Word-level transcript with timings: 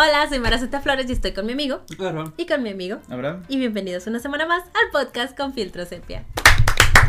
Hola, 0.00 0.28
soy 0.28 0.38
Maraceta 0.38 0.80
Flores 0.80 1.08
y 1.08 1.12
estoy 1.12 1.32
con 1.32 1.44
mi 1.44 1.52
amigo. 1.52 1.82
Claro. 1.96 2.32
Y 2.36 2.46
con 2.46 2.62
mi 2.62 2.70
amigo. 2.70 2.98
Abraham. 3.08 3.42
Y 3.48 3.58
bienvenidos 3.58 4.06
una 4.06 4.20
semana 4.20 4.46
más 4.46 4.62
al 4.62 4.90
podcast 4.92 5.36
con 5.36 5.52
Filtro 5.54 5.84
Sepia. 5.86 6.24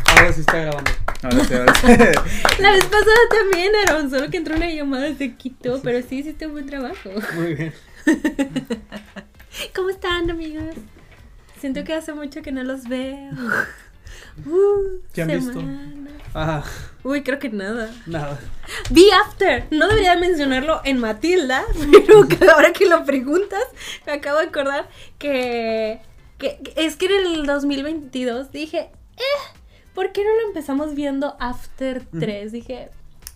Ahora 0.08 0.34
sí 0.34 0.42
está 0.42 0.58
grabando. 0.58 0.92
Ahora 1.22 1.46
sí, 1.46 1.54
ahora 1.54 1.74
sí. 1.76 1.88
La 2.62 2.72
vez 2.72 2.86
pasada 2.86 3.30
también, 3.30 3.72
Aaron, 3.86 4.10
solo 4.10 4.30
que 4.30 4.38
entró 4.38 4.56
una 4.56 4.70
llamada 4.70 5.08
y 5.08 5.16
se 5.16 5.36
quitó, 5.36 5.82
pero 5.82 6.06
sí 6.08 6.20
hiciste 6.20 6.48
un 6.48 6.54
buen 6.54 6.66
trabajo. 6.66 7.10
Muy 7.36 7.56
bien. 7.56 7.74
¿Cómo 9.76 9.90
están, 9.90 10.30
amigos? 10.32 10.76
Siento 11.60 11.84
que 11.84 11.94
hace 11.94 12.14
mucho 12.14 12.42
que 12.42 12.52
no 12.52 12.64
los 12.64 12.88
veo. 12.88 13.32
Uh, 14.46 15.00
¿Qué 15.14 15.22
han 15.22 15.28
visto? 15.30 15.62
Ah, 16.36 16.64
Uy, 17.04 17.24
creo 17.24 17.40
que 17.40 17.50
nada. 17.50 17.92
nada. 18.06 18.40
Vi 18.92 19.10
After. 19.26 19.66
No 19.72 19.88
debería 19.88 20.16
mencionarlo 20.18 20.82
en 20.84 21.00
Matilda, 21.00 21.64
pero 21.92 22.28
que 22.28 22.48
ahora 22.50 22.72
que 22.74 22.86
lo 22.86 23.04
preguntas, 23.06 23.64
me 24.06 24.14
acabo 24.14 24.40
de 24.40 24.46
acordar 24.48 24.88
que, 25.18 26.00
que- 26.38 26.60
que 26.64 26.86
es 26.86 26.96
que 26.98 27.06
en 27.08 27.26
el 27.26 27.46
2022 27.46 28.52
dije, 28.52 28.92
eh, 29.18 29.58
¿por 29.96 30.12
qué 30.12 30.24
no 30.24 30.30
lo 30.42 30.48
empezamos 30.48 30.94
viendo 30.94 31.36
After 31.40 32.04
3? 32.20 32.52
Dije, 32.52 32.90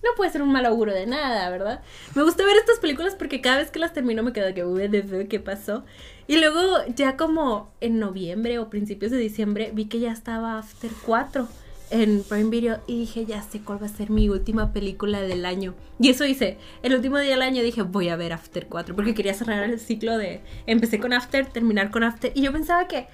no 0.04 0.10
puede 0.16 0.32
ser 0.32 0.42
un 0.44 0.52
mal 0.52 0.66
auguro 0.66 0.94
de 0.94 1.08
nada, 1.08 1.50
¿verdad? 1.50 1.82
Me 2.14 2.24
gusta 2.24 2.46
ver 2.46 2.58
estas 2.58 2.78
películas 2.80 3.16
porque 3.16 3.42
cada 3.42 3.58
vez 3.58 3.72
que 3.72 3.80
las 3.80 3.94
termino 3.94 4.22
me 4.22 4.34
quedo 4.34 4.54
que, 4.54 4.64
"Uy, 4.66 5.28
¿qué 5.30 5.40
pasó? 5.40 5.84
Y 6.28 6.38
luego 6.38 6.78
ya 6.96 7.18
como 7.18 7.72
en 7.82 8.00
noviembre 8.00 8.60
o 8.60 8.70
principios 8.70 9.12
de 9.12 9.18
diciembre 9.18 9.72
vi 9.74 9.86
que 9.86 10.00
ya 10.00 10.12
estaba 10.12 10.58
After 10.58 10.90
4 11.06 11.48
en 11.90 12.24
Prime 12.24 12.50
Video 12.50 12.80
y 12.88 13.02
dije, 13.02 13.26
ya 13.26 13.42
sé 13.42 13.60
cuál 13.60 13.82
va 13.82 13.88
a 13.88 13.90
ser 13.90 14.10
mi 14.10 14.30
última 14.30 14.74
película 14.74 15.22
del 15.22 15.46
año. 15.46 15.76
Y 16.00 16.10
eso 16.10 16.26
hice. 16.26 16.58
El 16.82 16.96
último 16.96 17.20
día 17.20 17.32
del 17.32 17.42
año 17.42 17.62
dije, 17.62 17.82
voy 17.82 18.10
a 18.10 18.16
ver 18.16 18.34
After 18.34 18.68
4 18.68 18.96
porque 18.96 19.14
quería 19.14 19.34
cerrar 19.34 19.64
el 19.64 19.80
ciclo 19.80 20.18
de... 20.18 20.42
Empecé 20.66 21.00
con 21.00 21.14
After, 21.14 21.46
terminar 21.46 21.92
con 21.92 22.04
After 22.04 22.32
y 22.34 22.42
yo 22.42 22.52
pensaba 22.52 22.88
que 22.88 23.08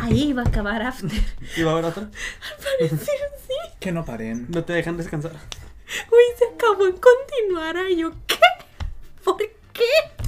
ahí 0.00 0.28
iba 0.28 0.42
a 0.42 0.48
acabar 0.48 0.82
After. 0.82 1.10
¿Y 1.56 1.62
va 1.62 1.70
a 1.70 1.74
haber 1.74 1.84
otra? 1.84 2.10
Parecer 2.78 2.98
sí. 3.46 3.54
Que 3.80 3.92
no 3.92 4.04
paren. 4.04 4.46
No 4.48 4.64
te 4.64 4.72
dejan 4.72 4.96
descansar. 4.96 5.32
Uy, 5.32 6.22
se 6.38 6.46
acabó 6.54 6.86
en 6.86 6.96
continuar. 6.96 7.76
Y 7.90 7.96
yo, 7.96 8.12
¿qué? 8.26 8.36
¿Por 9.22 9.36
qué? 9.36 9.54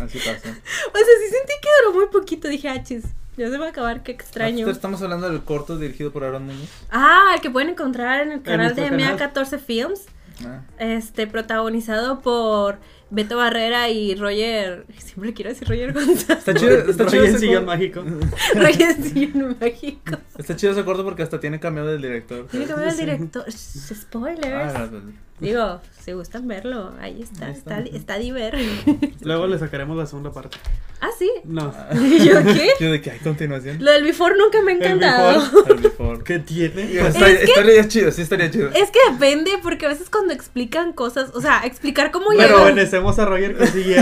Así 0.00 0.18
pasa. 0.18 0.48
O 0.50 0.98
sea, 0.98 1.14
sí 1.20 1.30
sentí 1.30 1.52
que 1.62 1.68
duró 1.84 1.94
muy 1.98 2.06
poquito. 2.08 2.48
Dije, 2.48 2.68
ah, 2.68 2.82
chis, 2.82 3.04
ya 3.36 3.48
se 3.50 3.58
va 3.58 3.66
a 3.66 3.68
acabar, 3.70 4.02
qué 4.02 4.12
extraño. 4.12 4.68
Estamos 4.70 5.00
hablando 5.02 5.28
del 5.30 5.42
corto 5.42 5.78
dirigido 5.78 6.12
por 6.12 6.24
Aaron 6.24 6.44
Muñoz. 6.46 6.68
Ah, 6.90 7.32
el 7.34 7.40
que 7.40 7.50
pueden 7.50 7.70
encontrar 7.70 8.22
en 8.22 8.32
el 8.32 8.42
canal 8.42 8.74
de 8.74 8.84
canal. 8.88 9.18
MA14 9.18 9.58
Films. 9.58 10.06
Ah, 10.44 10.60
Este, 10.78 11.26
protagonizado 11.26 12.20
por 12.20 12.78
Beto 13.08 13.38
Barrera 13.38 13.88
y 13.88 14.14
Roger. 14.16 14.84
Siempre 14.98 15.32
quiero 15.32 15.50
decir 15.50 15.66
Roger 15.66 15.94
González. 15.94 16.28
Está 16.46 16.52
chido, 16.54 16.76
está 16.90 17.06
chido 17.06 17.24
ese 17.24 17.38
sillón 17.38 17.64
corto. 17.64 17.78
mágico. 17.78 18.04
Roger 18.54 19.02
Sillón 19.02 19.56
Mágico. 19.58 20.18
Está 20.36 20.54
chido 20.56 20.72
ese 20.72 20.84
corto 20.84 21.04
porque 21.04 21.22
hasta 21.22 21.40
tiene 21.40 21.58
cameo 21.58 21.86
del 21.86 22.02
director. 22.02 22.46
Tiene 22.48 22.66
que 22.66 22.74
ver 22.74 22.88
el 22.88 22.96
director. 22.98 23.44
Spoilers. 23.50 24.74
Ah, 24.74 24.90
Digo, 25.38 25.82
si 26.02 26.12
gustan 26.12 26.48
verlo, 26.48 26.94
ahí 26.98 27.20
está. 27.22 27.46
Ahí 27.46 27.52
Está, 27.52 27.78
está. 27.80 27.96
está, 27.96 28.18
diver. 28.18 28.54
Luego 29.20 29.46
le 29.46 29.58
sacaremos 29.58 29.94
la 29.96 30.06
segunda 30.06 30.32
parte. 30.32 30.56
ah, 31.02 31.10
sí. 31.18 31.30
No. 31.44 31.74
¿Y 31.94 32.20
yo 32.24 32.42
qué? 32.42 32.70
Yo 32.80 32.90
de 32.90 33.02
que 33.02 33.10
hay 33.10 33.18
continuación. 33.18 33.76
Lo 33.84 33.90
del 33.90 34.02
before 34.04 34.34
nunca 34.38 34.62
me 34.62 34.72
ha 34.72 34.74
El 34.76 34.82
encantado. 34.82 35.40
before. 35.40 35.74
El 35.74 35.80
before. 35.82 36.24
¿Qué 36.24 36.38
tiene? 36.38 36.84
Está- 37.06 37.28
Es 37.28 37.38
que- 37.40 37.44
Estaría 37.44 37.86
chido, 37.86 38.10
sí 38.12 38.22
estaría 38.22 38.50
chido. 38.50 38.70
Es 38.70 38.90
que 38.90 38.98
depende, 39.12 39.50
porque 39.62 39.84
a 39.84 39.88
veces 39.90 40.08
cuando 40.08 40.32
explican 40.32 40.94
cosas, 40.94 41.30
o 41.34 41.40
sea, 41.42 41.60
explicar 41.66 42.10
cómo 42.12 42.28
Pero 42.30 42.42
llegas. 42.48 42.64
benecemos 42.74 43.18
a 43.18 43.26
Roger 43.26 43.56
con 43.58 43.66
CGI. 43.66 43.94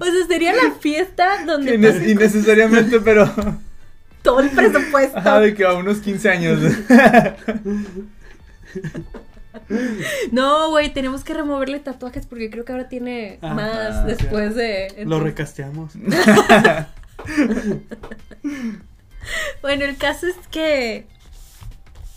O 0.00 0.04
sea, 0.04 0.26
sería 0.26 0.54
la 0.54 0.70
fiesta 0.80 1.44
donde 1.44 1.78
pasan 1.78 2.08
innecesariamente, 2.08 2.98
pero. 3.00 3.30
todo 4.22 4.40
el 4.40 4.48
presupuesto. 4.50 5.18
Ajá, 5.18 5.40
de 5.40 5.54
que 5.54 5.64
a 5.66 5.74
unos 5.74 5.98
15 5.98 6.30
años. 6.30 6.60
No, 10.32 10.70
güey, 10.70 10.92
tenemos 10.92 11.24
que 11.24 11.34
removerle 11.34 11.80
tatuajes 11.80 12.26
porque 12.26 12.50
creo 12.50 12.64
que 12.64 12.72
ahora 12.72 12.88
tiene 12.88 13.38
Ah, 13.42 13.54
más 13.54 13.96
ah, 13.96 14.04
después 14.04 14.54
de. 14.54 15.04
Lo 15.06 15.20
recasteamos. 15.20 15.92
Bueno, 19.62 19.84
el 19.84 19.96
caso 19.96 20.26
es 20.26 20.34
que. 20.50 21.06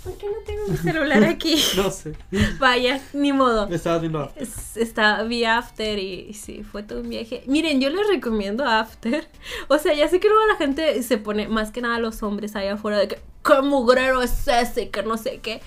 ¿Por 0.03 0.17
qué 0.17 0.25
no 0.25 0.33
tengo 0.45 0.67
mi 0.67 0.77
celular 0.77 1.23
aquí? 1.23 1.55
No 1.77 1.89
sé. 1.91 2.13
Vaya, 2.59 3.01
ni 3.13 3.31
modo. 3.33 3.67
Estabas 3.69 4.01
viendo. 4.01 4.31
Es- 4.35 4.75
Está, 4.77 5.23
vi 5.23 5.45
After 5.45 5.97
y, 5.99 6.27
y 6.29 6.33
sí, 6.33 6.63
fue 6.63 6.83
todo 6.83 7.01
un 7.01 7.09
viaje. 7.09 7.43
Miren, 7.47 7.79
yo 7.79 7.89
les 7.89 8.07
recomiendo 8.07 8.65
After. 8.65 9.27
O 9.67 9.77
sea, 9.77 9.93
ya 9.93 10.07
sé 10.07 10.19
que 10.19 10.27
luego 10.27 10.45
la 10.47 10.55
gente 10.55 11.01
se 11.03 11.17
pone, 11.17 11.47
más 11.47 11.71
que 11.71 11.81
nada 11.81 11.99
los 11.99 12.21
hombres 12.23 12.55
allá 12.55 12.73
afuera, 12.73 12.97
de 12.99 13.07
que, 13.09 13.19
¿qué 13.45 13.61
mugrero 13.61 14.21
es 14.21 14.47
ese? 14.47 14.89
Que 14.89 15.03
no 15.03 15.17
sé 15.17 15.39
qué. 15.41 15.61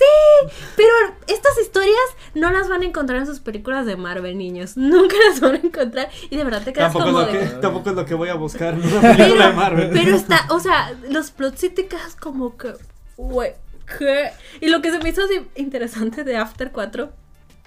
Sí, 0.00 0.52
pero 0.76 0.92
estas 1.26 1.58
historias 1.58 1.98
no 2.34 2.50
las 2.50 2.68
van 2.70 2.80
a 2.80 2.86
encontrar 2.86 3.18
en 3.18 3.26
sus 3.26 3.40
películas 3.40 3.84
de 3.84 3.96
Marvel, 3.96 4.38
niños. 4.38 4.76
Nunca 4.78 5.14
las 5.28 5.40
van 5.40 5.56
a 5.56 5.58
encontrar. 5.58 6.08
Y 6.30 6.36
de 6.36 6.44
verdad 6.44 6.62
te 6.62 6.72
quedas 6.72 6.92
Tampoco 6.92 7.20
es, 7.20 7.26
como 7.26 7.26
lo 7.26 7.32
de. 7.32 7.38
que, 7.38 7.54
tampoco 7.60 7.90
es 7.90 7.96
lo 7.96 8.06
que 8.06 8.14
voy 8.14 8.28
a 8.30 8.34
buscar 8.34 8.74
en 8.74 8.80
una 8.82 9.00
película 9.00 9.26
de 9.26 9.34
Pero, 9.34 9.52
Marvel. 9.52 9.90
pero 9.92 10.16
está, 10.16 10.46
o 10.48 10.58
sea, 10.60 10.94
los 11.10 11.30
plots 11.32 11.60
sí 11.60 11.68
te 11.68 11.86
quedas 11.86 12.16
como 12.16 12.56
que, 12.56 12.72
güey, 13.18 13.52
¿qué? 13.98 14.30
Y 14.62 14.68
lo 14.68 14.80
que 14.80 14.90
se 14.90 15.00
me 15.00 15.10
hizo 15.10 15.22
así 15.24 15.46
interesante 15.56 16.24
de 16.24 16.36
After 16.38 16.72
4 16.72 17.10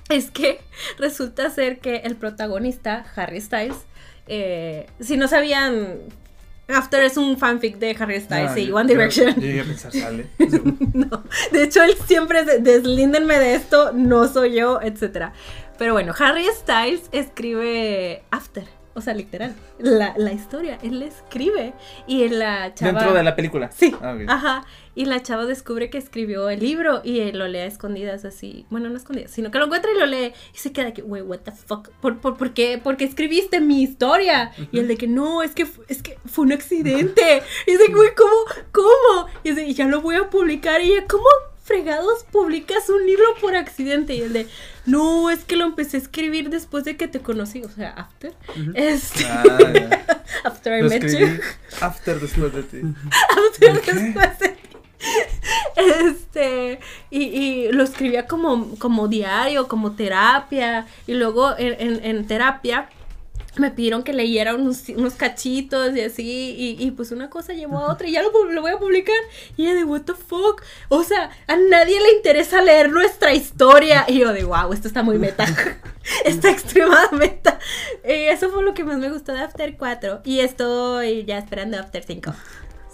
es 0.10 0.32
que 0.32 0.60
resulta 0.98 1.50
ser 1.52 1.80
que 1.80 1.98
el 1.98 2.16
protagonista, 2.16 3.06
Harry 3.16 3.42
Styles, 3.42 3.78
eh, 4.28 4.88
si 5.00 5.18
no 5.18 5.28
sabían, 5.28 6.00
After 6.68 7.04
es 7.04 7.18
un 7.18 7.38
fanfic 7.38 7.78
de 7.78 7.96
Harry 8.00 8.20
Styles 8.22 8.52
Ah, 8.52 8.60
y 8.60 8.68
yo- 8.68 8.76
One 8.76 8.88
Direction. 8.88 9.36
Yo 9.40 9.64
sale. 9.92 10.28
No, 10.94 11.24
de 11.52 11.64
hecho 11.64 11.84
él 11.84 11.96
siempre 12.08 12.40
es 12.42 12.46
de, 12.46 12.60
deslíndenme 12.60 13.38
de 13.40 13.56
esto, 13.56 13.92
no 13.94 14.28
soy 14.28 14.54
yo, 14.56 14.80
etcétera. 14.82 15.34
Pero 15.78 15.94
bueno, 15.94 16.14
Harry 16.18 16.46
Styles 16.56 17.10
escribe 17.12 18.24
After, 18.32 18.64
o 18.94 19.02
sea, 19.02 19.14
literal, 19.14 19.56
la, 19.80 20.14
la 20.18 20.32
historia, 20.32 20.78
él 20.84 21.00
la 21.00 21.06
escribe 21.08 21.74
y 22.08 22.30
la 22.30 22.74
chava 22.76 22.92
Dentro 23.00 23.14
de 23.14 23.24
la 23.24 23.36
película. 23.36 23.72
Sí, 23.72 23.94
Ah, 24.02 24.16
ajá, 24.28 24.64
y 24.96 25.06
la 25.06 25.22
chava 25.24 25.46
descubre 25.46 25.90
que 25.90 25.98
escribió 25.98 26.50
el 26.50 26.60
libro 26.60 27.02
y 27.04 27.20
él 27.22 27.40
lo 27.40 27.48
lee 27.48 27.60
a 27.60 27.66
escondidas 27.66 28.26
así, 28.26 28.66
bueno, 28.70 28.90
no 28.90 28.96
a 28.96 28.98
escondidas, 28.98 29.32
sino 29.32 29.50
que 29.52 29.58
lo 29.60 29.66
encuentra 29.66 29.92
y 29.92 30.00
lo 30.00 30.06
lee 30.06 30.34
y 30.54 30.58
se 30.58 30.72
queda 30.72 30.94
que, 30.94 31.02
wey, 31.02 31.22
what 31.22 31.40
the 31.40 31.52
fuck, 31.52 31.90
¿por, 32.02 32.20
por, 32.20 32.38
por 32.38 32.54
qué, 32.54 32.78
por 32.84 32.98
qué 32.98 33.06
escribiste 33.06 33.60
mi 33.60 33.82
historia? 33.84 34.52
Y 34.72 34.80
él 34.80 34.88
de 34.88 34.98
que, 34.98 35.08
no, 35.08 35.42
es 35.44 35.52
que, 35.52 35.68
es 35.88 36.02
que 36.04 36.18
fue 36.26 36.46
un 36.46 36.52
accidente, 36.54 37.42
y 37.68 37.72
dice, 37.72 37.92
güey, 37.92 38.10
¿cómo, 38.16 38.36
cómo? 38.72 39.28
Y 39.44 39.50
dice, 39.52 39.66
y 39.66 39.74
ya 39.74 39.88
lo 39.88 40.02
voy 40.02 40.16
a 40.16 40.30
publicar, 40.30 40.82
y 40.82 40.92
ella, 40.92 41.06
¿cómo 41.08 41.26
fregados 41.64 42.26
publicas 42.26 42.90
un 42.90 43.06
libro 43.06 43.24
por 43.40 43.56
accidente? 43.56 44.14
Y 44.16 44.22
él 44.22 44.34
de, 44.34 44.48
no, 44.86 45.30
es 45.30 45.46
que 45.46 45.56
lo 45.56 45.64
empecé 45.66 45.96
a 45.98 46.02
escribir 46.02 46.50
después 46.50 46.84
de 46.84 46.98
que 46.98 47.08
te 47.08 47.20
conocí, 47.22 47.64
o 47.64 47.70
sea, 47.70 47.90
after, 47.92 48.34
este, 48.76 49.26
Ah, 49.26 50.24
after 50.44 50.78
I 50.78 50.82
Lo 50.84 50.90
met 50.90 51.04
you. 51.18 51.28
after 51.82 52.20
después 52.20 52.54
de 52.54 52.64
ti. 52.64 52.82
After 53.50 53.82
después 53.82 54.40
de- 54.40 54.56
Este, 55.76 56.80
y, 57.10 57.24
y 57.24 57.72
lo 57.72 57.84
escribía 57.84 58.28
como, 58.28 58.76
como 58.78 59.08
diario, 59.08 59.68
como 59.68 59.96
terapia. 59.96 60.86
Y 61.08 61.14
luego 61.14 61.58
en, 61.58 61.76
en- 61.80 62.06
en 62.06 62.28
terapia 62.28 62.90
me 63.56 63.70
pidieron 63.70 64.02
que 64.02 64.14
leyera 64.14 64.56
unos, 64.56 64.90
unos 64.90 65.14
cachitos 65.14 65.96
y 65.96 66.02
así. 66.02 66.56
Y, 66.58 66.84
y 66.84 66.92
pues 66.92 67.12
una 67.12 67.30
cosa 67.30 67.54
llevó 67.54 67.80
a 67.80 67.92
otra 67.92 68.08
y 68.08 68.14
ya 68.14 68.24
lo, 68.24 68.32
voy 68.32 68.72
a 68.72 68.78
publicar. 68.80 69.16
Y 69.58 69.64
ella 69.66 69.76
de, 69.76 69.84
¿What 69.84 70.02
the 70.02 70.14
fuck? 70.14 70.62
O 70.90 71.04
sea, 71.04 71.30
a 71.48 71.56
nadie 71.56 72.00
le 72.00 72.14
interesa 72.16 72.62
leer 72.62 72.90
nuestra 72.92 73.34
historia. 73.34 74.06
Y 74.08 74.20
yo 74.20 74.34
de, 74.34 74.44
wow, 74.44 74.74
esto 74.74 74.88
está 74.88 75.04
muy 75.04 75.18
meta. 75.18 75.46
está 76.26 76.50
extremadamente 76.52 77.16
meta. 77.18 77.60
Y 78.08 78.12
eso 78.26 78.50
fue 78.50 78.64
lo 78.64 78.74
que 78.74 78.84
más 78.84 78.98
me 78.98 79.10
gustó 79.10 79.34
de 79.34 79.42
After 79.42 79.76
4. 79.78 80.22
Y 80.26 80.40
estoy 80.40 81.24
ya 81.26 81.38
esperando 81.38 81.78
After 81.80 82.04
5. 82.04 82.34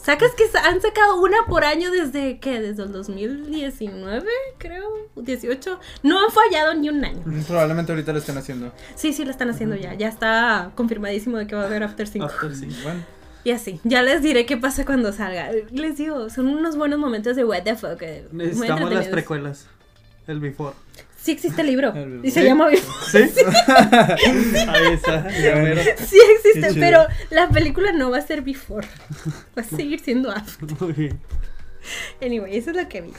Sacas 0.09 0.31
que 0.31 0.45
han 0.57 0.81
sacado 0.81 1.21
una 1.21 1.45
por 1.47 1.63
año 1.63 1.91
desde 1.91 2.39
que 2.39 2.59
desde 2.59 2.81
el 2.81 2.91
2019, 2.91 4.27
creo, 4.57 4.89
18. 5.15 5.79
No 6.01 6.19
han 6.25 6.31
fallado 6.31 6.73
ni 6.73 6.89
un 6.89 7.05
año. 7.05 7.21
Probablemente 7.47 7.91
ahorita 7.91 8.11
lo 8.13 8.17
estén 8.17 8.35
haciendo. 8.35 8.73
Sí, 8.95 9.13
sí 9.13 9.23
lo 9.23 9.29
están 9.29 9.51
haciendo 9.51 9.75
ya. 9.75 9.93
Ya 9.93 10.07
está 10.07 10.71
confirmadísimo 10.73 11.37
de 11.37 11.45
que 11.45 11.53
va 11.55 11.61
a 11.61 11.65
haber 11.67 11.83
After 11.83 12.07
5. 12.07 12.25
After 12.25 12.55
sí. 12.55 12.69
Bueno, 12.81 13.03
Y 13.43 13.51
así, 13.51 13.79
ya 13.83 14.01
les 14.01 14.23
diré 14.23 14.47
qué 14.47 14.57
pasa 14.57 14.83
cuando 14.83 15.13
salga. 15.13 15.51
Les 15.71 15.97
digo, 15.97 16.31
son 16.31 16.47
unos 16.47 16.75
buenos 16.75 16.97
momentos 16.97 17.35
de 17.35 17.45
what 17.45 17.61
the 17.61 17.75
fuck. 17.75 18.01
eh, 18.01 18.27
Necesitamos 18.31 18.91
las 18.91 19.09
precuelas. 19.09 19.67
El 20.25 20.39
before. 20.39 20.73
Sí 21.29 21.33
existe 21.33 21.61
el 21.61 21.67
libro. 21.67 21.93
Y 22.23 22.31
se 22.31 22.41
¿Sí? 22.41 22.47
llama 22.47 22.69
¿Sí? 23.11 23.17
Ahí 24.67 24.93
está. 24.93 25.29
Sí 25.29 26.17
existe, 26.35 26.73
pero 26.79 27.05
la 27.29 27.49
película 27.49 27.91
no 27.91 28.09
va 28.09 28.17
a 28.17 28.21
ser 28.21 28.41
before. 28.41 28.87
Va 29.57 29.61
a 29.61 29.63
seguir 29.63 29.99
siendo 29.99 30.31
after. 30.31 30.67
Muy 30.81 30.93
bien. 30.93 31.19
Anyway, 32.21 32.57
eso 32.57 32.71
es 32.71 32.77
lo 32.77 32.89
que 32.89 33.01
vi. 33.01 33.11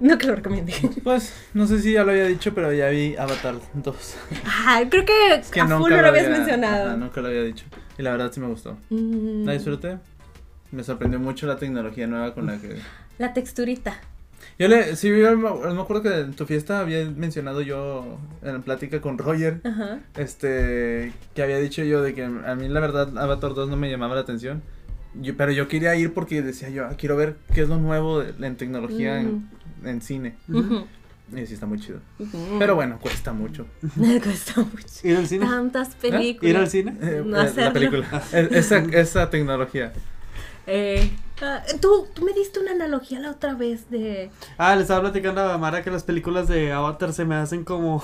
No 0.00 0.16
que 0.18 0.26
lo 0.26 0.36
recomiende. 0.36 0.72
Pues, 1.02 1.32
no 1.54 1.66
sé 1.66 1.80
si 1.80 1.92
ya 1.92 2.04
lo 2.04 2.10
había 2.12 2.26
dicho, 2.26 2.54
pero 2.54 2.72
ya 2.72 2.88
vi 2.88 3.16
Avatar 3.16 3.56
2. 3.74 4.14
Ah, 4.44 4.82
creo 4.88 5.04
que, 5.04 5.34
Es 5.34 5.50
que 5.50 5.60
a 5.60 5.66
full 5.66 5.90
no 5.90 6.00
lo 6.02 6.08
habías 6.08 6.26
había- 6.26 6.38
mencionado. 6.38 6.86
ajá, 6.88 6.96
nunca 6.96 7.20
lo 7.20 7.28
había 7.28 7.42
dicho. 7.42 7.64
Y 7.98 8.02
la 8.02 8.12
verdad 8.12 8.30
sí 8.32 8.38
me 8.40 8.46
gustó. 8.46 8.78
Mm, 8.90 9.44
La 9.44 9.52
disfruté. 9.54 9.98
Me 10.70 10.84
sorprendió 10.84 11.18
mucho 11.18 11.46
la 11.46 11.56
tecnología 11.56 12.06
nueva 12.06 12.34
con 12.34 12.46
la 12.46 12.58
que... 12.60 12.76
la 13.18 13.32
texturita. 13.32 14.00
Yo 14.58 14.66
le... 14.68 14.96
Sí, 14.96 15.08
yo 15.08 15.36
me 15.36 15.72
me 15.74 15.80
acuerdo 15.80 16.02
que 16.02 16.20
en 16.20 16.32
tu 16.34 16.44
fiesta 16.44 16.80
había 16.80 17.04
mencionado 17.10 17.60
yo 17.62 18.18
en 18.42 18.62
plática 18.62 19.00
con 19.00 19.16
Roger, 19.18 19.60
Ajá. 19.64 20.00
este, 20.16 21.12
que 21.34 21.42
había 21.42 21.58
dicho 21.58 21.84
yo 21.84 22.02
de 22.02 22.14
que 22.14 22.24
a 22.24 22.54
mí 22.56 22.68
la 22.68 22.80
verdad 22.80 23.16
Avatar 23.18 23.54
2 23.54 23.68
no 23.68 23.76
me 23.76 23.88
llamaba 23.90 24.14
la 24.16 24.22
atención. 24.22 24.62
Yo- 25.14 25.36
pero 25.36 25.52
yo 25.52 25.68
quería 25.68 25.94
ir 25.96 26.12
porque 26.12 26.42
decía 26.42 26.70
yo, 26.70 26.84
"Ah, 26.86 26.94
quiero 26.98 27.16
ver 27.16 27.36
qué 27.54 27.62
es 27.62 27.68
lo 27.68 27.78
nuevo 27.78 28.20
de- 28.20 28.46
en 28.46 28.56
tecnología 28.56 29.20
en, 29.20 29.48
en 29.84 30.02
cine. 30.02 30.34
Ujú. 30.48 30.86
Y 31.36 31.46
sí 31.46 31.54
está 31.54 31.66
muy 31.66 31.78
chido. 31.78 32.00
Ujú. 32.18 32.56
Pero 32.58 32.74
bueno, 32.74 32.98
cuesta 33.00 33.32
mucho. 33.32 33.66
Me 33.96 34.20
cuesta 34.20 34.60
mucho. 34.60 34.86
¿Ir 35.04 35.16
al 35.18 35.26
cine? 35.26 35.46
Tantas 35.46 35.94
películas. 35.94 36.50
¿Ir 36.50 36.56
al 36.56 36.68
cine? 36.68 36.96
Eh, 37.00 37.22
No 37.24 37.36
eh, 37.36 37.40
hacerlo. 37.42 37.64
la 37.64 37.72
película. 37.72 38.22
Es- 38.32 38.50
esa, 38.52 38.78
esa 38.78 39.30
tecnología. 39.30 39.92
Eh, 40.70 41.10
tú, 41.80 42.06
tú 42.12 42.24
me 42.24 42.34
diste 42.34 42.60
una 42.60 42.72
analogía 42.72 43.18
la 43.20 43.30
otra 43.30 43.54
vez 43.54 43.88
de. 43.90 44.30
Ah, 44.58 44.76
le 44.76 44.82
estaba 44.82 45.00
platicando 45.00 45.40
a 45.40 45.56
Mara 45.56 45.82
que 45.82 45.90
las 45.90 46.02
películas 46.04 46.46
de 46.46 46.72
Avatar 46.72 47.12
se 47.14 47.24
me 47.24 47.36
hacen 47.36 47.64
como. 47.64 48.02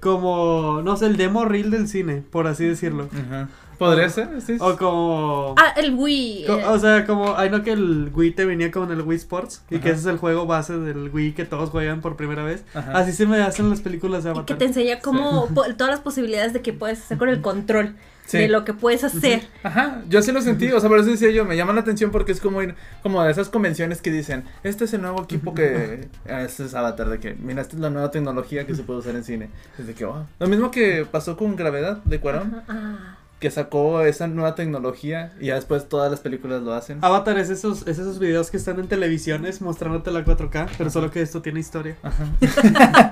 Como. 0.00 0.82
No 0.84 0.96
sé, 0.96 1.06
el 1.06 1.16
demo 1.16 1.46
reel 1.46 1.70
del 1.70 1.88
cine, 1.88 2.22
por 2.30 2.46
así 2.46 2.66
decirlo. 2.66 3.08
Ajá. 3.12 3.48
¿Podría 3.86 4.08
ser? 4.08 4.40
Sí. 4.40 4.56
O 4.60 4.76
como. 4.76 5.54
Ah, 5.58 5.72
el 5.76 5.94
Wii. 5.94 6.44
co- 6.46 6.58
eh, 6.58 6.64
O 6.66 6.78
sea, 6.78 7.04
como. 7.06 7.36
Hay 7.36 7.50
no 7.50 7.62
que 7.62 7.72
el 7.72 8.10
Wii 8.14 8.32
te 8.32 8.44
venía 8.44 8.70
con 8.70 8.90
el 8.90 9.02
Wii 9.02 9.16
Sports. 9.18 9.62
Y 9.70 9.78
que 9.78 9.88
Ajá. 9.88 9.90
ese 9.90 10.00
es 10.00 10.06
el 10.06 10.18
juego 10.18 10.46
base 10.46 10.78
del 10.78 11.10
Wii 11.12 11.32
que 11.32 11.44
todos 11.44 11.70
juegan 11.70 12.00
por 12.00 12.16
primera 12.16 12.44
vez. 12.44 12.64
Ajá. 12.74 12.92
Así 12.98 13.12
se 13.12 13.26
me 13.26 13.40
hacen 13.42 13.68
las 13.70 13.80
películas 13.80 14.24
de 14.24 14.30
y 14.30 14.32
que 14.32 14.38
Avatar. 14.38 14.58
te 14.58 14.64
enseña 14.64 15.00
cómo 15.00 15.46
po- 15.54 15.64
todas 15.76 15.90
las 15.90 16.00
posibilidades 16.00 16.52
de 16.52 16.62
que 16.62 16.72
puedes 16.72 17.00
hacer 17.00 17.18
con 17.18 17.28
el 17.28 17.40
control 17.40 17.94
Sí. 18.24 18.38
de 18.38 18.48
lo 18.48 18.64
que 18.64 18.72
puedes 18.72 19.02
hacer. 19.02 19.42
Ajá, 19.64 20.00
yo 20.08 20.22
sí 20.22 20.30
lo 20.30 20.40
sentí, 20.40 20.70
o 20.70 20.78
sea, 20.78 20.88
por 20.88 21.00
eso 21.00 21.10
decía 21.10 21.30
yo, 21.32 21.44
me 21.44 21.56
llama 21.56 21.72
la 21.72 21.80
atención 21.80 22.12
porque 22.12 22.30
es 22.30 22.40
como 22.40 22.62
ir, 22.62 22.76
como 23.02 23.20
de 23.22 23.32
esas 23.32 23.48
convenciones 23.48 24.00
que 24.00 24.12
dicen, 24.12 24.44
este 24.62 24.84
es 24.84 24.94
el 24.94 25.02
nuevo 25.02 25.24
equipo 25.24 25.52
que, 25.54 26.08
ah, 26.30 26.40
este 26.42 26.64
es 26.64 26.74
Avatar, 26.74 27.08
de 27.10 27.18
que, 27.18 27.34
mira, 27.34 27.60
esta 27.62 27.74
es 27.74 27.82
la 27.82 27.90
nueva 27.90 28.12
tecnología 28.12 28.64
que 28.64 28.76
se 28.76 28.84
puede 28.84 29.00
usar 29.00 29.16
en 29.16 29.24
cine, 29.24 29.50
es 29.76 29.88
de 29.88 29.94
que, 29.94 30.04
wow, 30.04 30.24
lo 30.38 30.46
mismo 30.46 30.70
que 30.70 31.04
pasó 31.10 31.36
con 31.36 31.56
Gravedad 31.56 31.96
de 32.04 32.20
Cuarón, 32.20 32.62
Ajá, 32.62 32.64
ah. 32.68 33.16
Que 33.42 33.50
sacó 33.50 34.00
esa 34.02 34.26
nueva 34.28 34.54
tecnología 34.54 35.32
y 35.38 35.48
ya 35.48 35.56
después 35.56 35.86
todas 35.88 36.10
las 36.10 36.20
películas 36.20 36.62
lo 36.62 36.72
hacen. 36.72 36.98
Avatar 37.02 37.36
es 37.38 37.50
esos, 37.50 37.82
es 37.86 37.98
esos 37.98 38.18
videos 38.18 38.50
que 38.50 38.56
están 38.56 38.80
en 38.80 38.88
televisiones 38.88 39.60
mostrándote 39.60 40.10
la 40.12 40.24
4K, 40.24 40.68
pero 40.78 40.88
solo 40.88 41.10
que 41.10 41.20
esto 41.20 41.42
tiene 41.42 41.60
historia. 41.60 41.96
Ajá. 42.02 42.24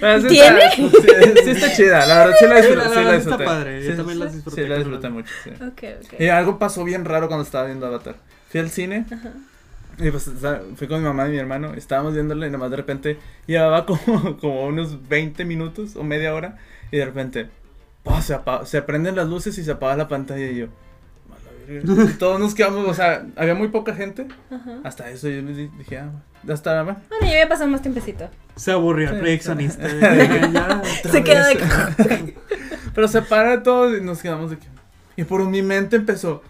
Pero 0.00 0.20
sí 0.22 0.28
¿Tiene? 0.28 0.64
Está, 0.64 0.76
sí, 0.76 1.34
sí 1.44 1.50
está 1.50 1.72
chida, 1.74 2.06
la 2.06 2.18
verdad, 2.18 2.34
sí 2.38 2.46
la 2.46 2.56
disfruté. 2.56 2.76
la 2.76 2.88
sí 2.88 2.94
verdad 2.96 3.04
la 3.04 3.16
está 3.16 3.16
disfruté. 3.36 3.44
padre, 3.44 3.84
yo 3.84 3.90
Sí, 3.90 3.96
también 3.96 4.18
las 4.18 4.30
sí, 4.30 4.34
disfruté 4.36 4.62
Sí, 4.62 4.68
la 4.68 4.76
disfruté 4.78 5.08
mucho, 5.10 5.32
sí. 5.44 5.50
Ok, 5.50 5.82
ok. 6.04 6.20
Y 6.20 6.28
algo 6.28 6.58
pasó 6.58 6.84
bien 6.84 7.04
raro 7.04 7.26
cuando 7.28 7.44
estaba 7.44 7.66
viendo 7.66 7.86
Avatar. 7.86 8.16
Fui 8.48 8.60
al 8.60 8.70
cine 8.70 9.06
Ajá. 9.10 9.32
y 9.98 10.10
pues 10.10 10.28
o 10.28 10.38
sea, 10.38 10.62
fui 10.76 10.86
con 10.86 10.98
mi 11.00 11.04
mamá 11.04 11.26
y 11.28 11.32
mi 11.32 11.38
hermano. 11.38 11.74
Estábamos 11.74 12.14
viéndole 12.14 12.46
y 12.46 12.50
nomás 12.50 12.70
de 12.70 12.76
repente 12.76 13.18
llevaba 13.46 13.86
como, 13.86 14.36
como 14.40 14.66
unos 14.66 15.08
20 15.08 15.44
minutos 15.44 15.96
o 15.96 16.04
media 16.04 16.34
hora. 16.34 16.58
Y 16.90 16.98
de 16.98 17.04
repente 17.06 17.48
¡pah! 18.02 18.20
se, 18.22 18.36
se 18.64 18.82
prenden 18.82 19.16
las 19.16 19.28
luces 19.28 19.56
y 19.58 19.64
se 19.64 19.70
apaga 19.72 19.96
la 19.96 20.08
pantalla. 20.08 20.46
Y 20.50 20.56
yo, 20.56 20.66
"A 20.66 21.36
la 21.44 21.66
verga". 21.66 22.04
Y 22.14 22.14
todos 22.18 22.40
nos 22.40 22.54
quedamos, 22.54 22.86
o 22.88 22.94
sea, 22.94 23.26
había 23.36 23.54
muy 23.54 23.68
poca 23.68 23.94
gente. 23.94 24.26
Ajá. 24.50 24.78
Hasta 24.84 25.10
eso 25.10 25.28
yo 25.28 25.42
me 25.42 25.52
di- 25.52 25.68
dije, 25.78 25.98
ah, 25.98 26.10
bueno, 26.42 26.54
hasta 26.54 26.82
bueno. 26.82 26.98
Bueno, 27.08 27.26
ya 27.26 27.32
había 27.32 27.48
pasado 27.48 27.70
más 27.70 27.82
tiempecito. 27.82 28.28
Se 28.56 28.72
aburrió 28.72 29.08
el 29.08 29.14
Sí, 29.14 29.20
proyeccionista. 29.20 29.88
Se 31.10 31.24
quedó 31.24 31.46
de. 31.46 32.34
Pero 32.94 33.08
se 33.08 33.22
para 33.22 33.62
todo 33.62 33.96
y 33.96 34.02
nos 34.02 34.20
quedamos 34.20 34.50
de 34.50 34.58
que. 34.58 34.66
Y 35.16 35.24
por 35.24 35.42
mi 35.46 35.62
mente 35.62 35.96
empezó. 35.96 36.42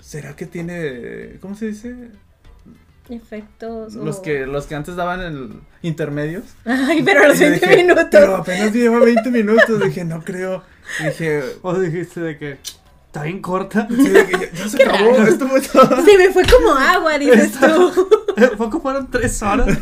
¿Será 0.00 0.36
que 0.36 0.44
tiene. 0.46 1.38
¿Cómo 1.40 1.54
se 1.54 1.66
dice? 1.68 2.10
Efectos. 3.10 3.94
Los 3.94 4.18
o- 4.18 4.22
que, 4.22 4.46
los 4.46 4.66
que 4.66 4.74
antes 4.74 4.96
daban 4.96 5.20
el 5.20 5.50
intermedios. 5.82 6.44
Ay, 6.64 7.02
pero 7.02 7.22
a 7.24 7.28
los 7.28 7.36
Y 7.36 7.44
yo 7.44 7.50
20 7.50 7.66
dije, 7.66 7.82
minutos. 7.82 8.06
Pero 8.10 8.36
apenas 8.36 8.72
lleva 8.72 8.98
20 9.00 9.30
minutos. 9.30 9.80
Dije, 9.84 10.04
no 10.04 10.22
creo. 10.22 10.62
Dije, 11.04 11.42
O 11.62 11.74
dijiste 11.78 12.20
de 12.20 12.38
que 12.38 12.58
está 13.06 13.22
bien 13.22 13.40
corta. 13.40 13.86
sí, 13.88 14.08
de 14.08 14.26
que 14.26 14.32
ya, 14.32 14.52
ya 14.52 14.68
se 14.68 14.82
acabó. 14.84 15.12
raro. 15.12 15.26
Esto 15.28 15.48
fue 15.48 15.60
todo. 15.60 16.04
Se 16.04 16.18
me 16.18 16.30
fue 16.30 16.42
como 16.46 16.72
agua, 16.72 17.18
dices 17.18 17.52
tú. 17.52 18.08
Poco 18.58 18.80
fueron 18.80 19.10
tres 19.10 19.40
horas. 19.42 19.78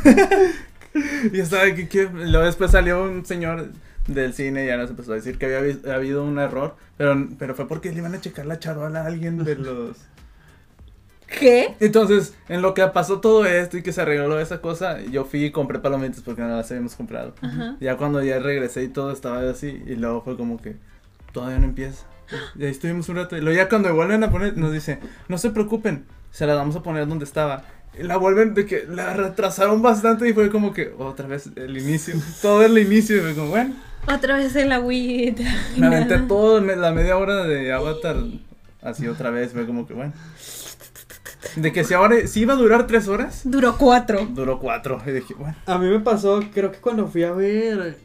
Y 1.32 1.40
estaba 1.40 1.64
que, 1.74 1.88
que- 1.88 2.08
luego 2.12 2.44
después 2.44 2.70
salió 2.70 3.02
un 3.04 3.24
señor 3.24 3.68
del 4.06 4.34
cine 4.34 4.64
y 4.64 4.66
ya 4.66 4.76
nos 4.76 4.90
empezó 4.90 5.12
a 5.12 5.14
decir 5.14 5.38
que 5.38 5.46
había 5.56 5.94
habido 5.94 6.24
un 6.24 6.38
error. 6.38 6.76
Pero, 6.98 7.28
pero 7.38 7.54
fue 7.54 7.66
porque 7.66 7.90
le 7.92 7.98
iban 7.98 8.14
a 8.14 8.20
checar 8.20 8.46
la 8.46 8.58
charola 8.58 9.02
a 9.02 9.06
alguien 9.06 9.42
de 9.44 9.54
los. 9.56 9.96
¿Qué? 11.38 11.74
Entonces, 11.80 12.34
en 12.48 12.62
lo 12.62 12.74
que 12.74 12.86
pasó 12.88 13.20
todo 13.20 13.46
esto 13.46 13.76
y 13.78 13.82
que 13.82 13.92
se 13.92 14.02
arregló 14.02 14.38
esa 14.40 14.60
cosa, 14.60 15.00
yo 15.00 15.24
fui 15.24 15.44
y 15.44 15.50
compré 15.50 15.78
palomitas 15.78 16.20
porque 16.20 16.42
no 16.42 16.48
las 16.56 16.70
habíamos 16.70 16.94
comprado. 16.94 17.34
Ajá. 17.40 17.76
Ya 17.80 17.96
cuando 17.96 18.22
ya 18.22 18.38
regresé 18.38 18.82
y 18.84 18.88
todo 18.88 19.12
estaba 19.12 19.48
así, 19.50 19.82
y 19.86 19.94
luego 19.96 20.22
fue 20.22 20.36
como 20.36 20.60
que 20.60 20.76
todavía 21.32 21.58
no 21.58 21.64
empieza. 21.66 22.06
Y 22.58 22.64
ahí 22.64 22.70
estuvimos 22.70 23.08
un 23.08 23.16
rato. 23.16 23.36
Y 23.36 23.40
luego 23.40 23.56
ya 23.56 23.68
cuando 23.68 23.94
vuelven 23.94 24.22
a 24.24 24.30
poner, 24.30 24.56
nos 24.56 24.72
dice, 24.72 24.98
no 25.28 25.38
se 25.38 25.50
preocupen, 25.50 26.04
se 26.30 26.46
la 26.46 26.54
vamos 26.54 26.76
a 26.76 26.82
poner 26.82 27.06
donde 27.06 27.24
estaba. 27.24 27.64
Y 27.98 28.04
la 28.04 28.16
vuelven 28.16 28.54
de 28.54 28.64
que 28.64 28.86
la 28.88 29.12
retrasaron 29.12 29.82
bastante 29.82 30.26
y 30.28 30.32
fue 30.32 30.48
como 30.50 30.72
que 30.72 30.94
otra 30.98 31.26
vez 31.26 31.50
el 31.56 31.76
inicio, 31.76 32.14
todo 32.42 32.62
el 32.64 32.78
inicio. 32.78 33.16
Y 33.18 33.20
fue 33.20 33.34
como, 33.34 33.48
bueno, 33.50 33.74
Otra 34.06 34.36
vez 34.36 34.56
el 34.56 34.72
agüita. 34.72 35.42
me 35.76 35.86
aventé 35.88 36.18
todo 36.28 36.60
me- 36.62 36.76
la 36.76 36.90
media 36.92 37.16
hora 37.18 37.42
de 37.44 37.70
Avatar 37.72 38.16
así 38.80 39.06
otra 39.08 39.28
vez. 39.30 39.52
Fue 39.52 39.66
como 39.66 39.86
que, 39.86 39.92
bueno. 39.92 40.12
De 41.56 41.72
que 41.72 41.84
si 41.84 41.94
ahora, 41.94 42.26
si 42.26 42.40
iba 42.40 42.54
a 42.54 42.56
durar 42.56 42.86
tres 42.86 43.08
horas, 43.08 43.42
Duró 43.44 43.76
cuatro. 43.76 44.26
duró 44.30 44.58
cuatro. 44.58 45.00
Y 45.06 45.10
dije, 45.10 45.34
bueno. 45.34 45.56
A 45.66 45.78
mí 45.78 45.88
me 45.88 46.00
pasó, 46.00 46.40
creo 46.54 46.70
que 46.72 46.78
cuando 46.78 47.08
fui 47.08 47.24
a 47.24 47.32
ver 47.32 47.96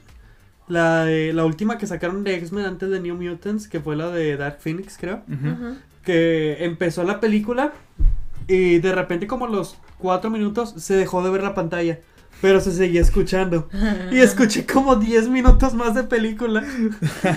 la, 0.67 1.05
de- 1.05 1.33
la 1.33 1.45
última 1.45 1.77
que 1.77 1.87
sacaron 1.87 2.23
de 2.23 2.35
X-Men 2.35 2.65
antes 2.65 2.89
de 2.89 2.99
New 2.99 3.15
Mutants, 3.15 3.67
que 3.67 3.79
fue 3.79 3.95
la 3.95 4.09
de 4.09 4.37
Dark 4.37 4.57
Phoenix, 4.59 4.97
creo. 4.99 5.21
que 6.03 6.63
empezó 6.63 7.03
la 7.03 7.19
película 7.19 7.73
y 8.47 8.79
de 8.79 8.93
repente 8.93 9.27
como 9.27 9.45
a 9.45 9.49
los 9.49 9.77
cuatro 9.97 10.29
minutos 10.29 10.73
se 10.77 10.95
dejó 10.95 11.21
de 11.23 11.29
ver 11.29 11.43
la 11.43 11.53
pantalla. 11.53 11.99
Pero 12.41 12.61
se 12.61 12.71
seguía 12.71 13.01
escuchando. 13.01 13.69
Y 14.11 14.17
escuché 14.21 14.65
como 14.65 14.95
10 14.95 15.29
minutos 15.29 15.73
más 15.73 15.95
de 15.95 16.03
película. 16.03 16.63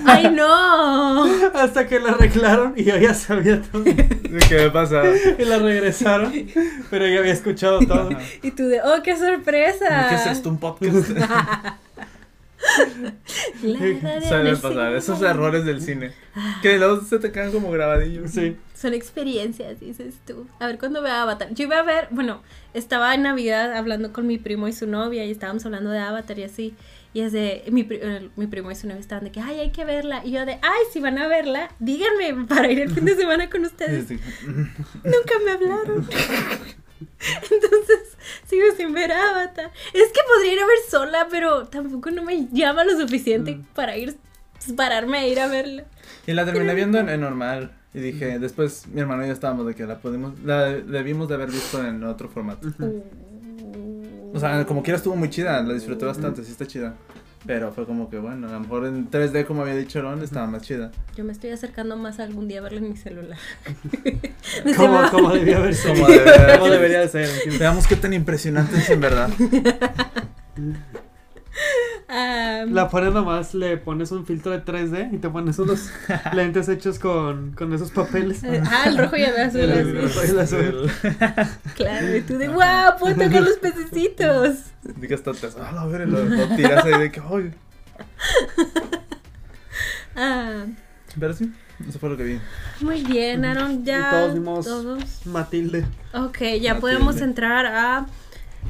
¡Ay, 0.05 0.31
no! 0.35 1.25
Hasta 1.55 1.87
que 1.87 2.01
la 2.01 2.11
arreglaron 2.11 2.75
y 2.77 2.85
yo 2.85 2.97
ya 2.97 3.15
sabía 3.15 3.63
todo. 3.63 3.83
¿De 3.83 3.95
qué 4.49 4.57
me 4.57 4.71
pasa? 4.71 5.03
Y 5.39 5.45
la 5.45 5.59
regresaron. 5.59 6.33
Pero 6.91 7.07
ya 7.07 7.21
había 7.21 7.33
escuchado 7.33 7.81
todo. 7.81 8.11
Y 8.43 8.51
tú 8.51 8.67
de, 8.67 8.81
¡oh, 8.83 9.03
qué 9.03 9.17
sorpresa! 9.17 10.07
¿Qué 10.09 10.15
es 10.17 10.27
esto? 10.27 10.51
¿Un 10.51 10.59
podcast? 10.59 11.11
Suele 13.61 14.57
pasar, 14.57 14.95
esos 14.95 15.23
errores 15.23 15.65
del 15.65 15.81
cine. 15.81 16.13
Que 16.63 16.79
luego 16.79 17.03
se 17.03 17.19
te 17.19 17.33
quedan 17.33 17.53
como 17.53 17.71
grabadillos. 17.71 18.31
Sí. 18.31 18.57
Son 18.75 18.95
experiencias, 18.95 19.81
dices 19.81 20.15
tú. 20.27 20.47
A 20.59 20.67
ver, 20.67 20.79
¿cuándo 20.79 21.03
veo 21.03 21.13
Avatar? 21.13 21.53
Yo 21.53 21.65
iba 21.65 21.79
a 21.79 21.83
ver, 21.83 22.09
bueno, 22.11 22.43
estaba 22.73 23.15
en 23.15 23.23
Navidad 23.23 23.75
hablando 23.77 24.13
con 24.13 24.27
mi 24.27 24.39
primo 24.39 24.69
y 24.69 24.73
su 24.73 24.87
novia 24.87 25.25
y 25.25 25.31
estábamos 25.31 25.65
hablando 25.67 25.91
de 25.91 25.99
Avatar 25.99 26.39
y 26.39 26.45
así. 26.45 26.75
Y 27.13 27.23
es 27.23 27.33
de, 27.33 27.65
mi, 27.71 27.87
eh, 27.91 28.31
mi 28.37 28.47
primo 28.47 28.71
y 28.71 28.77
su 28.77 28.87
novia 28.87 29.01
estaban 29.01 29.25
de 29.25 29.33
que, 29.33 29.41
ay, 29.41 29.59
hay 29.59 29.71
que 29.71 29.85
verla. 29.85 30.23
Y 30.25 30.31
yo 30.31 30.47
de, 30.47 30.53
ay, 30.63 30.83
si 30.93 31.01
van 31.01 31.19
a 31.19 31.27
verla, 31.27 31.71
díganme 31.81 32.47
para 32.47 32.71
ir 32.71 32.81
el 32.81 32.91
fin 32.91 33.05
de 33.05 33.17
semana 33.17 33.51
con 33.51 33.65
ustedes. 33.65 34.07
Sí, 34.07 34.19
sí. 34.19 34.47
Nunca 34.47 35.35
me 35.45 35.51
hablaron. 35.51 36.09
Entonces, 37.51 38.17
sigo 38.49 38.65
sin 38.77 38.93
ver 38.93 39.13
Avatar. 39.13 39.71
Es 39.93 40.09
que 40.13 40.21
podría 40.35 40.53
ir 40.55 40.61
a 40.61 40.67
ver 40.67 40.79
sola, 40.89 41.29
pero 41.31 41.67
tampoco 41.67 42.11
no 42.11 42.23
me 42.23 42.47
llama 42.53 42.85
lo 42.85 42.99
suficiente 42.99 43.57
Mm. 43.57 43.65
para 43.75 43.97
ir, 43.97 44.17
pararme 44.77 45.19
a 45.19 45.27
ir 45.29 45.41
a 45.41 45.49
verla. 45.49 45.85
Y 46.27 46.33
la 46.33 46.45
terminé 46.45 46.75
viendo 46.75 46.99
en, 46.99 47.09
en 47.09 47.21
normal. 47.21 47.73
Y 47.93 47.99
dije, 48.01 48.39
después 48.39 48.87
mi 48.87 49.01
hermano 49.01 49.25
y 49.25 49.27
yo 49.27 49.33
estábamos 49.33 49.67
de 49.67 49.75
que 49.75 49.85
la 49.85 49.99
pudimos, 49.99 50.39
la 50.45 50.67
debimos 50.67 51.29
de 51.29 51.35
haber 51.35 51.51
visto 51.51 51.85
en 51.85 52.05
otro 52.05 52.29
formato. 52.29 52.69
O 54.33 54.39
sea, 54.39 54.65
como 54.65 54.83
quiera 54.83 54.97
estuvo 54.97 55.17
muy 55.17 55.29
chida, 55.29 55.61
la 55.63 55.75
disfruté 55.75 56.05
bastante, 56.05 56.45
sí 56.45 56.53
está 56.53 56.67
chida. 56.67 56.95
Pero 57.47 57.73
fue 57.73 57.87
como 57.87 58.11
que 58.11 58.19
bueno, 58.19 58.49
a 58.49 58.53
lo 58.53 58.61
mejor 58.61 58.85
en 58.87 59.11
3D, 59.11 59.47
como 59.47 59.63
había 59.63 59.75
dicho 59.75 60.03
Ron, 60.03 60.23
estaba 60.23 60.47
más 60.47 60.63
chida. 60.63 60.91
Yo 61.17 61.25
me 61.25 61.33
estoy 61.33 61.51
acercando 61.51 61.97
más 61.97 62.21
a 62.21 62.25
algún 62.25 62.49
día 62.49 62.59
a 62.59 62.63
verla 62.63 62.79
en 62.81 62.91
mi 62.91 62.97
celular. 62.99 63.39
Como, 64.77 65.11
como 65.11 65.33
debía 65.35 65.57
haber 65.57 65.75
sido. 65.75 65.95
Como 65.95 66.09
debería- 66.09 66.59
Como 66.59 66.71
debería 66.71 67.01
de 67.01 67.09
ser. 67.09 67.29
Veamos 67.59 67.87
qué 67.87 67.97
tan 67.97 68.13
impresionante 68.13 68.77
es 68.77 68.91
en 68.91 69.01
verdad. 69.01 69.31
Ah, 72.13 72.65
La 72.69 72.89
pones 72.89 73.13
nomás, 73.15 73.55
le 73.55 73.77
pones 73.77 74.11
un 74.11 74.27
filtro 74.27 74.51
de 74.51 74.65
3D 74.65 75.15
y 75.15 75.19
te 75.19 75.29
pones 75.29 75.59
unos 75.61 75.91
lentes 76.33 76.69
hechos 76.69 76.99
con, 76.99 77.53
con 77.53 77.73
esos 77.73 77.93
papeles. 77.93 78.43
eh, 78.43 78.61
ah, 78.67 78.85
el 78.89 78.99
rojo 78.99 79.17
y 79.17 79.23
el 79.23 79.37
azul. 79.37 79.61
El 79.61 79.73
así. 79.73 79.93
rojo 79.93 80.27
y 80.27 80.31
el 80.31 80.39
azul. 80.41 80.91
Claro, 81.77 82.17
y 82.17 82.21
tú 82.23 82.37
de 82.37 82.49
wow, 82.49 82.99
puedo 82.99 83.15
tocar 83.15 83.43
los 83.43 83.57
pececitos. 83.59 84.57
Diga 84.97 85.15
hasta 85.15 85.33
te 85.33 85.47
a 85.47 85.71
la 85.73 85.87
ver, 85.87 86.09
lo, 86.09 86.25
lo 86.25 86.49
tiras 86.57 86.85
ahí 86.85 86.99
de 87.01 87.13
que, 87.13 87.21
ay. 87.21 87.55
Ah, 90.17 90.65
Pero 91.19 91.33
sí, 91.35 91.53
eso 91.89 91.99
fue 91.99 92.09
lo 92.11 92.17
que 92.17 92.25
vi. 92.25 92.41
muy 92.81 93.03
bien, 93.05 93.45
Aaron, 93.45 93.85
ya. 93.85 93.99
Y 94.09 94.11
todos 94.11 94.35
vimos- 94.35 94.65
todos. 94.67 95.27
Matilde. 95.27 95.85
Ok, 96.13 96.39
ya 96.41 96.75
Matilde. 96.75 96.81
podemos 96.81 97.21
entrar 97.21 97.67
a... 97.67 98.07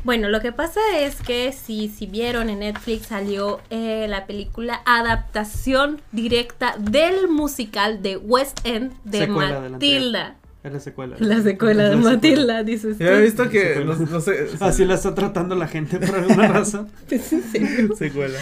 Bueno, 0.03 0.29
lo 0.29 0.41
que 0.41 0.53
pasa 0.53 0.81
es 0.99 1.17
que 1.17 1.53
si, 1.53 1.89
si 1.89 2.07
vieron 2.07 2.49
en 2.49 2.61
Netflix 2.61 3.07
salió 3.09 3.61
eh, 3.71 4.07
la 4.09 4.27
película 4.27 4.81
adaptación 4.87 6.01
directa 6.13 6.75
del 6.79 7.29
musical 7.29 8.03
de 8.03 8.17
West 8.17 8.61
End 8.65 8.93
de 9.05 9.19
Secuela 9.19 9.61
de 9.61 9.69
la 9.69 9.69
Matilda. 9.71 10.37
Es 10.63 10.73
la 10.73 10.81
secuela. 10.81 11.17
La 11.19 11.41
secuela 11.43 11.85
de 11.85 11.91
la 11.91 11.97
Matilda, 11.97 12.63
dices 12.63 12.99
tú. 12.99 13.05
Yo 13.05 13.11
he 13.11 13.23
visto 13.23 13.49
que, 13.49 13.75
Secuela. 13.75 13.95
no, 13.95 14.07
no 14.07 14.21
sé. 14.21 14.49
Así 14.61 14.85
la 14.85 14.95
está 14.95 15.15
tratando 15.15 15.55
la 15.55 15.67
gente 15.67 15.99
por 15.99 16.15
alguna 16.15 16.49
razón. 16.53 16.89
¿Es 17.11 17.33
en 17.33 17.43
serio? 17.45 17.97
Secuela. 17.97 18.39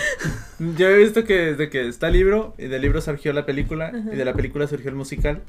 Yo 0.76 0.88
he 0.88 0.98
visto 0.98 1.22
que 1.24 1.34
desde 1.34 1.70
que 1.70 1.86
está 1.86 2.08
el 2.08 2.14
libro, 2.14 2.54
y 2.58 2.66
del 2.66 2.82
libro 2.82 3.00
surgió 3.00 3.32
la 3.32 3.46
película, 3.46 3.88
Ajá. 3.88 4.00
y 4.12 4.16
de 4.16 4.24
la 4.24 4.34
película 4.34 4.66
surgió 4.66 4.90
el 4.90 4.96
musical, 4.96 5.42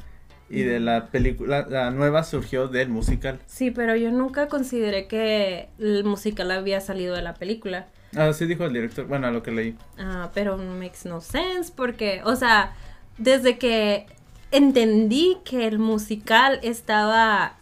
y 0.50 0.64
de 0.64 0.80
la 0.80 1.08
película, 1.08 1.66
la 1.70 1.92
nueva 1.92 2.24
surgió 2.24 2.68
del 2.68 2.90
musical. 2.90 3.40
Sí, 3.46 3.72
pero 3.72 3.96
yo 3.96 4.12
nunca 4.12 4.48
consideré 4.48 5.08
que 5.08 5.70
el 5.78 6.04
musical 6.04 6.52
había 6.52 6.82
salido 6.82 7.16
de 7.16 7.22
la 7.22 7.36
película. 7.36 7.88
Ah, 8.16 8.34
sí 8.34 8.46
dijo 8.46 8.66
el 8.66 8.74
director, 8.74 9.06
bueno, 9.06 9.28
a 9.28 9.32
lo 9.32 9.44
que 9.44 9.52
leí. 9.52 9.76
Ah, 9.98 10.32
pero 10.34 10.58
makes 10.58 11.06
no 11.06 11.22
sense 11.22 11.72
porque, 11.76 12.22
o 12.26 12.36
sea, 12.36 12.74
desde 13.18 13.60
que 13.60 14.08
entendí 14.52 15.38
que 15.46 15.68
el 15.68 15.78
musical 15.78 16.60
estaba 16.64 17.58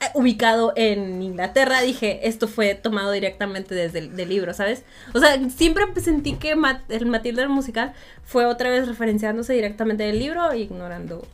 eh, 0.00 0.06
ubicado 0.14 0.72
en 0.74 1.22
Inglaterra, 1.22 1.80
dije, 1.80 2.26
esto 2.26 2.48
fue 2.48 2.74
tomado 2.74 3.12
directamente 3.12 3.76
desde 3.76 4.00
el 4.00 4.16
del 4.16 4.28
libro, 4.28 4.52
¿sabes? 4.52 4.84
O 5.12 5.20
sea, 5.20 5.38
siempre 5.50 5.84
sentí 6.00 6.34
que 6.34 6.56
el 6.88 7.06
Matilda 7.06 7.44
el 7.44 7.48
musical 7.48 7.92
fue 8.24 8.46
otra 8.46 8.70
vez 8.70 8.88
referenciándose 8.88 9.52
directamente 9.52 10.02
del 10.02 10.18
libro, 10.18 10.52
ignorando 10.52 11.24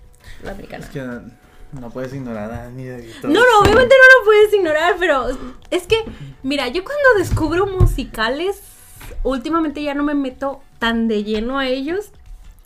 la 0.43 0.53
americana. 0.53 0.85
Es 0.85 0.91
que 0.91 1.03
no 1.73 1.91
puedes 1.91 2.13
ignorar 2.13 2.51
a 2.53 2.71
ni 2.71 2.85
de 2.85 3.13
No, 3.23 3.31
no, 3.31 3.61
obviamente 3.63 3.95
no 3.95 4.19
lo 4.19 4.25
puedes 4.25 4.55
ignorar, 4.55 4.97
pero 4.99 5.29
es 5.71 5.87
que, 5.87 6.05
mira, 6.43 6.69
yo 6.69 6.83
cuando 6.85 7.19
descubro 7.19 7.67
musicales, 7.67 8.61
últimamente 9.23 9.83
ya 9.83 9.95
no 9.95 10.03
me 10.03 10.15
meto 10.15 10.63
tan 10.79 11.07
de 11.07 11.23
lleno 11.23 11.59
a 11.59 11.69
ellos. 11.69 12.11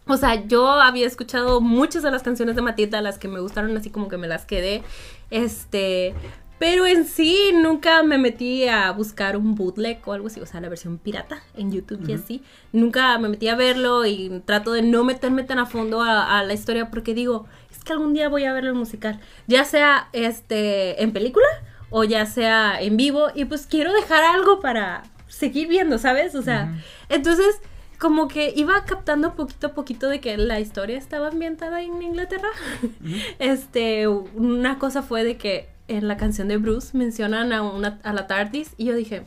O 0.07 0.17
sea, 0.17 0.47
yo 0.47 0.71
había 0.71 1.07
escuchado 1.07 1.61
muchas 1.61 2.03
de 2.03 2.11
las 2.11 2.23
canciones 2.23 2.57
de 2.57 2.63
Matilda, 2.63 3.01
las 3.01 3.19
que 3.19 3.29
me 3.29 3.41
gustaron, 3.41 3.77
así 3.77 3.91
como 3.91 4.09
que 4.09 4.17
me 4.17 4.29
las 4.29 4.45
quedé. 4.47 4.83
Este. 5.31 6.15
Pero 6.59 6.87
en 6.87 7.05
sí 7.05 7.51
nunca 7.53 8.03
me 8.05 8.17
metí 8.17 8.69
a 8.69 8.91
buscar 8.93 9.37
un 9.37 9.57
bootleg 9.57 10.01
o 10.07 10.13
algo 10.13 10.29
así, 10.29 10.41
o 10.41 10.47
sea, 10.47 10.61
la 10.61 10.69
versión 10.69 10.99
pirata 10.99 11.43
en 11.57 11.73
YouTube 11.73 12.09
y 12.09 12.13
así. 12.13 12.43
Nunca 12.73 13.19
me 13.19 13.29
metí 13.29 13.49
a 13.49 13.57
verlo 13.57 14.07
y 14.07 14.41
trato 14.45 14.73
de 14.73 14.81
no 14.81 15.05
meterme 15.05 15.43
tan 15.43 15.59
a 15.59 15.67
fondo 15.67 16.01
a, 16.01 16.39
a 16.39 16.45
la 16.45 16.55
historia 16.55 16.91
porque 16.91 17.13
digo, 17.13 17.47
que 17.85 17.93
algún 17.93 18.15
día 18.15 18.29
voy 18.29 18.45
a 18.45 18.53
ver 18.53 18.65
el 18.65 18.75
musical, 18.75 19.21
ya 19.47 19.65
sea 19.65 20.09
este 20.13 21.03
en 21.03 21.13
película 21.13 21.47
o 21.91 22.05
ya 22.05 22.27
sea 22.27 22.81
en 22.81 22.97
vivo 22.97 23.29
y 23.35 23.45
pues 23.45 23.67
quiero 23.67 23.93
dejar 23.93 24.25
algo 24.25 24.61
para 24.61 25.03
seguir 25.29 25.69
viendo, 25.69 25.99
¿sabes? 25.99 26.35
O 26.35 26.43
sea, 26.43 26.75
entonces 27.09 27.61
como 27.99 28.29
que 28.29 28.53
iba 28.57 28.85
captando 28.85 29.35
poquito 29.35 29.69
a 29.69 29.75
poquito 29.75 30.09
de 30.09 30.21
que 30.21 30.37
la 30.37 30.61
historia 30.61 30.99
estaba 30.99 31.29
ambientada 31.29 31.83
en 31.83 32.03
Inglaterra. 32.03 32.49
Este, 33.39 34.09
una 34.09 34.79
cosa 34.79 35.03
fue 35.03 35.25
de 35.25 35.37
que 35.37 35.69
en 35.89 36.09
la 36.09 36.17
canción 36.17 36.49
de 36.49 36.57
Bruce 36.57 36.97
mencionan 36.97 37.53
a, 37.53 37.63
una, 37.63 38.01
a 38.03 38.13
la 38.13 38.27
TARDIS 38.27 38.75
y 38.77 38.87
yo 38.87 38.95
dije, 38.95 39.25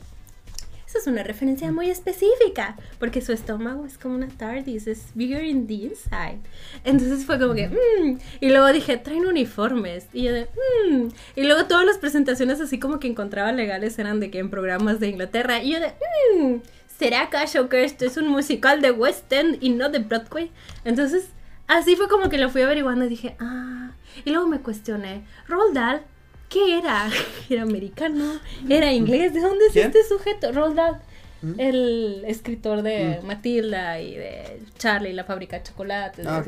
eso 0.88 0.96
es 0.96 1.06
una 1.06 1.22
referencia 1.22 1.70
muy 1.70 1.90
específica, 1.90 2.74
porque 2.98 3.20
su 3.20 3.32
estómago 3.32 3.84
es 3.84 3.98
como 3.98 4.14
una 4.14 4.28
TARDIS, 4.28 4.86
es 4.86 5.08
bigger 5.14 5.44
in 5.44 5.66
the 5.66 5.74
inside. 5.74 6.40
Entonces 6.82 7.26
fue 7.26 7.38
como 7.38 7.52
que, 7.52 7.68
mmm, 7.68 8.18
y 8.40 8.48
luego 8.48 8.72
dije, 8.72 8.96
traen 8.96 9.26
uniformes, 9.26 10.06
y 10.14 10.22
yo 10.22 10.32
de, 10.32 10.48
mmm, 10.88 11.08
y 11.36 11.42
luego 11.42 11.66
todas 11.66 11.84
las 11.84 11.98
presentaciones 11.98 12.58
así 12.62 12.78
como 12.78 13.00
que 13.00 13.06
encontraba 13.06 13.52
legales 13.52 13.98
eran 13.98 14.18
de 14.18 14.30
que 14.30 14.38
en 14.38 14.48
programas 14.48 14.98
de 14.98 15.08
Inglaterra, 15.08 15.62
y 15.62 15.72
yo 15.72 15.80
de, 15.80 15.92
mmm, 16.34 16.56
¿será 16.98 17.24
acaso 17.24 17.68
que 17.68 17.84
esto 17.84 18.06
es 18.06 18.16
un 18.16 18.28
musical 18.28 18.80
de 18.80 18.90
West 18.90 19.30
End 19.30 19.58
y 19.60 19.68
no 19.68 19.90
de 19.90 19.98
Broadway? 19.98 20.50
Entonces, 20.86 21.28
así 21.66 21.96
fue 21.96 22.08
como 22.08 22.30
que 22.30 22.38
lo 22.38 22.48
fui 22.48 22.62
averiguando 22.62 23.04
y 23.04 23.10
dije, 23.10 23.36
ah, 23.40 23.90
y 24.24 24.30
luego 24.30 24.46
me 24.46 24.60
cuestioné, 24.60 25.26
Roald 25.48 25.74
Dahl, 25.74 26.00
¿qué 26.48 26.78
era? 26.78 27.10
¿Era 27.50 27.62
americano? 27.62 28.38
¿Era 28.68 28.92
inglés? 28.92 29.34
¿De 29.34 29.40
dónde 29.40 29.66
es 29.66 29.72
¿Quién? 29.72 29.86
este 29.86 30.04
sujeto? 30.04 30.52
Roald 30.52 30.74
Dahl, 30.76 30.96
¿Mm? 31.42 31.60
el 31.60 32.24
escritor 32.26 32.82
de 32.82 33.20
Mm. 33.22 33.26
Matilda 33.26 34.00
y 34.00 34.14
de 34.14 34.60
Charlie, 34.78 35.12
la 35.12 35.24
fábrica 35.24 35.58
de 35.58 35.62
chocolates, 35.64 36.26
Ah, 36.26 36.42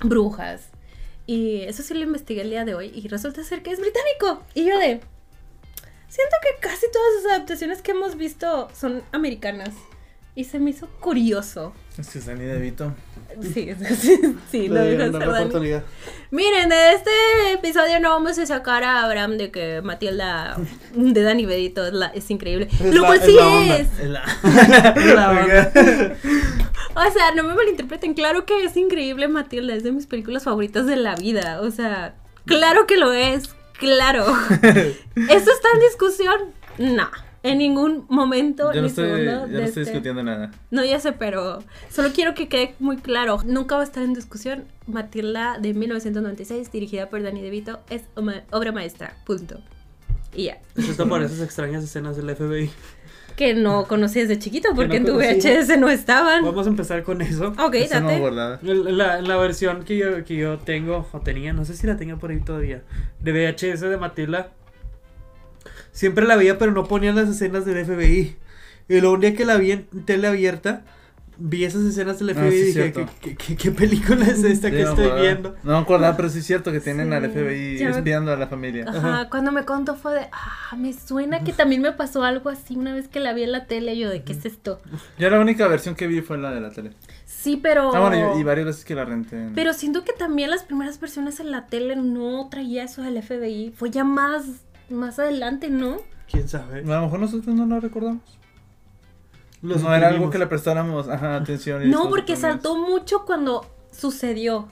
brujas. 0.00 0.68
Y 1.26 1.62
eso 1.62 1.82
sí 1.82 1.94
lo 1.94 2.00
investigué 2.00 2.42
el 2.42 2.50
día 2.50 2.64
de 2.64 2.74
hoy 2.74 2.90
y 2.94 3.08
resulta 3.08 3.42
ser 3.44 3.62
que 3.62 3.70
es 3.72 3.80
británico. 3.80 4.42
Y 4.54 4.64
yo 4.66 4.78
de... 4.78 5.00
Siento 6.08 6.36
que 6.42 6.60
casi 6.60 6.86
todas 6.92 7.22
las 7.24 7.32
adaptaciones 7.32 7.82
que 7.82 7.90
hemos 7.92 8.16
visto 8.16 8.68
son 8.78 9.02
americanas. 9.10 9.70
Y 10.36 10.44
se 10.44 10.58
me 10.58 10.70
hizo 10.70 10.86
curioso. 11.00 11.72
Es 11.96 12.08
que 12.08 12.18
es 12.18 12.26
Danny 12.26 12.44
DeVito. 12.44 12.92
Sí, 13.40 13.70
sí, 13.96 14.20
sí, 14.50 14.68
Le 14.68 15.08
lo 15.08 15.18
oportunidad. 15.18 15.84
Miren, 16.32 16.68
de 16.68 16.92
este 16.94 17.10
episodio 17.52 18.00
no 18.00 18.10
vamos 18.10 18.36
a 18.38 18.46
sacar 18.46 18.82
a 18.82 19.04
Abraham 19.04 19.36
de 19.38 19.50
que 19.52 19.80
Matilda 19.82 20.56
de 20.94 21.22
Dani 21.22 21.46
Bedito 21.46 21.86
es, 21.86 21.92
la- 21.92 22.08
es 22.08 22.28
increíble. 22.30 22.68
Es 22.80 22.94
Lo 22.94 23.04
cual 23.04 23.20
sí 23.22 23.34
la 23.34 23.46
onda. 23.46 23.76
es. 23.78 23.88
Es 24.00 24.08
la- 24.08 24.24
La 25.14 25.30
onda. 25.30 26.16
O 26.96 27.10
sea, 27.12 27.32
no 27.34 27.42
me 27.44 27.54
malinterpreten, 27.54 28.14
claro 28.14 28.44
que 28.46 28.64
es 28.64 28.76
increíble 28.76 29.26
Matilda, 29.28 29.74
es 29.74 29.82
de 29.84 29.92
mis 29.92 30.06
películas 30.06 30.44
favoritas 30.44 30.86
de 30.86 30.96
la 30.96 31.14
vida. 31.16 31.60
O 31.60 31.70
sea, 31.70 32.14
claro 32.44 32.86
que 32.86 32.96
lo 32.96 33.12
es, 33.12 33.54
claro. 33.78 34.24
¿Esto 34.60 35.50
está 35.50 35.68
en 35.74 35.80
discusión? 35.88 36.40
No. 36.78 37.08
En 37.44 37.58
ningún 37.58 38.06
momento 38.08 38.72
Yo 38.72 38.76
no 38.76 38.82
ni 38.82 38.88
estoy, 38.88 39.04
segundo 39.04 39.30
yo 39.32 39.40
no 39.40 39.46
de 39.58 39.64
estoy 39.64 39.82
este- 39.82 39.92
discutiendo 39.92 40.22
nada. 40.24 40.50
No, 40.70 40.84
ya 40.84 40.98
sé, 40.98 41.12
pero 41.12 41.62
solo 41.90 42.08
quiero 42.12 42.34
que 42.34 42.48
quede 42.48 42.74
muy 42.80 42.96
claro. 42.96 43.40
Nunca 43.44 43.76
va 43.76 43.82
a 43.82 43.84
estar 43.84 44.02
en 44.02 44.14
discusión. 44.14 44.64
Matilda 44.86 45.58
de 45.60 45.74
1996, 45.74 46.72
dirigida 46.72 47.08
por 47.10 47.22
Danny 47.22 47.42
DeVito, 47.42 47.80
es 47.90 48.02
obra 48.50 48.72
maestra. 48.72 49.14
Punto. 49.24 49.60
Y 50.34 50.44
ya. 50.46 50.58
Excepto 50.76 51.08
por 51.08 51.22
esas 51.22 51.40
extrañas 51.40 51.84
escenas 51.84 52.16
del 52.16 52.34
FBI. 52.34 52.70
Que 53.36 53.52
no 53.54 53.86
conocí 53.88 54.20
desde 54.20 54.38
chiquito 54.38 54.68
porque 54.76 55.00
no 55.00 55.06
en 55.08 55.12
tu. 55.12 55.18
VHS 55.18 55.76
no 55.78 55.88
estaban. 55.88 56.44
Vamos 56.44 56.66
a 56.66 56.70
empezar 56.70 57.02
con 57.02 57.20
eso. 57.20 57.48
Ok, 57.58 57.74
Esa 57.74 58.00
no 58.00 58.08
date. 58.08 58.66
El- 58.70 58.96
La, 58.96 59.20
la 59.20 59.36
versión 59.36 59.84
que 59.84 59.96
yo, 59.96 60.24
que 60.24 60.36
yo 60.36 60.58
tengo, 60.58 61.08
o 61.12 61.20
tenía, 61.20 61.52
no 61.52 61.64
sé 61.64 61.74
si 61.76 61.86
la 61.86 61.96
tengo 61.96 62.16
por 62.18 62.30
ahí 62.30 62.40
todavía, 62.40 62.82
de 63.20 63.32
VHS 63.32 63.80
de 63.88 63.96
Matilda. 63.96 64.50
Siempre 65.94 66.26
la 66.26 66.36
veía, 66.36 66.58
pero 66.58 66.72
no 66.72 66.84
ponían 66.84 67.16
las 67.16 67.28
escenas 67.30 67.64
del 67.64 67.82
FBI. 67.86 68.36
Y 68.88 69.00
luego 69.00 69.14
un 69.14 69.20
día 69.20 69.34
que 69.34 69.46
la 69.46 69.56
vi 69.56 69.70
en 69.72 69.86
tele 70.04 70.26
abierta, 70.28 70.84
vi 71.38 71.64
esas 71.64 71.82
escenas 71.84 72.18
del 72.18 72.30
Ah, 72.30 72.34
FBI 72.34 72.50
sí, 72.50 72.78
y 72.78 72.82
dije. 72.82 73.06
¿qué, 73.20 73.34
qué, 73.36 73.56
qué 73.56 73.70
película 73.70 74.26
es 74.26 74.44
esta 74.44 74.68
Sí, 74.68 74.74
que 74.76 74.82
no 74.82 74.90
estoy 74.90 75.04
acordaba. 75.06 75.20
viendo? 75.22 75.54
No 75.62 75.72
me 75.72 75.78
acordaba, 75.78 76.16
pero 76.16 76.28
sí 76.28 76.40
es 76.40 76.46
cierto 76.46 76.70
que 76.70 76.80
tienen 76.80 77.12
al 77.12 77.22
Sí, 77.24 77.28
FBI 77.30 77.78
ya 77.78 77.88
me- 77.90 77.96
espiando 77.96 78.32
a 78.32 78.36
la 78.36 78.46
familia. 78.48 78.84
Ajá, 78.88 78.98
Ajá. 78.98 79.30
cuando 79.30 79.50
me 79.52 79.64
contó 79.64 79.94
fue 79.96 80.14
de, 80.14 80.26
ah, 80.32 80.76
me 80.76 80.92
suena 80.92 81.42
que 81.44 81.52
también 81.52 81.80
me 81.80 81.92
pasó 81.92 82.22
algo 82.24 82.50
así 82.50 82.76
una 82.76 82.92
vez 82.92 83.08
que 83.08 83.20
la 83.20 83.32
vi 83.32 83.44
en 83.44 83.52
la 83.52 83.66
tele, 83.66 83.96
yo 83.96 84.10
de, 84.10 84.22
¿qué 84.22 84.32
es 84.32 84.44
esto? 84.44 84.80
Yo 85.18 85.30
la 85.30 85.40
única 85.40 85.66
versión 85.68 85.94
que 85.94 86.06
vi 86.08 86.20
fue 86.20 86.36
la 86.38 86.50
de 86.50 86.60
la 86.60 86.70
tele. 86.70 86.90
Sí, 87.24 87.56
pero... 87.62 87.94
Ah, 87.94 88.00
bueno, 88.00 88.36
y, 88.36 88.40
y 88.40 88.44
varias 88.44 88.66
veces 88.66 88.84
que 88.84 88.94
la 88.94 89.04
renté. 89.04 89.36
en- 89.36 89.54
Pero 89.54 89.72
siento 89.72 90.04
que 90.04 90.12
también 90.12 90.50
las 90.50 90.62
primeras 90.64 91.00
versiones 91.00 91.40
en 91.40 91.50
la 91.50 91.66
tele 91.66 91.96
no 91.96 92.48
traía 92.50 92.84
eso 92.84 93.02
del 93.02 93.16
FBI, 93.22 93.72
fue 93.76 93.90
ya 93.90 94.04
más, 94.04 94.44
más 94.94 95.18
adelante, 95.18 95.68
¿no? 95.70 95.98
¿Quién 96.30 96.48
sabe? 96.48 96.80
A 96.80 96.82
lo 96.82 97.02
mejor 97.02 97.20
nosotros 97.20 97.54
no 97.54 97.66
la 97.66 97.80
recordamos. 97.80 98.22
Los 99.62 99.82
no 99.82 99.94
era 99.94 100.08
algo 100.08 100.28
que 100.30 100.38
le 100.38 100.46
prestáramos 100.46 101.08
ajá, 101.08 101.36
atención. 101.36 101.82
y 101.86 101.90
No, 101.90 102.08
porque 102.10 102.34
lo 102.34 102.40
saltó 102.40 102.76
mucho 102.76 103.24
cuando 103.24 103.66
sucedió. 103.92 104.68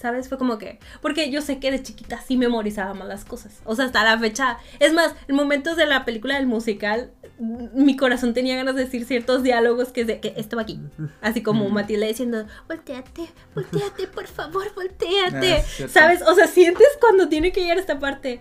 ¿Sabes? 0.00 0.28
Fue 0.28 0.38
como 0.38 0.58
que. 0.58 0.78
Porque 1.02 1.28
yo 1.32 1.42
sé 1.42 1.58
que 1.58 1.72
de 1.72 1.82
chiquita 1.82 2.20
sí 2.20 2.36
memorizaba 2.36 2.94
más 2.94 3.08
las 3.08 3.24
cosas. 3.24 3.58
O 3.64 3.74
sea, 3.74 3.86
hasta 3.86 4.04
la 4.04 4.16
fecha. 4.16 4.58
Es 4.78 4.92
más, 4.92 5.12
en 5.26 5.34
momentos 5.34 5.76
de 5.76 5.86
la 5.86 6.04
película 6.04 6.36
del 6.36 6.46
musical, 6.46 7.10
m- 7.40 7.70
mi 7.74 7.96
corazón 7.96 8.32
tenía 8.32 8.54
ganas 8.54 8.76
de 8.76 8.84
decir 8.84 9.04
ciertos 9.06 9.42
diálogos 9.42 9.88
que, 9.88 10.04
de, 10.04 10.20
que 10.20 10.34
esto 10.36 10.54
va 10.54 10.62
aquí. 10.62 10.78
Así 11.20 11.42
como 11.42 11.68
Mm. 11.68 11.72
Matilda 11.74 12.06
diciendo: 12.06 12.46
Volteate, 12.68 13.26
volteate, 13.56 14.06
por 14.06 14.28
favor, 14.28 14.72
volteate. 14.76 15.64
Ah. 15.82 15.88
¿Sabes? 15.88 16.22
O 16.22 16.32
sea, 16.36 16.46
sientes 16.46 16.86
cuando 17.00 17.28
tiene 17.28 17.50
que 17.50 17.62
llegar 17.62 17.78
esta 17.78 17.98
parte. 17.98 18.38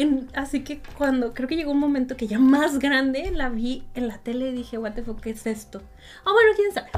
En- 0.00 0.28
así 0.34 0.62
que 0.64 0.80
cuando, 0.96 1.34
creo 1.34 1.48
que 1.48 1.56
llegó 1.56 1.72
un 1.72 1.78
momento 1.80 2.16
que 2.16 2.26
ya 2.26 2.38
más 2.38 2.78
grande 2.78 3.30
la 3.32 3.48
vi 3.48 3.84
en 3.94 4.08
la 4.08 4.18
tele 4.18 4.50
y 4.50 4.52
dije, 4.52 4.78
what 4.78 4.92
the 4.94 5.02
fuck, 5.02 5.20
¿qué 5.20 5.30
es 5.30 5.46
esto? 5.46 5.82
Ah, 6.24 6.32
bueno, 6.32 6.50
quién 6.56 6.72
sabe, 6.72 6.88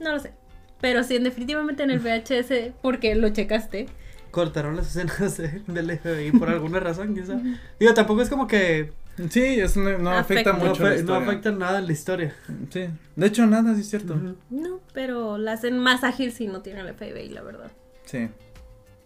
no 0.00 0.12
lo 0.12 0.20
sé. 0.20 0.32
Pero 0.80 1.02
sí, 1.02 1.18
definitivamente 1.18 1.82
en 1.82 1.90
el 1.90 2.00
VHS, 2.00 2.72
porque 2.82 3.14
lo 3.14 3.28
checaste. 3.30 3.86
Cortaron 4.30 4.76
las 4.76 4.88
escenas 4.88 5.36
de- 5.36 5.62
del 5.66 5.90
FBI 5.98 6.32
por 6.32 6.48
alguna 6.50 6.80
razón, 6.80 7.14
quizá. 7.14 7.40
Digo, 7.78 7.94
tampoco 7.94 8.22
es 8.22 8.28
como 8.30 8.46
que 8.46 8.92
Sí, 9.30 9.60
eso 9.60 9.78
no, 9.78 9.96
no 9.98 10.10
afecta, 10.10 10.50
Afecta. 10.50 10.52
no, 10.64 10.70
mucho. 10.70 10.82
la 10.82 11.02
no 11.02 11.14
afecta 11.14 11.52
nada 11.52 11.78
en 11.78 11.86
la 11.86 11.92
historia. 11.92 12.34
Sí. 12.70 12.88
De 13.14 13.26
hecho, 13.28 13.46
nada, 13.46 13.72
sí 13.76 13.82
es 13.82 13.88
cierto. 13.88 14.16
No, 14.50 14.80
pero 14.92 15.38
la 15.38 15.52
hacen 15.52 15.78
más 15.78 16.02
ágil 16.02 16.32
si 16.32 16.48
no 16.48 16.62
tiene 16.62 16.80
el 16.80 16.88
FBI, 16.94 17.28
la 17.28 17.42
verdad. 17.42 17.70
Sí. 18.06 18.28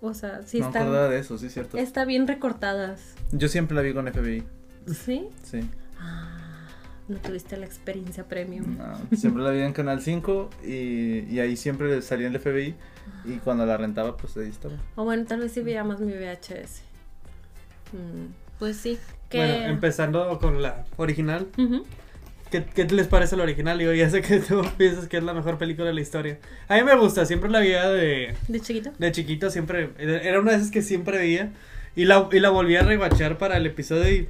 O 0.00 0.14
sea, 0.14 0.40
sí 0.46 0.60
no 0.60 0.68
acordaba 0.68 1.08
de 1.08 1.18
eso, 1.18 1.36
sí 1.36 1.46
es 1.48 1.52
cierto. 1.52 1.76
está 1.76 2.06
bien 2.06 2.26
recortadas. 2.26 3.16
Yo 3.32 3.48
siempre 3.48 3.74
la 3.76 3.82
vi 3.82 3.92
con 3.92 4.06
FBI. 4.10 4.42
¿Sí? 4.86 5.28
Sí. 5.42 5.60
Ah, 5.98 6.66
no 7.08 7.18
tuviste 7.18 7.56
la 7.56 7.66
experiencia 7.66 8.24
premium. 8.26 8.78
No, 8.78 9.16
siempre 9.16 9.42
la 9.42 9.50
vi 9.50 9.60
en 9.60 9.72
Canal 9.72 10.00
5 10.00 10.50
y, 10.64 11.20
y 11.28 11.40
ahí 11.40 11.56
siempre 11.56 12.00
salía 12.02 12.28
el 12.28 12.38
FBI. 12.38 12.74
Y 13.24 13.36
cuando 13.38 13.64
la 13.66 13.76
rentaba, 13.76 14.16
pues 14.16 14.36
ahí 14.36 14.48
estaba. 14.48 14.74
O 14.94 15.04
bueno, 15.04 15.24
tal 15.26 15.40
vez 15.40 15.52
sí 15.52 15.60
veía 15.62 15.84
más 15.84 16.00
mi 16.00 16.12
VHS. 16.12 16.82
Mm, 17.92 18.32
pues 18.58 18.76
sí. 18.76 18.98
Que... 19.28 19.38
Bueno, 19.38 19.64
empezando 19.66 20.38
con 20.38 20.62
la 20.62 20.84
original. 20.96 21.48
¿Qué, 22.50 22.64
qué 22.64 22.84
les 22.84 23.06
parece 23.08 23.36
la 23.36 23.42
original? 23.42 23.78
Digo, 23.78 23.92
ya 23.92 24.08
sé 24.08 24.22
que 24.22 24.38
tú 24.40 24.62
piensas 24.78 25.06
que 25.08 25.18
es 25.18 25.22
la 25.22 25.34
mejor 25.34 25.58
película 25.58 25.88
de 25.88 25.94
la 25.94 26.00
historia. 26.00 26.38
A 26.68 26.76
mí 26.76 26.82
me 26.82 26.96
gusta, 26.96 27.26
siempre 27.26 27.50
la 27.50 27.60
veía 27.60 27.88
de, 27.90 28.34
¿De 28.48 28.60
chiquito? 28.60 28.90
de 28.98 29.12
chiquito, 29.12 29.50
siempre. 29.50 29.90
Era 29.98 30.40
una 30.40 30.52
de 30.52 30.58
esas 30.58 30.70
que 30.70 30.80
siempre 30.82 31.18
veía. 31.18 31.52
Y 31.98 32.04
la, 32.04 32.28
y 32.30 32.38
la 32.40 32.50
volví 32.50 32.76
a 32.76 32.82
rewatchar 32.82 33.38
para 33.38 33.56
el 33.56 33.66
episodio 33.66 34.08
y 34.10 34.28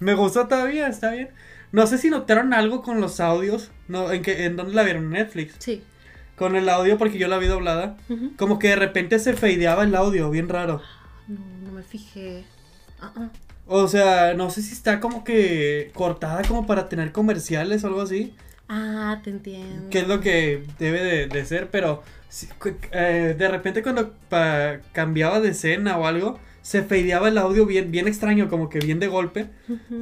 me 0.00 0.14
gustó 0.14 0.46
todavía, 0.48 0.86
está 0.86 1.12
bien. 1.12 1.30
No 1.72 1.86
sé 1.86 1.98
si 1.98 2.10
notaron 2.10 2.52
algo 2.52 2.82
con 2.82 3.00
los 3.00 3.20
audios. 3.20 3.70
No, 3.88 4.12
¿En, 4.12 4.22
que, 4.22 4.44
en 4.44 4.56
dónde 4.56 4.74
la 4.74 4.82
vieron? 4.82 5.04
¿En 5.04 5.10
Netflix. 5.10 5.54
Sí. 5.58 5.82
Con 6.36 6.56
el 6.56 6.68
audio, 6.68 6.98
porque 6.98 7.16
yo 7.18 7.28
la 7.28 7.38
vi 7.38 7.46
doblada. 7.46 7.96
Como 8.36 8.58
que 8.58 8.68
de 8.68 8.76
repente 8.76 9.18
se 9.18 9.32
fadeaba 9.34 9.84
el 9.84 9.94
audio, 9.94 10.30
bien 10.30 10.48
raro. 10.48 10.82
No, 11.28 11.38
no 11.64 11.72
me 11.72 11.82
fijé. 11.82 12.44
Ah, 13.00 13.12
ah. 13.16 13.28
O 13.66 13.86
sea, 13.88 14.34
no 14.34 14.50
sé 14.50 14.62
si 14.62 14.72
está 14.72 15.00
como 15.00 15.22
que 15.22 15.92
cortada 15.94 16.42
como 16.42 16.66
para 16.66 16.88
tener 16.88 17.12
comerciales 17.12 17.84
o 17.84 17.86
algo 17.86 18.02
así. 18.02 18.34
Ah, 18.68 19.20
te 19.22 19.30
entiendo. 19.30 19.88
Que 19.90 20.00
es 20.00 20.08
lo 20.08 20.20
que 20.20 20.64
debe 20.78 21.02
de, 21.02 21.26
de 21.28 21.44
ser, 21.44 21.70
pero 21.70 22.02
eh, 22.92 23.34
de 23.38 23.48
repente 23.48 23.82
cuando 23.82 24.12
pa- 24.28 24.78
cambiaba 24.92 25.40
de 25.40 25.50
escena 25.50 25.98
o 25.98 26.06
algo, 26.06 26.38
se 26.62 26.82
fadeaba 26.82 27.28
el 27.28 27.38
audio 27.38 27.66
bien, 27.66 27.90
bien 27.90 28.06
extraño, 28.08 28.48
como 28.48 28.68
que 28.68 28.78
bien 28.78 29.00
de 29.00 29.08
golpe, 29.08 29.46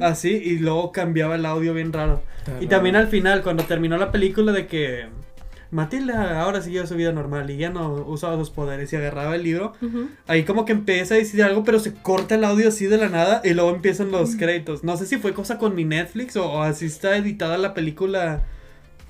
así, 0.01 0.29
y 0.29 0.59
luego 0.59 0.91
cambiaba 0.91 1.35
el 1.35 1.45
audio 1.45 1.73
bien 1.73 1.93
raro. 1.93 2.21
Está 2.39 2.61
Y 2.61 2.67
también 2.67 2.95
al 2.95 3.07
final, 3.07 3.41
cuando 3.43 3.63
terminó 3.63 3.97
la 3.97 4.11
película 4.11 4.51
de 4.51 4.67
que 4.67 5.07
Matilda 5.71 6.41
ahora 6.41 6.61
siguió 6.61 6.85
su 6.87 6.95
vida 6.95 7.11
normal 7.11 7.49
y 7.49 7.57
ya 7.57 7.69
no 7.69 7.93
usaba 7.93 8.35
sus 8.37 8.49
poderes 8.49 8.91
y 8.91 8.95
agarraba 8.95 9.35
el 9.35 9.43
libro, 9.43 9.73
ahí 10.27 10.43
como 10.43 10.65
que 10.65 10.71
empieza 10.71 11.13
a 11.13 11.17
decir 11.17 11.43
algo, 11.43 11.63
pero 11.63 11.79
se 11.79 11.93
corta 11.93 12.35
el 12.35 12.43
audio 12.43 12.69
así 12.69 12.87
de 12.87 12.97
la 12.97 13.09
nada 13.09 13.41
y 13.43 13.53
luego 13.53 13.69
empiezan 13.69 14.11
los 14.11 14.35
créditos. 14.35 14.83
No 14.83 14.97
sé 14.97 15.05
si 15.05 15.17
fue 15.17 15.33
cosa 15.33 15.57
con 15.59 15.75
mi 15.75 15.85
Netflix 15.85 16.35
o, 16.35 16.51
o 16.51 16.61
así 16.63 16.85
está 16.85 17.15
editada 17.17 17.57
la 17.57 17.73
película 17.73 18.43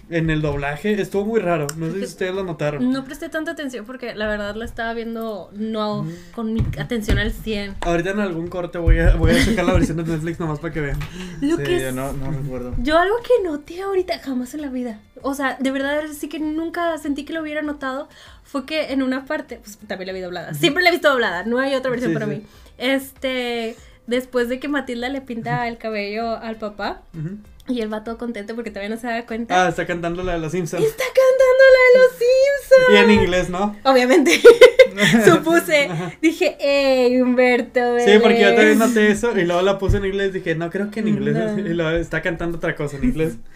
en 0.09 0.29
el 0.29 0.41
doblaje. 0.41 0.99
Estuvo 1.01 1.25
muy 1.25 1.39
raro. 1.39 1.67
No 1.77 1.87
sé 1.91 1.99
si 1.99 2.05
ustedes 2.05 2.33
lo 2.33 2.43
notaron. 2.43 2.91
No 2.91 3.03
presté 3.03 3.29
tanta 3.29 3.51
atención 3.51 3.85
porque 3.85 4.15
la 4.15 4.27
verdad 4.27 4.55
la 4.55 4.65
estaba 4.65 4.93
viendo 4.93 5.49
no 5.53 6.07
con 6.33 6.53
mi 6.53 6.61
atención 6.79 7.19
al 7.19 7.31
100. 7.31 7.75
Ahorita 7.81 8.11
en 8.11 8.19
algún 8.19 8.47
corte 8.47 8.77
voy 8.77 8.99
a, 8.99 9.15
voy 9.15 9.31
a 9.31 9.43
checar 9.45 9.65
la 9.65 9.73
versión 9.73 9.97
de 9.97 10.03
Netflix 10.03 10.39
nomás 10.39 10.59
para 10.59 10.73
que 10.73 10.81
vean. 10.81 10.99
Lo 11.41 11.57
Sí, 11.57 11.63
que 11.63 11.79
yo 11.81 11.91
no, 11.91 12.13
no 12.13 12.31
recuerdo. 12.31 12.73
Yo 12.79 12.97
algo 12.97 13.15
que 13.23 13.43
noté 13.43 13.81
ahorita 13.81 14.19
jamás 14.19 14.53
en 14.53 14.61
la 14.61 14.69
vida, 14.69 14.99
o 15.21 15.33
sea, 15.33 15.57
de 15.59 15.71
verdad 15.71 16.01
sí 16.17 16.29
que 16.29 16.39
nunca 16.39 16.97
sentí 16.97 17.25
que 17.25 17.33
lo 17.33 17.41
hubiera 17.41 17.61
notado, 17.61 18.09
fue 18.43 18.65
que 18.65 18.91
en 18.93 19.03
una 19.03 19.25
parte, 19.25 19.57
pues 19.63 19.77
también 19.87 20.07
la 20.07 20.13
vi 20.13 20.21
doblada, 20.21 20.53
siempre 20.53 20.81
la 20.83 20.89
he 20.89 20.91
visto 20.91 21.09
doblada, 21.09 21.43
no 21.43 21.59
hay 21.59 21.75
otra 21.75 21.91
versión 21.91 22.11
Sí, 22.11 22.13
para 22.13 22.25
sí. 22.25 22.31
mí. 22.39 22.43
Este, 22.77 23.75
después 24.07 24.49
de 24.49 24.59
que 24.59 24.67
Matilda 24.67 25.09
le 25.09 25.21
pinta 25.21 25.67
el 25.67 25.77
cabello 25.77 26.37
al 26.37 26.55
papá 26.55 27.01
Ujú. 27.17 27.37
Y 27.69 27.81
él 27.81 27.93
va 27.93 28.03
todo 28.03 28.17
contento 28.17 28.55
porque 28.55 28.71
todavía 28.71 28.93
no 28.93 28.99
se 28.99 29.07
da 29.07 29.25
cuenta, 29.25 29.65
Ah, 29.65 29.69
está 29.69 29.85
cantando 29.85 30.23
la 30.23 30.33
de 30.33 30.39
los 30.39 30.51
Simpsons. 30.51 30.83
está 30.83 31.03
cantando 31.05 31.63
la 31.75 31.81
de 31.87 31.99
los 31.99 32.11
Simpsons. 32.17 32.89
Y 32.91 32.95
en 32.97 33.11
inglés, 33.21 33.49
¿no? 33.49 33.75
Obviamente, 33.83 34.41
supuse, 35.25 35.89
dije, 36.21 36.57
ey, 36.59 37.21
Humberto, 37.21 37.99
Sí, 37.99 38.17
porque 38.21 38.41
yo 38.41 38.47
también 38.55 38.77
ves". 38.79 38.87
noté 38.89 39.11
eso 39.11 39.37
y 39.37 39.45
luego 39.45 39.61
la 39.61 39.77
puse 39.77 39.97
en 39.97 40.05
inglés. 40.05 40.33
Dije, 40.33 40.55
no, 40.55 40.69
creo 40.69 40.89
que 40.91 40.99
en 41.01 41.07
inglés. 41.09 41.35
No. 41.35 41.59
Y 41.59 41.73
luego 41.73 41.91
está 41.97 42.21
cantando 42.21 42.57
otra 42.57 42.75
cosa 42.75 42.97
en 42.97 43.05
inglés. 43.05 43.35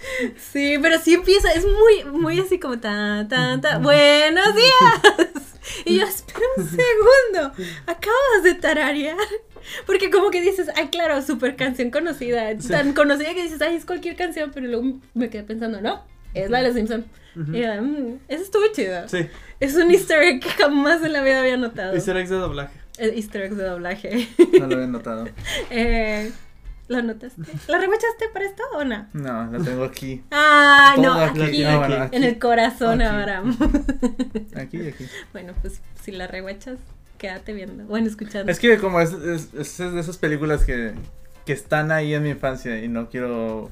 Sí, 0.52 0.78
pero 0.82 1.00
sí 1.00 1.16
empieza, 1.16 1.52
es 1.52 1.66
muy, 1.66 2.12
muy 2.20 2.40
así 2.40 2.60
como 2.60 2.80
tan, 2.80 3.28
tan, 3.28 3.62
tan, 3.62 3.82
buenos 3.84 4.56
días. 4.56 5.32
Y 5.86 5.98
yo, 6.00 6.06
espera 6.06 6.40
un 6.58 6.66
segundo, 6.70 7.54
acabas 7.88 8.44
de 8.44 8.54
tararear. 8.56 9.16
Porque 9.86 10.10
como 10.10 10.30
que 10.32 10.42
dices, 10.42 10.70
ay, 10.76 10.88
claro, 10.90 11.22
super 11.22 11.56
canción 11.56 11.90
conocida, 11.92 12.50
Sí. 12.60 12.68
tan 12.70 12.94
conocida 12.94 13.34
que 13.34 13.44
dices, 13.44 13.62
ay, 13.62 13.76
es 13.76 13.86
cualquier 13.86 14.16
canción, 14.16 14.52
pero 14.54 14.68
luego 14.68 15.00
me 15.14 15.30
quedé 15.30 15.44
pensando, 15.44 15.82
no, 15.82 16.04
es 16.34 16.50
la 16.50 16.60
de 16.60 16.68
los 16.68 16.76
Simpson. 16.76 17.06
Ujú. 17.36 17.56
Y 17.56 17.62
yo, 17.62 17.82
"Mm, 17.82 18.20
eso 18.28 18.44
estuvo 18.44 18.64
chido. 18.74 19.08
Sí, 19.10 19.28
Es 19.60 19.76
un 19.76 19.90
easter 19.92 20.22
egg 20.22 20.42
que 20.42 20.50
jamás 20.50 21.04
en 21.04 21.14
la 21.14 21.22
vida 21.24 21.40
había 21.40 21.58
notado. 21.58 21.94
easter 21.94 22.16
eggs 22.18 22.30
de 22.30 22.36
doblaje. 22.36 22.78
Easter 22.98 23.42
egg 23.44 23.54
de 23.56 23.64
doblaje. 23.64 24.28
No 24.60 24.68
lo 24.68 24.76
había 24.76 24.88
notado. 24.88 25.26
eh, 25.72 26.32
¿Lo 26.90 27.02
notaste? 27.02 27.42
¿La 27.70 27.78
reguachaste 27.80 28.28
para 28.34 28.46
esto 28.46 28.62
o 28.76 28.84
no? 28.84 29.08
No, 29.14 29.50
la 29.52 29.64
tengo 29.64 29.86
aquí. 29.86 30.22
Ah, 30.32 30.96
no, 31.00 31.14
aquí, 31.14 31.64
bueno, 31.64 31.96
aquí. 32.04 32.16
en 32.18 32.24
el 32.26 32.38
corazón 32.38 33.02
Aquí. 33.02 33.10
ahora. 33.10 33.44
Aquí 34.58 34.78
y 34.82 34.88
aquí. 34.90 35.06
bueno, 35.34 35.54
pues 35.62 35.82
si 36.04 36.12
la 36.12 36.28
reguachas, 36.28 36.78
quédate 37.24 37.54
viendo. 37.54 37.86
Bueno, 37.86 38.08
escuchando. 38.08 38.52
Es 38.52 38.60
que 38.60 38.78
como 38.80 39.00
es, 39.00 39.14
es, 39.14 39.54
es 39.54 39.78
de 39.78 39.98
esas 40.02 40.18
películas 40.18 40.66
que, 40.66 40.94
que 41.46 41.54
están 41.54 41.90
ahí 41.94 42.14
en 42.14 42.24
mi 42.24 42.32
infancia 42.32 42.84
y 42.84 42.90
no 42.90 43.10
quiero... 43.10 43.70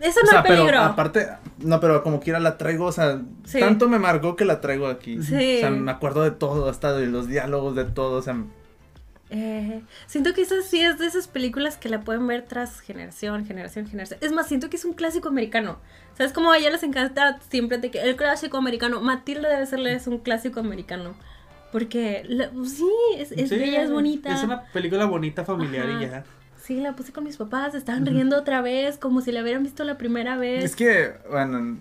Eso 0.00 0.18
o 0.20 0.24
no 0.24 0.30
sea, 0.30 0.40
es 0.40 0.46
peligro. 0.46 0.66
pero 0.66 0.80
aparte, 0.82 1.28
no, 1.58 1.78
pero 1.78 2.02
como 2.02 2.18
quiera 2.18 2.40
la 2.40 2.58
traigo, 2.58 2.86
o 2.86 2.92
sea, 2.92 3.20
Sí. 3.44 3.60
tanto 3.60 3.88
me 3.88 4.00
marcó 4.00 4.34
que 4.34 4.44
la 4.44 4.60
traigo 4.60 4.88
aquí. 4.88 5.22
Sí. 5.22 5.58
O 5.58 5.60
sea, 5.60 5.70
me 5.70 5.90
acuerdo 5.92 6.24
de 6.24 6.32
todo, 6.32 6.68
hasta 6.68 6.92
de 6.94 7.06
los 7.06 7.28
diálogos, 7.28 7.76
de 7.76 7.84
todo, 7.84 8.18
o 8.18 8.22
sea, 8.22 8.36
Eh, 9.32 9.82
siento 10.08 10.34
que 10.34 10.42
esa 10.42 10.60
sí 10.62 10.80
es 10.80 10.98
de 10.98 11.06
esas 11.06 11.28
películas 11.28 11.76
que 11.76 11.88
la 11.88 12.00
pueden 12.00 12.26
ver 12.26 12.46
tras 12.48 12.80
generación, 12.80 13.46
generación, 13.46 13.86
generación. 13.86 14.18
Es 14.22 14.32
más, 14.32 14.48
siento 14.48 14.68
que 14.70 14.76
es 14.76 14.84
un 14.84 14.94
clásico 14.94 15.28
americano. 15.28 15.78
¿Sabes 16.18 16.32
cómo 16.32 16.50
a 16.50 16.58
ella 16.58 16.70
les 16.70 16.82
encanta 16.82 17.38
siempre 17.48 17.78
de 17.78 17.92
que 17.92 18.00
el 18.00 18.16
clásico 18.16 18.56
americano? 18.56 19.00
Matilda 19.00 19.48
debe 19.48 19.66
serle 19.66 19.94
es 19.94 20.08
un 20.08 20.18
clásico 20.18 20.58
americano. 20.58 21.14
Porque, 21.72 22.24
la- 22.28 22.50
sí, 22.66 22.88
es, 23.16 23.32
es 23.32 23.48
Sí, 23.48 23.56
bella, 23.58 23.82
es 23.82 23.90
bonita. 23.90 24.34
Es 24.34 24.42
una 24.42 24.62
película 24.72 25.04
bonita, 25.06 25.44
familiar 25.44 25.86
y 25.98 26.00
ya. 26.02 26.24
Sí, 26.62 26.80
la 26.80 26.94
puse 26.94 27.12
con 27.12 27.24
mis 27.24 27.36
papás, 27.36 27.74
estaban 27.74 28.04
riendo 28.06 28.36
otra 28.38 28.60
vez, 28.60 28.96
como 28.98 29.20
si 29.22 29.32
la 29.32 29.42
hubieran 29.42 29.62
visto 29.62 29.82
la 29.84 29.96
primera 29.98 30.36
vez. 30.36 30.62
es 30.64 30.76
que, 30.76 31.12
bueno, 31.30 31.76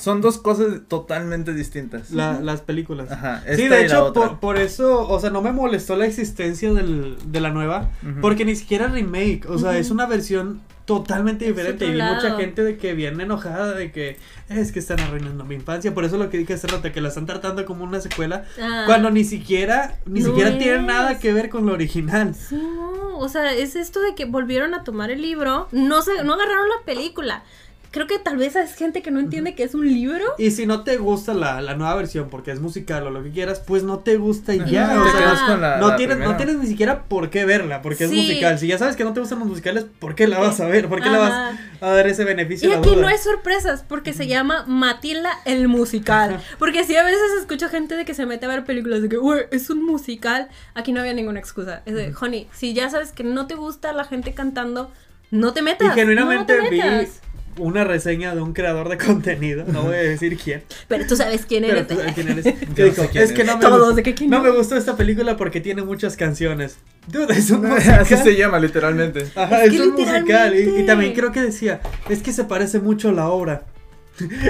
son 0.00 0.20
dos 0.22 0.38
cosas 0.38 0.82
totalmente 0.88 1.52
distintas. 1.52 2.10
La- 2.10 2.40
las 2.40 2.60
películas. 2.62 3.10
Ajá, 3.12 3.42
Sí, 3.54 3.62
de 3.62 3.64
y 3.64 3.68
la 3.68 3.80
hecho, 3.80 4.04
otra. 4.06 4.28
por, 4.28 4.40
por 4.40 4.56
eso, 4.58 5.06
o 5.08 5.20
sea, 5.20 5.30
no 5.30 5.42
me 5.42 5.52
molestó 5.52 5.96
la 5.96 6.06
existencia 6.06 6.72
del, 6.72 7.16
de 7.26 7.40
la 7.40 7.50
nueva, 7.50 7.90
porque 8.22 8.44
ni 8.44 8.54
siquiera 8.56 8.86
remake, 8.88 9.44
o 9.48 9.58
sea, 9.58 9.76
es 9.76 9.90
una 9.90 10.06
versión 10.06 10.60
totalmente 10.86 11.44
diferente. 11.44 11.84
Y 11.84 11.90
vi 11.92 12.00
mucha 12.00 12.36
gente 12.36 12.62
de 12.64 12.78
que 12.78 12.94
viene 12.94 13.24
enojada 13.24 13.74
de 13.74 13.92
que 13.92 14.16
es 14.48 14.72
que 14.72 14.78
están 14.78 15.00
arruinando 15.00 15.44
mi 15.44 15.56
infancia. 15.56 15.92
Por 15.92 16.04
eso 16.04 16.16
lo 16.16 16.30
que 16.30 16.38
dije 16.38 16.54
hace 16.54 16.68
rato, 16.68 16.90
que 16.92 17.00
la 17.02 17.08
están 17.08 17.26
tratando 17.26 17.64
como 17.66 17.84
una 17.84 18.00
secuela, 18.00 18.44
Ah. 18.60 18.84
cuando 18.86 19.10
ni 19.10 19.24
siquiera, 19.24 19.98
ni 20.06 20.20
No 20.20 20.28
siquiera 20.28 20.56
tiene 20.58 20.76
es. 20.76 20.82
nada 20.84 21.18
que 21.18 21.32
ver 21.32 21.50
con 21.50 21.66
lo 21.66 21.72
original. 21.74 22.34
Sí, 22.34 22.54
no, 22.54 23.18
o 23.18 23.28
sea, 23.28 23.52
es 23.52 23.76
esto 23.76 24.00
de 24.00 24.14
que 24.14 24.24
volvieron 24.24 24.72
a 24.74 24.84
tomar 24.84 25.10
el 25.10 25.20
libro, 25.20 25.68
no 25.72 26.00
se, 26.02 26.22
no 26.24 26.34
agarraron 26.34 26.68
la 26.68 26.84
película. 26.86 27.42
Creo 27.90 28.06
que 28.06 28.18
tal 28.18 28.36
vez 28.36 28.56
es 28.56 28.74
gente 28.74 29.00
que 29.00 29.10
no 29.10 29.20
entiende 29.20 29.54
que 29.54 29.62
es 29.62 29.74
un 29.74 29.86
libro. 29.86 30.22
Y 30.38 30.50
si 30.50 30.66
no 30.66 30.82
te 30.84 30.96
gusta 30.98 31.32
la, 31.32 31.62
la 31.62 31.74
nueva 31.74 31.94
versión 31.94 32.28
porque 32.28 32.50
es 32.50 32.60
musical 32.60 33.06
o 33.06 33.10
lo 33.10 33.22
que 33.22 33.30
quieras, 33.30 33.60
pues 33.66 33.82
no 33.84 34.00
te 34.00 34.16
gusta 34.16 34.54
y 34.54 34.60
Ajá, 34.60 34.68
ya. 34.70 34.94
No, 34.94 35.02
o 35.02 35.04
te 35.06 35.10
sea, 35.12 35.56
la- 35.56 35.76
no, 35.78 35.88
la 35.88 35.96
tienes, 35.96 36.18
no 36.18 36.36
tienes 36.36 36.56
ni 36.58 36.66
siquiera 36.66 37.04
por 37.04 37.30
qué 37.30 37.44
verla, 37.44 37.80
porque 37.82 38.04
es 38.04 38.10
Sí. 38.10 38.16
musical. 38.16 38.58
Si 38.58 38.66
ya 38.66 38.76
sabes 38.78 38.96
que 38.96 39.04
no 39.04 39.12
te 39.14 39.20
gustan 39.20 39.38
los 39.38 39.48
musicales, 39.48 39.86
¿por 39.98 40.14
qué 40.14 40.26
la 40.26 40.38
vas 40.38 40.60
a 40.60 40.66
ver? 40.66 40.88
¿Por 40.88 41.00
qué 41.02 41.08
le 41.08 41.18
vas 41.18 41.32
Ajá. 41.32 41.58
a 41.80 41.90
dar 41.90 42.06
ese 42.06 42.24
beneficio 42.24 42.68
Y 42.68 42.72
la 42.72 42.78
aquí 42.78 42.90
duda? 42.90 43.00
no 43.02 43.08
hay 43.08 43.18
sorpresas 43.18 43.84
porque 43.88 44.12
se 44.12 44.26
llama 44.26 44.64
Matilda 44.66 45.30
el 45.44 45.68
musical. 45.68 46.40
Porque 46.58 46.84
si 46.84 46.96
a 46.96 47.02
veces 47.02 47.20
escucho 47.40 47.68
gente 47.68 47.96
de 47.96 48.04
que 48.04 48.14
se 48.14 48.26
mete 48.26 48.46
a 48.46 48.48
ver 48.48 48.64
películas 48.64 49.00
de 49.02 49.08
que, 49.08 49.18
"Uy, 49.18 49.38
es 49.50 49.70
un 49.70 49.84
musical, 49.84 50.48
aquí 50.74 50.92
no 50.92 51.00
había 51.00 51.14
ninguna 51.14 51.38
excusa. 51.40 51.82
Es 51.86 51.94
de, 51.94 52.12
honey, 52.20 52.48
si 52.52 52.74
ya 52.74 52.90
sabes 52.90 53.12
que 53.12 53.24
no 53.24 53.46
te 53.46 53.54
gusta 53.54 53.92
la 53.92 54.04
gente 54.04 54.34
cantando, 54.34 54.90
no 55.30 55.52
te 55.52 55.62
metas. 55.62 55.88
Y 55.88 55.98
genuinamente 55.98 56.56
no 56.58 56.64
te 56.64 56.70
vi, 56.70 56.78
metas". 56.78 57.20
Una 57.58 57.84
reseña 57.84 58.34
de 58.34 58.42
un 58.42 58.52
creador 58.52 58.88
de 58.88 58.98
contenido, 59.04 59.64
no 59.66 59.82
voy 59.82 59.94
a 59.94 59.98
decir 59.98 60.36
quién. 60.38 60.62
Pero 60.88 61.06
tú 61.06 61.16
sabes 61.16 61.46
quién 61.46 61.62
Pero 61.64 61.74
eres. 61.78 61.88
tú 61.88 61.94
sabes 61.96 62.14
quién 62.14 62.28
eres. 62.28 62.44
Que 62.74 62.84
dijo, 62.84 63.06
quién 63.10 63.24
es 63.24 63.32
que 63.32 63.44
no 63.44 63.56
me, 63.56 63.60
Todos, 63.62 63.78
gustó, 63.80 63.94
¿de 63.94 64.02
qué 64.02 64.14
quién 64.14 64.30
no 64.30 64.40
me 64.42 64.50
gustó 64.50 64.76
esta 64.76 64.96
película 64.96 65.36
porque 65.36 65.60
tiene 65.60 65.82
muchas 65.82 66.16
canciones. 66.16 66.78
Dude, 67.06 67.32
es 67.34 67.50
un 67.50 67.62
musical. 67.68 68.00
Así 68.00 68.16
se 68.16 68.36
llama, 68.36 68.58
literalmente. 68.58 69.26
Ajá, 69.34 69.64
Es 69.64 69.72
es, 69.74 69.80
que 69.80 69.86
un 69.88 69.94
musical. 69.94 70.54
Y, 70.58 70.84
también 70.86 71.12
creo 71.14 71.32
que 71.32 71.40
decía, 71.42 71.80
es 72.08 72.22
que 72.22 72.32
se 72.32 72.44
parece 72.44 72.80
mucho 72.80 73.08
a 73.10 73.12
la 73.12 73.28
obra. 73.28 73.62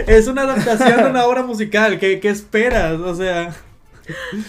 es 0.07 0.27
una 0.29 0.43
adaptación 0.43 0.97
de 1.05 1.11
una 1.11 1.25
obra 1.27 1.43
musical. 1.43 1.99
¿Qué, 1.99 2.21
qué 2.21 2.29
esperas? 2.29 3.01
O 3.01 3.15
sea, 3.15 3.55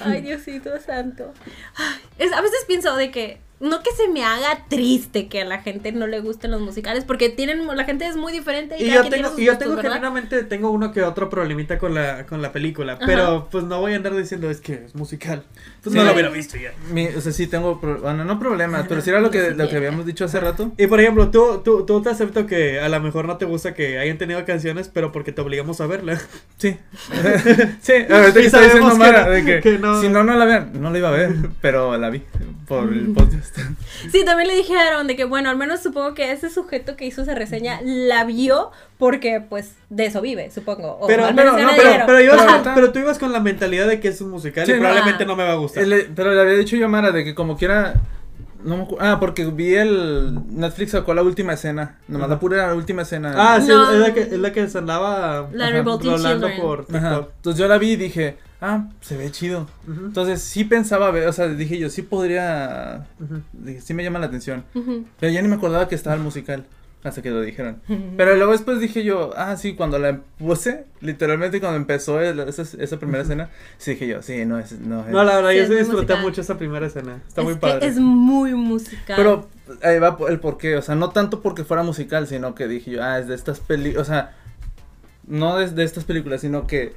Ay, 0.01 0.21
Diosito 0.21 0.69
santo. 0.85 1.33
Ay, 1.75 1.99
es- 2.19 2.31
a 2.33 2.41
veces 2.41 2.59
pienso 2.67 2.95
de 2.95 3.09
que 3.11 3.39
no 3.59 3.81
que 3.81 3.91
se 3.91 4.07
me 4.07 4.23
haga 4.23 4.65
triste 4.69 5.27
que 5.27 5.41
a 5.41 5.45
la 5.45 5.61
gente 5.61 5.91
no 5.91 6.05
le 6.07 6.19
gusten 6.19 6.51
los 6.51 6.61
musicales, 6.61 7.03
porque 7.05 7.29
tienen 7.29 7.65
la 7.65 7.83
gente 7.85 8.05
es 8.07 8.15
muy 8.15 8.31
diferente 8.31 8.75
y, 8.79 8.83
y 8.83 8.91
yo 8.93 9.01
tiene 9.01 9.17
tengo, 9.17 9.29
sus 9.29 9.39
y 9.39 9.45
yo 9.45 9.51
gustos, 9.53 9.59
tengo 9.65 9.75
¿verdad? 9.77 9.93
genuinamente 9.93 10.43
tengo 10.43 10.69
uno 10.71 10.91
que 10.91 11.01
otro 11.03 11.29
problemita 11.29 11.79
con 11.79 11.93
la, 11.95 12.25
con 12.25 12.41
la 12.41 12.51
película. 12.51 12.93
Ajá. 12.93 13.03
Pero 13.05 13.47
pues 13.51 13.63
no 13.63 13.79
voy 13.79 13.93
a 13.93 13.95
andar 13.95 14.15
diciendo 14.15 14.49
es 14.49 14.61
que 14.61 14.85
es 14.85 14.95
musical. 14.95 15.43
Pues 15.83 15.93
Sí. 15.93 15.97
no 15.99 16.05
lo 16.05 16.13
hubiera 16.13 16.29
visto 16.29 16.57
ya. 16.57 16.71
Mi- 16.91 17.07
o 17.07 17.21
sea, 17.21 17.31
sí 17.31 17.47
tengo, 17.47 17.79
pro- 17.81 17.99
bueno, 18.01 18.25
no 18.25 18.37
problemas, 18.39 18.85
pero 18.87 19.01
sí 19.01 19.09
era 19.09 19.21
lo 19.21 19.31
que, 19.31 19.51
lo 19.51 19.67
que 19.69 19.75
habíamos 19.77 20.05
dicho 20.05 20.25
hace 20.25 20.39
rato. 20.39 20.71
Y 20.77 20.87
por 20.87 20.99
ejemplo, 20.99 21.31
tú, 21.31 21.61
tú, 21.63 21.85
tú 21.85 22.01
te 22.01 22.09
acepto 22.09 22.45
que 22.45 22.79
a 22.79 22.89
lo 22.89 22.99
mejor 22.99 23.25
no 23.25 23.37
te 23.37 23.45
gusta 23.45 23.73
que 23.73 23.97
hayan 23.97 24.17
tenido 24.17 24.43
canciones, 24.45 24.89
pero 24.93 25.11
porque 25.11 25.31
te 25.31 25.41
obligamos 25.41 25.81
a 25.81 25.87
verla. 25.87 26.19
Sí. 26.57 26.77
sí, 27.81 27.93
ahorita 28.09 28.33
que 28.39 28.45
está 28.45 28.57
sabemos 28.59 28.73
diciendo 28.73 28.89
que 28.91 28.97
Mara, 28.97 29.23
no- 29.25 29.29
de 29.31 29.45
que, 29.45 29.59
que 29.61 29.79
no. 29.79 30.01
si 30.01 30.09
no, 30.09 30.23
no 30.23 30.35
la 30.35 30.45
vean. 30.45 30.71
No 30.79 30.91
la 30.91 30.97
iba 30.97 31.09
a 31.09 31.11
ver, 31.11 31.33
pero 31.61 31.97
la 31.97 32.09
vi 32.09 32.21
por 32.67 32.91
el 32.91 33.07
podcast. 33.13 33.46
Sí, 34.11 34.23
también 34.25 34.47
le 34.47 34.55
dijeron 34.55 35.07
de 35.07 35.15
que, 35.15 35.23
bueno, 35.25 35.49
al 35.49 35.57
menos 35.57 35.81
supongo 35.81 36.13
que 36.13 36.31
ese 36.31 36.49
sujeto 36.49 36.95
que 36.95 37.05
hizo 37.05 37.21
esa 37.23 37.35
reseña 37.35 37.79
la 37.83 38.23
vio 38.25 38.71
porque, 38.97 39.41
pues, 39.41 39.75
de 39.89 40.05
eso 40.05 40.21
vive, 40.21 40.49
supongo. 40.51 40.97
O 41.01 41.07
Pero, 41.07 41.25
al 41.25 41.35
pero, 41.35 41.53
menos 41.53 41.71
no, 41.71 41.77
pero, 41.77 42.05
pero, 42.05 42.21
ibas 42.21 42.35
Pero 42.37 42.45
con- 42.45 42.53
ahorita- 42.55 42.75
pero 42.75 42.91
tú 42.91 42.99
ibas 42.99 43.19
con 43.19 43.31
la 43.33 43.39
mentalidad 43.39 43.87
de 43.87 43.99
que 43.99 44.07
es 44.09 44.21
un 44.21 44.29
musical 44.31 44.65
Sí, 44.65 44.71
y 44.71 44.75
no. 44.75 44.81
probablemente 44.81 45.23
Ah. 45.23 45.27
no 45.27 45.35
me 45.35 45.43
va 45.43 45.51
a 45.53 45.55
gustar. 45.55 45.83
El- 45.83 46.11
pero 46.15 46.33
le 46.33 46.41
había 46.41 46.53
dicho 46.53 46.75
yo 46.75 46.85
a 46.85 46.89
Mara 46.89 47.11
de 47.11 47.23
que 47.23 47.35
como 47.35 47.57
quiera. 47.57 47.95
No 48.63 48.77
me 48.77 48.83
acu- 48.85 48.97
Ah, 48.99 49.17
porque 49.19 49.45
vi 49.45 49.75
el. 49.75 50.39
Netflix 50.49 50.91
sacó 50.91 51.13
la 51.13 51.21
última 51.23 51.53
escena. 51.53 51.97
Nomás 52.07 52.29
la 52.29 52.39
pura 52.39 52.73
última 52.73 53.03
escena. 53.03 53.33
Ah, 53.35 53.61
sí, 53.61 53.67
No. 53.69 53.91
es 53.91 53.99
la 53.99 54.13
que, 54.13 54.21
es 54.21 54.31
la 54.39 54.51
que 54.51 54.67
se 54.67 54.77
andaba 54.77 55.49
La 55.53 55.65
Ajá, 55.65 55.73
Revolting 55.73 56.11
rolando 56.11 56.47
Children. 56.47 56.61
por 56.61 56.79
Ajá. 56.95 57.09
TikTok. 57.09 57.31
Entonces 57.35 57.59
yo 57.59 57.67
la 57.67 57.77
vi 57.77 57.91
y 57.91 57.95
dije, 57.97 58.37
ah, 58.61 58.85
se 59.01 59.15
ve 59.17 59.31
chido. 59.31 59.67
Ujú, 59.87 60.05
Entonces 60.07 60.41
sí 60.41 60.63
pensaba 60.63 61.11
ver, 61.11 61.27
o 61.27 61.33
sea, 61.33 61.47
dije 61.47 61.77
yo, 61.77 61.89
sí 61.89 62.01
podría. 62.01 63.05
ujú. 63.19 63.41
Dije, 63.53 63.81
sí 63.81 63.93
me 63.93 64.03
llama 64.03 64.19
la 64.19 64.25
atención. 64.27 64.63
Ujú. 64.73 65.05
Pero 65.19 65.31
ya 65.31 65.41
ni 65.41 65.47
me 65.47 65.55
acordaba 65.55 65.87
que 65.87 65.95
estaba 65.95 66.15
el 66.15 66.21
musical. 66.23 66.65
Hasta 67.07 67.21
que 67.21 67.29
lo 67.31 67.41
dijeron. 67.41 67.81
Pero 68.17 68.35
luego 68.35 68.51
después 68.51 68.79
dije 68.79 69.03
yo, 69.03 69.31
ah, 69.37 69.55
sí, 69.57 69.73
cuando 69.75 69.97
la 69.99 70.19
puse, 70.37 70.85
literalmente 71.01 71.59
cuando 71.59 71.77
empezó 71.77 72.19
el- 72.21 72.39
esa, 72.41 72.63
esa 72.63 72.97
primera 72.99 73.23
escena, 73.23 73.49
sí 73.77 73.91
dije 73.91 74.07
yo, 74.07 74.21
sí, 74.21 74.45
no 74.45 74.59
es. 74.59 74.73
No 74.79 75.01
es. 75.01 75.07
No, 75.07 75.23
la 75.23 75.35
verdad, 75.37 75.51
Sí, 75.51 75.57
yo 75.57 75.63
es 75.63 75.69
sí 75.69 75.75
disfruté 75.75 76.01
musical. 76.01 76.21
mucho 76.21 76.41
esa 76.41 76.57
primera 76.57 76.85
escena. 76.87 77.21
Está 77.27 77.41
es 77.41 77.45
muy 77.45 77.53
que 77.55 77.59
padre. 77.59 77.87
es 77.87 77.97
muy 77.99 78.53
musical. 78.53 79.15
Pero 79.15 79.47
ahí 79.83 79.99
va 79.99 80.17
el 80.29 80.39
porqué, 80.39 80.75
o 80.77 80.81
sea, 80.81 80.95
no 80.95 81.09
tanto 81.11 81.41
porque 81.41 81.63
fuera 81.63 81.83
musical, 81.83 82.27
sino 82.27 82.53
que 82.55 82.67
dije 82.67 82.91
yo, 82.91 83.03
ah, 83.03 83.19
es 83.19 83.27
de 83.27 83.35
estas 83.35 83.59
películas, 83.59 84.07
o 84.07 84.11
sea, 84.11 84.35
no 85.27 85.57
de, 85.57 85.69
de 85.69 85.83
estas 85.83 86.03
películas, 86.05 86.41
sino 86.41 86.67
que, 86.67 86.93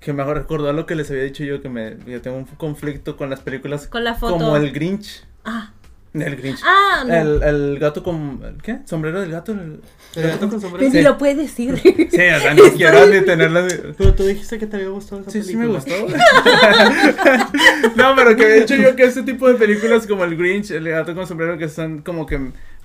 que 0.00 0.12
me 0.12 0.24
recordó 0.24 0.68
a 0.70 0.72
lo 0.72 0.86
que 0.86 0.94
les 0.94 1.10
había 1.10 1.22
dicho 1.24 1.44
yo, 1.44 1.60
que 1.60 1.68
me, 1.68 1.96
yo 2.06 2.20
tengo 2.22 2.36
un 2.38 2.44
conflicto 2.44 3.16
con 3.16 3.28
las 3.30 3.40
películas 3.40 3.86
Con 3.86 4.04
la 4.04 4.14
foto. 4.14 4.34
como 4.34 4.56
el 4.56 4.72
Grinch, 4.72 5.24
Ah, 5.44 5.72
el 6.22 6.36
Grinch, 6.36 6.60
ah 6.64 7.04
no. 7.06 7.14
el, 7.14 7.42
el 7.42 7.78
gato 7.78 8.02
con, 8.02 8.58
¿qué? 8.62 8.78
¿Sombrero 8.84 9.20
del 9.20 9.30
gato? 9.30 9.52
El- 9.52 9.80
¿El 10.14 10.22
gato 10.28 10.48
con 10.48 10.50
Pero 10.50 10.60
sombrero? 10.60 10.88
ni 10.90 10.98
Sí. 10.98 11.02
lo 11.02 11.18
puedes 11.18 11.36
decir. 11.36 11.76
Sí, 11.78 12.06
o 12.08 12.40
sea, 12.40 12.54
no 12.54 12.62
quiero 12.76 13.06
ni 13.06 13.20
tenerla. 13.22 13.62
de- 13.62 13.94
Pero 13.98 14.14
tú 14.14 14.24
dijiste 14.24 14.58
que 14.58 14.66
te 14.66 14.76
había 14.76 14.88
gustado 14.88 15.20
esa 15.22 15.30
Sí, 15.30 15.42
sí 15.42 15.56
película. 15.56 15.82
me 15.86 15.98
gustó. 16.00 16.16
no, 17.96 18.14
pero 18.16 18.36
que 18.36 18.44
de 18.46 18.58
hecho 18.62 18.74
yo 18.76 18.96
que 18.96 19.04
este 19.04 19.22
tipo 19.22 19.48
de 19.48 19.54
películas 19.54 20.06
como 20.06 20.24
el 20.24 20.36
Grinch, 20.36 20.70
el 20.70 20.88
gato 20.88 21.14
con 21.14 21.26
sombrero, 21.26 21.58
que 21.58 21.68
son 21.68 22.00
como 22.02 22.26
que 22.26 22.40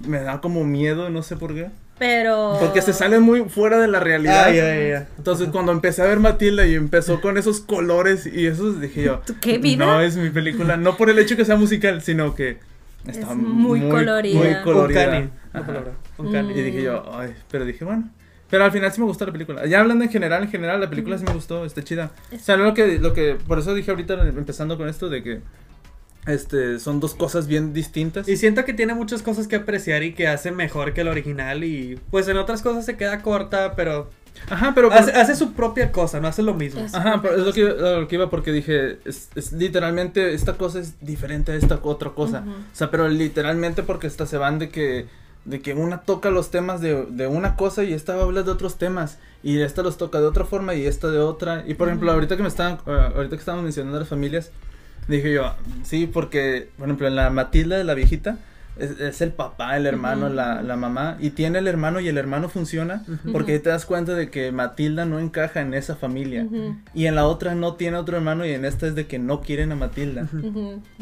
me 0.06 0.20
da 0.22 0.42
como 0.42 0.64
miedo, 0.64 1.10
no 1.10 1.24
sé 1.24 1.36
por 1.38 1.54
qué. 1.54 1.68
Pero. 2.00 2.58
Porque 2.60 2.82
se 2.82 2.94
sale 2.94 3.20
muy 3.20 3.42
fuera 3.48 3.78
de 3.80 3.88
la 3.88 4.00
realidad. 4.00 4.46
Ah, 4.48 4.52
ya, 4.52 4.76
ya, 4.76 4.88
ya. 4.90 5.08
Entonces 5.18 5.50
cuando 5.52 5.72
empecé 5.72 6.02
a 6.02 6.06
ver 6.06 6.20
Matilda 6.20 6.66
y 6.66 6.74
empezó 6.74 7.22
con 7.22 7.38
esos 7.38 7.60
colores 7.62 8.26
y 8.26 8.48
esos, 8.48 8.82
dije 8.82 9.04
yo, 9.04 9.22
¿Tú 9.26 9.36
qué 9.40 9.58
vida? 9.60 9.86
no 9.86 10.02
es 10.02 10.16
mi 10.18 10.32
película, 10.32 10.78
no 10.78 10.98
por 10.98 11.10
el 11.12 11.20
hecho 11.20 11.38
que 11.38 11.46
sea 11.46 11.58
musical, 11.58 12.02
sino 12.02 12.34
que 12.34 12.58
está 13.08 13.32
Es 13.32 13.38
muy 13.38 13.82
colorida. 13.82 14.40
Muy 14.40 14.64
colorida. 14.64 15.30
Uncanny. 15.54 15.92
Uncanny. 16.18 16.54
Y 16.60 16.62
dije 16.64 16.84
yo, 16.84 17.04
ay, 17.14 17.34
pero 17.50 17.66
dije, 17.66 17.86
bueno. 17.86 18.10
Pero 18.50 18.66
al 18.66 18.72
final 18.72 18.92
sí 18.92 19.00
me 19.00 19.08
gustó 19.08 19.26
la 19.26 19.32
película. 19.32 19.66
Ya 19.66 19.80
hablando 19.80 20.04
en 20.04 20.12
general, 20.12 20.44
en 20.44 20.50
general, 20.50 20.82
la 20.82 20.90
película 20.90 21.18
sí 21.18 21.24
me 21.26 21.34
gustó, 21.34 21.64
está 21.64 21.84
chida. 21.84 22.12
O 22.34 22.38
sea, 22.38 22.58
lo 22.58 22.74
que, 22.74 23.00
lo 23.00 23.14
que, 23.14 23.36
por 23.36 23.60
eso 23.60 23.74
dije 23.74 23.92
ahorita, 23.92 24.28
empezando 24.28 24.78
con 24.78 24.90
esto, 24.90 25.08
de 25.10 25.24
que, 25.24 25.42
este, 26.28 26.80
son 26.80 27.00
dos 27.00 27.16
cosas 27.16 27.48
bien 27.48 27.74
distintas. 27.74 28.28
Y 28.28 28.38
siento 28.38 28.66
que 28.66 28.74
tiene 28.74 28.94
muchas 28.94 29.22
cosas 29.22 29.48
que 29.48 29.56
apreciar 29.56 30.04
y 30.04 30.14
que 30.14 30.28
hace 30.28 30.52
mejor 30.52 30.94
que 30.94 31.02
el 31.02 31.08
original 31.08 31.64
y 31.64 32.00
pues 32.12 32.28
en 32.28 32.38
otras 32.38 32.62
cosas 32.62 32.86
se 32.86 32.96
queda 32.96 33.22
corta, 33.22 33.76
pero 33.76 34.10
Ajá, 34.50 34.72
pero... 34.74 34.92
hace, 34.92 35.12
hace 35.12 35.36
su 35.36 35.54
propia 35.54 35.92
cosa, 35.92 36.20
no 36.20 36.28
hace 36.28 36.42
lo 36.44 36.54
mismo. 36.54 36.82
Es- 36.82 36.94
Ajá, 36.94 37.20
pero 37.22 37.36
es 37.36 37.46
lo 37.46 37.54
que, 37.54 37.64
lo 37.64 38.08
que 38.08 38.16
iba 38.16 38.30
porque 38.30 38.52
dije, 38.52 39.00
es, 39.06 39.30
es 39.36 39.52
literalmente, 39.54 40.34
esta 40.34 40.54
cosa 40.58 40.80
es 40.80 40.96
diferente 41.02 41.52
a 41.52 41.56
esta 41.56 41.80
otra 41.84 42.12
cosa. 42.12 42.42
Ujú. 42.42 42.52
O 42.52 42.76
sea, 42.76 42.92
pero 42.92 43.08
literalmente 43.08 43.84
porque 43.84 44.08
hasta 44.08 44.26
se 44.26 44.38
van 44.38 44.60
de 44.60 44.70
que, 44.70 45.08
de 45.46 45.62
que 45.62 45.74
una 45.74 46.02
toca 46.02 46.30
los 46.30 46.52
temas 46.52 46.82
de, 46.82 47.06
de 47.06 47.28
una 47.28 47.56
cosa 47.56 47.84
y 47.84 47.94
esta 47.94 48.20
habla 48.22 48.44
de 48.44 48.52
otros 48.52 48.78
temas. 48.78 49.18
Y 49.44 49.60
esta 49.62 49.82
los 49.84 49.98
toca 49.98 50.20
de 50.20 50.28
otra 50.28 50.46
forma 50.46 50.76
y 50.76 50.86
esta 50.86 51.10
de 51.10 51.20
otra. 51.20 51.64
Y 51.68 51.74
por 51.74 51.88
ejemplo, 51.88 52.10
Ujú. 52.10 52.16
ahorita 52.16 52.38
que 52.38 52.44
me 52.44 52.50
estaban, 52.50 52.78
ahorita 52.86 53.36
que 53.36 53.40
estábamos 53.40 53.64
mencionando 53.64 54.00
las 54.00 54.08
familias, 54.10 54.52
dije 55.08 55.34
yo, 55.34 55.54
sí, 55.84 56.08
porque, 56.08 56.70
por 56.78 56.88
ejemplo, 56.88 57.08
en 57.08 57.16
la 57.16 57.30
Matilda, 57.32 57.84
la 57.84 57.94
viejita, 57.96 58.38
es, 58.78 59.00
es 59.00 59.22
el 59.22 59.32
papá, 59.32 59.76
el 59.78 59.86
hermano, 59.86 60.30
la, 60.30 60.62
la 60.62 60.76
mamá, 60.76 61.18
y 61.20 61.32
tiene 61.32 61.60
el 61.60 61.68
hermano 61.68 62.00
y 62.00 62.08
el 62.08 62.18
hermano 62.18 62.50
funciona, 62.50 63.04
Ujú. 63.08 63.32
porque 63.34 63.54
ahí 63.54 63.60
te 63.60 63.70
das 63.70 63.86
cuenta 63.86 64.14
de 64.16 64.30
que 64.30 64.52
Matilda 64.52 65.06
no 65.06 65.20
encaja 65.20 65.62
en 65.62 65.74
esa 65.74 65.96
familia. 65.96 66.46
Y 66.94 67.06
en 67.06 67.16
la 67.16 67.26
otra 67.28 67.54
no 67.56 67.76
tiene 67.76 67.98
otro 67.98 68.16
hermano 68.18 68.46
y 68.46 68.52
en 68.52 68.66
esta 68.66 68.88
es 68.88 68.96
de 68.96 69.08
que 69.08 69.20
no 69.20 69.42
quieren 69.42 69.72
a 69.72 69.76
Matilda. 69.76 70.28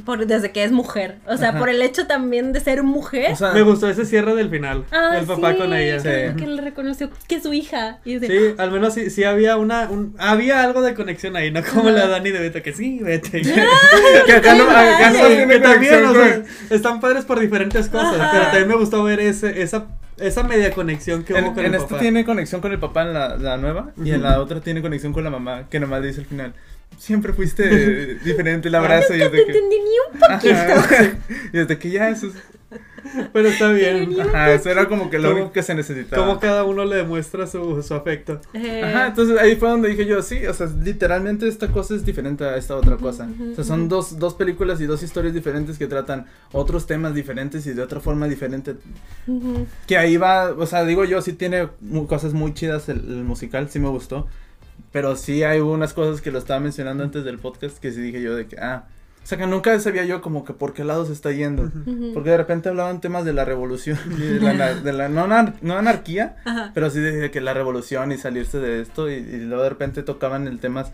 Por, 0.06 0.26
desde 0.26 0.52
que 0.52 0.64
es 0.64 0.72
mujer. 0.72 1.18
O 1.28 1.38
sea, 1.38 1.50
Ajá. 1.50 1.60
por 1.60 1.70
el 1.70 1.82
hecho 1.82 2.08
también 2.08 2.54
de 2.54 2.60
ser 2.60 2.84
mujer. 2.84 3.32
O 3.34 3.36
sea, 3.36 3.52
Me 3.54 3.62
gustó 3.62 3.90
ese 3.90 4.06
cierre 4.06 4.36
del 4.36 4.50
final, 4.50 4.86
Ah, 4.92 5.18
el 5.20 5.26
papá 5.26 5.52
sí, 5.52 5.58
con 5.58 5.74
ella. 5.74 6.02
Que, 6.02 6.30
Sí. 6.30 6.36
que 6.44 6.48
le 6.48 6.62
reconoció 6.62 7.10
que 7.28 7.36
es 7.36 7.44
su 7.44 7.54
hija. 7.54 8.00
Y 8.06 8.20
Sí, 8.20 8.56
al 8.58 8.72
menos 8.72 8.94
sí, 8.94 9.10
sí 9.10 9.24
había 9.24 9.58
una, 9.58 9.90
un- 9.90 10.16
había 10.18 10.64
algo 10.64 10.82
de 10.82 10.94
conexión 10.96 11.36
ahí, 11.36 11.52
no 11.52 11.62
como 11.64 11.90
la 11.92 12.08
Dani 12.08 12.32
de 12.32 12.40
Beto, 12.40 12.62
que 12.64 12.74
sí, 12.74 13.00
vete. 13.02 13.42
que 14.26 14.32
acá 14.34 14.56
no, 14.56 14.64
acá 14.70 15.12
no 15.12 15.48
que 15.48 15.60
también, 15.60 16.06
o 16.06 16.14
sea, 16.14 16.44
están 16.70 17.00
padres 17.00 17.26
por 17.26 17.40
diferentes 17.40 17.59
cosas, 17.90 18.20
Ajá. 18.20 18.30
pero 18.32 18.44
también 18.46 18.68
me 18.70 18.76
gustó 18.76 19.04
ver 19.04 19.20
ese, 19.20 19.62
esa, 19.62 19.88
esa 20.18 20.44
media 20.44 20.72
conexión 20.72 21.24
que 21.24 21.34
hubo 21.34 21.40
En, 21.40 21.54
con 21.54 21.60
en 21.60 21.66
el 21.66 21.76
esta 21.76 21.88
papá. 21.90 22.00
tiene 22.02 22.26
conexión 22.26 22.62
con 22.62 22.72
el 22.72 22.80
papá 22.80 23.02
en 23.04 23.14
la, 23.14 23.38
la 23.38 23.58
nueva 23.58 23.92
y 24.04 24.12
en 24.12 24.24
la 24.24 24.40
otra 24.40 24.62
tiene 24.62 24.82
conexión 24.82 25.14
con 25.14 25.24
la 25.24 25.30
mamá, 25.30 25.64
que 25.70 25.80
nomás 25.80 26.02
dice 26.04 26.22
al 26.22 26.26
final, 26.28 26.54
siempre 26.98 27.34
fuiste 27.34 28.16
diferente, 28.24 28.70
la 28.70 28.80
abrazo 28.80 29.14
y 29.16 29.20
No 29.20 29.26
es 29.26 29.32
te 29.32 29.38
de 29.38 29.46
que... 29.46 29.52
entendí 29.52 29.76
ni 29.78 30.14
un 30.14 30.20
poquito. 30.20 31.18
Y 31.54 31.58
desde 31.58 31.78
que 31.78 31.90
ya 31.90 32.10
eso 32.10 32.28
es- 32.28 32.34
Pero 33.34 33.48
está 33.48 33.72
bien. 33.72 34.16
Ajá, 34.22 34.52
eso 34.54 34.70
era 34.70 34.88
como 34.88 35.10
que 35.10 35.18
lo 35.18 35.32
único 35.32 35.52
que 35.52 35.64
se 35.64 35.74
necesitaba. 35.74 36.22
Como 36.24 36.40
cada 36.40 36.66
uno 36.66 36.86
le 36.86 36.98
demuestra 36.98 37.48
su, 37.48 37.82
su 37.82 37.94
afecto. 37.96 38.40
Eh, 38.54 38.84
Ajá, 38.84 39.08
entonces 39.08 39.40
ahí 39.40 39.56
fue 39.56 39.70
donde 39.70 39.90
dije 39.90 40.06
yo, 40.06 40.22
sí, 40.22 40.46
o 40.46 40.54
sea, 40.54 40.68
literalmente 40.84 41.48
esta 41.48 41.70
cosa 41.70 41.96
es 41.96 42.06
diferente 42.06 42.44
a 42.44 42.58
esta 42.58 42.76
otra 42.76 42.98
cosa. 42.98 43.28
O 43.52 43.56
sea, 43.56 43.64
son 43.64 43.88
dos, 43.90 44.20
dos 44.20 44.36
películas 44.36 44.82
y 44.82 44.86
dos 44.86 45.02
historias 45.02 45.34
diferentes 45.34 45.80
que 45.80 45.88
tratan 45.88 46.28
otros 46.52 46.86
temas 46.86 47.16
diferentes 47.16 47.66
y 47.66 47.74
de 47.74 47.82
otra 47.82 48.02
forma 48.02 48.28
diferente. 48.28 48.76
Que 49.88 49.98
ahí 49.98 50.18
va, 50.18 50.52
o 50.52 50.66
sea, 50.68 50.84
digo 50.86 51.06
yo, 51.06 51.22
sí 51.22 51.34
tiene 51.34 51.70
cosas 52.08 52.34
muy 52.34 52.54
chidas 52.54 52.90
el, 52.90 52.98
el 52.98 53.24
musical, 53.24 53.70
sí 53.70 53.80
me 53.80 53.90
gustó. 53.90 54.28
Pero 54.92 55.16
sí 55.16 55.44
hay 55.44 55.60
unas 55.60 55.94
cosas 55.94 56.22
que 56.22 56.32
lo 56.32 56.40
estaba 56.40 56.60
mencionando 56.60 57.04
antes 57.04 57.24
del 57.24 57.38
podcast 57.40 57.78
que 57.78 57.92
sí 57.92 58.02
dije 58.02 58.22
yo 58.22 58.36
de 58.36 58.48
que, 58.48 58.58
ah, 58.60 58.86
o 59.24 59.28
sea, 59.30 59.38
que 59.38 59.46
nunca 59.46 59.78
sabía 59.80 60.06
yo 60.06 60.22
como 60.22 60.44
que 60.44 60.54
por 60.54 60.74
qué 60.74 60.84
lado 60.84 61.06
se 61.06 61.14
está 61.14 61.32
yendo. 61.32 61.64
Ujú. 61.64 62.12
Porque 62.14 62.32
de 62.32 62.38
repente 62.38 62.70
hablaban 62.70 63.00
temas 63.02 63.26
de 63.26 63.34
la 63.34 63.46
revolución 63.46 63.98
y 64.18 64.22
de 64.22 64.54
la, 64.54 64.74
de 64.74 64.94
la 64.94 65.10
no, 65.10 65.26
anar- 65.26 65.56
no 65.62 65.78
anarquía, 65.78 66.38
Ajá. 66.46 66.72
pero 66.74 66.90
sí 66.90 67.00
de, 67.00 67.12
de 67.12 67.30
que 67.32 67.42
la 67.42 67.54
revolución 67.54 68.12
y 68.12 68.18
salirse 68.18 68.58
de 68.60 68.82
esto 68.82 69.10
y, 69.10 69.16
y 69.16 69.38
luego 69.42 69.64
de 69.64 69.70
repente 69.70 70.02
tocaban 70.04 70.48
el 70.48 70.60
tema 70.60 70.86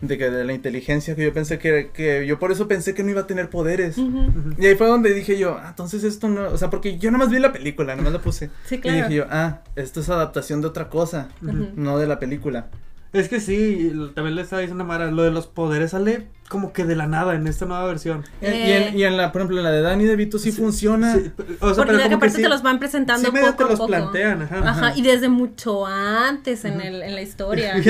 de 0.00 0.18
que 0.18 0.30
de 0.30 0.42
la 0.44 0.52
inteligencia 0.52 1.14
que 1.14 1.22
yo 1.22 1.32
pensé 1.32 1.58
que, 1.60 1.90
que 1.94 2.26
yo 2.26 2.38
por 2.40 2.50
eso 2.50 2.66
pensé 2.66 2.92
que 2.94 3.04
no 3.04 3.10
iba 3.10 3.20
a 3.20 3.26
tener 3.28 3.50
poderes. 3.50 3.98
Ujú. 3.98 4.54
Y 4.58 4.66
ahí 4.66 4.74
fue 4.74 4.86
donde 4.88 5.12
dije 5.14 5.38
yo, 5.38 5.58
ah, 5.60 5.66
entonces 5.68 6.02
esto 6.02 6.28
no, 6.28 6.48
o 6.48 6.56
sea, 6.58 6.70
porque 6.70 6.98
yo 6.98 7.10
nomás 7.10 7.30
vi 7.30 7.38
la 7.38 7.52
película, 7.52 7.94
nomás 7.94 8.12
la 8.14 8.18
puse. 8.20 8.50
Sí, 8.64 8.76
Y 8.76 8.78
claro. 8.78 8.96
dije 8.96 9.14
yo, 9.14 9.26
ah, 9.30 9.60
esto 9.76 10.00
es 10.00 10.08
adaptación 10.08 10.60
de 10.60 10.68
otra 10.68 10.88
cosa, 10.88 11.28
Ujú. 11.42 11.68
no 11.76 11.98
de 11.98 12.06
la 12.06 12.18
película. 12.18 12.66
Es 13.12 13.28
que 13.28 13.40
sí, 13.40 13.92
también 14.14 14.36
le 14.36 14.42
estaba 14.42 14.60
diciendo 14.60 14.84
a 14.84 14.86
Mara, 14.86 15.10
lo 15.10 15.22
de 15.22 15.30
los 15.30 15.46
poderes 15.46 15.90
sale 15.90 16.28
como 16.48 16.74
que 16.74 16.84
de 16.84 16.96
la 16.96 17.06
nada 17.06 17.34
en 17.34 17.46
esta 17.46 17.64
nueva 17.64 17.86
versión. 17.86 18.24
Y 18.42 18.46
en, 18.46 18.98
y 18.98 19.04
en 19.04 19.16
la, 19.16 19.32
por 19.32 19.40
ejemplo, 19.40 19.56
en 19.58 19.64
la 19.64 19.70
de 19.70 19.80
Danny 19.80 20.04
DeVito 20.04 20.38
sí, 20.38 20.52
funciona. 20.52 21.14
Sí, 21.14 21.30
o 21.60 21.72
sea, 21.74 21.76
Porque 21.76 21.92
pero 21.92 21.98
como 21.98 22.08
que 22.08 22.14
aparte 22.14 22.36
sí- 22.36 22.42
te 22.42 22.48
los 22.50 22.62
van 22.62 22.78
presentando 22.78 23.24
sí 23.30 23.34
poco 23.34 23.54
te 23.54 23.62
a 23.64 23.66
los 23.68 23.78
poco. 23.78 23.86
plantean, 23.88 24.42
ajá. 24.42 24.58
Ajá, 24.68 24.92
y 24.94 25.00
desde 25.00 25.30
mucho 25.30 25.86
antes 25.86 26.66
en, 26.66 26.82
el, 26.82 27.02
en 27.02 27.14
la 27.14 27.22
historia. 27.22 27.78
Y 27.78 27.82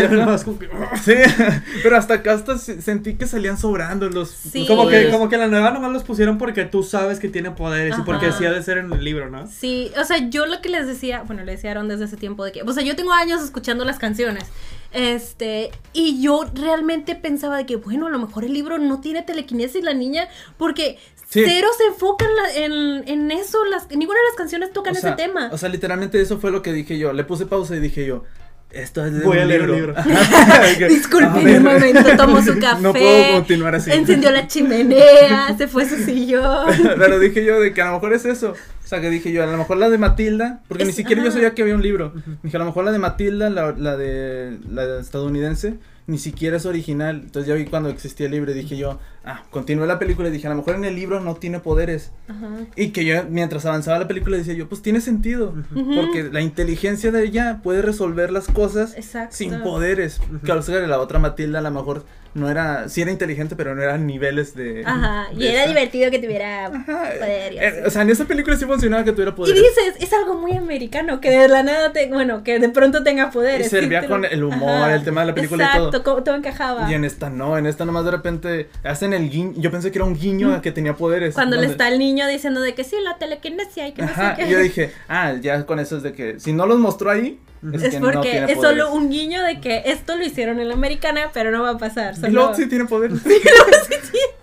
como 0.45 0.59
que, 0.61 0.69
Sí, 1.03 1.15
pero 1.83 1.97
hasta 1.97 2.15
acá 2.15 2.35
hasta 2.35 2.57
se- 2.57 2.81
sentí 2.83 3.15
que 3.15 3.27
salían 3.27 3.59
sobrando 3.59 4.09
los. 4.11 4.29
Sí. 4.31 4.61
los 4.61 4.69
como 4.69 4.89
que, 4.89 5.11
como 5.11 5.29
que 5.29 5.39
la 5.39 5.49
nueva 5.49 5.73
nomás 5.73 5.91
los 5.93 6.05
pusieron 6.05 6.39
porque 6.39 6.65
tú 6.65 6.85
sabes 6.85 7.19
que 7.19 7.29
tiene 7.29 7.51
poderes 7.51 7.99
y 7.99 8.03
porque 8.03 8.27
así 8.27 8.45
ha 8.47 8.53
de 8.53 8.63
ser 8.63 8.79
en 8.79 8.93
el 8.93 9.03
libro, 9.03 9.29
¿no? 9.29 9.49
Sí, 9.49 9.91
o 10.01 10.05
sea, 10.05 10.19
yo 10.31 10.47
lo 10.47 10.61
que 10.63 10.69
les 10.69 10.87
decía, 10.87 11.23
bueno, 11.27 11.43
le 11.43 11.53
decía 11.53 11.71
a 11.71 11.73
Aaron 11.73 11.89
desde 11.89 12.05
ese 12.05 12.17
tiempo 12.17 12.45
de 12.45 12.53
que, 12.53 12.63
o 12.63 12.73
sea, 12.73 12.85
yo 12.85 12.95
tengo 12.95 13.13
años 13.13 13.43
escuchando 13.43 13.85
las 13.85 13.99
canciones. 13.99 14.45
Este, 14.93 15.71
y 15.93 16.23
yo 16.23 16.45
realmente 16.55 17.15
pensaba 17.15 17.57
de 17.57 17.67
que, 17.67 17.77
bueno, 17.77 18.07
a 18.07 18.11
lo 18.11 18.19
mejor 18.19 18.45
el 18.45 18.53
libro 18.53 18.79
no 18.79 19.01
tiene 19.01 19.23
telequinesis 19.23 19.83
la 19.83 19.95
niña, 19.95 20.29
porque 20.59 20.99
Sí. 21.29 21.43
cero 21.47 21.69
se 21.79 21.85
enfoca 21.87 22.27
en, 22.57 22.73
en, 23.09 23.09
en 23.09 23.31
eso, 23.31 23.65
las, 23.65 23.89
ninguna 23.89 24.19
de 24.21 24.27
las 24.27 24.37
canciones 24.37 24.71
tocan 24.71 24.95
O 24.95 25.01
sea, 25.01 25.11
ese 25.11 25.17
tema. 25.17 25.49
O 25.51 25.57
sea, 25.57 25.71
literalmente 25.71 26.21
eso 26.21 26.39
fue 26.39 26.51
lo 26.51 26.61
que 26.61 26.75
dije 26.75 26.99
yo. 26.99 27.15
Le 27.15 27.25
puse 27.25 27.47
pausa 27.47 27.75
y 27.75 27.81
dije 27.81 28.05
yo. 28.05 28.25
Esto 28.73 29.05
es 29.05 29.13
de 29.13 29.21
Voy 29.21 29.37
un 29.37 29.43
a 29.43 29.47
leer 29.47 29.63
el 29.63 29.71
libro. 29.73 29.93
libro. 29.93 30.03
Que- 30.79 30.89
Disculpen 30.89 31.57
un 31.59 31.63
momento, 31.63 32.17
tomó 32.17 32.43
su 32.43 32.59
café. 32.61 32.81
No 32.83 32.93
puedo 32.93 33.33
continuar 33.35 33.75
así. 33.75 33.91
Encendió 33.91 34.31
la 34.31 34.47
chimenea, 34.47 35.55
se 35.59 35.69
fue 35.69 35.85
a 35.85 35.89
su 35.89 35.97
sillón. 35.97 36.67
Pero 36.99 37.19
dije 37.19 37.45
yo 37.45 37.61
de 37.61 37.73
que 37.75 37.83
a 37.83 37.87
lo 37.87 37.93
mejor 37.95 38.13
es 38.15 38.25
eso. 38.25 38.53
O 38.53 38.87
sea, 38.93 39.01
que 39.01 39.11
dije 39.11 39.33
yo, 39.33 39.43
a 39.43 39.47
lo 39.47 39.57
mejor 39.57 39.77
la 39.79 39.89
de 39.91 39.99
Matilda, 39.99 40.61
porque 40.69 40.85
ni 40.85 40.91
Es- 40.91 40.97
siquiera 40.97 41.23
yo 41.23 41.31
sabía 41.31 41.55
que 41.55 41.63
había 41.63 41.75
un 41.75 41.83
libro. 41.83 42.13
Dije, 42.43 42.57
a 42.57 42.61
lo 42.61 42.67
mejor 42.67 42.85
la 42.85 42.93
de 42.93 42.99
Matilda, 42.99 43.49
la, 43.51 43.73
la 43.77 43.97
de 43.97 44.59
la 44.71 44.99
estadounidense, 45.01 45.75
ni 46.07 46.19
siquiera 46.19 46.57
es 46.57 46.67
original. 46.67 47.23
Entonces 47.25 47.49
ya 47.49 47.55
vi 47.55 47.65
cuando 47.65 47.89
existía 47.89 48.27
el 48.27 48.33
libro 48.33 48.51
y 48.51 48.55
dije 48.55 48.77
yo, 48.77 48.99
ah, 49.25 49.45
continué 49.51 49.87
la 49.87 49.99
película 49.99 50.29
y 50.29 50.33
dije, 50.33 50.47
a 50.47 50.51
lo 50.51 50.57
mejor 50.57 50.75
en 50.75 50.85
el 50.85 50.95
libro 50.95 51.21
no 51.21 51.37
tiene 51.37 51.61
poderes. 51.61 52.13
Ajá. 52.29 52.49
Y 52.77 52.89
que 52.89 53.05
yo, 53.05 53.25
mientras 53.29 53.65
avanzaba 53.67 53.99
la 53.99 54.09
película, 54.09 54.37
decía 54.37 54.55
yo, 54.55 54.69
pues 54.69 54.83
tiene 54.83 55.01
sentido. 55.01 55.55
Porque 55.73 56.29
la 56.33 56.41
inteligencia 56.41 57.13
de 57.13 57.25
ella 57.25 57.61
puede 57.63 57.83
resolver 57.83 58.33
las 58.33 58.49
cosas 58.49 58.95
Exacto. 58.97 59.37
sin 59.37 59.61
poderes. 59.63 60.21
Claro, 60.43 60.61
o 60.61 60.63
sea, 60.63 60.81
la 60.87 60.99
otra 60.99 61.19
Matilda 61.19 61.61
a 61.61 61.63
lo 61.63 61.71
mejor 61.71 62.05
no 62.35 62.49
era, 62.51 62.89
sí 62.89 63.03
era 63.03 63.11
inteligente, 63.11 63.57
pero 63.57 63.75
no 63.75 63.83
eran 63.83 64.07
niveles 64.07 64.55
de... 64.55 64.83
Ajá, 64.87 65.27
y 65.37 65.47
era 65.47 65.61
esa. 65.65 65.69
divertido 65.69 66.11
que 66.11 66.19
tuviera 66.19 66.67
Ajá, 66.67 67.11
poder 67.19 67.53
y 67.53 67.59
eh, 67.59 67.83
o 67.87 67.91
sea, 67.91 68.03
en 68.03 68.11
esa 68.11 68.25
película 68.25 68.57
sí 68.57 68.65
funcionaba 68.65 69.05
que 69.05 69.13
tuviera 69.13 69.33
Y 69.33 69.35
poderes. 69.35 69.63
dices, 69.63 69.95
es 70.01 70.13
algo 70.13 70.35
muy 70.35 70.53
americano, 70.57 71.21
que 71.21 71.31
de 71.31 71.49
la 71.49 71.63
nada, 71.63 71.93
te, 71.93 72.07
bueno, 72.09 72.43
que 72.43 72.59
de 72.59 72.69
pronto 72.71 73.03
tenga 73.03 73.31
poderes. 73.31 73.67
Y 73.67 73.71
servía 73.71 74.01
sí, 74.03 74.07
con 74.09 74.25
el 74.25 74.45
humor, 74.45 74.91
el 74.91 75.05
tema 75.05 75.21
de 75.23 75.27
la 75.29 75.35
película 75.35 75.65
y 75.65 75.67
Exacto, 75.67 75.91
todo. 75.91 76.03
como- 76.05 76.23
todo 76.25 76.35
encajaba. 76.37 76.91
Y 76.91 76.95
en 76.95 77.05
esta 77.05 77.29
no, 77.29 77.59
en 77.59 77.67
esta 77.67 77.85
nomás 77.85 78.05
de 78.05 78.11
repente 78.13 78.69
hacen 78.83 79.13
el 79.13 79.29
guiño. 79.31 79.53
Yo 79.57 79.71
pensé 79.71 79.91
que 79.93 79.99
era 79.99 80.05
un 80.07 80.19
guiño 80.19 80.55
a 80.55 80.63
que 80.63 80.73
tenía 80.73 80.95
poderes. 80.97 81.35
Cuando 81.35 81.57
le 81.57 81.67
está 81.67 81.89
el 81.89 81.99
niño 81.99 82.27
diciendo 82.27 82.61
de 82.61 82.75
que 82.75 82.85
sí, 82.85 82.97
la 83.03 83.19
telequinesia 83.19 83.89
y 83.89 83.93
que 83.93 84.03
no 84.03 84.09
Ajá, 84.09 84.37
sé 84.37 84.43
qué. 84.43 84.49
y 84.49 84.53
yo 84.53 84.59
dije, 84.59 84.93
ah, 85.09 85.35
ya 85.41 85.67
con 85.67 85.79
eso 85.81 85.99
es 85.99 86.03
de 86.03 86.13
que 86.13 86.41
si 86.41 86.53
no 86.53 86.67
los 86.67 86.79
mostró 86.79 87.11
ahí, 87.11 87.39
es, 87.73 87.83
es 87.83 87.91
que 87.95 88.01
no 88.01 88.11
porque 88.11 88.31
tiene 88.31 88.53
es 88.53 88.59
poderes. 88.59 88.79
solo 88.79 88.93
un 88.93 89.11
guiño 89.11 89.43
de 89.43 89.61
que 89.61 89.83
esto 89.87 90.17
lo 90.17 90.25
hicieron 90.25 90.59
en 90.61 90.69
la 90.69 90.75
americana, 90.75 91.31
pero 91.33 91.51
no 91.51 91.63
va 91.63 91.71
a 91.71 91.79
pasar. 91.79 92.17
Solo... 92.17 92.55
sí 92.55 92.67
tiene 92.67 92.87
poderes. 92.87 93.21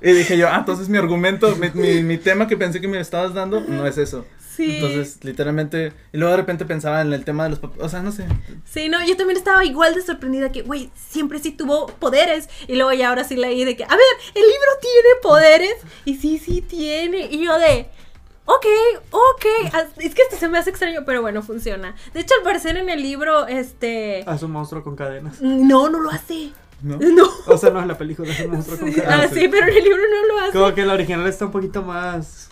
Y 0.01 0.13
dije 0.13 0.37
yo, 0.37 0.47
ah, 0.47 0.59
entonces 0.59 0.87
mi 0.87 0.97
argumento, 0.97 1.53
mi, 1.57 1.69
mi, 1.73 2.03
mi 2.03 2.17
tema 2.17 2.47
que 2.47 2.55
pensé 2.55 2.79
que 2.79 2.87
me 2.87 3.01
estabas 3.01 3.33
dando, 3.33 3.59
no 3.59 3.85
es 3.85 3.97
eso. 3.97 4.25
Sí. 4.55 4.75
Entonces, 4.75 5.19
literalmente, 5.23 5.93
y 6.13 6.17
luego 6.17 6.31
de 6.31 6.37
repente 6.37 6.65
pensaba 6.65 7.01
en 7.01 7.11
el 7.13 7.23
tema 7.25 7.43
de 7.43 7.49
los 7.51 7.59
papás, 7.59 7.77
o 7.81 7.89
sea, 7.89 8.01
no 8.01 8.11
sé. 8.11 8.25
Sí, 8.65 8.89
no, 8.89 9.05
yo 9.05 9.15
también 9.17 9.37
estaba 9.37 9.63
igual 9.65 9.95
de 9.95 10.01
sorprendida 10.01 10.51
que, 10.51 10.63
güey, 10.63 10.89
siempre 10.95 11.39
sí 11.39 11.51
tuvo 11.51 11.87
poderes. 11.87 12.49
Y 12.67 12.75
luego 12.75 12.93
ya 12.93 13.09
ahora 13.09 13.23
sí 13.23 13.35
leí 13.35 13.63
de 13.63 13.75
que, 13.75 13.83
a 13.83 13.89
ver, 13.89 13.99
el 14.35 14.41
libro 14.41 14.71
tiene 14.81 15.09
poderes. 15.21 15.75
Y 16.05 16.15
sí, 16.15 16.39
sí 16.39 16.61
tiene. 16.61 17.27
Y 17.31 17.45
yo 17.45 17.57
de, 17.57 17.89
ok, 18.55 18.65
ok. 19.11 19.45
Ah, 19.73 19.83
Es 19.97 20.15
que 20.15 20.21
esto 20.23 20.35
se 20.37 20.47
me 20.49 20.57
hace 20.57 20.69
extraño, 20.69 21.01
pero 21.05 21.21
bueno, 21.21 21.41
funciona. 21.41 21.95
De 22.13 22.21
hecho, 22.21 22.33
al 22.37 22.43
parecer 22.43 22.77
en 22.77 22.89
el 22.89 23.01
libro, 23.01 23.47
este... 23.47 24.23
Haz 24.27 24.43
un 24.43 24.51
monstruo 24.51 24.83
con 24.83 24.95
cadenas. 24.95 25.41
No, 25.41 25.89
no 25.89 25.99
lo 25.99 26.09
hace. 26.09 26.51
¿No? 26.81 26.97
No. 26.97 27.27
O 27.47 27.57
sea, 27.57 27.69
no 27.71 27.81
es 27.81 27.87
la 27.87 27.97
película, 27.97 28.31
es 28.31 28.39
un 28.41 28.51
monstruo 28.51 28.79
con 28.79 28.91
Sí, 28.93 28.99
cadenas. 29.01 29.29
ah, 29.31 29.33
sí, 29.33 29.47
pero 29.49 29.67
en 29.67 29.77
el 29.77 29.83
libro 29.83 30.01
no 30.01 30.33
lo 30.33 30.39
hace. 30.41 30.51
Como 30.53 30.73
que 30.73 30.85
la 30.85 30.93
original 30.93 31.27
está 31.27 31.45
un 31.45 31.51
poquito 31.51 31.81
más. 31.83 32.49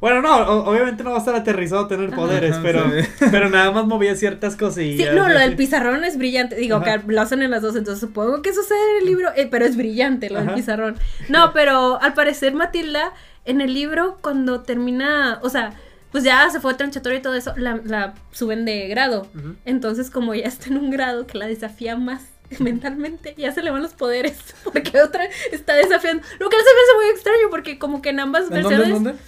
Bueno, 0.00 0.20
no, 0.20 0.36
obviamente 0.64 1.02
no 1.02 1.10
va 1.10 1.16
a 1.16 1.18
estar 1.20 1.34
aterrizado 1.34 1.86
a 1.86 1.88
tener 1.88 2.10
poderes, 2.10 2.52
Ajá, 2.52 2.62
pero, 2.62 2.84
sí. 2.90 3.08
pero 3.30 3.48
nada 3.48 3.70
más 3.70 3.86
movía 3.86 4.14
ciertas 4.16 4.52
Sí, 4.52 4.58
cosillas. 4.58 5.14
no, 5.14 5.28
lo 5.30 5.38
del 5.38 5.56
pizarrón 5.56 6.04
es 6.04 6.18
brillante. 6.18 6.56
Digo, 6.56 6.76
Ajá. 6.76 7.00
que 7.00 7.10
lo 7.12 7.20
hacen 7.22 7.40
en 7.42 7.50
las 7.50 7.62
dos, 7.62 7.74
entonces 7.74 8.00
supongo 8.00 8.42
que 8.42 8.52
sucede 8.52 8.78
en 8.92 8.98
el 9.02 9.06
libro, 9.06 9.30
eh, 9.34 9.48
pero 9.50 9.64
es 9.64 9.76
brillante 9.78 10.28
lo 10.28 10.40
del 10.40 10.52
pizarrón. 10.52 10.96
No, 11.30 11.52
pero 11.54 11.98
al 12.02 12.12
parecer 12.12 12.52
Matilda, 12.54 13.14
en 13.44 13.60
el 13.60 13.74
libro, 13.74 14.18
cuando 14.22 14.62
termina, 14.62 15.38
o 15.42 15.48
sea, 15.50 15.74
pues 16.12 16.22
ya 16.24 16.48
se 16.50 16.60
fue 16.60 16.74
tranchatorio 16.74 17.18
y 17.18 17.22
todo 17.22 17.34
eso, 17.34 17.52
la, 17.56 17.80
la 17.84 18.14
suben 18.32 18.64
de 18.64 18.86
grado. 18.88 19.26
Entonces, 19.64 20.10
como 20.10 20.34
ya 20.34 20.46
está 20.46 20.68
en 20.68 20.78
un 20.78 20.90
grado 20.90 21.26
que 21.26 21.38
la 21.38 21.46
desafía 21.46 21.96
más 21.96 22.22
mentalmente, 22.58 23.34
ya 23.36 23.52
se 23.52 23.62
le 23.62 23.70
van 23.70 23.82
los 23.82 23.94
poderes, 23.94 24.38
porque 24.64 25.00
otra 25.00 25.26
está 25.52 25.74
desafiando. 25.74 26.22
Lo 26.38 26.48
que 26.48 26.56
se 26.56 26.62
me 26.62 26.68
hace 26.70 26.94
muy 26.96 27.06
extraño, 27.14 27.50
porque 27.50 27.78
como 27.78 28.00
que 28.02 28.10
en 28.10 28.20
ambas 28.20 28.44
¿En 28.44 28.50
dónde? 28.62 28.62
versiones... 28.62 28.86
¿En 28.88 29.04
dónde? 29.04 29.18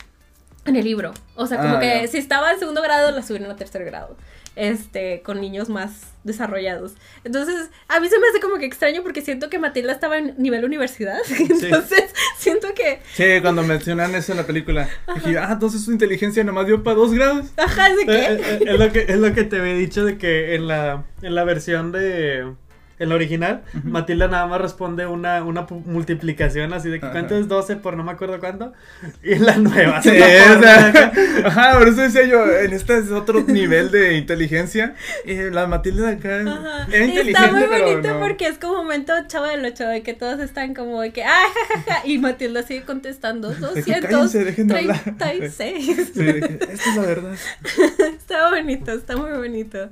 En 0.65 0.75
el 0.75 0.85
libro. 0.85 1.15
O 1.37 1.47
sea, 1.47 1.59
como 1.59 1.77
Ah, 1.77 1.81
que 1.81 2.01
ya. 2.03 2.09
si 2.09 2.19
estaba 2.19 2.51
en 2.53 2.59
segundo 2.59 2.83
grado, 2.83 3.13
la 3.13 3.23
subieron 3.23 3.49
a 3.53 3.55
tercer 3.57 3.85
grado. 3.85 4.17
Este, 4.57 5.21
con 5.23 5.41
niños 5.41 5.69
más 5.69 6.13
desarrollados. 6.25 6.95
Entonces, 7.25 7.71
a 7.89 8.01
mí 8.01 8.09
se 8.09 8.19
me 8.19 8.27
hace 8.29 8.41
como 8.41 8.57
que 8.59 8.65
extraño 8.65 9.03
porque 9.03 9.21
siento 9.21 9.49
que 9.51 9.59
Matilda 9.59 9.93
estaba 9.93 10.17
en 10.19 10.35
nivel 10.39 10.65
universidad. 10.65 11.19
Entonces, 11.39 12.05
siento 12.39 12.69
que. 12.75 13.01
Sí, 13.15 13.41
cuando 13.43 13.63
mencionan 13.63 14.15
eso 14.15 14.33
en 14.33 14.39
la 14.39 14.47
película, 14.47 14.89
dije, 15.15 15.39
ah, 15.39 15.51
entonces 15.53 15.85
su 15.85 15.93
inteligencia 15.93 16.43
nomás 16.43 16.67
dio 16.67 16.83
para 16.83 16.97
dos 16.97 17.13
grados. 17.13 17.47
Ajá, 17.57 17.91
¿de 17.95 18.03
Eh, 18.03 18.07
qué? 18.07 18.15
eh, 18.35 18.59
Es, 18.67 18.79
lo 18.79 18.93
que, 18.93 19.01
es 19.09 19.19
lo 19.19 19.35
que 19.35 19.45
te 19.45 19.61
había 19.61 19.75
dicho 19.75 20.05
de 20.05 20.19
que 20.19 20.55
en 20.55 20.67
la, 20.67 21.05
en 21.23 21.35
la 21.35 21.45
versión 21.45 21.93
de. 21.93 22.53
En 22.99 23.11
la 23.11 23.15
original, 23.15 23.63
Matilda 23.85 24.27
nada 24.27 24.47
más 24.47 24.59
responde 24.61 25.07
una, 25.07 25.43
una 25.45 25.67
multiplicación 25.85 26.73
así 26.73 26.89
de 26.89 26.99
que 26.99 27.11
cuánto 27.11 27.37
es 27.37 27.47
12 27.47 27.77
por 27.77 27.95
no 27.97 28.03
me 28.05 28.13
acuerdo 28.13 28.41
cuánto. 28.41 28.73
Y 29.23 29.35
en 29.35 29.45
la 29.45 29.57
nueva. 29.59 30.01
Sí, 30.01 30.09
o 30.11 30.13
sea, 30.63 31.13
ajá, 31.45 31.79
por 31.79 31.89
eso 31.89 32.01
decía 32.01 32.25
yo, 32.25 32.51
en 32.51 32.73
este 32.73 32.99
es 32.99 33.11
otro 33.11 33.43
nivel 33.43 33.91
de 33.91 34.15
inteligencia. 34.17 34.95
Y 35.27 35.35
la 35.51 35.67
Matilda 35.67 36.09
acá 36.11 36.41
Ajá. 36.41 36.87
era 36.91 37.05
Y 37.05 37.09
inteligente, 37.11 37.31
Está 37.33 37.53
muy 37.53 37.65
pero 37.69 37.85
bonito 37.87 38.15
no. 38.15 38.21
porque 38.21 38.47
es 38.47 38.59
como 38.59 38.77
momento 38.77 39.13
chavo 39.27 39.47
del 39.47 39.65
8 39.65 39.85
de 39.89 40.03
que 40.03 40.15
todos 40.15 40.41
están 40.41 40.75
como 40.75 41.01
de 41.03 41.13
que 41.13 41.23
ah, 41.25 41.29
ja, 41.29 41.77
ja, 41.77 41.83
ja", 42.01 42.07
y 42.07 42.17
Matilda 42.19 42.63
sigue 42.63 42.85
contestando 42.85 43.51
De 43.51 43.83
que 43.83 44.01
cállense, 44.01 44.45
dejen 44.45 44.69
de 44.69 44.79
hablar. 44.79 45.03
236. 45.05 46.13
Sí, 46.15 46.23
de 46.25 46.41
que, 46.41 46.55
esta 46.73 46.73
es 46.91 46.97
la 46.97 47.03
verdad. 47.03 47.35
Está 48.17 48.51
bonito, 48.51 48.93
está 48.93 49.17
muy 49.17 49.33
bonito. 49.33 49.91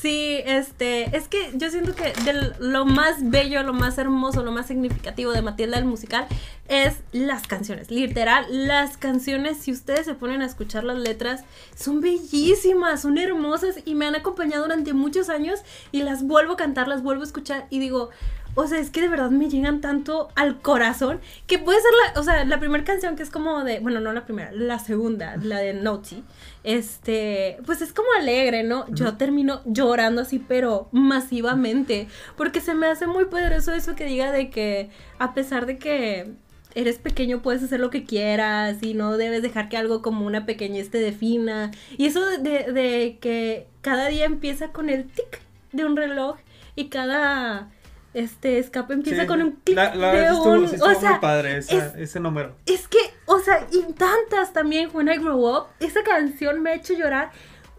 Sí, 0.00 0.40
este, 0.46 1.16
es 1.16 1.26
que 1.26 1.50
yo 1.54 1.70
siento 1.70 1.92
que 1.96 2.12
de 2.22 2.52
lo 2.60 2.84
más 2.84 3.16
bello, 3.30 3.64
lo 3.64 3.72
más 3.72 3.98
hermoso, 3.98 4.44
lo 4.44 4.52
más 4.52 4.68
significativo 4.68 5.32
de 5.32 5.42
Matilda 5.42 5.76
el 5.76 5.86
musical 5.86 6.28
es 6.68 6.98
las 7.10 7.48
canciones. 7.48 7.90
Literal, 7.90 8.46
las 8.48 8.96
canciones, 8.96 9.58
si 9.58 9.72
ustedes 9.72 10.04
se 10.04 10.14
ponen 10.14 10.40
a 10.40 10.46
escuchar 10.46 10.84
las 10.84 10.98
letras, 10.98 11.42
son 11.74 12.00
bellísimas, 12.00 13.02
son 13.02 13.18
hermosas 13.18 13.80
y 13.84 13.96
me 13.96 14.06
han 14.06 14.14
acompañado 14.14 14.62
durante 14.62 14.92
muchos 14.92 15.28
años 15.28 15.62
y 15.90 16.02
las 16.04 16.22
vuelvo 16.22 16.52
a 16.52 16.56
cantar, 16.56 16.86
las 16.86 17.02
vuelvo 17.02 17.22
a 17.22 17.26
escuchar 17.26 17.66
y 17.68 17.80
digo, 17.80 18.10
o 18.54 18.66
sea, 18.66 18.78
es 18.78 18.90
que 18.90 19.00
de 19.00 19.08
verdad 19.08 19.30
me 19.30 19.48
llegan 19.48 19.80
tanto 19.80 20.28
al 20.34 20.60
corazón 20.60 21.20
que 21.46 21.58
puede 21.58 21.80
ser 21.80 21.90
la, 22.14 22.20
o 22.20 22.24
sea, 22.24 22.44
la 22.44 22.58
primera 22.58 22.82
canción 22.84 23.14
que 23.16 23.22
es 23.22 23.30
como 23.30 23.62
de, 23.64 23.78
bueno, 23.80 24.00
no 24.00 24.12
la 24.12 24.24
primera, 24.24 24.50
la 24.52 24.78
segunda, 24.78 25.36
la 25.36 25.58
de 25.58 25.74
Naughty, 25.74 26.24
este, 26.64 27.58
pues 27.66 27.80
es 27.82 27.92
como 27.92 28.08
alegre, 28.18 28.62
¿no? 28.62 28.84
Yo 28.92 29.16
termino 29.16 29.60
llorando 29.64 30.22
así, 30.22 30.38
pero 30.38 30.88
masivamente, 30.92 32.08
porque 32.36 32.60
se 32.60 32.74
me 32.74 32.86
hace 32.86 33.06
muy 33.06 33.24
poderoso 33.26 33.72
eso 33.72 33.94
que 33.94 34.04
diga 34.04 34.32
de 34.32 34.50
que 34.50 34.90
a 35.18 35.34
pesar 35.34 35.66
de 35.66 35.78
que 35.78 36.32
eres 36.74 36.98
pequeño 36.98 37.42
puedes 37.42 37.62
hacer 37.62 37.80
lo 37.80 37.90
que 37.90 38.04
quieras 38.04 38.82
y 38.82 38.94
no 38.94 39.16
debes 39.16 39.42
dejar 39.42 39.68
que 39.68 39.76
algo 39.76 40.02
como 40.02 40.26
una 40.26 40.46
pequeñez 40.46 40.90
te 40.90 40.98
defina. 40.98 41.70
Y 41.96 42.06
eso 42.06 42.24
de, 42.24 42.38
de- 42.38 42.72
de 42.72 43.18
que 43.20 43.66
cada 43.80 44.08
día 44.08 44.26
empieza 44.26 44.68
con 44.68 44.88
el 44.90 45.06
tic 45.06 45.40
de 45.72 45.84
un 45.84 45.96
reloj 45.96 46.36
y 46.76 46.88
cada 46.88 47.70
este 48.14 48.58
escape 48.58 48.94
empieza 48.94 49.22
Sí. 49.22 49.26
con 49.28 49.42
un 49.42 49.52
clic 49.64 49.76
La, 49.76 49.94
la 49.94 50.12
de 50.12 50.24
estuvo, 50.26 50.52
un... 50.52 50.64
estuvo 50.64 50.84
o 50.90 50.94
sea, 51.00 51.10
muy 51.12 51.18
padre 51.20 51.58
esa- 51.58 51.76
es- 51.86 51.94
ese 51.96 52.20
número. 52.20 52.54
es 52.66 52.88
que, 52.88 52.98
o 53.26 53.38
sea, 53.38 53.66
y 53.70 53.92
tantas 53.92 54.52
también, 54.52 54.90
When 54.92 55.08
I 55.08 55.18
Grow 55.18 55.46
Up, 55.56 55.66
esa 55.80 56.02
canción 56.02 56.62
me 56.62 56.70
ha 56.70 56.74
hecho 56.74 56.94
llorar 56.94 57.30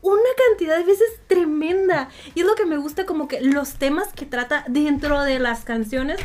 una 0.01 0.21
cantidad 0.47 0.77
de 0.77 0.85
veces 0.85 1.09
tremenda. 1.27 2.07
Y 2.35 2.41
es 2.41 2.45
lo 2.45 2.55
que 2.55 2.65
me 2.65 2.77
gusta 2.77 3.05
como 3.05 3.27
que 3.27 3.41
los 3.41 3.73
temas 3.73 4.07
que 4.13 4.25
trata 4.25 4.63
dentro 4.67 5.21
de 5.23 5.39
las 5.39 5.65
canciones, 5.65 6.19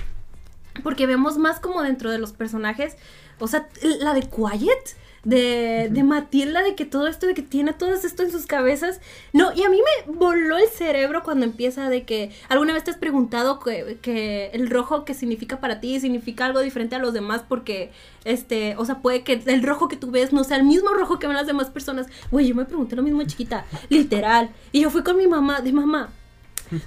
porque 0.82 1.06
vemos 1.06 1.38
más 1.38 1.58
como 1.60 1.82
dentro 1.82 2.10
de 2.10 2.18
los 2.18 2.32
personajes, 2.32 2.96
o 3.40 3.48
sea, 3.48 3.68
la 3.82 4.14
de 4.14 4.20
Quiet. 4.22 4.96
De, 5.24 5.88
de 5.90 6.02
Matilda, 6.04 6.62
de 6.62 6.74
que 6.74 6.84
todo 6.84 7.06
esto, 7.08 7.26
de 7.26 7.34
que 7.34 7.42
tiene 7.42 7.72
todo 7.72 7.92
esto 7.92 8.22
en 8.22 8.30
sus 8.30 8.46
cabezas. 8.46 9.00
No, 9.32 9.52
y 9.54 9.62
a 9.64 9.70
mí 9.70 9.78
me 10.06 10.12
voló 10.12 10.56
el 10.58 10.68
cerebro 10.68 11.22
cuando 11.22 11.44
empieza 11.44 11.88
de 11.88 12.04
que 12.04 12.30
alguna 12.48 12.72
vez 12.74 12.84
te 12.84 12.90
has 12.90 12.98
preguntado 12.98 13.58
que, 13.58 13.98
que 14.02 14.50
el 14.52 14.68
rojo 14.70 15.04
que 15.04 15.14
significa 15.14 15.60
para 15.60 15.80
ti 15.80 15.98
significa 16.00 16.44
algo 16.46 16.60
diferente 16.60 16.94
a 16.96 16.98
los 16.98 17.12
demás 17.14 17.42
porque, 17.48 17.90
este, 18.24 18.74
o 18.76 18.84
sea, 18.84 19.00
puede 19.00 19.22
que 19.24 19.42
el 19.46 19.62
rojo 19.62 19.88
que 19.88 19.96
tú 19.96 20.10
ves 20.10 20.32
no 20.32 20.44
sea 20.44 20.56
el 20.58 20.64
mismo 20.64 20.90
rojo 20.90 21.18
que 21.18 21.26
ven 21.26 21.37
las 21.37 21.46
demás 21.46 21.70
personas. 21.70 22.06
Güey, 22.30 22.48
yo 22.48 22.54
me 22.54 22.64
pregunté 22.64 22.94
lo 22.96 23.02
mismo 23.02 23.22
chiquita, 23.24 23.64
literal. 23.88 24.50
Y 24.72 24.80
yo 24.82 24.90
fui 24.90 25.02
con 25.02 25.16
mi 25.16 25.26
mamá, 25.26 25.60
de 25.60 25.72
mamá, 25.72 26.10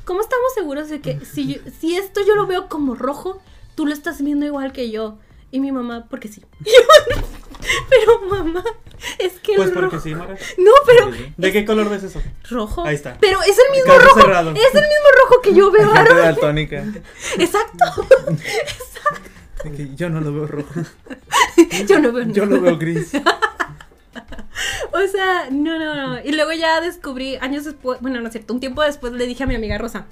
¿cómo 0.06 0.21
estamos 0.21 0.54
seguros 0.54 0.89
de 0.89 1.02
que 1.02 1.19
si, 1.26 1.56
yo- 1.56 1.62
si 1.80 1.95
esto 1.97 2.21
yo 2.28 2.36
lo 2.36 2.45
veo 2.47 2.67
como 2.69 2.93
rojo, 2.95 3.41
tú 3.76 3.86
lo 3.86 3.93
estás 3.93 4.21
viendo 4.21 4.45
igual 4.45 4.71
que 4.73 4.91
yo? 4.91 5.17
Y 5.50 5.60
mi 5.62 5.71
mamá, 5.71 6.08
porque 6.10 6.28
sí. 6.28 6.41
Pero 7.89 8.22
mamá, 8.30 8.63
es 9.20 9.34
que 9.39 9.52
el 9.54 9.58
Pues 9.58 9.70
porque 9.72 9.96
rojo- 9.98 10.00
sí, 10.04 10.15
Mara. 10.15 10.36
No, 10.58 10.72
pero 10.86 11.12
¿De 11.38 11.52
qué 11.52 11.65
color 11.65 11.89
ves 11.89 12.04
eso? 12.04 12.22
rojo. 12.50 12.86
Ahí 12.86 12.96
está. 12.96 13.17
Pero 13.20 13.41
es 13.41 13.58
el 13.58 13.72
mismo 13.72 13.93
rojo. 13.98 14.22
cerrado. 14.22 14.52
Es 14.52 14.76
el 14.76 14.82
mismo 14.82 15.08
rojo 15.24 15.41
que 15.41 15.54
yo 15.54 15.72
veo. 15.72 15.88
Ahora. 15.89 16.13
daltónica. 16.15 16.84
Exacto. 17.38 18.08
Que 19.63 19.89
Yo 19.96 20.10
no 20.10 20.22
lo 20.22 20.34
veo 20.34 20.48
rojo. 20.48 20.70
Yo 21.88 22.00
no 22.00 22.12
veo 22.12 22.26
Yo 22.28 22.46
lo 22.46 22.62
veo 22.62 22.78
gris. 22.78 23.12
O 24.91 25.08
sea, 25.12 25.50
no, 25.52 25.78
no, 25.78 25.96
no. 25.96 26.20
Y 26.24 26.32
luego 26.32 26.52
ya 26.54 26.82
descubrí, 26.82 27.36
años 27.38 27.65
después, 27.65 28.00
bueno, 28.02 28.20
no 28.22 28.28
es 28.28 28.32
cierto, 28.34 28.54
un 28.54 28.60
tiempo 28.60 28.82
después 28.82 29.13
le 29.13 29.26
dije 29.28 29.43
a 29.43 29.48
mi 29.48 29.56
amiga 29.56 29.78
Rosa. 29.78 30.06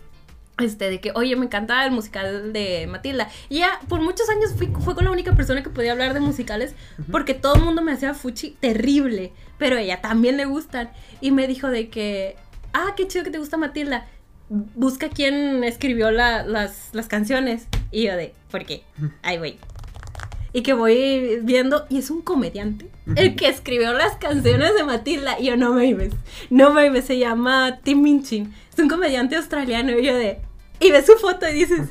Este, 0.58 0.90
de 0.90 1.02
que, 1.02 1.12
oye, 1.16 1.36
me 1.36 1.46
encanta 1.48 1.86
el 1.86 1.92
musical 1.92 2.54
de 2.54 2.88
Matilda. 2.88 3.28
Y 3.50 3.58
ya 3.60 3.80
por 3.90 4.00
muchos 4.02 4.30
años 4.30 4.54
fui, 4.56 4.68
fue 4.80 4.96
con 4.96 5.04
la 5.06 5.12
única 5.12 5.36
persona 5.36 5.62
que 5.62 5.70
podía 5.70 5.92
hablar 5.92 6.14
de 6.14 6.22
musicales, 6.22 6.76
porque 7.12 7.34
todo 7.34 7.56
el 7.56 7.62
mundo 7.62 7.82
me 7.82 7.92
hacía 7.92 8.14
fuchi 8.14 8.52
terrible, 8.62 9.34
pero 9.58 9.76
a 9.76 9.82
ella 9.82 10.00
también 10.02 10.38
le 10.38 10.46
gustan. 10.46 10.90
Y 11.20 11.32
me 11.32 11.48
dijo 11.48 11.68
de 11.70 11.90
que, 11.90 12.38
ah, 12.74 12.94
qué 12.96 13.06
chido 13.08 13.26
que 13.26 13.32
te 13.32 13.38
gusta 13.40 13.58
Matilda. 13.58 14.08
Busca 14.48 15.10
quién 15.10 15.64
escribió 15.66 16.12
la- 16.12 16.44
las, 16.44 16.90
las 16.94 17.08
canciones. 17.08 17.68
Y 17.92 18.04
yo 18.04 18.16
de, 18.16 18.34
¿por 18.50 18.66
qué? 18.66 18.84
Ahí 19.24 19.38
voy. 19.38 19.58
Y 20.54 20.62
que 20.62 20.72
voy 20.72 21.40
viendo, 21.44 21.86
y 21.90 21.98
es 21.98 22.10
un 22.10 22.22
comediante, 22.22 22.90
el 23.18 23.36
que 23.36 23.50
escribió 23.50 23.92
las 23.92 24.16
canciones 24.16 24.74
de 24.74 24.86
Matilda. 24.86 25.38
Y 25.38 25.48
yo, 25.48 25.58
no 25.58 25.74
me 25.74 25.86
ibes, 25.86 26.14
no 26.50 26.72
me 26.72 26.86
ibes, 26.86 27.04
se 27.04 27.18
llama 27.20 27.80
Tim 27.84 28.02
Minchin. 28.02 28.54
Es 28.72 28.80
un 28.80 28.88
comediante 28.88 29.36
australiano. 29.36 29.92
Y 30.00 30.06
yo 30.06 30.16
de, 30.16 30.40
y 30.80 30.92
ves 30.92 31.06
su 31.06 31.14
foto 31.14 31.48
y 31.50 31.54
dices, 31.54 31.88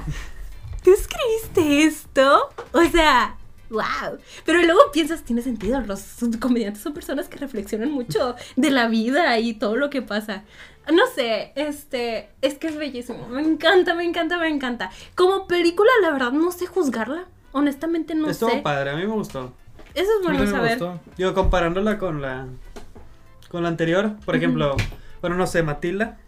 ¿tú 0.83 0.93
escribiste 0.93 1.85
esto? 1.85 2.51
O 2.73 2.83
sea, 2.85 3.37
wow. 3.71 4.19
Pero 4.45 4.63
luego 4.63 4.81
piensas, 4.93 5.23
tiene 5.23 5.43
sentido, 5.43 5.81
los 5.81 6.03
comediantes 6.41 6.83
son 6.83 6.95
personas 6.95 7.29
que 7.29 7.39
reflexionan 7.39 7.91
mucho 7.91 8.37
de 8.57 8.71
la 8.71 8.89
vida 8.89 9.39
y 9.39 9.55
todo 9.55 9.77
lo 9.77 9.91
que 9.91 10.03
pasa. 10.03 10.45
No 10.93 11.07
sé, 11.07 11.53
este, 11.57 12.29
es 12.43 12.59
que 12.59 12.67
es 12.69 12.77
bellísimo. 12.77 13.27
Me 13.29 13.41
encanta, 13.41 13.95
me 13.95 14.05
encanta, 14.05 14.37
me 14.39 14.49
encanta. 14.49 14.91
Como 15.15 15.47
película, 15.47 15.91
la 16.03 16.11
verdad, 16.11 16.33
no 16.33 16.53
sé 16.53 16.67
juzgarla. 16.67 17.25
Honestamente, 17.53 18.15
no 18.15 18.29
Estuvo 18.29 18.51
sé. 18.51 18.61
padre, 18.63 18.91
a 18.91 18.97
mí 18.97 19.07
me 19.07 19.13
gustó. 19.15 19.53
Eso 19.95 20.11
es 20.21 20.27
A 20.27 20.31
mí 20.31 20.37
bueno 20.37 20.51
también 20.51 20.51
me 20.63 20.77
saber. 20.77 20.79
gustó. 20.79 21.01
Digo, 21.17 21.35
comparándola 21.35 21.99
con 21.99 22.21
la 22.21 22.47
con 23.49 23.63
la 23.63 23.69
anterior, 23.69 24.17
por 24.25 24.35
ejemplo, 24.35 24.77
bueno, 25.21 25.37
no 25.37 25.47
sé, 25.47 25.63
Matilda, 25.63 26.19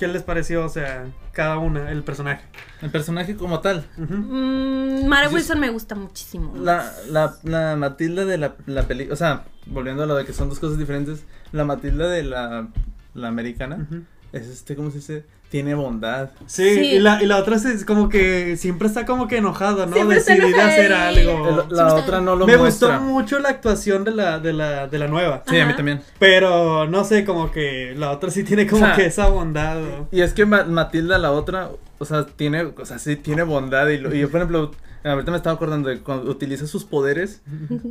¿qué 0.00 0.08
les 0.08 0.24
pareció, 0.24 0.64
o 0.64 0.68
sea, 0.68 1.06
cada 1.34 1.58
una, 1.58 1.90
el 1.90 2.02
personaje? 2.02 2.44
El 2.80 2.90
personaje 2.90 3.36
como 3.36 3.60
tal. 3.60 3.84
Ujú. 3.98 4.14
Mm, 4.14 5.06
Mara 5.06 5.28
Wilson 5.28 5.60
me 5.60 5.68
gusta 5.68 5.94
muchísimo. 5.94 6.54
La, 6.56 6.90
la, 7.10 7.36
la 7.42 7.76
Matilda 7.76 8.24
de 8.24 8.38
la, 8.38 8.54
la 8.66 8.84
película, 8.84 9.12
o 9.12 9.16
sea, 9.16 9.44
volviendo 9.66 10.04
a 10.04 10.06
lo 10.06 10.14
de 10.16 10.24
que 10.24 10.32
son 10.32 10.48
dos 10.48 10.58
cosas 10.58 10.78
diferentes, 10.78 11.24
la 11.52 11.64
Matilda 11.64 12.08
de 12.08 12.22
la, 12.22 12.68
la 13.14 13.28
americana 13.28 13.86
es 14.32 14.46
este, 14.48 14.74
¿cómo 14.76 14.90
se 14.90 14.98
dice? 14.98 15.24
Tiene 15.54 15.76
bondad. 15.76 16.30
Sí, 16.46 16.74
Sí. 16.74 16.80
Y, 16.96 16.98
la, 16.98 17.22
y 17.22 17.26
la 17.26 17.36
otra 17.36 17.54
es 17.54 17.84
como 17.84 18.08
que 18.08 18.56
siempre 18.56 18.88
está 18.88 19.06
como 19.06 19.28
que 19.28 19.36
enojada, 19.36 19.86
¿no? 19.86 19.92
Siempre 19.94 20.16
Decidida 20.16 20.64
a 20.64 20.66
hacer 20.66 20.92
algo. 20.92 21.64
El- 21.70 21.76
la 21.76 21.94
otra 21.94 22.20
no 22.20 22.34
lo 22.34 22.44
me 22.44 22.56
muestra. 22.56 22.88
gustó 22.98 23.04
mucho 23.04 23.38
la 23.38 23.50
actuación 23.50 24.02
de 24.02 24.10
la, 24.10 24.40
de 24.40 24.52
la, 24.52 24.88
de 24.88 24.98
la 24.98 25.06
nueva. 25.06 25.44
Sí, 25.48 25.60
a 25.60 25.64
mí 25.66 25.76
también. 25.76 26.02
Pero 26.18 26.88
no 26.88 27.04
sé, 27.04 27.24
como 27.24 27.52
que 27.52 27.94
la 27.96 28.10
otra 28.10 28.32
sí 28.32 28.42
tiene 28.42 28.66
como 28.66 28.82
O 28.82 28.86
sea, 28.88 28.96
que 28.96 29.06
esa 29.06 29.28
bondad. 29.28 29.76
¿no? 29.76 30.08
Y 30.10 30.22
es 30.22 30.32
que 30.32 30.44
Ma- 30.44 30.64
Matilda, 30.64 31.18
la 31.18 31.30
otra, 31.30 31.68
o 31.98 32.04
sea, 32.04 32.26
tiene, 32.26 32.62
o 32.62 32.84
sea, 32.84 32.98
sí 32.98 33.16
tiene 33.16 33.42
bondad. 33.42 33.88
Y, 33.88 33.98
lo- 33.98 34.14
y 34.14 34.20
yo, 34.20 34.30
por 34.30 34.40
ejemplo, 34.40 34.70
ahorita 35.04 35.30
me 35.30 35.36
estaba 35.36 35.54
acordando 35.56 35.88
de 35.88 36.00
cuando 36.00 36.30
utiliza 36.30 36.66
sus 36.66 36.84
poderes, 36.84 37.42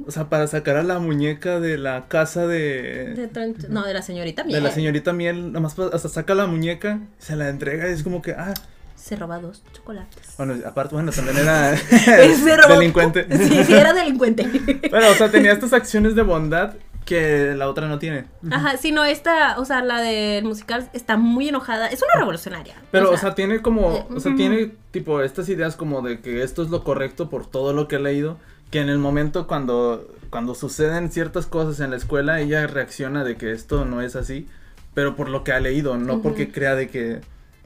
o 0.07 0.11
sea, 0.11 0.29
para 0.29 0.47
sacar 0.47 0.77
a 0.77 0.83
la 0.83 0.99
muñeca 0.99 1.59
de 1.59 1.77
la 1.77 2.07
casa 2.07 2.47
de, 2.47 3.13
De 3.15 3.53
no, 3.69 3.83
de 3.85 3.93
la 3.93 4.01
señorita 4.01 4.43
de 4.43 4.47
Miel. 4.49 4.63
la 4.63 4.71
señorita 4.71 5.13
Miel, 5.13 5.47
nada 5.51 5.59
más 5.59 5.77
hasta 5.77 6.09
saca 6.09 6.33
la 6.35 6.47
muñeca, 6.47 6.99
se 7.19 7.35
la 7.35 7.49
entrega 7.49 7.89
y 7.89 7.93
es 7.93 8.01
como 8.03 8.21
que, 8.21 8.31
ah, 8.31 8.53
Se 8.95 9.15
roba 9.15 9.39
dos 9.39 9.63
chocolates. 9.73 10.33
bueno, 10.37 10.55
aparte, 10.65 10.95
bueno, 10.95 11.11
también 11.11 11.37
era 11.37 11.71
delincuente. 12.69 13.27
Sí, 13.47 13.63
sí, 13.63 13.73
era 13.73 13.93
delincuente. 13.93 14.47
Pero, 14.91 15.11
o 15.11 15.13
sea, 15.13 15.29
tenía 15.29 15.51
estas 15.51 15.73
acciones 15.73 16.15
de 16.15 16.21
bondad 16.23 16.73
que 17.05 17.53
la 17.55 17.69
otra 17.69 17.87
no 17.87 17.99
tiene. 17.99 18.25
Ajá, 18.51 18.77
sí, 18.77 18.91
no, 18.91 19.03
esta, 19.03 19.59
o 19.59 19.65
sea, 19.65 19.83
la 19.83 20.01
del 20.01 20.45
musical 20.45 20.89
está 20.93 21.17
muy 21.17 21.49
enojada. 21.49 21.87
Es 21.87 22.01
una 22.01 22.19
revolucionaria. 22.19 22.75
Pero, 22.91 23.11
o 23.11 23.17
sea, 23.17 23.35
tiene 23.35 23.61
como, 23.61 23.91
eh, 23.91 24.05
o 24.15 24.19
sea, 24.19 24.35
tiene 24.35 24.71
tipo 24.91 25.21
estas 25.21 25.49
ideas 25.49 25.75
como 25.75 26.01
de 26.01 26.19
que 26.21 26.43
esto 26.43 26.63
es 26.63 26.69
lo 26.69 26.83
correcto 26.83 27.29
por 27.29 27.45
todo 27.45 27.73
lo 27.73 27.87
que 27.87 27.97
he 27.97 27.99
leído, 27.99 28.37
que 28.71 28.79
en 28.79 28.89
el 28.89 28.97
momento 28.97 29.47
cuando, 29.47 30.07
cuando 30.29 30.55
suceden 30.55 31.11
ciertas 31.11 31.45
cosas 31.45 31.79
en 31.79 31.91
la 31.91 31.97
escuela, 31.97 32.39
ella 32.39 32.65
reacciona 32.67 33.23
de 33.23 33.35
que 33.35 33.51
esto 33.51 33.85
no 33.85 34.01
es 34.01 34.15
así, 34.15 34.47
pero 34.93 35.15
por 35.15 35.29
lo 35.29 35.43
que 35.43 35.51
ha 35.51 35.59
leído, 35.59 35.97
no 35.97 36.13
Ujú. 36.13 36.21
porque 36.23 36.51
crea 36.51 36.75
de 36.75 36.87
que 36.89 37.21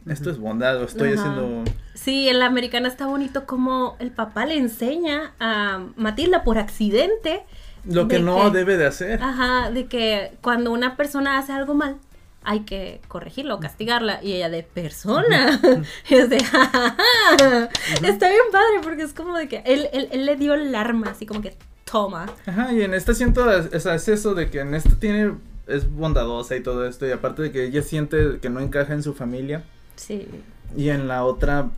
esto 0.07 0.29
es 0.29 0.37
bondad 0.37 0.77
o 0.81 0.85
estoy 0.85 1.13
Ajá. 1.13 1.21
haciendo... 1.21 1.63
Sí, 1.93 2.29
en 2.29 2.39
la 2.39 2.45
americana 2.45 2.87
está 2.87 3.07
bonito 3.07 3.45
como 3.45 3.97
el 3.99 4.11
papá 4.11 4.45
le 4.45 4.55
enseña 4.55 5.33
a 5.39 5.83
Matilda 5.95 6.43
por 6.43 6.57
accidente. 6.57 7.43
Lo 7.89 8.07
que 8.07 8.17
de 8.17 8.23
no 8.23 8.49
debe 8.49 8.77
de 8.77 8.85
hacer. 8.85 9.21
Ajá, 9.21 9.71
de 9.71 9.85
que 9.87 10.31
cuando 10.41 10.71
una 10.71 10.95
persona 10.97 11.37
hace 11.37 11.53
algo 11.53 11.73
mal, 11.73 11.97
hay 12.43 12.61
que 12.61 13.01
corregirlo, 13.07 13.59
castigarla. 13.59 14.23
Y 14.23 14.33
ella 14.33 14.49
de 14.49 14.63
persona. 14.63 15.59
es 16.09 16.29
de, 16.29 16.43
"Jajaja". 16.43 17.69
Está 18.03 18.29
bien 18.29 18.41
padre 18.51 18.79
porque 18.83 19.03
es 19.03 19.13
como 19.13 19.35
de 19.37 19.47
que 19.47 19.63
él, 19.65 19.89
él, 19.93 20.07
él 20.11 20.25
le 20.25 20.35
dio 20.35 20.53
el 20.53 20.73
arma, 20.75 21.11
así 21.11 21.25
como 21.25 21.41
que 21.41 21.55
toma. 21.89 22.27
Ajá, 22.45 22.71
y 22.73 22.81
en 22.81 22.93
esta 22.93 23.13
siento, 23.13 23.49
es, 23.51 23.73
o 23.73 23.79
sea, 23.79 23.95
es 23.95 24.07
eso 24.07 24.33
de 24.33 24.49
que 24.49 24.59
en 24.59 24.73
esta 24.75 24.95
tiene, 24.99 25.33
es 25.67 25.89
bondadosa 25.89 26.55
y 26.55 26.61
todo 26.63 26.85
esto, 26.85 27.07
y 27.07 27.11
aparte 27.11 27.41
de 27.41 27.51
que 27.51 27.65
ella 27.65 27.81
siente 27.81 28.39
que 28.41 28.49
no 28.49 28.59
encaja 28.59 28.93
en 28.93 29.03
su 29.03 29.13
familia, 29.13 29.63
Sí. 29.95 30.27
Y 30.75 30.89
en 30.89 31.07
la 31.07 31.23
otra, 31.23 31.69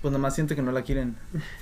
pues 0.00 0.12
nomás 0.12 0.34
siente 0.34 0.56
que 0.56 0.62
no 0.62 0.72
la 0.72 0.82
quieren. 0.82 1.16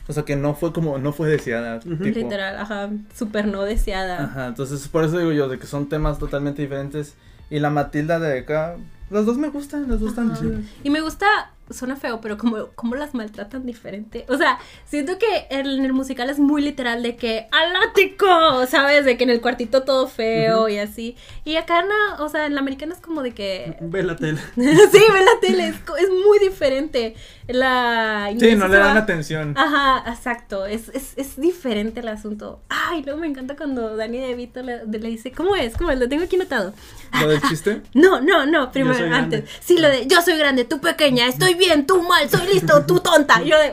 O 0.09 0.13
sea, 0.13 0.25
que 0.25 0.37
no 0.37 0.55
fue 0.55 0.73
como, 0.73 0.99
no 0.99 1.13
fue 1.13 1.29
deseada. 1.29 1.81
Tipo. 1.81 2.05
Literal, 2.05 2.57
ajá, 2.59 2.91
súper 3.15 3.47
no 3.47 3.63
deseada. 3.63 4.25
Ajá, 4.25 4.47
entonces 4.47 4.87
por 4.89 5.05
eso 5.05 5.19
digo 5.19 5.33
yo, 5.33 5.49
de 5.49 5.59
que 5.59 5.67
son 5.67 5.89
temas 5.89 6.19
totalmente 6.19 6.63
diferentes. 6.63 7.15
Y 7.51 7.59
la 7.59 7.71
Matilda 7.71 8.19
de 8.19 8.41
acá, 8.41 8.77
las 9.11 9.27
dos 9.27 9.39
me 9.39 9.49
gustan, 9.49 9.89
las 9.89 10.01
dos 10.01 10.11
están 10.11 10.35
chidas. 10.35 10.61
Y 10.83 10.91
me 10.91 11.01
gusta, 11.01 11.27
suena 11.71 11.97
feo, 11.97 12.21
pero 12.21 12.39
como, 12.39 12.69
como 12.75 12.95
las 12.97 13.15
maltratan 13.15 13.67
diferente. 13.67 14.25
O 14.29 14.37
sea, 14.37 14.59
siento 14.85 15.19
que 15.19 15.47
en 15.51 15.67
el 15.85 15.93
musical 15.93 16.31
es 16.31 16.39
muy 16.39 16.63
literal 16.63 17.03
de 17.03 17.17
que 17.17 17.49
¡Alático! 17.51 18.67
¿Sabes? 18.67 19.05
De 19.05 19.17
que 19.17 19.25
en 19.25 19.31
el 19.31 19.41
cuartito 19.41 19.83
todo 19.83 20.09
feo 20.09 20.69
y 20.69 20.79
así. 20.79 21.17
Y 21.45 21.57
acá 21.57 21.83
no, 21.83 22.25
o 22.25 22.29
sea, 22.29 22.47
en 22.47 22.55
la 22.55 22.61
americana 22.61 22.95
es 22.95 23.01
como 23.01 23.23
de 23.23 23.33
que. 23.33 23.77
Ve 23.81 24.03
la 24.03 24.17
tele. 24.17 24.39
sí, 24.57 24.63
ve 24.63 25.25
la 25.25 25.41
tele, 25.41 25.69
es, 25.69 25.77
es 25.77 26.11
muy 26.25 26.39
diferente. 26.39 27.15
La. 27.49 28.31
Sí, 28.39 28.55
no 28.57 28.69
le 28.69 28.77
dan 28.79 28.97
va- 28.97 29.01
atención. 29.01 29.55
Ajá, 29.57 30.11
exacto. 30.11 30.67
Es, 30.67 30.89
es, 30.91 31.13
es 31.17 31.41
diferente 31.41 32.01
el 32.01 32.09
asunto. 32.09 32.61
Ay, 32.69 33.03
luego 33.03 33.21
me 33.21 33.27
encanta 33.27 33.57
cuando 33.57 33.97
Dani 33.97 34.19
DeVito 34.19 34.63
le, 34.63 34.85
le 34.87 35.09
dice, 35.09 35.33
¿cómo 35.33 35.55
es? 35.57 35.77
¿Cómo 35.77 35.91
es? 35.91 35.99
Lo 35.99 36.09
tengo 36.09 36.25
aquí 36.25 36.37
notado. 36.37 36.75
Lo 37.21 37.29
del 37.29 37.41
chiste. 37.43 37.83
No, 37.95 38.21
no, 38.21 38.47
no, 38.47 38.71
primero, 38.73 38.95
antes. 38.99 39.09
grande. 39.11 39.45
Sí, 39.61 39.79
lo 39.79 39.89
de 39.89 40.07
yo 40.07 40.21
soy 40.23 40.37
grande, 40.39 40.65
tú 40.65 40.81
pequeña, 40.81 41.27
estoy 41.29 41.55
bien, 41.57 41.87
tú 41.87 42.03
mal, 42.03 42.29
soy 42.31 42.47
listo, 42.53 42.85
tú 42.87 43.01
tonta. 43.01 43.43
Yo 43.43 43.59
de. 43.59 43.73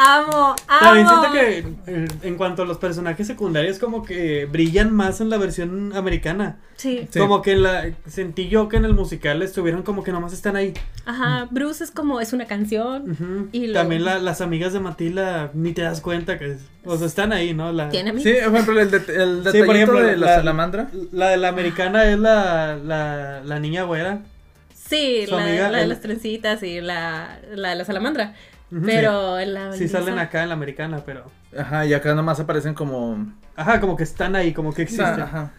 Amo, 0.00 0.54
amo. 0.68 0.80
También 0.80 1.08
siento 1.08 1.32
que 1.32 1.92
eh, 1.92 2.08
en 2.22 2.36
cuanto 2.36 2.62
a 2.62 2.64
los 2.64 2.78
personajes 2.78 3.26
secundarios 3.26 3.80
como 3.80 4.04
que 4.04 4.46
brillan 4.46 4.92
más 4.94 5.20
en 5.20 5.28
la 5.28 5.38
versión 5.38 5.92
americana. 5.96 6.58
Sí, 6.76 7.08
Sí. 7.12 7.18
Como 7.18 7.42
que 7.42 7.50
en 7.52 7.64
la 7.64 7.90
sentí 8.06 8.48
yo 8.48 8.68
que 8.68 8.76
en 8.76 8.84
el 8.84 8.94
musical 8.94 9.42
estuvieron 9.42 9.82
como 9.82 10.04
que 10.04 10.12
nomás 10.12 10.32
están 10.32 10.54
ahí. 10.54 10.72
ajá. 11.04 11.48
Bruce 11.50 11.82
es 11.82 11.90
como, 11.90 12.20
es 12.20 12.32
una 12.32 12.44
canción. 12.46 13.10
Ujú. 13.10 13.48
Y 13.50 13.66
lo- 13.66 13.72
También 13.72 14.04
la- 14.04 14.20
las 14.20 14.40
amigas 14.40 14.72
de 14.72 14.78
Matilda 14.78 15.50
ni 15.52 15.72
te 15.72 15.82
das 15.82 16.00
cuenta 16.00 16.38
que 16.38 16.58
o 16.84 16.96
sea, 16.96 17.08
están 17.08 17.32
ahí, 17.32 17.52
¿no? 17.52 17.72
La, 17.72 17.88
Tiene 17.88 18.12
Sí, 18.20 18.34
por 18.44 18.54
ejemplo, 18.54 18.80
el, 18.80 18.90
det- 18.92 19.08
el 19.20 19.38
detallito 19.42 19.66
por 19.66 19.74
ejemplo, 19.76 20.00
de 20.00 20.16
la, 20.16 20.26
la- 20.28 20.34
salamandra. 20.36 20.90
la 21.10 21.30
de 21.30 21.38
la 21.38 21.48
americana 21.48 22.04
es 22.04 22.16
la, 22.20 22.76
la, 22.76 23.40
la 23.44 23.58
niña 23.58 23.82
güera. 23.82 24.20
Sí, 24.88 25.26
la, 25.28 25.42
amiga, 25.44 25.68
la 25.70 25.78
de 25.78 25.82
el- 25.84 25.88
las 25.90 26.00
trencitas 26.00 26.62
y 26.62 26.80
la, 26.80 27.38
la 27.54 27.70
de 27.70 27.74
la 27.76 27.84
salamandra. 27.84 28.34
Pero 28.84 29.38
en 29.38 29.54
la 29.54 29.72
Sí, 29.72 29.80
sí 29.80 29.88
salen 29.88 30.18
acá 30.18 30.42
en 30.42 30.48
la 30.50 30.54
americana, 30.54 31.02
pero... 31.04 31.30
Ajá, 31.56 31.86
y 31.86 31.94
acá 31.94 32.14
nomás 32.14 32.38
aparecen 32.40 32.74
como. 32.74 33.32
Ajá, 33.56 33.80
como 33.80 33.96
que 33.96 34.02
están 34.02 34.36
ahí, 34.36 34.52
como 34.52 34.74
que 34.74 34.82
existen. 34.82 35.20
ajá. 35.20 35.52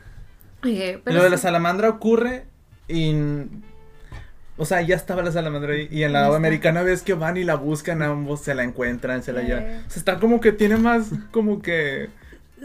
Pero 0.61 1.01
lo 1.05 1.23
de 1.23 1.29
la 1.29 1.37
sí. 1.37 1.43
salamandra 1.43 1.89
ocurre 1.89 2.45
y. 2.87 3.15
O 4.57 4.65
sea, 4.65 4.81
ya 4.81 4.95
estaba 4.95 5.23
la 5.23 5.31
salamandra 5.31 5.73
ahí. 5.73 5.87
Y 5.89 6.03
en 6.03 6.13
la 6.13 6.27
americana 6.35 6.83
ves 6.83 7.01
que 7.01 7.13
van 7.13 7.37
y 7.37 7.43
la 7.45 7.55
buscan, 7.55 8.01
ambos 8.03 8.41
se 8.41 8.53
la 8.53 8.63
encuentran, 8.63 9.23
se 9.23 9.31
la 9.33 9.41
llevan. 9.41 9.63
O 9.87 9.89
sea, 9.89 9.97
está 9.99 10.19
como 10.19 10.39
que 10.41 10.51
tiene 10.51 10.77
más. 10.77 11.09
Como 11.31 11.61
que. 11.61 12.09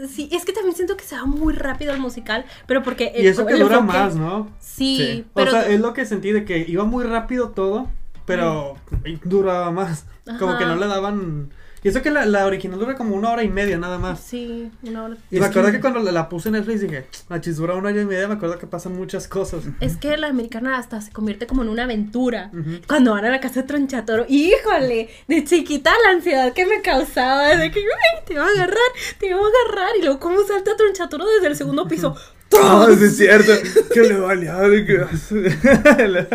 Sí, 0.09 0.29
es 0.31 0.45
que 0.45 0.53
también 0.53 0.75
siento 0.75 0.97
que 0.97 1.03
se 1.03 1.15
va 1.15 1.25
muy 1.25 1.53
rápido 1.53 1.93
el 1.93 1.99
musical, 1.99 2.45
pero 2.67 2.83
porque... 2.83 3.11
Y 3.15 3.27
eso 3.27 3.45
que 3.45 3.53
el 3.53 3.59
dura 3.59 3.77
enfoque- 3.79 3.85
más, 3.97 4.15
¿no? 4.15 4.49
Sí, 4.59 4.97
Sí. 4.97 5.25
pero... 5.33 5.49
o 5.49 5.53
sea, 5.53 5.67
es 5.67 5.79
lo 5.79 5.93
que 5.93 6.05
sentí 6.05 6.31
de 6.31 6.45
que 6.45 6.65
iba 6.67 6.83
muy 6.83 7.03
rápido 7.05 7.49
todo, 7.49 7.89
pero 8.25 8.75
duraba 9.23 9.71
más. 9.71 10.05
Como 10.39 10.57
que 10.57 10.65
no 10.65 10.75
le 10.75 10.87
daban... 10.87 11.49
Y 11.85 11.89
eso 11.89 12.01
que 12.01 12.09
la, 12.09 12.25
la 12.25 12.47
original 12.47 12.79
dura 12.79 12.95
como 12.95 13.15
una 13.15 13.29
hora 13.29 13.43
y 13.43 13.47
media 13.47 13.77
nada 13.77 13.99
más. 13.99 14.19
Sí, 14.19 14.71
una 14.81 15.03
hora. 15.03 15.17
Y 15.29 15.35
Es 15.35 15.41
me 15.41 15.45
acuerdo 15.45 15.67
que- 15.69 15.75
que 15.75 15.81
cuando 15.81 15.99
la, 15.99 16.11
la 16.11 16.27
puse 16.27 16.49
en 16.49 16.53
Netflix 16.53 16.81
dije, 16.81 17.05
a 17.29 17.37
dura 17.37 17.75
una 17.75 17.89
hora 17.89 18.01
y 18.01 18.05
media, 18.05 18.27
me 18.27 18.33
acuerdo 18.33 18.57
que 18.57 18.65
pasan 18.65 18.95
muchas 18.95 19.27
cosas. 19.27 19.65
Es 19.81 19.95
que 19.95 20.17
la 20.17 20.25
americana 20.27 20.79
hasta 20.79 20.99
se 20.99 21.11
convierte 21.11 21.45
como 21.45 21.61
en 21.61 21.69
una 21.69 21.83
aventura. 21.83 22.49
Cuando 22.87 23.11
van 23.11 23.25
a 23.25 23.29
la 23.29 23.39
casa 23.39 23.61
de 23.61 23.67
Tronchatoro, 23.67 24.25
híjole, 24.27 25.09
de 25.27 25.43
chiquita 25.43 25.91
la 26.05 26.13
ansiedad 26.13 26.53
que 26.53 26.65
me 26.65 26.81
causaba, 26.81 27.55
de 27.55 27.69
que 27.69 27.79
"Ay, 27.81 28.23
te 28.25 28.33
va 28.33 28.45
a 28.47 28.49
agarrar, 28.49 28.77
te 29.19 29.31
va 29.31 29.39
a 29.41 29.43
agarrar, 29.43 29.95
y 29.99 30.01
luego 30.01 30.19
cómo 30.19 30.43
salta 30.43 30.75
Tronchatoro 30.75 31.23
desde 31.35 31.47
el 31.49 31.55
segundo 31.55 31.87
piso. 31.87 32.15
¡Ah, 32.61 32.87
sí 32.97 33.05
es 33.05 33.17
cierto! 33.17 33.51
que 33.93 34.01
le 34.01 34.85
que. 34.85 35.05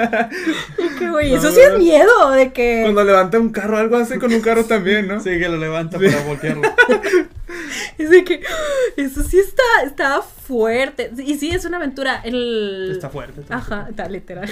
Y 0.78 0.88
que, 0.98 1.10
güey, 1.10 1.34
eso 1.34 1.50
sí 1.50 1.60
es 1.60 1.78
miedo, 1.78 2.30
de 2.32 2.52
que... 2.52 2.80
Cuando 2.82 3.04
levanta 3.04 3.38
un 3.38 3.50
carro, 3.50 3.76
algo 3.78 3.96
hace 3.96 4.18
con 4.18 4.32
un 4.32 4.40
carro 4.40 4.64
también, 4.64 5.08
¿no? 5.08 5.20
Sí, 5.20 5.30
que 5.30 5.48
lo 5.48 5.56
levanta 5.56 5.98
para 5.98 6.22
voltearlo. 6.24 6.62
Es 7.98 8.10
de 8.10 8.24
que, 8.24 8.42
eso 8.96 9.22
sí 9.22 9.38
está, 9.38 9.62
está 9.84 10.22
fuerte. 10.22 11.12
Y 11.18 11.36
sí, 11.36 11.50
es 11.50 11.64
una 11.64 11.76
aventura. 11.76 12.20
El... 12.24 12.90
Está 12.92 13.10
fuerte. 13.10 13.42
está 13.42 13.56
Ajá, 13.56 13.66
fuerte. 13.66 13.90
está 13.90 14.08
literal. 14.08 14.50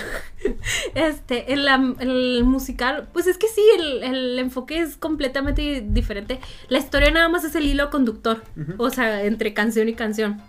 Este, 0.95 1.53
el, 1.53 1.67
el 2.01 2.45
musical, 2.45 3.09
pues 3.13 3.27
es 3.27 3.39
que 3.39 3.49
sí, 3.49 3.63
el, 3.79 4.03
el 4.03 4.39
enfoque 4.39 4.81
es 4.81 4.97
completamente 4.97 5.85
diferente. 5.87 6.41
La 6.69 6.79
historia 6.79 7.11
nada 7.11 7.29
más 7.29 7.45
es 7.45 7.55
el 7.55 7.67
hilo 7.67 7.91
conductor, 7.91 8.43
o 8.77 8.91
sea, 8.91 9.25
entre 9.25 9.55
canción 9.55 9.89
y 9.89 9.95
canción. 9.95 10.43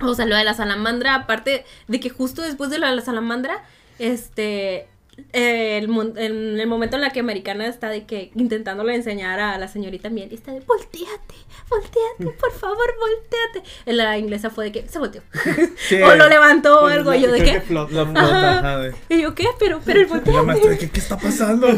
O 0.00 0.14
sea, 0.14 0.26
lo 0.26 0.36
de 0.36 0.44
la 0.44 0.54
salamandra, 0.54 1.14
aparte 1.14 1.64
de 1.88 2.00
que 2.00 2.10
justo 2.10 2.42
después 2.42 2.70
de 2.70 2.78
lo 2.78 2.86
de 2.86 2.96
la 2.96 3.02
salamandra, 3.02 3.62
este, 3.98 4.88
eh, 5.34 5.78
el, 5.78 6.60
el 6.60 6.66
momento 6.66 6.96
en 6.96 7.02
la 7.02 7.10
que 7.10 7.20
Americana 7.20 7.66
está 7.66 7.88
de 7.90 8.04
que 8.06 8.30
intentándole 8.34 8.94
enseñar 8.94 9.40
a 9.40 9.58
la 9.58 9.68
señorita 9.68 10.08
Miel, 10.10 10.28
y 10.32 10.34
está 10.34 10.52
de 10.52 10.60
volteate, 10.60 11.34
volteate, 11.68 12.38
por 12.40 12.52
favor, 12.52 12.86
volteate. 12.98 13.62
La 13.92 14.18
inglesa 14.18 14.50
fue 14.50 14.66
de 14.66 14.72
que 14.72 14.88
se 14.88 14.98
volteó. 14.98 15.22
Sí. 15.88 16.00
o 16.00 16.14
lo 16.14 16.28
levantó 16.28 16.82
o 16.82 16.86
algo, 16.86 17.12
y 17.14 17.20
yo 17.22 17.32
de 17.32 17.38
que... 17.44 17.52
que 17.52 17.60
flota, 17.60 17.92
La 17.92 18.04
¿no? 18.04 18.10
flota, 18.12 18.28
Ajá. 18.50 18.58
ajá, 18.58 18.78
de- 18.78 18.94
Y 19.08 19.22
yo, 19.22 19.34
¿qué? 19.34 19.46
Pero, 19.58 19.80
pero 19.84 20.00
la 20.00 20.06
volteate. 20.42 20.68
de 20.68 20.78
que, 20.78 20.90
¿qué 20.90 21.00
está 21.00 21.16
pasando? 21.18 21.68
Y 21.68 21.74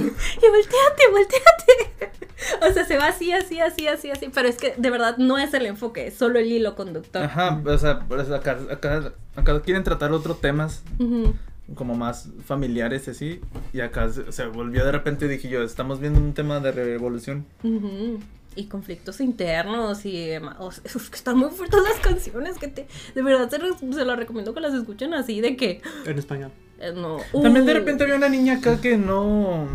volteate, 0.48 1.10
volteate. 1.10 2.10
O 2.68 2.70
sea, 2.72 2.84
se 2.84 2.98
va 2.98 3.06
así, 3.06 3.32
así, 3.32 3.58
así, 3.60 3.86
así, 3.88 4.10
así. 4.10 4.28
Pero 4.32 4.48
es 4.48 4.56
que 4.56 4.74
de 4.76 4.90
verdad 4.90 5.16
no 5.16 5.38
es 5.38 5.54
el 5.54 5.64
enfoque, 5.64 6.08
es 6.08 6.14
solo 6.14 6.38
el 6.38 6.46
hilo 6.52 6.74
conductor. 6.76 7.22
Ajá, 7.24 7.62
o 7.64 7.78
sea, 7.78 8.00
pues 8.06 8.30
acá, 8.30 8.58
acá, 8.70 9.12
acá 9.34 9.62
quieren 9.62 9.82
tratar 9.82 10.12
otros 10.12 10.40
temas 10.42 10.82
Ujú. 10.98 11.34
Como 11.74 11.94
más 11.94 12.28
familiares 12.44 13.08
así. 13.08 13.40
Y 13.72 13.80
acá 13.80 14.10
se, 14.10 14.30
se 14.32 14.46
volvió 14.46 14.84
de 14.84 14.92
repente, 14.92 15.28
dije 15.28 15.48
yo, 15.48 15.62
estamos 15.62 16.00
viendo 16.00 16.20
un 16.20 16.34
tema 16.34 16.60
de 16.60 16.72
revolución. 16.72 17.46
Ujú. 17.62 18.18
Y 18.56 18.66
conflictos 18.66 19.20
internos 19.20 20.04
y 20.06 20.26
demás. 20.26 20.56
O 20.60 20.70
sea, 20.70 20.82
es 20.84 21.10
que 21.10 21.16
están 21.16 21.36
muy 21.38 21.50
fuertes 21.50 21.80
las 21.82 21.98
canciones 22.00 22.56
que 22.58 22.68
te... 22.68 22.86
De 23.14 23.22
verdad 23.22 23.50
se, 23.50 23.58
las 24.04 24.16
recomiendo 24.16 24.54
que 24.54 24.60
las 24.60 24.74
escuchen 24.74 25.12
así 25.14 25.40
de 25.40 25.56
que... 25.56 25.80
En 26.06 26.18
español. 26.18 26.52
eh, 26.78 26.92
no. 26.94 27.16
También 27.42 27.66
de 27.66 27.72
Uh. 27.72 27.74
repente 27.74 28.04
había 28.04 28.14
una 28.16 28.28
niña 28.28 28.58
acá 28.58 28.80
que 28.80 28.96
no... 28.96 29.66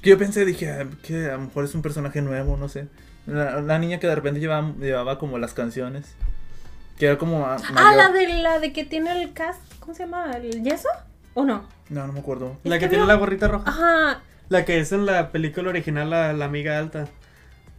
Que 0.00 0.08
yo 0.10 0.16
pensé, 0.18 0.46
dije, 0.46 0.70
ah, 0.70 0.86
que 1.02 1.26
a 1.26 1.32
lo 1.32 1.40
mejor 1.42 1.64
es 1.66 1.74
un 1.74 1.82
personaje 1.82 2.22
nuevo, 2.22 2.56
no 2.56 2.70
sé. 2.70 2.88
La, 3.26 3.60
la 3.60 3.78
niña 3.78 4.00
que 4.00 4.06
de 4.06 4.14
repente 4.14 4.40
llevaba, 4.40 4.72
llevaba 4.80 5.18
como 5.18 5.36
las 5.36 5.52
canciones. 5.52 6.14
Que 7.00 7.06
era 7.06 7.18
como... 7.18 7.44
ah, 7.46 7.56
Ah, 7.76 7.94
la 7.96 8.10
de 8.10 8.28
la 8.42 8.58
de 8.60 8.72
que 8.72 8.84
tiene 8.84 9.20
el 9.22 9.32
cast, 9.32 9.60
¿cómo 9.80 9.94
se 9.94 10.04
llama? 10.04 10.30
¿El 10.32 10.62
yeso? 10.62 10.88
¿O 11.34 11.44
no? 11.44 11.64
No, 11.88 12.06
no 12.06 12.12
me 12.12 12.20
acuerdo. 12.20 12.58
La 12.62 12.76
que 12.78 12.84
que 12.84 12.88
tiene 12.90 13.06
la 13.06 13.14
gorrita 13.14 13.48
roja. 13.48 13.68
Ajá. 13.68 14.20
La 14.50 14.64
que 14.64 14.78
es 14.80 14.92
en 14.92 15.06
la 15.06 15.32
película 15.32 15.70
original, 15.70 16.10
la, 16.10 16.32
la 16.34 16.44
amiga 16.44 16.78
alta. 16.78 17.06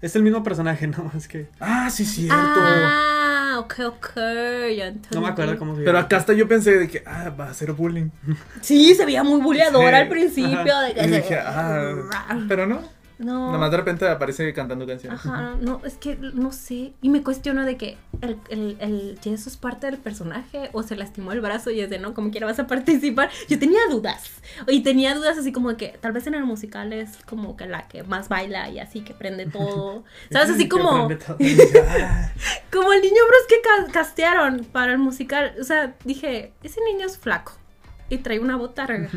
Es 0.01 0.15
el 0.15 0.23
mismo 0.23 0.41
personaje, 0.43 0.87
no 0.87 1.03
más 1.13 1.27
que. 1.27 1.47
Ah, 1.59 1.89
sí, 1.91 2.03
cierto. 2.03 2.35
Ah, 2.35 3.57
ok, 3.59 3.75
ok. 3.85 4.09
Ya 4.75 4.87
entendí. 4.87 5.09
No 5.13 5.21
me 5.21 5.27
acuerdo 5.27 5.57
cómo 5.59 5.75
se 5.75 5.81
Pero 5.81 5.93
llama. 5.93 6.05
acá 6.05 6.17
hasta 6.17 6.33
yo 6.33 6.47
pensé 6.47 6.77
de 6.79 6.87
que, 6.87 7.03
ah, 7.05 7.29
va 7.39 7.49
a 7.49 7.53
ser 7.53 7.73
bullying. 7.73 8.09
Sí, 8.61 8.95
se 8.95 9.05
veía 9.05 9.23
muy 9.23 9.39
buleadora 9.39 9.97
Sí, 9.97 10.01
al 10.03 10.09
principio. 10.09 10.59
ajá. 10.75 10.81
De 10.81 10.93
que 10.95 10.99
Y 11.01 11.09
se- 11.09 11.15
dije, 11.17 11.37
ah, 11.39 11.93
pero 12.47 12.65
no. 12.65 12.81
No. 13.21 13.47
Nada 13.47 13.57
más 13.59 13.71
de 13.71 13.77
repente 13.77 14.07
aparece 14.07 14.51
cantando 14.53 14.85
canciones. 14.87 15.19
Ajá, 15.25 15.55
no, 15.61 15.79
es 15.85 15.95
que 15.95 16.15
no 16.17 16.51
sé. 16.51 16.93
Y 17.01 17.09
me 17.09 17.21
cuestiono 17.23 17.63
de 17.65 17.77
que 17.77 17.97
el, 18.21 18.37
el, 18.49 18.77
el 18.79 19.19
yeso 19.21 19.47
es 19.49 19.57
parte 19.57 19.87
del 19.87 19.97
personaje 19.99 20.69
o 20.73 20.83
se 20.83 20.95
lastimó 20.95 21.31
el 21.31 21.39
brazo 21.41 21.69
y 21.71 21.81
es 21.81 21.89
de 21.89 21.99
no, 21.99 22.13
como 22.13 22.31
quiera 22.31 22.47
vas 22.47 22.59
a 22.59 22.67
participar. 22.67 23.29
Yo 23.47 23.59
tenía 23.59 23.79
dudas. 23.89 24.29
Y 24.67 24.81
tenía 24.81 25.13
dudas 25.15 25.37
así 25.37 25.51
como 25.51 25.69
de 25.69 25.77
que 25.77 25.97
tal 26.01 26.11
vez 26.11 26.25
en 26.27 26.33
el 26.33 26.43
musical 26.43 26.91
es 26.93 27.17
como 27.27 27.55
que 27.55 27.67
la 27.67 27.87
que 27.87 28.03
más 28.03 28.27
baila 28.27 28.69
y 28.69 28.79
así 28.79 29.01
que 29.01 29.13
prende 29.13 29.45
todo. 29.51 30.03
¿Sabes? 30.31 30.49
Así 30.51 30.67
como, 30.67 31.07
como 32.71 32.93
el 32.93 33.01
niño 33.01 33.21
Bros 33.27 33.45
que 33.47 33.61
ca- 33.61 33.91
castearon 33.91 34.65
para 34.71 34.93
el 34.93 34.97
musical. 34.97 35.53
O 35.59 35.63
sea, 35.63 35.95
dije, 36.03 36.53
ese 36.63 36.79
niño 36.83 37.05
es 37.05 37.17
flaco 37.17 37.53
y 38.09 38.17
trae 38.17 38.39
una 38.39 38.55
botarga. 38.57 39.09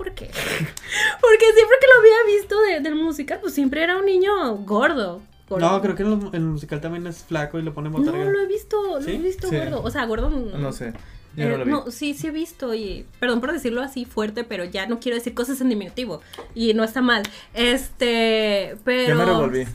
¿Por 0.00 0.12
qué? 0.14 0.26
Porque 1.20 1.44
siempre 1.54 1.76
que 1.78 1.86
lo 1.86 2.00
había 2.00 2.38
visto 2.38 2.58
de- 2.62 2.80
del 2.80 2.94
musical, 2.94 3.38
pues 3.42 3.52
siempre 3.52 3.82
era 3.82 3.98
un 3.98 4.06
niño 4.06 4.56
gordo. 4.64 5.20
gordo. 5.46 5.70
No, 5.72 5.82
creo 5.82 5.94
que 5.94 6.04
en, 6.04 6.30
el 6.32 6.40
musical 6.40 6.80
también 6.80 7.06
es 7.06 7.22
flaco 7.24 7.58
y 7.58 7.62
le 7.62 7.70
pone 7.70 7.90
botarga. 7.90 8.24
No, 8.24 8.30
lo 8.30 8.40
he 8.40 8.46
visto, 8.46 8.82
lo 8.98 9.02
¿Sí? 9.02 9.10
he 9.10 9.18
visto 9.18 9.48
Sí. 9.50 9.58
gordo. 9.58 9.82
O 9.82 9.90
sea, 9.90 10.06
gordo. 10.06 10.30
no 10.30 10.72
sé. 10.72 10.94
Yo 11.36 11.44
eh, 11.44 11.48
no 11.50 11.58
lo 11.58 11.64
vi. 11.66 11.70
no, 11.70 11.90
sí, 11.90 12.14
sí 12.14 12.28
he 12.28 12.30
visto 12.30 12.72
y 12.74 13.04
perdón 13.20 13.40
por 13.42 13.52
decirlo 13.52 13.82
así 13.82 14.06
fuerte, 14.06 14.42
pero 14.42 14.64
ya 14.64 14.86
no 14.86 15.00
quiero 15.00 15.16
decir 15.18 15.34
cosas 15.34 15.60
en 15.60 15.68
diminutivo 15.68 16.22
y 16.54 16.72
no 16.72 16.82
está 16.82 17.02
mal. 17.02 17.22
Este, 17.52 18.76
pero 18.84 19.08
Ya 19.08 19.14
me 19.16 19.24
revolví. 19.26 19.66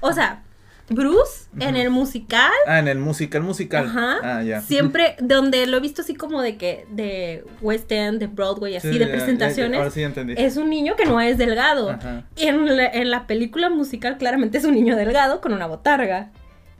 O 0.00 0.12
sea, 0.14 0.42
Bruce 0.90 1.46
en 1.60 1.76
el 1.76 1.88
musical, 1.88 2.50
Ah, 2.66 2.78
en 2.78 2.88
el 2.88 2.98
musical 2.98 3.42
musical. 3.42 3.86
ajá, 3.86 4.16
Ah, 4.22 4.42
ya. 4.42 4.60
siempre 4.60 5.16
donde 5.18 5.66
lo 5.66 5.78
he 5.78 5.80
visto 5.80 6.02
así 6.02 6.14
como 6.14 6.42
de 6.42 6.56
que 6.58 6.86
de 6.90 7.42
West 7.62 7.90
End, 7.90 8.18
de 8.20 8.26
Broadway, 8.26 8.76
así 8.76 8.88
Sí, 8.92 8.98
de 8.98 9.00
ya, 9.00 9.06
ya, 9.06 9.12
presentaciones. 9.12 9.78
ahora 9.78 9.90
sí 9.90 10.02
entendí. 10.02 10.34
Es 10.36 10.56
un 10.58 10.68
niño 10.68 10.94
que 10.96 11.06
no 11.06 11.20
es 11.20 11.38
delgado. 11.38 11.90
Ajá. 11.90 12.24
Y 12.36 12.48
en 12.48 12.76
la, 12.76 12.86
en 12.86 13.10
la 13.10 13.26
película 13.26 13.70
musical 13.70 14.18
claramente 14.18 14.58
es 14.58 14.64
un 14.64 14.74
niño 14.74 14.94
delgado 14.96 15.40
con 15.40 15.54
una 15.54 15.66
botarga. 15.66 16.30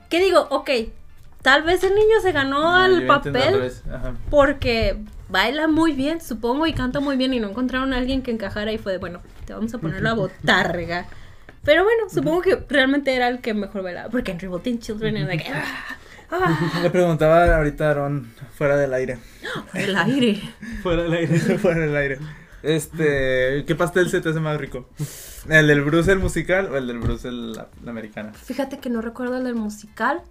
¿Qué 0.09 0.19
digo? 0.19 0.47
Ok, 0.51 0.69
tal 1.41 1.63
vez 1.63 1.83
el 1.83 1.95
niño 1.95 2.19
se 2.21 2.31
ganó 2.31 2.75
Ah, 2.75 2.85
al 2.85 3.07
papel 3.07 3.71
porque 4.29 4.97
baila 5.29 5.67
muy 5.67 5.93
bien, 5.93 6.21
supongo, 6.21 6.67
y 6.67 6.73
canta 6.73 6.99
muy 6.99 7.17
bien 7.17 7.33
y 7.33 7.39
no 7.39 7.49
encontraron 7.49 7.93
a 7.93 7.97
alguien 7.97 8.21
que 8.21 8.29
encajara 8.31 8.71
y 8.71 8.77
fue 8.77 8.91
de, 8.93 8.97
bueno, 8.99 9.21
te 9.45 9.53
vamos 9.53 9.73
a 9.73 9.79
poner 9.79 10.01
la 10.03 10.13
botarga. 10.13 11.07
Pero 11.65 11.83
bueno, 11.83 12.03
supongo 12.09 12.41
que 12.41 12.63
realmente 12.69 13.13
era 13.13 13.27
el 13.27 13.39
que 13.41 13.53
mejor 13.53 13.83
bailaba, 13.83 14.09
porque 14.09 14.31
en 14.31 14.39
Revolting 14.39 14.79
Children 14.79 15.17
era 15.17 15.27
de 15.27 15.37
que... 15.37 15.49
"Ah, 15.49 15.65
ah", 16.31 16.79
Le 16.83 16.89
preguntaba 16.91 17.55
ahorita 17.57 17.87
a 17.87 17.91
Aaron 17.91 18.31
fuera 18.55 18.77
del 18.77 18.93
aire. 18.93 19.17
el 19.73 19.95
aire. 19.97 20.41
Fuera 20.83 21.03
del 21.03 21.13
aire. 21.13 21.39
fuera 21.59 21.79
del 21.81 21.95
aire. 21.95 22.19
Este, 22.63 23.63
¿qué 23.67 23.75
pastel 23.75 24.09
se 24.09 24.21
te 24.21 24.29
hace 24.29 24.39
más 24.39 24.59
rico? 24.59 24.89
¿El 25.49 25.67
del 25.67 25.81
Bruce 25.83 26.11
el 26.11 26.19
musical 26.19 26.67
o 26.71 26.77
el 26.77 26.87
del 26.87 26.97
Bruce 26.99 27.27
el, 27.27 27.53
la, 27.53 27.67
la 27.83 27.91
americana? 27.91 28.33
Fíjate 28.33 28.79
que 28.79 28.89
no 28.89 29.01
recuerdo 29.01 29.37
el 29.37 29.43
del 29.43 29.53
musical 29.55 30.21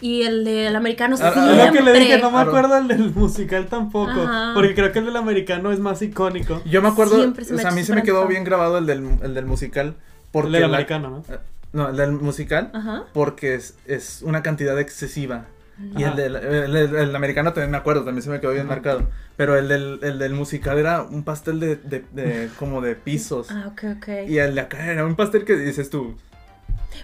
y 0.00 0.22
el 0.22 0.44
del 0.44 0.74
americano 0.74 1.16
Ah, 1.20 1.28
ah, 1.28 1.32
siempre. 1.32 1.60
Es 1.62 1.66
lo 1.66 1.72
que 1.72 1.82
le 1.82 1.92
dije, 2.00 2.18
no 2.18 2.30
me 2.32 2.40
acuerdo 2.40 2.76
el 2.76 2.88
del 2.88 3.14
musical 3.14 3.66
tampoco. 3.66 4.10
Ajá. 4.10 4.52
Porque 4.54 4.74
creo 4.74 4.90
que 4.92 4.98
el 4.98 5.06
del 5.06 5.16
americano 5.16 5.70
es 5.70 5.78
más 5.78 6.02
icónico. 6.02 6.60
Yo 6.66 6.82
me 6.82 6.88
acuerdo, 6.88 7.16
Siempre 7.16 7.44
se 7.44 7.52
o 7.54 7.56
me 7.56 7.62
sea, 7.62 7.70
a 7.70 7.74
mí 7.74 7.84
se 7.84 7.94
me 7.94 8.02
quedó 8.02 8.26
bien 8.26 8.42
grabado 8.44 8.78
el 8.78 8.86
del, 8.86 9.08
el 9.22 9.34
del 9.34 9.46
musical. 9.46 9.94
Porque 10.42 10.48
El 10.48 10.52
del 10.52 10.62
la- 10.62 10.76
americano, 10.78 11.10
¿no? 11.10 11.24
No, 11.72 11.88
el 11.90 11.96
del 11.96 12.12
musical. 12.12 12.70
Ajá. 12.72 13.04
Porque 13.12 13.54
es, 13.54 13.74
es 13.86 14.22
una 14.22 14.42
cantidad 14.42 14.78
excesiva. 14.78 15.46
Y 15.94 16.04
el 16.04 16.16
del 16.16 16.36
el, 16.36 16.74
el- 16.76 16.96
el 16.96 17.14
americano 17.16 17.52
también 17.52 17.70
me 17.70 17.76
acuerdo, 17.76 18.02
también 18.04 18.22
se 18.22 18.30
me 18.30 18.40
quedó 18.40 18.52
bien 18.52 18.64
Ajá. 18.64 18.74
marcado. 18.76 19.10
Pero 19.36 19.58
el 19.58 19.68
del, 19.68 19.98
el 20.02 20.18
del 20.18 20.32
musical 20.32 20.78
era 20.78 21.02
un 21.02 21.22
pastel 21.22 21.60
de, 21.60 21.76
de, 21.76 22.02
de- 22.12 22.48
como 22.58 22.80
de 22.80 22.94
pisos. 22.94 23.48
Ah, 23.50 23.64
ok, 23.72 23.82
ok. 23.98 24.08
Y 24.28 24.38
el 24.38 24.54
de 24.54 24.60
acá 24.62 24.86
era 24.90 25.04
un 25.04 25.16
pastel 25.16 25.44
que 25.44 25.54
dices 25.56 25.90
tú. 25.90 26.16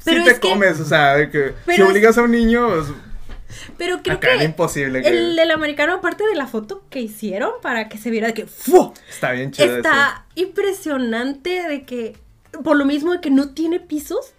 Pero 0.04 0.22
si 0.22 0.28
es 0.30 0.34
te 0.36 0.40
que- 0.40 0.48
comes, 0.48 0.80
o 0.80 0.86
sea, 0.86 1.28
que 1.30 1.52
si 1.74 1.82
obligas 1.82 2.16
a 2.16 2.22
un 2.22 2.30
niño, 2.30 2.66
pues, 2.68 2.86
Pero 3.76 4.00
creo 4.02 4.16
acá 4.16 4.28
era 4.30 4.38
que 4.38 4.44
imposible. 4.46 5.02
Que... 5.02 5.08
el 5.08 5.36
del 5.36 5.50
americano, 5.50 5.92
aparte 5.96 6.24
de 6.26 6.34
la 6.34 6.46
foto 6.46 6.82
que 6.88 7.00
hicieron 7.02 7.50
para 7.60 7.90
que 7.90 7.98
se 7.98 8.08
viera 8.08 8.28
de 8.28 8.32
que 8.34 8.46
¡fu! 8.46 8.94
Está 9.10 9.32
bien 9.32 9.50
chido 9.50 9.66
eso. 9.68 9.76
Está 9.76 10.24
impresionante 10.34 11.68
de 11.68 11.82
que 11.84 12.16
por 12.64 12.76
lo 12.76 12.84
mismo 12.84 13.12
de 13.12 13.20
que 13.20 13.30
no 13.30 13.50
tiene 13.50 13.80
pisos. 13.80 14.34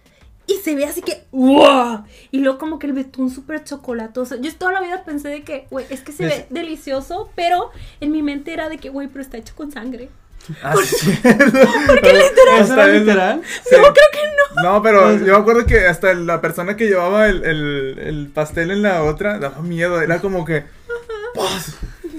Y 0.46 0.56
se 0.56 0.74
ve 0.74 0.84
así 0.84 1.00
que, 1.00 1.24
¡wow! 1.32 2.04
Y 2.30 2.40
luego 2.40 2.58
como 2.58 2.78
que 2.78 2.86
el 2.86 2.92
betún 2.92 3.30
súper 3.30 3.64
chocolatoso. 3.64 4.36
Yo 4.36 4.54
toda 4.54 4.72
la 4.72 4.82
vida 4.82 5.02
pensé 5.02 5.28
de 5.28 5.42
que, 5.42 5.66
güey, 5.70 5.86
es 5.88 6.02
que 6.02 6.12
se 6.12 6.26
ve 6.26 6.46
delicioso, 6.50 7.30
pero 7.34 7.70
en 8.00 8.12
mi 8.12 8.22
mente 8.22 8.52
era 8.52 8.68
de 8.68 8.76
que, 8.76 8.90
güey, 8.90 9.08
pero 9.08 9.22
está 9.22 9.38
hecho 9.38 9.54
con 9.54 9.72
sangre. 9.72 10.10
Ah, 10.62 10.74
sí. 10.84 11.18
Porque 11.22 12.12
literal. 12.12 12.60
¿Eso 12.60 12.74
era 12.74 12.88
literal? 12.88 13.42
Sí. 13.44 13.76
No, 13.76 13.82
creo 13.84 14.06
que 14.12 14.18
no. 14.56 14.62
No, 14.62 14.82
pero 14.82 15.16
yo 15.16 15.34
me 15.34 15.40
acuerdo 15.40 15.64
que 15.64 15.86
hasta 15.86 16.12
la 16.12 16.40
persona 16.42 16.76
que 16.76 16.86
llevaba 16.86 17.28
el, 17.28 17.44
el, 17.44 17.98
el 17.98 18.28
pastel 18.28 18.70
en 18.70 18.82
la 18.82 19.02
otra 19.02 19.38
daba 19.38 19.62
miedo. 19.62 20.02
Era 20.02 20.20
como 20.20 20.44
que. 20.44 20.64
¡paz! 21.34 21.76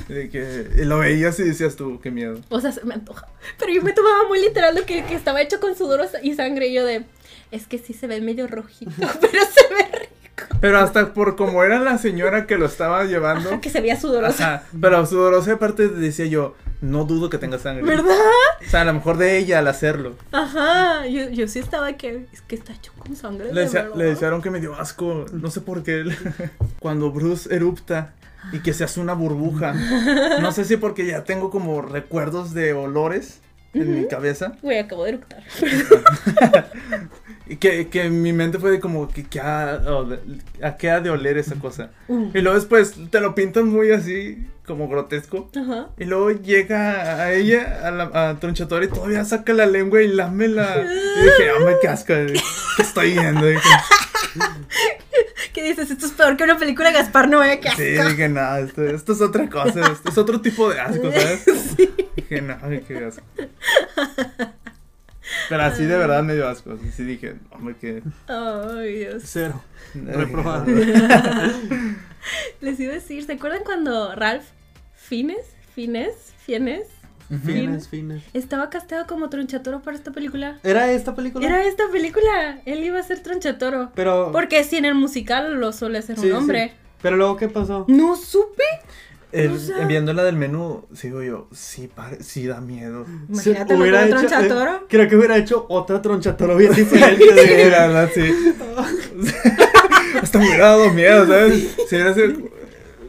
De 0.07 0.29
que 0.29 0.85
lo 0.85 0.99
veías 0.99 1.39
y 1.39 1.43
decías 1.43 1.75
tú, 1.75 1.99
qué 1.99 2.11
miedo. 2.11 2.39
O 2.49 2.59
sea, 2.59 2.71
se 2.71 2.83
me 2.85 2.93
antoja. 2.93 3.27
Pero 3.57 3.73
yo 3.73 3.81
me 3.81 3.93
tomaba 3.93 4.27
muy 4.27 4.39
literal 4.39 4.75
lo 4.75 4.85
que, 4.85 5.03
que 5.05 5.15
estaba 5.15 5.41
hecho 5.41 5.59
con 5.59 5.75
sudor 5.75 6.07
y 6.21 6.33
sangre. 6.35 6.67
Y 6.67 6.73
yo 6.73 6.85
de, 6.85 7.05
es 7.51 7.67
que 7.67 7.77
sí 7.77 7.93
se 7.93 8.07
ve 8.07 8.21
medio 8.21 8.47
rojito, 8.47 8.91
pero 8.97 9.43
se 9.53 9.73
ve 9.73 9.99
rico. 9.99 10.57
Pero 10.61 10.79
hasta 10.79 11.13
por 11.13 11.35
como 11.35 11.63
era 11.63 11.79
la 11.79 11.97
señora 11.97 12.45
que 12.45 12.57
lo 12.57 12.65
estaba 12.65 13.03
llevando. 13.05 13.49
Ajá, 13.49 13.61
que 13.61 13.69
se 13.69 13.81
veía 13.81 13.99
sudoroso. 13.99 14.43
Ajá, 14.43 14.63
pero 14.79 15.05
sudorosa 15.05 15.53
aparte 15.53 15.87
decía 15.87 16.25
yo, 16.25 16.55
no 16.81 17.05
dudo 17.05 17.29
que 17.29 17.37
tenga 17.37 17.57
sangre. 17.57 17.83
¿Verdad? 17.83 18.15
O 18.65 18.69
sea, 18.69 18.81
a 18.81 18.85
lo 18.85 18.93
mejor 18.93 19.17
de 19.17 19.37
ella 19.37 19.59
al 19.59 19.67
hacerlo. 19.67 20.15
Ajá. 20.31 21.07
Yo, 21.07 21.29
yo 21.29 21.47
sí 21.47 21.59
estaba 21.59 21.93
que, 21.93 22.27
es 22.31 22.41
que 22.41 22.55
está 22.55 22.73
hecho 22.73 22.91
con 22.97 23.15
sangre. 23.15 23.53
Le, 23.53 23.67
de 23.67 23.89
le 23.95 24.03
desearon 24.05 24.41
que 24.41 24.51
me 24.51 24.59
dio 24.59 24.75
asco, 24.75 25.25
no 25.31 25.49
sé 25.49 25.61
por 25.61 25.83
qué. 25.83 26.03
Cuando 26.79 27.11
Bruce 27.11 27.53
erupta 27.53 28.13
y 28.51 28.59
que 28.59 28.73
se 28.73 28.83
hace 28.83 28.99
una 28.99 29.13
burbuja. 29.13 29.73
No 30.41 30.51
sé 30.51 30.65
si 30.65 30.77
porque 30.77 31.05
ya 31.05 31.23
tengo 31.23 31.49
como 31.49 31.81
recuerdos 31.81 32.53
de 32.53 32.73
olores 32.73 33.39
en 33.73 33.93
mi 33.93 34.07
cabeza. 34.07 34.53
Güey, 34.61 34.79
acabo 34.79 35.03
de 35.03 35.09
eructar. 35.09 35.43
Y 37.47 37.57
que, 37.57 37.89
que 37.89 38.09
mi 38.09 38.33
mente 38.33 38.57
fue 38.57 38.71
de 38.71 38.79
como, 38.79 39.07
que, 39.07 39.23
que 39.23 39.39
ha- 39.39 39.79
ole- 39.85 40.19
¿a 40.63 40.77
qué 40.77 40.89
ha 40.89 40.99
de 40.99 41.11
oler 41.11 41.37
esa 41.37 41.53
cosa? 41.55 41.91
Uh. 42.07 42.31
Y 42.33 42.41
luego 42.41 42.57
después 42.57 42.95
te 43.11 43.19
lo 43.19 43.35
pintan 43.35 43.67
muy 43.67 43.91
así, 43.91 44.47
como 44.65 44.87
grotesco. 44.87 45.51
Ajá. 45.55 45.89
Y 45.99 46.05
luego 46.05 46.31
llega 46.31 47.21
a 47.21 47.33
ella, 47.33 47.81
a, 47.83 47.91
la, 47.91 48.29
a 48.29 48.39
Tronchatore, 48.39 48.87
y 48.87 48.89
todavía 48.89 49.23
saca 49.25 49.53
la 49.53 49.67
lengua 49.67 50.01
y 50.01 50.07
lámela. 50.07 50.75
Y 51.17 51.23
dije, 51.23 51.51
hombre, 51.51 51.75
qué 51.81 51.87
asco, 51.87 52.13
¿qué 52.15 52.81
estoy 52.81 53.11
viendo? 53.13 53.45
¿Qué 55.53 55.63
dices? 55.63 55.91
Esto 55.91 56.05
es 56.05 56.11
peor 56.11 56.37
que 56.37 56.43
una 56.43 56.57
película 56.57 56.89
de 56.89 56.95
Gaspar 56.95 57.29
Noé. 57.29 57.59
¡Qué 57.59 57.69
sí, 57.71 58.09
dije, 58.09 58.29
no, 58.29 58.55
esto, 58.57 58.83
esto 58.83 59.13
es 59.13 59.21
otra 59.21 59.49
cosa, 59.49 59.91
esto 59.91 60.09
es 60.09 60.17
otro 60.17 60.41
tipo 60.41 60.69
de 60.69 60.79
asco, 60.79 61.11
¿sabes? 61.11 61.45
Dije, 62.15 62.41
no, 62.41 62.57
qué 62.87 63.05
asco. 63.05 63.23
Pero 65.49 65.63
así 65.63 65.85
de 65.85 65.97
verdad 65.97 66.23
me 66.23 66.33
dio 66.35 66.47
asco. 66.47 66.77
Sí 66.95 67.03
dije, 67.03 67.35
hombre, 67.51 67.75
que. 67.79 68.03
Ay, 68.27 68.99
Dios. 68.99 69.23
Cero. 69.25 69.61
Reprobado. 69.93 70.65
Les 72.61 72.79
iba 72.79 72.91
a 72.91 72.95
decir, 72.95 73.23
¿se 73.23 73.33
acuerdan 73.33 73.63
cuando 73.63 74.15
Ralph 74.15 74.45
Fines? 74.95 75.45
Fines? 75.73 76.33
Fines? 76.45 76.87
Fines, 77.43 77.87
fines. 77.87 78.23
Estaba 78.33 78.69
casteado 78.69 79.07
como 79.07 79.29
tronchatoro 79.29 79.81
para 79.81 79.97
esta 79.97 80.11
película. 80.11 80.59
¿Era 80.63 80.91
esta 80.91 81.15
película? 81.15 81.45
Era 81.45 81.65
esta 81.65 81.83
película. 81.91 82.59
Él 82.65 82.83
iba 82.83 82.99
a 82.99 83.03
ser 83.03 83.19
tronchatoro. 83.21 83.91
Pero. 83.95 84.31
Porque 84.31 84.63
si 84.63 84.77
en 84.77 84.85
el 84.85 84.95
musical 84.95 85.55
lo 85.59 85.73
suele 85.73 86.01
ser 86.01 86.17
Sí, 86.19 86.27
un 86.29 86.37
hombre. 86.37 86.69
sí. 86.69 86.73
Pero 87.01 87.17
luego, 87.17 87.37
¿qué 87.37 87.49
pasó? 87.49 87.85
No 87.87 88.15
supe. 88.15 88.63
El- 89.31 89.51
O 89.51 89.57
sea- 89.57 89.85
viéndola 89.85 90.23
del 90.23 90.37
menú, 90.37 90.85
sigo 90.93 91.21
yo, 91.21 91.49
sí, 91.51 91.89
pare- 91.93 92.23
sí 92.23 92.45
da 92.45 92.61
miedo. 92.61 93.05
Imagínate 93.27 93.73
hubiera 93.75 94.05
hecho- 94.05 94.15
tronchatoro. 94.17 94.75
eh, 94.75 94.79
creo 94.87 95.09
que 95.09 95.15
hubiera 95.17 95.35
hecho 95.37 95.65
otra 95.67 96.01
tronchatoro 96.01 96.55
bien 96.55 96.73
diferente. 96.73 97.33
De- 97.33 97.69
la 97.69 97.87
verdad, 97.87 98.09
sí. 98.13 98.21
Hasta 100.21 100.39
me 100.39 100.45
hubiera 100.47 100.67
dado 100.67 100.93
miedo, 100.93 101.27
¿sabes? 101.27 101.75
Si 101.89 101.95
hubiera 101.95 102.13
sido- 102.13 102.49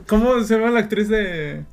¿Cómo 0.08 0.42
se 0.42 0.56
llama 0.56 0.70
la 0.70 0.80
actriz 0.80 1.08
de.? 1.08 1.64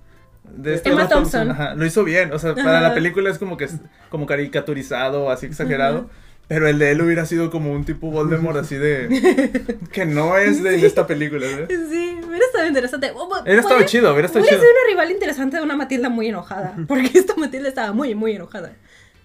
De 0.55 0.75
esta- 0.75 0.89
Emma 0.89 1.07
Thompson. 1.09 1.51
Ajá, 1.51 1.75
lo 1.75 1.85
hizo 1.85 2.03
bien. 2.03 2.31
O 2.33 2.39
sea, 2.39 2.55
para 2.55 2.81
la 2.81 2.93
película 2.93 3.29
es 3.29 3.37
como 3.39 3.57
que 3.57 3.65
es 3.65 3.75
como 4.09 4.25
caricaturizado, 4.25 5.29
así 5.31 5.45
exagerado. 5.45 6.09
Pero 6.47 6.67
el 6.67 6.77
de 6.77 6.91
él 6.91 7.01
hubiera 7.01 7.25
sido 7.25 7.49
como 7.49 7.71
un 7.71 7.85
tipo 7.85 8.11
Voldemort 8.11 8.57
así 8.57 8.75
de. 8.75 9.77
que 9.93 10.05
no 10.05 10.37
es 10.37 10.61
de 10.61 10.85
esta 10.85 11.07
película, 11.07 11.47
¿sabes? 11.49 11.67
Sí, 11.89 12.19
hubiera 12.27 12.45
estado 12.45 12.67
interesante. 12.67 13.11
O- 13.11 13.23
o- 13.23 13.41
Hubiera 13.41 13.61
estado 13.61 13.81
chido, 13.83 14.11
hubiera 14.11 14.25
estado 14.27 14.43
Hubiera 14.43 14.57
chido. 14.57 14.69
sido 14.69 14.81
una 14.81 14.91
rival 14.93 15.11
interesante 15.11 15.57
de 15.57 15.63
una 15.63 15.77
Matilda 15.77 16.09
muy 16.09 16.27
enojada. 16.27 16.75
Porque 16.87 17.11
esta 17.17 17.35
Matilda 17.35 17.69
estaba 17.69 17.93
muy, 17.93 18.13
muy 18.13 18.35
enojada. 18.35 18.73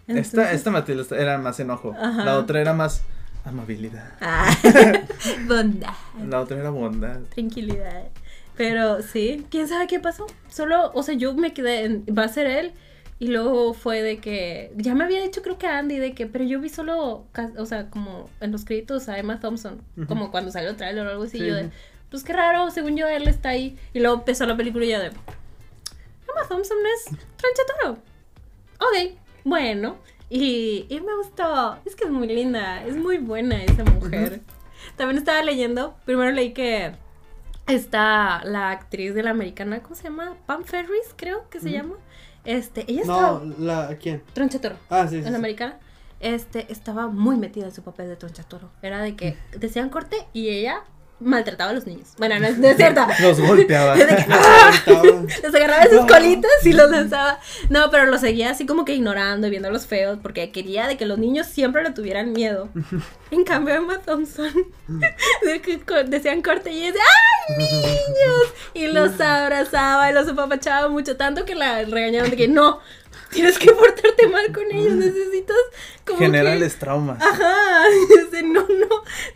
Esta, 0.06 0.20
Entonces- 0.42 0.54
esta 0.54 0.70
Matilda 0.70 1.02
esta- 1.02 1.16
era 1.18 1.38
más 1.38 1.58
enojo. 1.60 1.94
Ajá. 2.00 2.24
La 2.24 2.38
otra 2.38 2.60
era 2.60 2.72
más 2.72 3.02
amabilidad. 3.44 4.12
Ah, 4.20 4.54
bondad, 5.46 5.88
La 6.28 6.40
otra 6.40 6.58
era 6.58 6.70
bondad. 6.70 7.18
tranquilidad. 7.34 8.04
Pero 8.58 9.02
sí, 9.02 9.46
quién 9.50 9.68
sabe 9.68 9.86
qué 9.86 10.00
pasó. 10.00 10.26
Solo, 10.48 10.90
o 10.92 11.04
sea, 11.04 11.14
yo 11.14 11.32
me 11.32 11.54
quedé 11.54 11.84
en, 11.84 12.04
va 12.06 12.24
a 12.24 12.28
ser 12.28 12.48
él. 12.48 12.72
Y 13.20 13.28
luego 13.28 13.72
fue 13.72 14.02
de 14.02 14.18
que, 14.18 14.72
ya 14.76 14.94
me 14.96 15.04
había 15.04 15.22
dicho 15.22 15.42
creo 15.42 15.58
que 15.58 15.66
Andy 15.68 15.98
de 15.98 16.12
que, 16.12 16.26
pero 16.26 16.44
yo 16.44 16.60
vi 16.60 16.68
solo, 16.68 17.26
o 17.56 17.66
sea, 17.66 17.88
como 17.88 18.28
en 18.40 18.52
los 18.52 18.64
créditos 18.64 19.08
a 19.08 19.18
Emma 19.18 19.40
Thompson, 19.40 19.80
como 20.06 20.30
cuando 20.30 20.52
salió 20.52 20.70
el 20.70 20.76
trailer 20.76 21.06
o 21.06 21.10
algo 21.10 21.24
así, 21.24 21.38
Sí, 21.38 21.46
yo 21.46 21.54
de, 21.54 21.70
pues 22.10 22.22
qué 22.22 22.32
raro, 22.32 22.70
según 22.70 22.96
yo 22.96 23.08
él 23.08 23.26
está 23.26 23.50
ahí. 23.50 23.76
Y 23.92 24.00
luego 24.00 24.18
empezó 24.18 24.44
la 24.44 24.56
película 24.56 24.84
y 24.84 24.90
yo 24.90 24.98
de, 24.98 25.06
Emma 25.06 26.48
Thompson 26.48 26.78
es 26.96 27.16
Tronchatoro. 27.36 28.02
Ok, 28.80 29.18
bueno. 29.44 29.98
Y, 30.30 30.86
y 30.88 31.00
me 31.00 31.16
gustó, 31.16 31.78
es 31.84 31.94
que 31.94 32.04
es 32.04 32.10
muy 32.10 32.26
linda, 32.26 32.84
es 32.84 32.96
muy 32.96 33.18
buena 33.18 33.62
esa 33.62 33.84
mujer. 33.84 34.40
También 34.96 35.18
estaba 35.18 35.42
leyendo, 35.42 35.96
primero 36.04 36.30
leí 36.32 36.52
que 36.52 36.92
está 37.68 38.42
la 38.44 38.70
actriz 38.70 39.14
de 39.14 39.22
la 39.22 39.30
americana, 39.30 39.80
¿cómo 39.82 39.94
se 39.94 40.04
llama? 40.04 40.36
Pam 40.46 40.64
Ferris, 40.64 41.14
creo 41.16 41.48
que 41.50 41.60
se 41.60 41.70
llama. 41.70 41.94
Este, 42.44 42.84
ella 42.90 43.02
estaba 43.02 43.40
No, 43.44 43.54
la, 43.58 43.96
¿quién? 44.00 44.22
Tronchatoro 44.32 44.76
Ah, 44.88 45.04
sí, 45.04 45.10
sí. 45.10 45.16
en 45.18 45.24
sí. 45.24 45.30
la 45.30 45.36
americana. 45.38 45.78
Este, 46.20 46.70
estaba 46.72 47.06
muy 47.08 47.36
metida 47.36 47.66
en 47.66 47.72
su 47.72 47.82
papel 47.82 48.08
de 48.08 48.16
Tronchatoro. 48.16 48.70
Era 48.82 49.00
de 49.02 49.14
que 49.14 49.36
decían 49.58 49.88
corte 49.90 50.16
y 50.32 50.48
ella 50.48 50.82
maltrataba 51.20 51.70
a 51.70 51.74
los 51.74 51.86
niños. 51.86 52.08
Bueno, 52.18 52.38
no 52.38 52.46
es, 52.46 52.58
no 52.58 52.68
es 52.68 52.76
cierto. 52.76 53.06
Los 53.20 53.40
golpeaba. 53.40 53.94
Que, 53.94 54.06
Ah, 54.30 54.70
les 55.42 55.54
agarraba 55.54 55.84
de 55.84 55.90
sus 55.90 56.06
colitas 56.06 56.50
y 56.64 56.72
los 56.72 56.90
lanzaba. 56.90 57.38
No, 57.70 57.90
pero 57.90 58.06
los 58.06 58.20
seguía 58.20 58.50
así 58.50 58.66
como 58.66 58.84
que 58.84 58.94
ignorando 58.94 59.46
y 59.46 59.50
viendo 59.50 59.70
los 59.70 59.86
feos 59.86 60.18
porque 60.22 60.50
quería 60.52 60.86
de 60.86 60.96
que 60.96 61.06
los 61.06 61.18
niños 61.18 61.46
siempre 61.46 61.82
le 61.82 61.90
tuvieran 61.90 62.32
miedo. 62.32 62.68
En 63.30 63.44
cambio, 63.44 63.74
Emma 63.74 63.98
Thompson 63.98 64.50
decían 66.06 66.40
corte 66.40 66.70
y 66.70 66.86
decía, 66.86 67.02
¡ay, 67.50 67.56
niños! 67.58 68.54
Y 68.72 68.86
los 68.86 69.20
abrazaba 69.20 70.10
y 70.10 70.14
los 70.14 70.26
apapachaba 70.28 70.88
mucho, 70.88 71.18
tanto 71.18 71.44
que 71.44 71.54
la 71.54 71.82
regañaron 71.84 72.30
de 72.30 72.36
que 72.38 72.48
no, 72.48 72.80
tienes 73.32 73.58
que 73.58 73.70
portarte 73.72 74.28
mal 74.28 74.52
con 74.52 74.64
ellos, 74.72 74.94
necesitas 74.94 75.56
como 76.04 76.18
que... 76.18 76.24
Generales 76.26 76.76
traumas. 76.76 77.22
Ajá, 77.22 77.84
no, 78.44 78.60
no, 78.62 78.86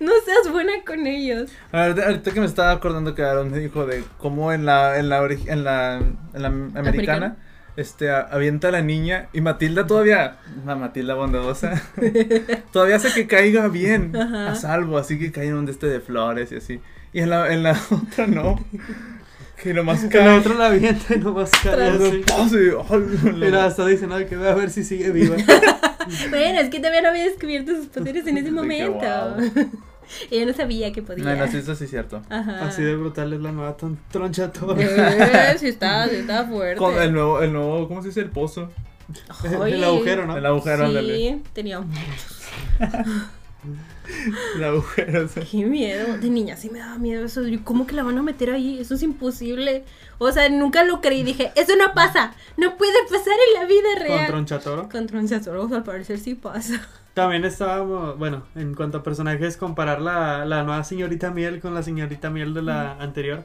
no 0.00 0.12
seas 0.24 0.50
buena 0.50 0.72
con 0.86 1.06
ellos. 1.06 1.50
Ahorita, 1.72 2.06
ahorita 2.06 2.30
que 2.32 2.40
me 2.40 2.46
estaba 2.46 2.70
acordando 2.72 3.14
que 3.14 3.22
Aaron 3.22 3.52
dijo 3.52 3.86
de 3.86 4.04
cómo 4.18 4.52
en 4.52 4.64
la, 4.66 4.98
en 4.98 5.08
la, 5.08 5.22
en 5.24 5.64
la, 5.64 5.96
en 5.98 6.42
la 6.42 6.48
americana, 6.48 6.78
Americana. 6.80 7.36
este, 7.76 8.10
a- 8.10 8.20
avienta 8.22 8.68
a 8.68 8.70
la 8.72 8.82
niña 8.82 9.28
y 9.32 9.40
Matilda 9.40 9.86
todavía, 9.86 10.36
la 10.66 10.74
Matilda 10.76 11.14
bondadosa, 11.14 11.82
todavía 12.72 12.96
hace 12.96 13.12
que 13.12 13.26
caiga 13.26 13.68
bien, 13.68 14.16
Ajá. 14.16 14.52
a 14.52 14.54
salvo, 14.54 14.98
así 14.98 15.18
que 15.18 15.32
cae 15.32 15.48
en 15.48 15.54
un 15.54 15.66
de 15.66 15.72
este 15.72 15.86
de 15.86 16.00
flores 16.00 16.52
y 16.52 16.56
así. 16.56 16.80
Y 17.12 17.20
en 17.20 17.28
la, 17.30 17.52
en 17.52 17.62
la 17.62 17.78
otra 17.90 18.26
no, 18.26 18.58
que 19.62 19.72
nomás 19.74 20.00
cae. 20.10 20.38
otra 20.38 20.54
la 20.54 20.66
avienta 20.66 21.14
y 21.14 21.18
nomás 21.18 21.50
cae 21.62 21.90
¡ay! 21.90 22.24
Mira, 23.34 23.66
está 23.66 23.86
diciendo 23.86 24.16
que 24.28 24.36
voy 24.36 24.48
a 24.48 24.54
ver 24.54 24.70
si 24.70 24.84
sigue 24.84 25.10
viva. 25.10 25.36
Bueno, 26.30 26.58
es 26.58 26.68
que 26.68 26.78
todavía 26.78 27.00
no 27.00 27.10
había 27.10 27.24
descubierto 27.24 27.76
sus 27.76 27.86
poderes 27.86 28.26
en 28.26 28.36
ese 28.36 28.50
momento. 28.50 29.36
Ella 30.32 30.46
no 30.46 30.52
sabía 30.52 30.92
que 30.92 31.00
podía. 31.00 31.24
No, 31.24 31.36
no, 31.36 31.46
sí, 31.50 31.58
eso 31.58 31.76
sí 31.76 31.84
es 31.84 31.90
cierto. 31.90 32.20
Ajá. 32.28 32.66
Así 32.66 32.82
de 32.82 32.96
brutal 32.96 33.32
es 33.32 33.40
la 33.40 33.52
nueva 33.52 33.76
tron- 33.76 33.96
tronchatoro. 34.10 34.74
Eh, 34.80 35.54
sí 35.58 35.68
está, 35.68 36.08
sí 36.08 36.16
está 36.16 36.44
fuerte. 36.44 36.76
Con 36.76 37.00
el 37.00 37.12
nuevo, 37.12 37.40
el 37.40 37.52
nuevo, 37.52 37.86
¿cómo 37.86 38.02
se 38.02 38.08
dice? 38.08 38.20
El 38.20 38.30
pozo. 38.30 38.68
El 39.44 39.84
agujero, 39.84 40.26
¿no? 40.26 40.36
El 40.36 40.44
agujero, 40.44 40.86
ándale. 40.86 41.14
Sí, 41.16 41.42
tenía 41.52 41.78
muchos. 41.80 42.48
El 44.56 44.64
agujero. 44.64 45.28
sí. 45.28 45.40
Qué 45.50 45.64
miedo. 45.66 46.18
De 46.18 46.28
niña 46.28 46.56
sí 46.56 46.68
me 46.70 46.80
daba 46.80 46.98
miedo 46.98 47.24
eso. 47.24 47.42
Yo, 47.46 47.62
¿Cómo 47.64 47.86
que 47.86 47.94
la 47.94 48.02
van 48.02 48.18
a 48.18 48.22
meter 48.22 48.50
ahí? 48.50 48.78
Eso 48.80 48.94
es 48.94 49.02
imposible. 49.02 49.84
O 50.18 50.30
sea, 50.32 50.48
nunca 50.48 50.84
lo 50.84 51.00
creí. 51.00 51.22
Dije, 51.22 51.52
eso 51.54 51.76
no 51.76 51.94
pasa. 51.94 52.34
No 52.56 52.76
puede 52.76 52.92
pasar 53.10 53.34
en 53.48 53.60
la 53.60 53.66
vida 53.66 53.88
Con 53.96 54.02
real. 54.06 54.26
tronchatoro. 54.26 54.88
Con 54.88 55.06
Tronchatoro, 55.06 55.68
al 55.74 55.84
parecer 55.84 56.18
sí 56.18 56.34
pasa. 56.34 56.80
También 57.14 57.44
estábamos, 57.44 58.18
bueno, 58.18 58.44
en 58.54 58.74
cuanto 58.74 58.98
a 58.98 59.02
personajes, 59.02 59.58
comparar 59.58 60.00
la, 60.00 60.46
la 60.46 60.62
nueva 60.62 60.82
señorita 60.82 61.30
Miel 61.30 61.60
con 61.60 61.74
la 61.74 61.82
señorita 61.82 62.30
Miel 62.30 62.54
de 62.54 62.62
la 62.62 62.92
anterior. 62.94 63.44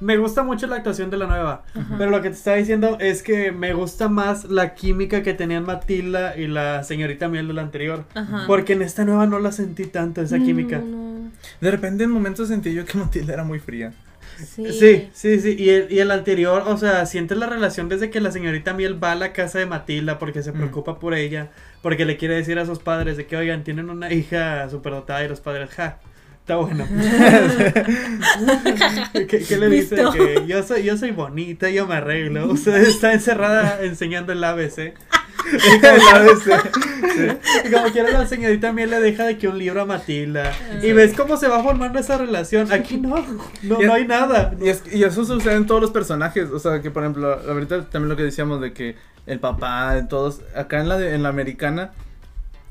Me 0.00 0.16
gusta 0.18 0.42
mucho 0.42 0.66
la 0.66 0.76
actuación 0.76 1.08
de 1.10 1.16
la 1.16 1.26
nueva. 1.26 1.62
Pero 1.96 2.10
lo 2.10 2.20
que 2.20 2.28
te 2.30 2.36
estaba 2.36 2.56
diciendo 2.58 2.98
es 3.00 3.22
que 3.22 3.50
me 3.52 3.72
gusta 3.72 4.08
más 4.08 4.44
la 4.44 4.74
química 4.74 5.22
que 5.22 5.32
tenían 5.34 5.64
Matilda 5.64 6.36
y 6.36 6.46
la 6.48 6.84
señorita 6.84 7.28
Miel 7.28 7.48
de 7.48 7.54
la 7.54 7.62
anterior. 7.62 8.04
Ajá. 8.14 8.44
Porque 8.46 8.74
en 8.74 8.82
esta 8.82 9.04
nueva 9.04 9.26
no 9.26 9.38
la 9.38 9.52
sentí 9.52 9.86
tanto, 9.86 10.20
esa 10.20 10.38
química. 10.38 10.78
No, 10.78 10.84
no. 10.86 11.30
De 11.60 11.70
repente 11.70 12.04
en 12.04 12.10
momentos 12.10 12.48
sentí 12.48 12.74
yo 12.74 12.84
que 12.84 12.98
Matilda 12.98 13.32
era 13.34 13.44
muy 13.44 13.58
fría. 13.58 13.92
Sí. 14.36 14.70
Sí, 14.70 15.08
sí, 15.14 15.40
sí. 15.40 15.56
Y 15.58 15.70
el, 15.70 15.90
y 15.90 15.98
el 16.00 16.10
anterior, 16.10 16.64
o 16.66 16.76
sea, 16.76 17.06
sientes 17.06 17.38
la 17.38 17.46
relación 17.46 17.88
desde 17.88 18.10
que 18.10 18.20
la 18.20 18.30
señorita 18.30 18.74
Miel 18.74 19.02
va 19.02 19.12
a 19.12 19.14
la 19.14 19.32
casa 19.32 19.58
de 19.58 19.64
Matilda 19.64 20.18
porque 20.18 20.42
se 20.42 20.52
Mm. 20.52 20.56
preocupa 20.56 20.98
por 20.98 21.14
ella, 21.14 21.48
porque 21.80 22.04
le 22.04 22.18
quiere 22.18 22.34
decir 22.34 22.58
a 22.58 22.66
sus 22.66 22.80
padres 22.80 23.16
de 23.16 23.24
que, 23.26 23.34
oigan, 23.38 23.64
tienen 23.64 23.88
una 23.88 24.12
hija 24.12 24.68
superdotada 24.68 25.24
y 25.24 25.28
los 25.28 25.40
padres, 25.40 25.70
ja, 25.70 26.00
está 26.46 26.56
bueno. 26.58 26.86
¿Qué, 29.28 29.38
qué 29.44 29.56
le 29.58 29.68
dice? 29.68 29.96
Listo. 29.96 30.12
Que 30.12 30.44
yo 30.46 30.62
soy, 30.62 30.84
yo 30.84 30.96
soy 30.96 31.10
bonita, 31.10 31.68
yo 31.70 31.88
me 31.88 31.96
arreglo. 31.96 32.46
Usted 32.52 32.76
está 32.86 33.12
encerrada 33.12 33.80
enseñando 33.82 34.32
el 34.32 34.44
ABC. 34.44 34.78
El 34.78 35.84
ABC. 35.84 37.66
Y 37.66 37.70
como 37.72 37.90
quiera 37.92 38.10
la 38.12 38.26
señorita 38.28 38.72
Miel 38.72 38.90
le 38.90 39.00
deja 39.00 39.24
de 39.24 39.38
que 39.38 39.48
un 39.48 39.58
libro 39.58 39.82
a 39.82 39.86
Matilda. 39.86 40.52
Y 40.82 40.92
ves 40.92 41.14
cómo 41.16 41.36
se 41.36 41.48
va 41.48 41.62
formando 41.64 41.98
esa 41.98 42.16
relación. 42.16 42.70
Aquí 42.72 42.96
no, 42.98 43.16
no, 43.62 43.78
no 43.80 43.92
hay 43.92 44.06
nada. 44.06 44.54
Y, 44.60 44.68
es- 44.68 44.84
y 44.92 45.02
eso 45.02 45.24
sucede 45.24 45.54
en 45.54 45.66
todos 45.66 45.80
los 45.80 45.90
personajes. 45.90 46.48
O 46.50 46.60
sea, 46.60 46.80
que 46.80 46.92
por 46.92 47.02
ejemplo, 47.02 47.40
ahorita 47.48 47.86
también 47.86 48.08
lo 48.08 48.14
que 48.16 48.22
decíamos 48.22 48.60
de 48.60 48.72
que 48.72 48.94
el 49.26 49.40
papá, 49.40 50.06
todos. 50.08 50.42
Acá 50.54 50.80
en 50.80 50.88
la, 50.88 50.96
de- 50.96 51.12
en 51.14 51.24
la 51.24 51.28
americana, 51.28 51.90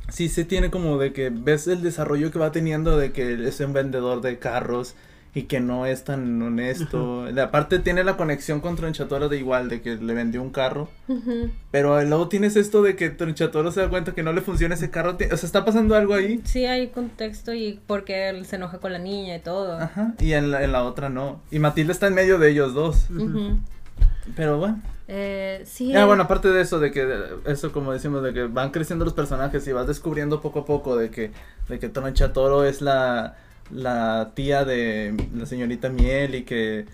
sí 0.10 0.30
se 0.30 0.46
tiene 0.46 0.72
como 0.72 0.98
de 0.98 1.14
que 1.14 1.30
ves 1.30 1.68
el 1.68 1.82
desarrollo 1.82 2.32
que 2.32 2.40
va 2.40 2.52
teniendo 2.52 2.98
de 2.98 3.12
que 3.12 3.48
es 3.48 3.60
un 3.60 3.74
vendedor 3.74 4.22
de 4.22 4.40
carros 4.40 4.96
y 5.36 5.44
que 5.44 5.60
no 5.60 5.86
es 5.86 6.06
tan 6.06 6.42
honesto. 6.42 7.26
Aparte, 7.42 7.80
tiene 7.80 8.06
la 8.06 8.16
conexión 8.16 8.62
con 8.62 8.78
Tronchatoro 8.78 9.28
de 9.28 9.38
igual, 9.38 9.68
de 9.68 9.82
que 9.82 9.98
le 9.98 10.14
vendió 10.14 10.42
un 10.42 10.50
carro. 10.50 10.90
Pero 11.72 12.02
luego 12.04 12.30
tienes 12.30 12.56
esto 12.56 12.82
de 12.82 12.96
que 12.96 13.10
Tronchatoro 13.10 13.70
se 13.74 13.82
da 13.82 13.90
cuenta 13.90 14.14
que 14.14 14.24
no 14.24 14.32
le 14.32 14.40
funciona 14.40 14.76
ese 14.76 14.90
carro. 14.90 15.16
O 15.16 15.38
sea, 15.38 15.46
está 15.46 15.66
pasando 15.66 15.94
algo 15.96 16.14
ahí. 16.14 16.40
Sí, 16.46 16.66
hay 16.66 16.88
contexto 16.88 17.54
y 17.54 17.82
porque 17.86 18.30
él 18.30 18.46
se 18.46 18.56
enoja 18.56 18.78
con 18.78 18.94
la 18.94 19.00
niña 19.00 19.36
y 19.36 19.40
todo. 19.40 19.78
Ajá. 19.78 20.14
Y 20.20 20.32
en 20.32 20.52
la, 20.52 20.64
en 20.64 20.72
la 20.72 20.86
otra 20.86 21.10
no. 21.10 21.42
Y 21.52 21.60
Matilda 21.60 21.92
está 21.92 22.08
en 22.08 22.14
medio 22.14 22.40
de 22.40 22.52
ellos 22.52 22.74
dos. 22.74 23.08
Pero 24.38 24.58
bueno. 24.58 24.82
Eh, 25.08 25.62
sí. 25.66 25.96
Ah, 25.96 26.06
bueno, 26.06 26.24
aparte 26.24 26.50
de 26.50 26.62
eso, 26.62 26.80
de 26.80 26.92
que 26.92 27.08
eso 27.46 27.72
como 27.72 27.92
decimos, 27.92 28.24
de 28.24 28.34
que 28.34 28.44
van 28.44 28.72
creciendo 28.72 29.06
los 29.06 29.14
personajes 29.14 29.68
y 29.68 29.72
vas 29.72 29.88
descubriendo 29.88 30.42
poco 30.42 30.60
a 30.60 30.66
poco 30.66 30.98
de 30.98 31.12
que, 31.12 31.32
de 31.70 31.80
que 31.80 31.90
Tronchatoro 31.90 32.66
es 32.66 32.82
la, 32.82 33.38
la 33.72 34.32
tía 34.34 34.66
de 34.66 35.16
la 35.36 35.46
señorita 35.46 35.90
Miel 35.90 36.36
y 36.36 36.44
que 36.44 36.86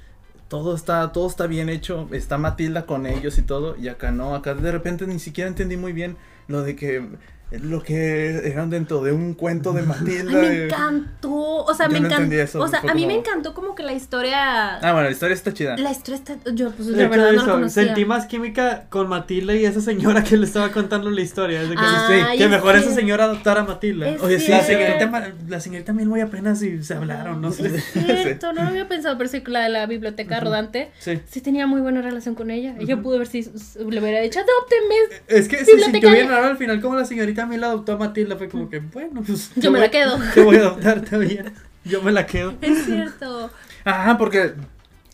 todo 0.49 0.76
está, 0.76 1.14
todo 1.14 1.28
está 1.28 1.47
bien 1.47 1.70
hecho, 1.70 2.09
está 2.12 2.38
Matilda 2.38 2.86
con 2.86 3.05
ellos 3.05 3.38
y 3.38 3.43
todo, 3.43 3.78
y 3.78 3.88
acá 3.88 4.12
no, 4.12 4.36
acá 4.36 4.53
de 4.53 4.72
repente 4.72 5.07
ni 5.07 5.18
siquiera 5.18 5.47
entendí 5.47 5.78
muy 5.78 5.93
bien 5.93 6.18
lo 6.49 6.64
de 6.64 6.76
que 6.76 7.07
lo 7.52 7.84
que 7.84 8.47
eran 8.49 8.70
dentro 8.70 9.04
de 9.04 9.12
un 9.12 9.34
cuento 9.34 9.74
de 9.74 9.82
Ay, 9.82 9.86
Matilda. 9.88 10.32
me 10.41 10.64
encantó. 10.66 11.32
O 11.66 11.74
sea, 11.74 11.88
Yo 11.88 11.93
me 11.93 11.99
no 11.99 12.08
encantó. 12.08 12.36
eso, 12.36 12.60
O 12.62 12.68
sea, 12.68 12.80
a 12.80 12.93
mí 12.93 13.02
como- 13.02 13.08
me 13.08 13.14
encantó 13.16 13.54
como 13.54 13.76
que 13.76 13.84
la 13.84 13.93
historia. 13.93 14.78
Ah, 14.78 14.93
bueno, 14.93 15.04
la 15.04 15.12
historia 15.12 15.34
está 15.34 15.54
chida. 15.54 15.76
La 15.78 15.91
historia 15.91 16.16
está. 16.16 16.38
Yo, 16.54 16.72
pues, 16.72 16.88
hecho, 16.88 16.97
verdad 16.97 17.18
no 17.18 17.32
la 17.34 17.41
eso, 17.41 17.52
conocía. 17.52 17.84
sentí 17.84 18.06
más 18.06 18.26
química 18.26 18.86
con 18.89 19.10
Matilda 19.10 19.54
y 19.56 19.66
esa 19.66 19.82
señora 19.82 20.24
que 20.24 20.38
le 20.38 20.45
estaba 20.45 20.72
contando 20.72 21.10
la 21.10 21.22
historia. 21.22 21.62
Es 21.62 21.70
de 21.70 21.76
que, 21.76 21.82
Ah, 21.84 22.08
sí, 22.32 22.38
que 22.38 22.47
mejor 22.47 22.76
esa 22.78 22.91
señora 22.93 23.26
adoptara 23.26 23.62
a 23.62 23.66
Matilda. 23.66 24.08
Es 24.10 24.22
Oye, 24.22 24.39
sí, 24.39 24.52
la 24.52 24.64
señorita, 24.64 25.34
la 25.49 25.60
señorita 25.60 25.91
Miel 25.93 26.08
muy 26.08 26.22
apenas 26.22 26.62
y 26.64 26.82
se 26.84 26.93
hablaron, 26.93 27.41
no 27.41 27.52
sé. 27.52 27.68
Es 27.76 27.84
cierto, 28.24 28.54
no 28.54 28.64
lo 28.64 28.70
había 28.70 28.88
pensado, 28.88 29.18
pero 29.18 29.30
sí, 29.30 29.43
la 29.47 29.62
de 29.64 29.70
la 29.70 29.86
biblioteca 29.88 30.39
rodante. 30.39 30.91
Sí. 30.99 31.20
Sí 31.30 31.41
tenía 31.41 31.68
muy 31.68 31.82
buena 31.82 32.02
relación 32.02 32.36
con 32.36 32.49
ella. 32.49 32.76
Ella 32.80 33.02
pudo 33.02 33.18
ver 33.18 33.28
si 33.28 33.41
le 33.43 33.99
hubiera 33.99 34.22
dicho, 34.22 34.39
adópteme. 34.39 34.95
Es 35.28 35.47
que 35.49 35.66
se 35.66 35.78
sintió 35.80 36.12
bien 36.12 36.30
raro 36.30 36.45
al 36.47 36.58
final 36.58 36.80
como 36.82 36.95
la 36.95 37.04
señorita 37.06 37.41
Miel 37.46 37.64
adoptó 37.64 37.94
a 37.94 37.98
Matilda. 37.98 38.36
Fue 38.38 38.50
como 38.50 38.70
que, 38.70 38.80
bueno, 38.80 39.22
pues. 39.26 39.52
Yo 39.56 39.72
me 39.72 39.80
voy- 39.80 39.88
la 39.88 39.92
quedo. 39.92 40.20
Te 40.34 40.42
voy 40.44 40.58
a 40.58 40.60
adoptar, 40.62 41.20
bien. 41.20 41.54
Yo 41.84 42.02
me 42.02 42.12
la 42.12 42.26
quedo. 42.26 42.54
Es 42.62 42.86
cierto. 42.86 43.50
Ajá, 43.84 44.18
porque 44.18 44.54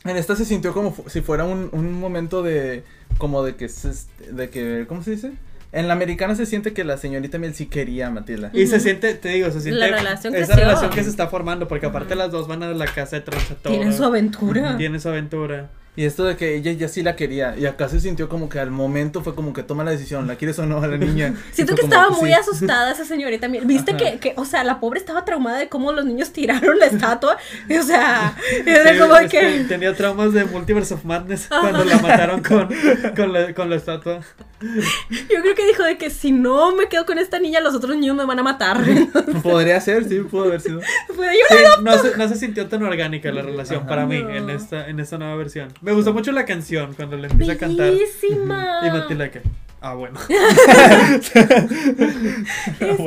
en 0.03 0.17
esta 0.17 0.35
se 0.35 0.45
sintió 0.45 0.73
como 0.73 0.95
si 1.07 1.21
fuera 1.21 1.43
un, 1.45 1.69
un 1.71 1.93
momento 1.99 2.43
de, 2.43 2.83
como 3.17 3.43
de 3.43 3.55
que, 3.55 3.69
se, 3.69 3.91
de 4.31 4.49
que, 4.49 4.85
¿cómo 4.87 5.03
se 5.03 5.11
dice? 5.11 5.31
En 5.73 5.87
la 5.89 5.93
americana 5.93 6.33
se 6.35 6.45
siente 6.45 6.73
que 6.73 6.83
la 6.85 6.97
señorita 6.97 7.37
Miel 7.37 7.53
sí 7.53 7.65
quería 7.65 8.07
a 8.07 8.09
Matilda. 8.09 8.49
Y 8.53 8.67
se 8.67 8.79
siente, 8.79 9.13
te 9.15 9.29
digo, 9.29 9.51
se 9.51 9.59
siente. 9.61 9.79
La 9.79 9.87
relación 9.97 10.33
Esa 10.33 10.45
creció. 10.53 10.63
relación 10.65 10.91
que 10.91 11.03
se 11.03 11.09
está 11.09 11.27
formando, 11.27 11.67
porque 11.67 11.85
aparte 11.87 12.15
las 12.15 12.31
dos 12.31 12.47
van 12.47 12.63
a 12.63 12.69
la 12.73 12.85
casa 12.85 13.17
de 13.17 13.21
Tronchatoro. 13.23 13.75
Tienen 13.75 13.93
su 13.93 14.03
aventura. 14.05 14.77
Tienen 14.77 14.99
su 15.01 15.09
aventura. 15.09 15.69
Y 15.97 16.05
esto 16.05 16.23
de 16.23 16.37
que 16.37 16.55
ella 16.55 16.71
ya 16.71 16.87
sí 16.87 17.01
la 17.03 17.15
quería. 17.17 17.55
Y 17.57 17.65
acá 17.65 17.89
se 17.89 17.99
sintió 17.99 18.29
como 18.29 18.47
que 18.47 18.59
al 18.59 18.71
momento 18.71 19.21
fue 19.23 19.35
como 19.35 19.51
que 19.51 19.63
toma 19.63 19.83
la 19.83 19.91
decisión, 19.91 20.27
¿la 20.27 20.35
quieres 20.35 20.57
o 20.59 20.65
no 20.65 20.81
a 20.81 20.87
la 20.87 20.95
niña? 20.97 21.33
Siento 21.51 21.73
Y 21.73 21.75
que 21.75 21.81
como, 21.81 21.93
estaba 21.93 22.09
muy 22.15 22.29
sí. 22.29 22.35
asustada 22.35 22.91
esa 22.91 23.03
señorita. 23.03 23.47
Viste 23.47 23.97
que, 23.97 24.19
que, 24.19 24.33
o 24.37 24.45
sea, 24.45 24.63
la 24.63 24.79
pobre 24.79 24.99
estaba 24.99 25.25
traumada 25.25 25.57
de 25.57 25.67
cómo 25.69 25.91
los 25.91 26.05
niños 26.05 26.31
tiraron 26.31 26.79
la 26.79 26.85
estatua. 26.85 27.37
O 27.79 27.83
sea, 27.83 28.35
era 28.65 28.93
Sí, 28.93 28.99
como 28.99 29.15
es 29.17 29.29
que. 29.31 29.65
tenía 29.67 29.93
traumas 29.95 30.33
de 30.33 30.45
Multiverse 30.45 30.93
of 30.93 31.03
Madness 31.03 31.47
cuando 31.47 31.83
la 31.83 31.97
mataron 31.99 32.41
con, 32.43 32.69
con, 33.15 33.33
la, 33.33 33.53
con 33.53 33.69
la 33.69 33.75
estatua. 33.75 34.19
Yo 34.59 35.41
creo 35.41 35.55
que 35.55 35.65
dijo 35.67 35.83
de 35.83 35.97
que 35.97 36.09
si 36.09 36.31
no 36.31 36.75
me 36.75 36.87
quedo 36.89 37.05
con 37.05 37.17
esta 37.19 37.39
niña, 37.39 37.59
los 37.61 37.75
otros 37.75 37.95
niños 37.95 38.15
me 38.15 38.25
van 38.25 38.39
a 38.39 38.43
matar. 38.43 38.79
Podría 39.43 39.79
ser, 39.81 40.05
sí, 40.05 40.19
pudo 40.21 40.45
haber 40.45 40.61
sido. 40.61 40.81
Sí, 40.81 41.55
no, 41.83 41.97
se, 41.97 42.17
no 42.17 42.27
se 42.27 42.35
sintió 42.35 42.67
tan 42.67 42.83
orgánica 42.83 43.31
la 43.31 43.41
relación 43.41 43.79
Ajá. 43.81 43.87
para 43.87 44.05
mí 44.05 44.21
No. 44.21 44.29
en 44.29 44.49
esta, 44.49 44.87
en 44.87 44.99
esta 44.99 45.17
nueva 45.17 45.35
versión. 45.35 45.71
Me 45.87 45.93
gustó 45.93 46.11
mucho 46.11 46.33
la 46.33 46.43
canción 46.43 46.93
cuando 46.95 47.15
le 47.15 47.29
empieza 47.29 47.53
a 47.53 47.57
cantar. 47.57 47.93
Y 48.29 48.35
Matilda 48.45 49.31
que. 49.31 49.41
Ah, 49.79 49.93
bueno. 49.93 50.19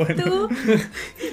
Esto 0.09 0.49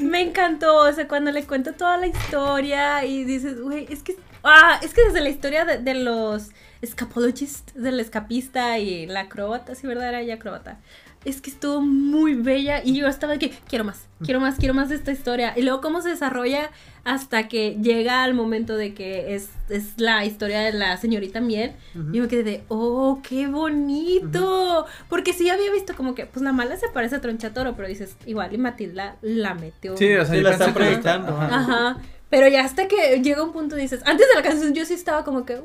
me 0.02 0.20
encantó, 0.20 0.76
o 0.76 0.92
sea, 0.92 1.08
cuando 1.08 1.32
le 1.32 1.44
cuento 1.44 1.72
toda 1.72 1.96
la 1.96 2.06
historia 2.06 3.02
y 3.06 3.24
dices, 3.24 3.62
güey, 3.62 3.86
es 3.88 4.02
que, 4.02 4.16
ah, 4.44 4.78
es 4.82 4.92
que 4.92 5.06
desde 5.06 5.22
la 5.22 5.30
historia 5.30 5.64
de, 5.64 5.78
de 5.78 5.94
los 5.94 6.50
escapologists, 6.82 7.72
del 7.74 7.98
escapista 7.98 8.78
y 8.78 9.06
la 9.06 9.20
acróbata, 9.20 9.74
sí, 9.74 9.86
¿verdad? 9.86 10.10
Era 10.10 10.20
ella 10.20 10.34
acróbata. 10.34 10.80
Es 11.24 11.40
que 11.40 11.50
estuvo 11.50 11.80
muy 11.80 12.34
bella 12.34 12.80
y 12.84 12.94
yo 12.94 13.06
estaba 13.06 13.34
de 13.34 13.38
que 13.40 13.50
quiero 13.68 13.84
más, 13.84 14.06
quiero 14.24 14.40
más, 14.40 14.56
quiero 14.56 14.72
más 14.72 14.88
de 14.88 14.94
esta 14.94 15.12
historia. 15.12 15.52
Y 15.56 15.62
luego 15.62 15.80
cómo 15.80 16.00
se 16.00 16.10
desarrolla 16.10 16.70
hasta 17.04 17.48
que 17.48 17.76
llega 17.82 18.22
al 18.22 18.34
momento 18.34 18.76
de 18.76 18.94
que 18.94 19.34
es, 19.34 19.48
es 19.68 19.94
la 19.98 20.24
historia 20.24 20.60
de 20.60 20.72
la 20.72 20.96
señorita 20.96 21.40
Miel. 21.40 21.72
Ujú. 21.94 22.14
Y 22.14 22.20
me 22.20 22.28
quedé 22.28 22.42
de, 22.44 22.64
oh, 22.68 23.20
qué 23.28 23.46
bonito. 23.48 24.86
Porque 25.08 25.32
sí 25.32 25.48
había 25.50 25.70
visto 25.72 25.94
como 25.96 26.14
que, 26.14 26.26
pues 26.26 26.42
la 26.42 26.52
mala 26.52 26.76
se 26.76 26.88
parece 26.88 27.16
a 27.16 27.20
Tronchatoro, 27.20 27.74
pero 27.76 27.88
dices, 27.88 28.16
igual 28.26 28.54
y 28.54 28.58
Matilda 28.58 29.16
la 29.20 29.54
metió. 29.54 29.96
Sí, 29.96 30.14
o 30.14 30.24
sea, 30.24 30.34
Sí, 30.34 30.40
la 30.40 30.50
están 30.52 30.68
que- 30.68 30.74
proyectando, 30.80 31.36
Ajá. 31.36 31.56
Ajá. 31.56 31.96
Pero 32.30 32.46
ya 32.46 32.62
hasta 32.64 32.88
que 32.88 33.20
llega 33.22 33.42
un 33.42 33.52
punto 33.52 33.74
dices, 33.74 34.02
antes 34.04 34.28
de 34.28 34.34
la 34.34 34.42
canción 34.42 34.74
yo 34.74 34.84
sí 34.84 34.92
estaba 34.92 35.24
como 35.24 35.46
que, 35.46 35.54
a 35.54 35.62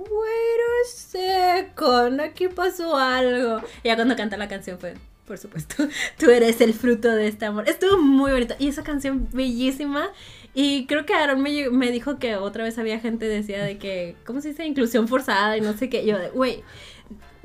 second, 0.87 2.21
aquí 2.21 2.47
pasó 2.47 2.95
algo. 2.97 3.59
Y 3.83 3.87
ya 3.89 3.95
cuando 3.95 4.15
canta 4.15 4.37
la 4.37 4.47
canción 4.47 4.79
fue, 4.79 4.93
por 5.25 5.37
supuesto, 5.37 5.87
tú 6.17 6.29
eres 6.29 6.61
el 6.61 6.73
fruto 6.73 7.09
de 7.09 7.27
este 7.27 7.45
amor. 7.45 7.67
Estuvo 7.67 7.97
muy 7.97 8.31
bonito. 8.31 8.55
Y 8.59 8.67
esa 8.67 8.83
canción 8.83 9.27
bellísima. 9.31 10.09
Y 10.53 10.85
creo 10.85 11.05
que 11.05 11.13
Aaron 11.13 11.41
me, 11.41 11.69
me 11.69 11.91
dijo 11.91 12.19
que 12.19 12.35
otra 12.35 12.63
vez 12.63 12.77
había 12.77 12.99
gente 12.99 13.27
decía 13.27 13.63
de 13.63 13.77
que, 13.77 14.15
¿cómo 14.25 14.41
se 14.41 14.49
dice? 14.49 14.65
Inclusión 14.65 15.07
forzada 15.07 15.57
y 15.57 15.61
no 15.61 15.73
sé 15.73 15.89
qué. 15.89 16.05
Yo 16.05 16.19
de, 16.19 16.29
güey, 16.29 16.63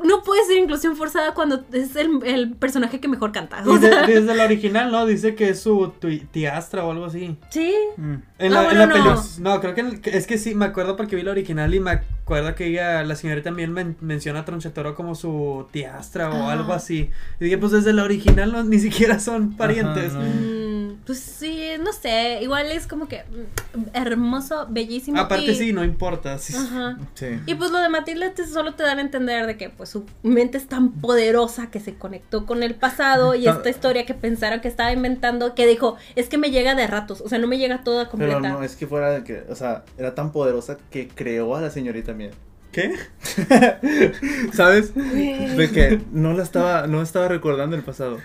no 0.05 0.23
puede 0.23 0.45
ser 0.47 0.57
inclusión 0.59 0.97
forzada 0.97 1.35
cuando 1.35 1.65
es 1.73 1.97
el, 1.97 2.21
el 2.25 2.53
personaje 2.53 3.01
que 3.01 3.09
mejor 3.09 3.33
canta. 3.33 3.63
O 3.67 3.79
sea, 3.79 4.07
desde 4.07 4.35
la 4.35 4.45
original, 4.45 4.91
¿no? 4.93 5.07
Dice 5.07 5.35
que 5.35 5.49
es 5.51 5.61
su 5.61 5.93
tui- 6.01 6.27
tiastra 6.31 6.85
o 6.85 6.91
algo 6.93 7.07
así. 7.07 7.37
sí. 7.51 7.75
Mm. 7.97 8.15
En 8.41 8.53
Ah, 8.53 8.63
la, 8.63 8.71
en 8.71 8.77
bueno, 8.77 8.87
la 8.87 8.93
peli- 8.93 9.05
no. 9.41 9.55
No, 9.55 9.61
creo 9.61 9.75
que, 9.75 9.81
en- 9.81 10.01
es 10.05 10.27
que 10.29 10.39
sí, 10.39 10.55
me 10.55 10.67
acuerdo 10.67 10.97
porque 10.97 11.17
vi 11.17 11.23
la 11.23 11.33
original 11.33 11.75
y 11.75 11.81
me 11.81 11.91
acuerdo 11.91 12.55
que 12.55 12.67
ella, 12.69 13.03
la 13.03 13.17
señora 13.17 13.43
también 13.43 13.73
men- 13.73 13.97
menciona 14.01 14.41
a 14.41 14.45
Tronchatoro 14.45 14.95
como 14.95 15.15
su 15.17 15.67
tiastra 15.73 16.31
o 16.31 16.49
Ah. 16.49 16.53
algo 16.53 16.73
así. 16.73 17.11
Y 17.41 17.45
dije, 17.45 17.59
pues 17.59 17.73
desde 17.73 17.93
la 17.93 18.05
original 18.05 18.53
no, 18.53 18.63
ni 18.63 18.79
siquiera 18.79 19.19
son 19.19 19.57
parientes. 19.57 20.13
Ajá, 20.15 20.23
no. 20.23 20.25
Mm, 20.27 20.68
pues 21.09 21.21
sí, 21.21 21.71
no 21.83 21.91
sé, 21.95 22.41
igual 22.43 22.71
es 22.71 22.87
como 22.87 23.09
que 23.09 23.23
mm, 23.23 23.81
hermoso, 23.95 24.67
bellísimo. 24.69 25.19
Aparte 25.19 25.53
y- 25.53 25.55
sí, 25.55 25.73
no 25.73 25.83
importa. 25.83 26.37
sí. 26.37 26.55
Ajá. 26.55 26.99
Sí. 27.15 27.29
Y 27.47 27.55
pues 27.55 27.71
lo 27.71 27.79
de 27.79 27.89
Matilda 27.89 28.35
te, 28.35 28.47
solo 28.47 28.75
te 28.75 28.83
dan 28.83 28.99
a 28.99 29.01
entender 29.01 29.47
de 29.47 29.57
que 29.57 29.71
pues 29.71 29.89
su 29.89 30.05
mente 30.23 30.59
es 30.59 30.67
tan 30.67 30.91
poderosa 30.93 31.71
que 31.71 31.81
se 31.81 31.95
conectó 31.95 32.45
con 32.45 32.63
el 32.63 32.75
pasado 32.75 33.35
y 33.35 33.49
esta 33.49 33.71
historia 33.71 34.05
que 34.05 34.13
pensaron 34.13 34.61
que 34.61 34.69
estaba 34.69 34.93
inventando, 34.93 35.55
que 35.55 35.67
dijo, 35.67 35.97
es 36.15 36.29
que 36.29 36.37
me 36.37 36.51
llega 36.51 36.75
de 36.75 36.87
ratos, 36.87 37.23
o 37.23 37.29
sea, 37.31 37.39
no 37.39 37.47
me 37.47 37.57
llega 37.57 37.83
toda 37.85 38.11
completa. 38.11 38.41
Pero 38.43 38.53
no, 38.57 38.63
es 38.63 38.77
que 38.77 38.87
fuera 38.87 39.09
de 39.09 39.25
que, 39.25 39.45
o 39.49 39.55
sea, 39.55 39.85
era 39.97 40.15
tan 40.15 40.31
poderosa 40.31 40.77
que 40.91 41.09
creó 41.09 41.57
a 41.57 41.63
la 41.63 41.71
señorita 41.71 42.13
Miel. 42.13 42.33
¿Qué? 42.71 42.95
¿Sabes? 44.53 44.95
De 44.95 45.71
que 45.73 46.03
no 46.13 46.35
la 46.35 46.43
estaba, 46.43 46.87
no 46.87 47.01
estaba 47.01 47.29
recordando 47.29 47.77
el 47.77 47.83
pasado. 47.83 48.19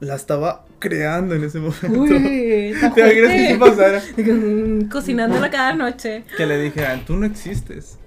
La 0.00 0.14
estaba 0.14 0.64
creando 0.78 1.34
en 1.34 1.42
ese 1.44 1.58
momento. 1.58 1.88
Uy, 2.00 2.08
¿Te 2.94 3.00
imaginas 3.00 3.48
que 3.48 3.56
pasara? 3.58 4.02
Cocinándola 4.90 5.50
cada 5.50 5.74
noche. 5.74 6.24
Que 6.36 6.46
le 6.46 6.60
dije, 6.60 6.84
"Ah, 6.86 7.00
tú 7.06 7.16
no 7.16 7.26
existes. 7.26 7.98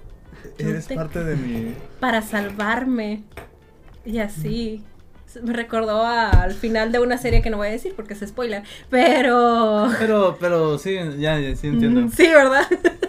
yo 0.58 0.68
Eres 0.70 0.86
te- 0.86 0.94
parte 0.94 1.22
de 1.22 1.36
mi. 1.36 1.74
para 2.00 2.22
salvarme. 2.22 3.22
Y 4.06 4.18
así. 4.20 4.82
Me 5.42 5.52
recordó 5.52 6.02
a- 6.04 6.28
al 6.30 6.52
final 6.54 6.92
de 6.92 6.98
una 6.98 7.18
serie 7.18 7.40
que 7.42 7.50
no 7.50 7.56
voy 7.58 7.68
a 7.68 7.72
decir 7.72 7.92
porque 7.94 8.14
es 8.14 8.20
spoiler. 8.20 8.62
Pero. 8.90 9.90
Pero, 9.98 10.36
pero 10.40 10.78
sí, 10.78 10.94
ya, 11.18 11.38
ya 11.38 11.54
sí 11.56 11.66
entiendo. 11.68 12.00
Mm, 12.02 12.10
Sí, 12.10 12.26
¿verdad? 12.28 12.64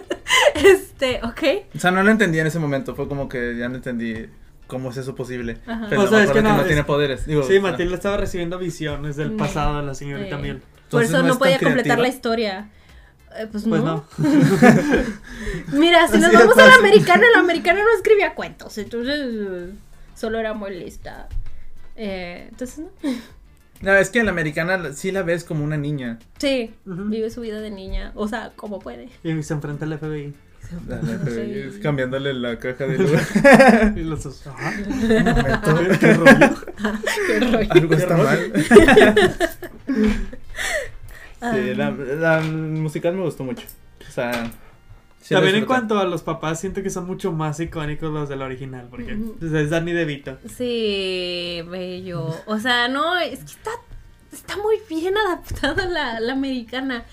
este, 0.54 1.20
ok. 1.22 1.42
O 1.74 1.78
sea, 1.78 1.90
no 1.90 2.02
lo 2.02 2.10
entendí 2.10 2.38
en 2.38 2.46
ese 2.46 2.58
momento. 2.58 2.94
Fue 2.94 3.08
como 3.08 3.28
que 3.28 3.56
ya 3.56 3.68
no 3.68 3.76
entendí 3.76 4.26
cómo 4.74 4.90
es 4.90 4.98
eso 4.98 5.14
posible. 5.14 5.58
Ajá. 5.66 5.86
Pero 5.88 6.02
O 6.02 6.06
sea, 6.06 6.22
es 6.24 6.30
que 6.30 6.42
no, 6.42 6.54
no 6.54 6.60
es- 6.60 6.66
tiene 6.66 6.84
poderes. 6.84 7.24
Digo, 7.26 7.42
Sí, 7.42 7.58
Matilda 7.60 7.94
estaba 7.94 8.18
recibiendo 8.18 8.58
visiones 8.58 9.16
del 9.16 9.32
pasado 9.32 9.80
de 9.80 9.86
la 9.86 9.94
señorita 9.94 10.36
Miel. 10.36 10.60
Por 10.90 11.02
eso 11.02 11.22
no, 11.22 11.32
es 11.32 11.38
podía 11.38 11.58
completar 11.58 11.98
la 11.98 12.08
historia. 12.08 12.68
Eh, 13.36 13.48
pues, 13.50 13.64
Pues 13.64 13.82
no. 13.82 14.06
no. 14.18 14.28
Mira, 15.72 16.06
si 16.08 16.18
nos 16.18 16.32
vamos 16.32 16.54
de 16.56 16.62
a 16.62 16.66
la 16.66 16.72
fácil. 16.72 16.86
americana, 16.86 17.24
la 17.32 17.40
americana 17.40 17.80
no 17.82 17.96
escribía 17.96 18.34
cuentos. 18.34 18.78
Entonces, 18.78 19.18
eh, 19.24 19.70
solo 20.14 20.38
era 20.38 20.52
muy 20.54 20.70
lista. 20.78 21.28
Eh, 21.96 22.46
entonces, 22.50 22.78
no. 22.80 23.10
No, 23.80 23.92
es 23.96 24.08
que 24.10 24.20
en 24.20 24.26
la 24.26 24.30
americana 24.32 24.92
sí 24.94 25.10
la 25.10 25.22
ves 25.22 25.44
como 25.44 25.64
una 25.64 25.76
niña. 25.76 26.18
Sí, 26.38 26.72
vive 26.84 27.28
su 27.30 27.40
vida 27.40 27.60
de 27.60 27.70
niña. 27.70 28.12
O 28.14 28.28
sea, 28.28 28.52
como 28.56 28.78
puede. 28.78 29.08
Y 29.24 29.42
se 29.42 29.52
enfrenta 29.52 29.84
al 29.84 29.98
FBI. 29.98 30.32
La- 30.88 31.00
es 31.66 31.78
cambiándole 31.78 32.34
la 32.34 32.58
caja 32.58 32.86
de 32.86 32.98
luz. 32.98 33.12
Y 33.96 34.00
los 34.04 34.22
dos. 34.24 34.42
"Ah, 34.46 34.72
momento, 34.88 35.98
¿Qué 36.00 36.14
rollo? 36.14 36.54
Qué 37.26 37.40
rollo. 37.40 37.68
Algo 37.70 37.88
Qué 37.88 37.94
está 37.94 38.16
rollo. 38.16 38.24
mal. 38.24 38.52
Ah. 41.40 41.52
Sí, 41.54 41.74
la, 41.74 41.90
la 41.90 42.40
musical 42.40 43.14
me 43.14 43.22
gustó 43.22 43.44
mucho. 43.44 43.64
O 44.08 44.10
sea, 44.10 44.50
sí 45.20 45.34
También 45.34 45.56
en 45.56 45.66
cuanto 45.66 45.98
a 45.98 46.04
los 46.06 46.22
papás, 46.22 46.60
siento 46.60 46.82
que 46.82 46.90
son 46.90 47.06
mucho 47.06 47.32
más 47.32 47.60
icónicos 47.60 48.12
los 48.12 48.28
de 48.28 48.36
la 48.36 48.46
original. 48.46 48.86
Porque 48.90 49.16
pues, 49.38 49.52
es 49.52 49.70
Danny 49.70 49.92
DeVito. 49.92 50.38
Sí, 50.56 51.62
bello. 51.70 52.34
O 52.46 52.58
sea, 52.58 52.88
no, 52.88 53.18
es 53.18 53.40
que 53.40 53.44
está, 53.52 53.70
está 54.32 54.56
muy 54.56 54.76
bien 54.88 55.14
adaptada 55.18 55.86
la, 55.86 56.20
la 56.20 56.32
americana. 56.32 57.04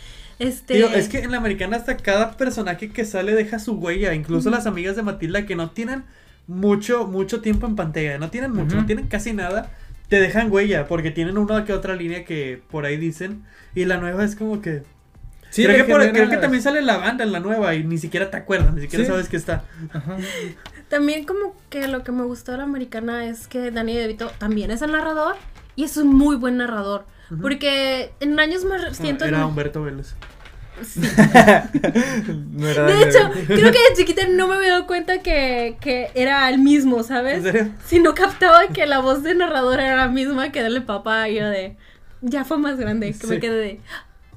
Este. 0.41 0.73
Digo, 0.75 0.89
es 0.89 1.07
que 1.07 1.19
en 1.19 1.31
la 1.31 1.37
americana 1.37 1.77
hasta 1.77 1.97
cada 1.97 2.35
personaje 2.37 2.89
que 2.89 3.05
sale 3.05 3.33
deja 3.33 3.59
su 3.59 3.73
huella. 3.73 4.13
Incluso 4.13 4.49
las 4.49 4.65
amigas 4.65 4.95
de 4.95 5.03
Matilda 5.03 5.45
que 5.45 5.55
no 5.55 5.69
tienen 5.69 6.03
mucho, 6.47 7.05
mucho 7.07 7.41
tiempo 7.41 7.67
en 7.67 7.75
pantalla. 7.75 8.17
No 8.17 8.29
tienen 8.29 8.51
mucho, 8.51 8.75
no 8.75 8.85
tienen 8.85 9.07
casi 9.07 9.33
nada. 9.33 9.69
Te 10.09 10.19
dejan 10.19 10.51
huella 10.51 10.87
porque 10.87 11.11
tienen 11.11 11.37
una 11.37 11.63
que 11.63 11.73
otra 11.73 11.95
línea 11.95 12.25
que 12.25 12.61
por 12.71 12.85
ahí 12.85 12.97
dicen. 12.97 13.43
Y 13.75 13.85
la 13.85 13.97
nueva 13.97 14.25
es 14.25 14.35
como 14.35 14.61
que... 14.61 14.83
Sí, 15.51 15.63
creo, 15.65 15.85
que 15.85 15.91
por- 15.91 16.11
creo 16.11 16.29
que 16.29 16.37
también 16.37 16.63
sale 16.63 16.81
la 16.81 16.97
banda 16.97 17.23
en 17.25 17.31
la 17.33 17.39
nueva 17.41 17.75
y 17.75 17.83
ni 17.83 17.97
siquiera 17.97 18.31
te 18.31 18.37
acuerdas, 18.37 18.73
ni 18.73 18.81
siquiera 18.81 19.03
Sí. 19.05 19.11
sabes 19.11 19.27
que 19.29 19.35
está. 19.37 19.63
Ajá. 19.93 20.17
También 20.89 21.25
como 21.25 21.55
que 21.69 21.87
lo 21.87 22.03
que 22.03 22.11
me 22.13 22.23
gustó 22.23 22.53
de 22.53 22.57
la 22.59 22.63
americana 22.63 23.25
es 23.27 23.47
que 23.47 23.69
Danny 23.71 23.95
DeVito 23.95 24.31
también 24.37 24.71
es 24.71 24.81
el 24.81 24.91
narrador 24.93 25.35
y 25.75 25.83
es 25.83 25.97
un 25.97 26.07
muy 26.15 26.35
buen 26.37 26.57
narrador. 26.57 27.05
Porque 27.41 28.11
en 28.19 28.37
años 28.41 28.65
más 28.65 28.81
Ah, 28.81 28.85
recientes... 28.89 29.25
Era 29.29 29.45
Humberto 29.45 29.81
Vélez. 29.83 30.15
No 32.51 32.67
era 32.67 32.85
De 32.85 33.03
hecho, 33.03 33.31
creo 33.47 33.71
que 33.71 33.79
de 33.79 33.95
chiquita 33.95 34.27
no 34.27 34.47
me 34.47 34.55
había 34.55 34.71
dado 34.71 34.87
cuenta 34.87 35.21
que, 35.21 35.77
que 35.81 36.09
era 36.15 36.49
el 36.49 36.59
mismo, 36.59 36.97
¿En 36.97 37.03
¿sabes? 37.03 37.43
serio? 37.43 37.71
Si 37.85 37.99
no 37.99 38.13
captaba 38.13 38.67
que 38.67 38.85
la 38.85 38.99
voz 38.99 39.23
de 39.23 39.35
narrador 39.35 39.79
era 39.79 39.95
la 39.95 40.07
misma 40.07 40.51
que 40.51 40.61
darle 40.61 40.81
papá, 40.81 41.27
yo 41.29 41.47
de... 41.47 41.75
Ya 42.21 42.45
fue 42.45 42.57
más 42.57 42.77
grande, 42.77 43.15
que 43.19 43.27
me 43.27 43.39
quedé 43.39 43.55
de... 43.55 43.81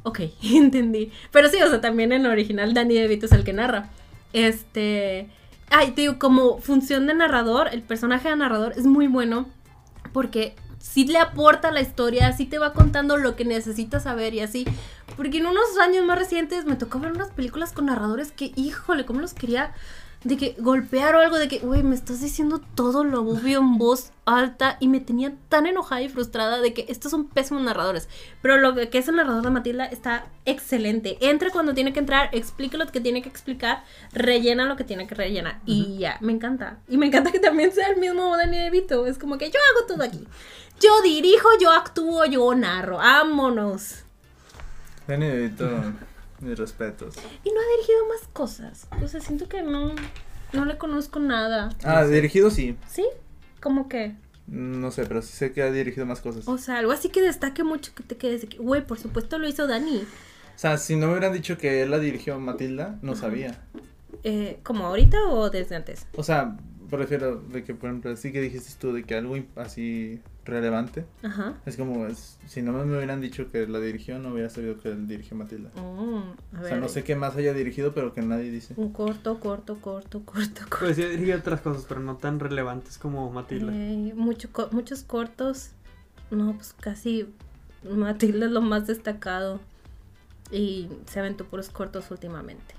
Ok, 0.03 0.20
entendí. 0.42 1.11
Pero 1.30 1.49
sí, 1.49 1.61
o 1.62 1.68
sea, 1.68 1.80
también 1.80 2.12
en 2.12 2.24
el 2.26 2.30
original 2.30 2.74
Danny 2.74 2.95
DeVito 2.95 3.26
es 3.26 3.32
el 3.32 3.45
que 3.45 3.53
narra. 3.53 3.90
Este... 4.32 5.28
Ay, 5.70 5.92
te 5.92 6.03
digo, 6.03 6.18
como 6.18 6.59
función 6.59 7.07
de 7.07 7.14
narrador, 7.14 7.68
el 7.72 7.82
personaje 7.82 8.28
de 8.28 8.36
narrador 8.36 8.74
es 8.76 8.86
muy 8.86 9.07
bueno 9.07 9.49
porque 10.12 10.55
sí 10.95 11.05
le 11.07 11.18
aporta 11.18 11.72
la 11.72 11.80
historia, 11.80 12.32
sí 12.32 12.47
te 12.47 12.61
va 12.61 12.72
contando 12.72 13.16
lo 13.16 13.34
que 13.34 13.45
necesitas 13.45 14.05
saber 14.05 14.32
y 14.32 14.40
así. 14.40 14.64
Porque 15.16 15.38
en 15.38 15.47
unos 15.47 15.76
años 15.82 16.05
más 16.05 16.16
recientes 16.16 16.66
me 16.66 16.76
tocó 16.76 17.01
ver 17.01 17.11
unas 17.11 17.32
películas 17.32 17.72
con 17.72 17.86
narradores 17.86 18.30
que, 18.30 18.53
híjole, 18.55 19.05
cómo 19.05 19.18
los 19.18 19.34
quería 19.34 19.72
de 20.25 20.39
que 20.39 20.57
golpear 20.59 21.14
o 21.14 21.20
algo, 21.20 21.39
de 21.39 21.49
que, 21.49 21.59
güey, 21.59 21.83
me 21.83 21.95
estás 21.95 22.20
diciendo 22.20 22.61
todo 22.75 23.05
lo 23.05 23.20
obvio 23.20 23.59
en 23.59 23.77
voz 23.77 24.11
alta 24.25 24.79
y 24.81 24.89
me 24.89 25.01
tenía 25.01 25.35
tan 25.51 25.66
enojada 25.66 26.01
y 26.01 26.09
frustrada 26.09 26.61
de 26.61 26.72
que 26.72 26.87
estos 26.89 27.11
son 27.11 27.29
pésimos 27.29 27.62
narradores. 27.62 28.09
Pero 28.41 28.57
lo 28.57 28.75
que 28.75 28.99
es 28.99 29.07
el 29.07 29.16
narrador 29.16 29.45
de 29.45 29.51
Matilda 29.51 29.85
está 29.85 30.27
excelente. 30.47 31.18
Entra 31.20 31.51
cuando 31.51 31.75
tiene 31.75 31.93
que 31.93 31.99
entrar, 31.99 32.31
explica 32.33 32.79
lo 32.79 32.87
que 32.87 33.01
tiene 33.01 33.20
que 33.20 33.29
explicar, 33.29 33.85
rellena 34.12 34.64
lo 34.64 34.77
que 34.77 34.85
tiene 34.85 35.07
que 35.07 35.14
rellenar. 35.14 35.61
Y 35.66 35.99
ya, 35.99 36.16
me 36.20 36.33
encanta. 36.33 36.79
Y 36.89 36.97
me 36.97 37.07
encanta 37.07 37.31
que 37.31 37.39
también 37.39 37.72
sea 37.72 37.89
el 37.89 37.99
mismo 37.99 38.35
Danny 38.37 38.59
DeVito. 38.59 39.07
Es 39.07 39.18
como 39.18 39.37
que 39.37 39.51
yo 39.51 39.59
hago 39.72 39.87
todo 39.87 40.03
aquí. 40.03 40.27
Yo 40.81 41.03
dirijo, 41.03 41.49
yo 41.61 41.70
actúo, 41.70 42.25
yo 42.25 42.55
narro. 42.55 42.97
Vámonos. 42.97 44.05
Danny 45.07 45.27
DeVito, 45.27 45.68
mis 46.45 46.59
respetos. 46.59 47.14
Y 47.42 47.51
no 47.51 47.61
ha 47.61 47.76
dirigido 47.76 48.07
más 48.09 48.28
cosas. 48.32 48.86
O 49.03 49.09
sea, 49.09 49.20
siento 49.20 49.49
que 49.49 49.62
no, 49.62 49.95
no 50.53 50.64
le 50.64 50.78
conozco 50.78 51.18
nada. 51.18 51.70
Ah, 51.82 52.05
dirigido 52.05 52.51
sí. 52.51 52.76
¿Sí? 52.88 53.05
¿Cómo 53.61 53.88
que? 53.88 54.14
No 54.47 54.90
sé, 54.90 55.07
pero 55.07 55.22
sí 55.22 55.32
sé 55.34 55.53
que 55.53 55.62
ha 55.62 55.70
dirigido 55.70 56.07
más 56.07 56.20
cosas. 56.20 56.47
O 56.47 56.59
sea, 56.59 56.78
algo 56.78 56.92
así 56.92 57.09
que 57.09 57.22
destaque 57.22 57.64
mucho 57.64 57.95
que 57.95 58.03
te 58.03 58.16
quedes 58.16 58.42
de 58.42 58.49
que, 58.49 58.59
güey, 58.59 58.86
por 58.86 58.99
supuesto 58.99 59.38
lo 59.38 59.49
hizo 59.49 59.66
Dani. 59.66 60.03
O 60.55 60.59
sea, 60.59 60.76
si 60.76 60.97
no 60.97 61.07
me 61.07 61.12
hubieran 61.14 61.32
dicho 61.32 61.59
que 61.59 61.82
él 61.82 61.90
la 61.90 61.99
dirigió 61.99 62.38
Matilda, 62.38 62.99
no 63.03 63.16
sabía. 63.16 63.59
Eh, 64.22 64.61
¿Como 64.62 64.86
ahorita 64.86 65.18
o 65.28 65.51
desde 65.51 65.76
antes? 65.76 66.07
O 66.14 66.22
sea, 66.22 66.57
prefiero 66.89 67.37
de 67.41 67.64
que, 67.64 67.74
por 67.74 67.91
ejemplo, 67.91 68.16
sí 68.16 68.32
que 68.32 68.41
dijiste 68.41 68.72
tú 68.80 68.93
de 68.93 69.05
que 69.05 69.14
algo 69.16 69.37
así 69.57 70.20
relevante. 70.45 71.05
Ajá. 71.22 71.55
Es 71.66 71.76
como, 71.76 72.07
es- 72.07 72.39
si 72.47 72.61
no 72.62 72.72
me 72.72 72.97
hubieran 72.97 73.20
dicho 73.20 73.51
que 73.51 73.66
la 73.66 73.80
dirigió, 73.80 74.18
no 74.18 74.30
hubiera 74.32 74.51
sabido 74.51 74.78
que 74.78 74.89
él 74.91 75.07
dirigió 75.09 75.37
Matilda. 75.37 75.70
A 75.76 75.80
O 75.82 76.64
sea, 76.66 76.76
no 76.78 76.89
sé 76.89 77.03
qué 77.05 77.16
más 77.16 77.35
haya 77.37 77.53
dirigido, 77.55 77.95
pero 77.95 78.12
que 78.12 78.20
nadie 78.22 78.51
dice. 78.51 78.74
Un 78.76 78.93
corto, 78.93 79.41
corto, 79.41 79.76
corto, 79.80 80.22
corto, 80.24 80.61
corto. 80.68 80.76
Pues 80.85 80.97
yo 80.97 81.09
diría 81.09 81.37
otras 81.37 81.61
cosas, 81.61 81.87
pero 81.89 82.01
no 82.01 82.16
tan 82.16 82.41
relevantes 82.41 82.99
como 82.99 83.30
Matilda. 83.30 83.72
Eh, 83.74 84.12
mucho 84.14 84.51
co- 84.53 84.68
muchos 84.72 85.03
cortos. 85.03 85.70
No, 86.30 86.55
pues 86.55 86.74
casi 86.78 87.26
Matilda 87.89 88.47
es 88.47 88.53
lo 88.53 88.61
más 88.61 88.87
destacado. 88.87 89.61
Y 90.51 90.89
se 91.07 91.20
aventó 91.20 91.47
puros 91.47 91.70
cortos 91.70 92.11
últimamente. 92.11 92.74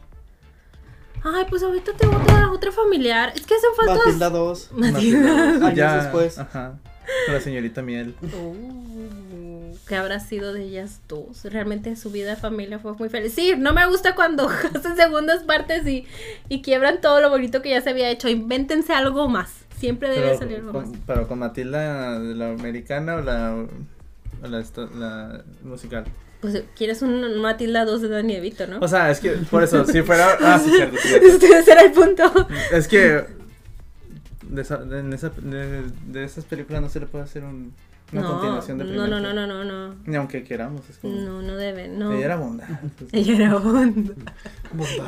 Ay, 1.25 1.45
pues 1.49 1.63
ahorita 1.63 1.93
tengo 1.93 2.15
otra, 2.17 2.51
otra 2.51 2.71
familiar. 2.71 3.33
Es 3.35 3.45
que 3.45 3.55
hacen 3.55 3.71
falta. 3.75 3.95
Matilda 4.05 4.29
2. 4.29 4.69
Matilda. 4.73 5.41
Años 5.67 5.73
ya, 5.75 6.03
después. 6.03 6.37
Ajá. 6.37 6.75
Con 7.25 7.35
la 7.35 7.41
señorita 7.41 7.81
Miel. 7.81 8.15
Uh, 8.21 9.75
¿Qué 9.87 9.95
habrá 9.95 10.19
sido 10.19 10.53
de 10.53 10.63
ellas 10.63 11.01
dos? 11.07 11.43
Realmente 11.45 11.95
su 11.95 12.09
vida 12.11 12.31
de 12.31 12.35
familia 12.35 12.79
fue 12.79 12.93
muy 12.93 13.09
feliz. 13.09 13.33
Sí, 13.33 13.53
no 13.57 13.73
me 13.73 13.85
gusta 13.87 14.15
cuando 14.15 14.47
hacen 14.75 14.95
segundas 14.95 15.43
partes 15.43 15.85
y, 15.87 16.05
y 16.49 16.61
quiebran 16.61 17.01
todo 17.01 17.21
lo 17.21 17.29
bonito 17.29 17.61
que 17.61 17.69
ya 17.69 17.81
se 17.81 17.89
había 17.91 18.09
hecho. 18.09 18.29
Invéntense 18.29 18.93
algo 18.93 19.27
más. 19.27 19.51
Siempre 19.77 20.09
debe 20.09 20.27
Pero 20.27 20.37
salir 20.39 20.57
algo 20.57 20.73
más. 20.73 20.89
con, 20.89 20.99
pero 21.05 21.27
con 21.27 21.39
Matilda, 21.39 22.17
la 22.19 22.49
americana 22.51 23.15
o 23.15 23.21
la, 23.21 23.55
o 24.43 24.47
la, 24.47 24.63
la 24.95 25.43
musical. 25.63 26.05
Pues 26.51 26.63
quieres 26.77 27.01
un 27.01 27.39
Matilda 27.41 27.85
2 27.85 28.01
de 28.03 28.09
Dani 28.09 28.35
Evito, 28.35 28.67
¿no? 28.67 28.79
O 28.79 28.87
sea, 28.87 29.09
es 29.11 29.19
que 29.19 29.31
por 29.31 29.63
eso, 29.63 29.85
si 29.85 30.01
fuera. 30.01 30.37
Ah, 30.41 30.59
sí, 30.63 30.69
cierto, 30.69 30.97
sí, 31.01 31.07
cierto. 31.07 31.27
Este 31.27 31.57
ese 31.59 31.71
era 31.71 31.81
el 31.81 31.91
punto. 31.91 32.47
Es 32.71 32.87
que. 32.87 33.25
De, 34.43 34.61
esa, 34.61 34.77
de, 34.77 34.99
en 34.99 35.11
esa, 35.13 35.29
de, 35.29 35.83
de 36.07 36.23
esas 36.23 36.45
películas 36.45 36.81
no 36.81 36.89
se 36.89 36.99
le 36.99 37.07
puede 37.07 37.23
hacer 37.23 37.43
un, 37.43 37.73
una 38.13 38.21
no, 38.21 38.31
continuación 38.31 38.77
de 38.77 38.83
no, 38.85 39.07
no, 39.07 39.19
no, 39.19 39.33
no, 39.33 39.47
no, 39.47 39.63
no. 39.65 39.95
Ni 40.05 40.15
aunque 40.15 40.43
queramos, 40.43 40.87
es 40.89 40.97
como. 40.99 41.15
No, 41.15 41.41
no 41.41 41.55
deben, 41.57 41.97
no. 41.97 42.11
Ella 42.13 42.25
era 42.25 42.35
bonda. 42.37 42.67
Ella 43.11 43.35
era 43.35 43.55
onda. 43.57 44.13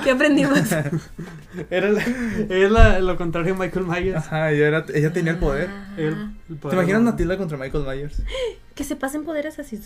¿Qué 0.04 0.12
aprendimos? 0.12 0.60
Era 1.70 1.90
la- 1.92 2.04
es 2.50 2.72
la- 2.72 3.00
lo 3.00 3.16
contrario 3.18 3.54
de 3.54 3.60
Michael 3.60 3.86
Myers. 3.86 4.18
Ajá, 4.18 4.52
ella, 4.52 4.68
era, 4.68 4.86
ella 4.94 5.12
tenía 5.14 5.34
el 5.34 5.38
poder. 5.40 5.70
Ah, 5.72 5.94
El- 5.98 6.06
el 6.06 6.16
¿Te 6.50 6.56
poder 6.56 6.76
imaginas 6.78 7.00
humano. 7.02 7.12
Matilda 7.12 7.38
contra 7.38 7.58
Michael 7.58 7.84
Myers? 7.86 8.22
Que 8.76 8.84
se 8.84 8.96
pasen 8.96 9.24
poderes 9.24 9.58
así. 9.58 9.80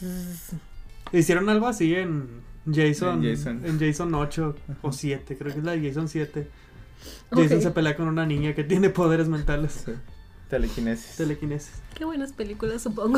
Hicieron 1.13 1.49
algo 1.49 1.67
así 1.67 1.93
en 1.95 2.41
Jason, 2.71 3.23
En 3.25 3.35
Jason. 3.35 3.61
en 3.65 3.79
Jason 3.79 4.13
8 4.13 4.55
o 4.81 4.91
7, 4.91 5.37
creo 5.37 5.51
que 5.53 5.59
es 5.59 5.65
la 5.65 5.73
de 5.73 5.87
Jason 5.87 6.07
7. 6.07 6.47
Ok. 7.31 7.39
Jason 7.39 7.61
se 7.61 7.71
pelea 7.71 7.95
con 7.95 8.07
una 8.07 8.25
niña 8.25 8.53
que 8.53 8.63
tiene 8.63 8.89
poderes 8.89 9.27
mentales. 9.27 9.83
Sí. 9.85 9.91
Telequinesis. 10.49 11.15
Telequinesis. 11.17 11.81
Qué 11.95 12.05
buenas 12.05 12.33
películas, 12.33 12.81
supongo. 12.81 13.17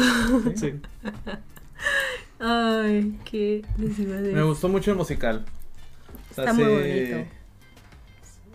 Sí. 0.56 0.74
Ay, 2.40 3.18
qué 3.30 3.66
les 3.78 4.00
iba 4.00 4.16
a 4.16 4.22
decir. 4.22 4.36
Me 4.36 4.44
gustó 4.44 4.70
mucho 4.70 4.92
el 4.92 4.98
musical. 4.98 5.46
O 6.32 6.34
sea, 6.34 6.46
Está 6.46 6.54
muy 6.54 6.64
sí, 6.66 6.72
bonito. 6.72 7.30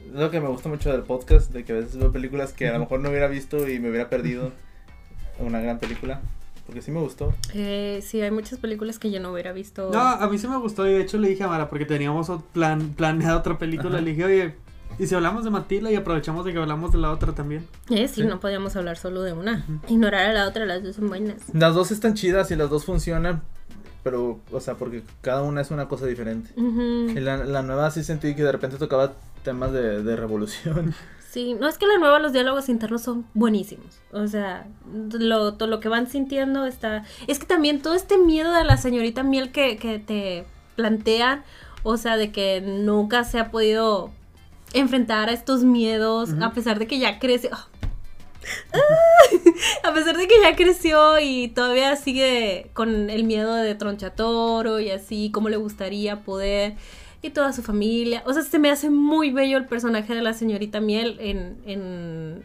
Es 0.09 0.14
lo 0.14 0.30
que 0.30 0.41
me 0.41 0.49
gusta 0.49 0.68
mucho 0.68 0.91
del 0.91 1.03
podcast, 1.03 1.53
de 1.53 1.64
que 1.64 1.72
a 1.72 1.76
veces 1.76 1.97
veo 1.97 2.12
películas 2.12 2.53
que 2.53 2.68
a 2.68 2.72
lo 2.72 2.78
mejor 2.80 3.01
no 3.01 3.11
hubiera 3.11 3.28
visto 3.28 3.68
y 3.68 3.78
me 3.78 3.91
hubiera 3.91 4.09
perdido 4.09 4.53
una 5.39 5.61
gran 5.61 5.78
película. 5.78 6.20
Porque 6.68 6.82
sí 6.82 6.90
me 6.90 7.00
gustó. 7.00 7.34
Eh, 7.54 8.00
sí, 8.06 8.20
hay 8.20 8.30
muchas 8.30 8.58
películas 8.58 8.98
que 8.98 9.10
yo 9.10 9.20
no 9.20 9.32
hubiera 9.32 9.52
visto. 9.52 9.88
No, 9.90 10.00
a 10.00 10.28
mí 10.28 10.36
sí 10.38 10.46
me 10.46 10.58
gustó 10.58 10.86
y 10.86 10.92
de 10.92 11.00
hecho 11.00 11.16
le 11.16 11.28
dije 11.30 11.42
a 11.42 11.48
Mara 11.48 11.70
porque 11.70 11.86
teníamos 11.86 12.30
plan, 12.52 12.90
planeado 12.94 13.38
otra 13.38 13.58
película. 13.58 13.94
Ajá. 13.96 14.00
Le 14.02 14.10
dije, 14.10 14.24
oye, 14.24 14.54
Y 14.98 15.06
si 15.06 15.14
hablamos 15.14 15.44
de 15.44 15.50
Matilda 15.50 15.90
y 15.90 15.94
aprovechamos 15.94 16.44
de 16.44 16.52
que 16.52 16.58
hablamos 16.58 16.92
de 16.92 16.98
la 16.98 17.10
otra 17.10 17.32
también. 17.34 17.66
Eh, 17.88 18.06
sí, 18.06 18.20
Sí. 18.20 18.26
no 18.26 18.38
podíamos 18.38 18.76
hablar 18.76 18.98
solo 18.98 19.22
de 19.22 19.32
una. 19.32 19.64
Ignorar 19.88 20.28
a 20.28 20.32
la 20.34 20.46
otra, 20.46 20.66
las 20.66 20.82
dos 20.82 20.96
son 20.96 21.08
buenas. 21.08 21.36
Las 21.54 21.74
dos 21.74 21.90
están 21.90 22.12
chidas 22.12 22.50
y 22.50 22.56
las 22.56 22.68
dos 22.68 22.84
funcionan, 22.84 23.40
pero, 24.04 24.38
o 24.52 24.60
sea, 24.60 24.74
porque 24.74 25.02
cada 25.22 25.42
una 25.42 25.62
es 25.62 25.70
una 25.70 25.88
cosa 25.88 26.04
diferente. 26.04 26.50
Y 26.56 27.18
la, 27.20 27.38
la 27.46 27.62
nueva 27.62 27.90
sí 27.90 28.04
sentí 28.04 28.34
que 28.34 28.42
de 28.42 28.52
repente 28.52 28.76
tocaba 28.76 29.14
temas 29.42 29.72
de, 29.72 30.02
de 30.02 30.16
revolución. 30.16 30.94
Sí, 31.31 31.53
no 31.53 31.68
es 31.68 31.76
que 31.76 31.87
la 31.87 31.99
nueva, 31.99 32.20
los 32.20 32.33
diálogos 32.33 32.70
internos 32.70 33.03
son 33.03 33.26
buenísimos. 33.35 34.01
O 34.12 34.26
sea, 34.26 34.66
lo, 35.12 35.55
todo 35.55 35.68
lo 35.68 35.79
que 35.79 35.91
van 35.91 36.09
sintiendo 36.09 36.64
está. 36.64 37.05
Es 37.26 37.39
que 37.39 37.45
también 37.45 37.83
todo 37.83 37.95
este 37.95 38.16
miedo 38.16 38.51
de 38.53 38.64
la 38.64 38.79
señorita 38.79 39.22
Miel 39.22 39.53
que, 39.53 39.76
que 39.76 39.99
te 39.99 40.47
plantean, 40.74 41.45
o 41.83 41.99
sea, 41.99 42.16
de 42.16 42.33
que 42.33 42.62
nunca 42.62 43.24
se 43.24 43.39
ha 43.39 43.51
podido 43.51 44.11
enfrentar 44.72 45.29
a 45.29 45.33
estos 45.33 45.64
miedos, 45.64 46.31
a 46.41 46.53
pesar 46.53 46.79
de 46.79 46.87
que 46.87 46.99
ya 46.99 47.18
creció. 47.18 47.51
a 49.83 49.93
pesar 49.93 50.16
de 50.16 50.29
que 50.29 50.41
ya 50.41 50.57
creció 50.57 51.20
y 51.20 51.49
todavía 51.49 51.95
sigue 51.97 52.70
con 52.72 53.11
el 53.11 53.24
miedo 53.24 53.55
de 53.55 53.74
tronchatoro 53.74 54.81
y 54.81 54.91
así, 54.91 55.31
como 55.31 55.51
le 55.51 55.59
gustaría 55.59 56.22
poder 56.22 56.76
y 57.22 57.30
toda 57.30 57.52
su 57.52 57.62
familia. 57.62 58.22
O 58.26 58.32
sea, 58.32 58.42
se 58.42 58.58
me 58.58 58.70
hace 58.70 58.90
muy 58.90 59.30
bello 59.32 59.58
el 59.58 59.66
personaje 59.66 60.14
de 60.14 60.22
la 60.22 60.32
señorita 60.34 60.80
Miel 60.80 61.16
en, 61.20 61.56
en, 61.66 62.42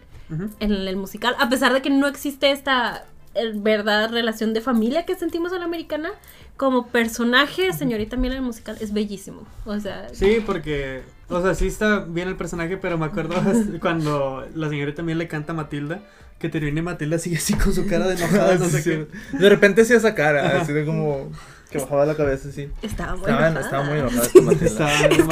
en 0.59 0.71
el 0.71 0.95
musical, 0.97 1.36
a 1.39 1.49
pesar 1.49 1.74
de 1.74 1.82
que 1.82 1.89
no 1.89 2.07
existe 2.07 2.51
esta 2.51 3.05
eh, 3.36 3.51
verdad 3.55 4.11
relación 4.11 4.53
de 4.53 4.61
familia 4.61 5.05
que 5.05 5.15
sentimos 5.15 5.53
a 5.53 5.59
la 5.59 5.65
americana. 5.65 6.11
Como 6.55 6.88
personaje, 6.88 7.74
señorita 7.74 8.15
Miel 8.15 8.34
en 8.34 8.38
el 8.39 8.43
musical 8.45 8.78
es 8.80 8.93
bellísimo. 8.93 9.43
O 9.65 9.80
sea, 9.80 10.07
Sí, 10.13 10.38
porque, 10.45 11.01
o 11.28 11.41
sea, 11.41 11.55
sí 11.55 11.65
está 11.67 12.01
bien 12.01 12.28
el 12.28 12.36
personaje, 12.38 12.78
pero 12.78 12.97
me 12.99 13.05
acuerdo 13.05 13.36
cuando 13.82 14.47
la 14.53 14.69
señorita 14.69 14.97
también 14.97 15.17
le 15.17 15.28
canta 15.28 15.53
a 15.53 15.55
Matilda, 15.55 16.01
que 16.39 16.49
termina 16.49 16.80
y 16.80 16.84
Matilda 16.84 17.17
sigue 17.17 17.38
así 17.38 17.53
con 17.55 17.74
su 17.74 17.88
cara 17.88 18.07
de 18.07 18.15
enojada, 18.24 18.55
no 18.57 18.65
Sí, 18.65 18.71
sé 18.71 18.82
sí. 18.84 18.89
qué. 19.32 19.38
De 19.38 19.49
repente 19.49 19.82
hacía 19.82 19.97
esa 19.97 20.13
cara, 20.13 20.61
así 20.61 20.74
de 20.74 20.86
como 20.86 21.32
que 21.74 21.80
bajaba 21.80 22.05
la 22.05 22.15
cabeza 22.15 22.49
así. 22.49 22.69
estaba 22.82 23.11
muy 23.15 23.21
Estaba, 23.30 23.47
enojada. 23.47 23.65
estaba 23.65 23.84
muy 23.84 23.99
enojada. 23.99 24.26
Estaba 24.26 24.51
Es 24.51 24.57
que 24.59 24.67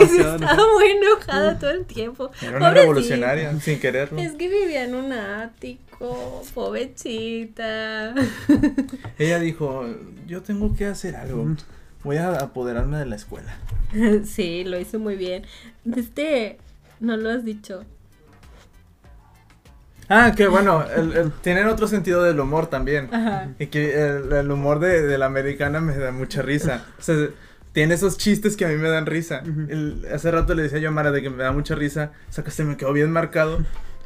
sí 0.07 0.17
estaba 0.19 0.35
enojada. 0.35 0.57
muy 0.73 0.85
enojada 0.91 1.59
todo 1.59 1.69
el 1.71 1.85
tiempo. 1.85 2.31
Era 2.41 2.49
una 2.49 2.59
Pobrecita. 2.59 2.81
revolucionaria, 2.81 3.59
sin 3.61 3.79
quererlo. 3.79 4.19
Es 4.19 4.33
que 4.33 4.49
vivía 4.49 4.83
en 4.83 4.95
un 4.95 5.13
ático, 5.13 6.43
pobrecita. 6.53 8.13
Ella 9.17 9.39
dijo, 9.39 9.85
yo 10.27 10.41
tengo 10.41 10.75
que 10.75 10.85
hacer 10.87 11.15
algo. 11.15 11.43
Ujú. 11.43 11.55
Voy 12.03 12.17
a 12.17 12.29
apoderarme 12.39 12.97
de 12.97 13.05
la 13.05 13.15
escuela. 13.15 13.55
Sí, 14.25 14.63
lo 14.63 14.79
hizo 14.79 14.99
muy 14.99 15.15
bien. 15.15 15.43
Este, 15.95 16.57
no 16.99 17.17
lo 17.17 17.29
has 17.29 17.43
dicho. 17.45 17.83
Ah, 20.13 20.33
que 20.35 20.47
bueno, 20.47 20.83
el- 20.95 21.13
el- 21.13 21.31
tienen 21.31 21.67
otro 21.67 21.87
sentido 21.87 22.21
del 22.23 22.39
humor 22.39 22.67
también. 22.67 23.07
Ajá. 23.13 23.47
Y 23.59 23.67
que 23.67 23.93
el, 23.97 24.31
el 24.33 24.51
humor 24.51 24.79
de, 24.79 25.03
de 25.03 25.17
la 25.17 25.25
americana 25.27 25.79
me 25.79 25.97
da 25.97 26.11
mucha 26.11 26.41
risa. 26.41 26.85
O 26.99 27.01
sea, 27.01 27.15
tiene 27.71 27.93
esos 27.93 28.17
chistes 28.17 28.57
que 28.57 28.65
a 28.65 28.67
mí 28.67 28.75
me 28.75 28.89
dan 28.89 29.05
risa. 29.05 29.41
Hace 30.13 30.29
rato 30.31 30.53
le 30.53 30.63
decía 30.63 30.79
yo 30.79 30.89
a 30.89 30.91
Mara 30.91 31.11
de 31.11 31.21
que 31.21 31.29
me 31.29 31.43
da 31.43 31.53
mucha 31.53 31.75
risa. 31.75 32.11
O 32.29 32.33
sea, 32.33 32.43
que 32.43 32.51
se 32.51 32.65
me 32.65 32.75
quedó 32.75 32.91
bien 32.91 33.09
marcado. 33.11 33.59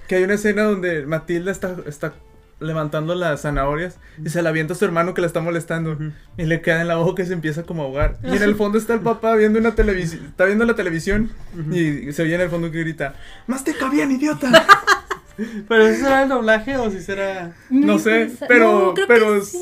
Que 0.08 0.16
hay 0.18 0.24
una 0.24 0.36
escena 0.36 0.64
donde 0.64 1.08
Matilda 1.08 1.52
está, 1.52 1.76
está 1.88 2.14
levantando 2.60 3.16
las 3.16 3.42
zanahorias 3.42 3.98
y 4.24 4.30
se 4.30 4.42
la 4.42 4.50
avienta 4.50 4.74
a 4.74 4.78
su 4.78 4.86
hermano 4.86 5.14
que 5.16 5.22
la 5.22 5.28
está 5.28 5.42
molestando. 5.42 5.98
Y 6.38 6.44
le 6.46 6.62
queda 6.62 6.82
en 6.82 6.88
la 6.88 6.98
boca 6.98 7.24
y 7.24 7.26
se 7.26 7.34
empieza 7.34 7.64
como 7.64 7.82
a 7.82 7.86
ahogar. 7.88 8.18
Y 8.24 8.36
en 8.36 8.44
el 8.44 8.54
fondo 8.56 8.78
está 8.78 8.94
el 8.94 9.00
papá 9.00 9.36
viendo 9.36 9.58
una 9.58 9.74
televisión. 9.74 10.26
Está 10.28 10.46
viendo 10.46 10.66
la 10.66 10.76
televisión 10.76 11.32
y 11.72 12.12
se 12.14 12.22
oye 12.22 12.36
en 12.36 12.42
el 12.42 12.50
fondo 12.50 12.70
que 12.70 12.80
grita: 12.82 13.16
¡Mastica 13.48 13.90
bien, 13.90 14.12
idiota! 14.12 14.52
Pero 15.68 15.88
ese 15.88 16.02
será 16.02 16.24
el 16.24 16.30
doblaje 16.30 16.78
o 16.78 16.90
si 16.92 17.02
será. 17.02 17.54
No 17.70 18.00
sé, 18.00 18.32
pero, 18.48 18.94
No, 18.98 19.08
pero 19.08 19.42
sí. 19.44 19.58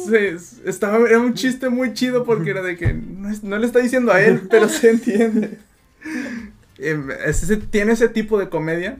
estaba, 0.65 0.97
era 1.07 1.19
un 1.19 1.33
chiste 1.33 1.69
muy 1.69 1.93
chido 1.93 2.23
porque 2.25 2.51
era 2.51 2.61
de 2.61 2.75
que 2.77 2.93
no, 2.93 3.29
es- 3.29 3.43
no 3.43 3.57
le 3.57 3.65
está 3.65 3.79
diciendo 3.79 4.11
a 4.11 4.21
él, 4.21 4.41
pero 4.49 4.69
se 4.69 4.89
entiende. 4.91 5.57
Em, 6.83 7.09
es 7.11 7.43
ese- 7.43 7.57
tiene 7.57 7.93
ese 7.93 8.09
tipo 8.09 8.37
de 8.39 8.49
comedia 8.49 8.97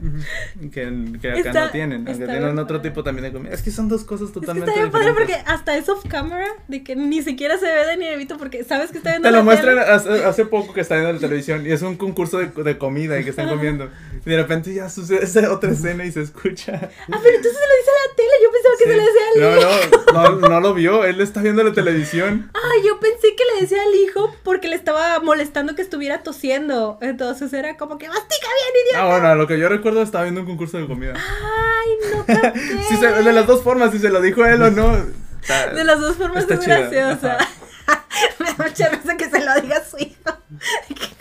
que, 0.72 0.90
que 1.20 1.30
acá 1.30 1.38
Está- 1.38 1.64
no 1.66 1.70
tienen, 1.70 2.06
aunque 2.08 2.24
tienen 2.26 2.58
otro 2.58 2.78
padre. 2.78 2.90
tipo 2.90 3.02
también 3.04 3.24
de 3.24 3.32
comedia. 3.32 3.54
Es 3.54 3.62
que 3.62 3.70
son 3.70 3.88
dos 3.88 4.04
cosas 4.04 4.28
Es 4.28 4.34
que 4.34 4.40
totalmente 4.40 4.70
está 4.70 4.80
bien 4.82 4.92
padre 4.92 5.08
diferentes. 5.08 5.36
porque 5.38 5.50
hasta 5.52 5.76
es 5.76 5.88
off 5.88 6.04
camera, 6.08 6.48
de 6.68 6.82
que 6.82 6.96
ni 6.96 7.22
siquiera 7.22 7.58
se 7.58 7.66
ve 7.66 7.86
de 7.86 7.96
ni 7.96 8.06
evito 8.06 8.36
porque 8.38 8.64
sabes 8.64 8.90
que 8.90 8.98
está 8.98 9.10
viendo 9.10 9.28
Te 9.28 9.32
la 9.32 9.38
lo 9.38 9.44
muestran 9.44 9.78
hace, 9.78 10.24
hace 10.24 10.44
poco 10.46 10.72
que 10.72 10.80
está 10.80 10.94
viendo 10.96 11.12
la 11.12 11.18
televisión 11.18 11.66
y 11.66 11.70
es 11.72 11.82
un 11.82 11.96
concurso 11.96 12.38
de, 12.38 12.46
de 12.46 12.78
comida 12.78 13.18
y 13.18 13.24
que 13.24 13.30
están 13.30 13.48
comiendo. 13.48 13.90
Y 14.24 14.30
de 14.30 14.36
repente 14.36 14.72
ya 14.72 14.88
sucede 14.88 15.24
esa 15.24 15.52
otra 15.52 15.70
escena 15.72 16.04
y 16.04 16.12
se 16.12 16.22
escucha. 16.22 16.72
Ah, 16.74 17.18
pero 17.22 17.36
entonces 17.36 17.60
se 17.60 17.68
lo 17.68 17.76
dice 17.76 17.90
a 17.90 18.08
la 18.08 18.16
tele, 18.16 18.30
yo 18.42 18.50
pensaba 18.52 18.74
que 18.78 18.84
se 18.84 18.96
le 18.96 19.02
decía 19.02 19.22
al 19.30 19.92
hijo. 19.92 20.12
No, 20.12 20.30
no, 20.30 20.40
no, 20.40 20.48
no 20.48 20.60
lo 20.60 20.74
vio, 20.74 21.04
él 21.04 21.20
está 21.20 21.42
viendo 21.42 21.62
la 21.62 21.72
televisión. 21.72 22.50
Ay, 22.54 22.86
yo 22.86 22.98
pensé 23.00 23.23
le 23.54 23.60
decía 23.62 23.78
al 23.82 23.94
hijo 23.94 24.34
porque 24.42 24.68
le 24.68 24.76
estaba 24.76 25.18
molestando 25.20 25.74
que 25.74 25.82
estuviera 25.82 26.22
tosiendo. 26.22 26.98
Entonces 27.00 27.52
era 27.52 27.76
como 27.76 27.98
que 27.98 28.08
mastica 28.08 28.46
bien, 28.46 28.86
idiota. 28.86 29.02
Ah, 29.02 29.06
bueno, 29.10 29.34
lo 29.34 29.46
que 29.46 29.58
yo 29.58 29.68
recuerdo 29.68 30.02
estaba 30.02 30.24
viendo 30.24 30.40
un 30.40 30.46
concurso 30.46 30.78
de 30.78 30.86
comida. 30.86 31.14
Ay, 31.14 31.90
no 32.12 32.98
se- 33.00 33.22
de 33.22 33.32
las 33.32 33.46
dos 33.46 33.62
formas, 33.62 33.90
si 33.92 33.98
se 33.98 34.10
lo 34.10 34.20
dijo 34.20 34.44
él 34.44 34.62
o 34.62 34.70
no. 34.70 34.96
está- 35.40 35.72
De 35.72 35.84
las 35.84 36.00
dos 36.00 36.16
formas 36.16 36.46
es 36.48 36.60
chida, 36.60 36.78
graciosa. 36.80 37.38
Me 38.38 38.46
da 38.46 38.54
mucha 38.64 38.88
risa 38.88 39.16
que 39.16 39.28
se 39.28 39.44
lo 39.44 39.60
diga 39.60 39.76
a 39.78 39.84
su 39.84 39.98
hijo. 39.98 40.38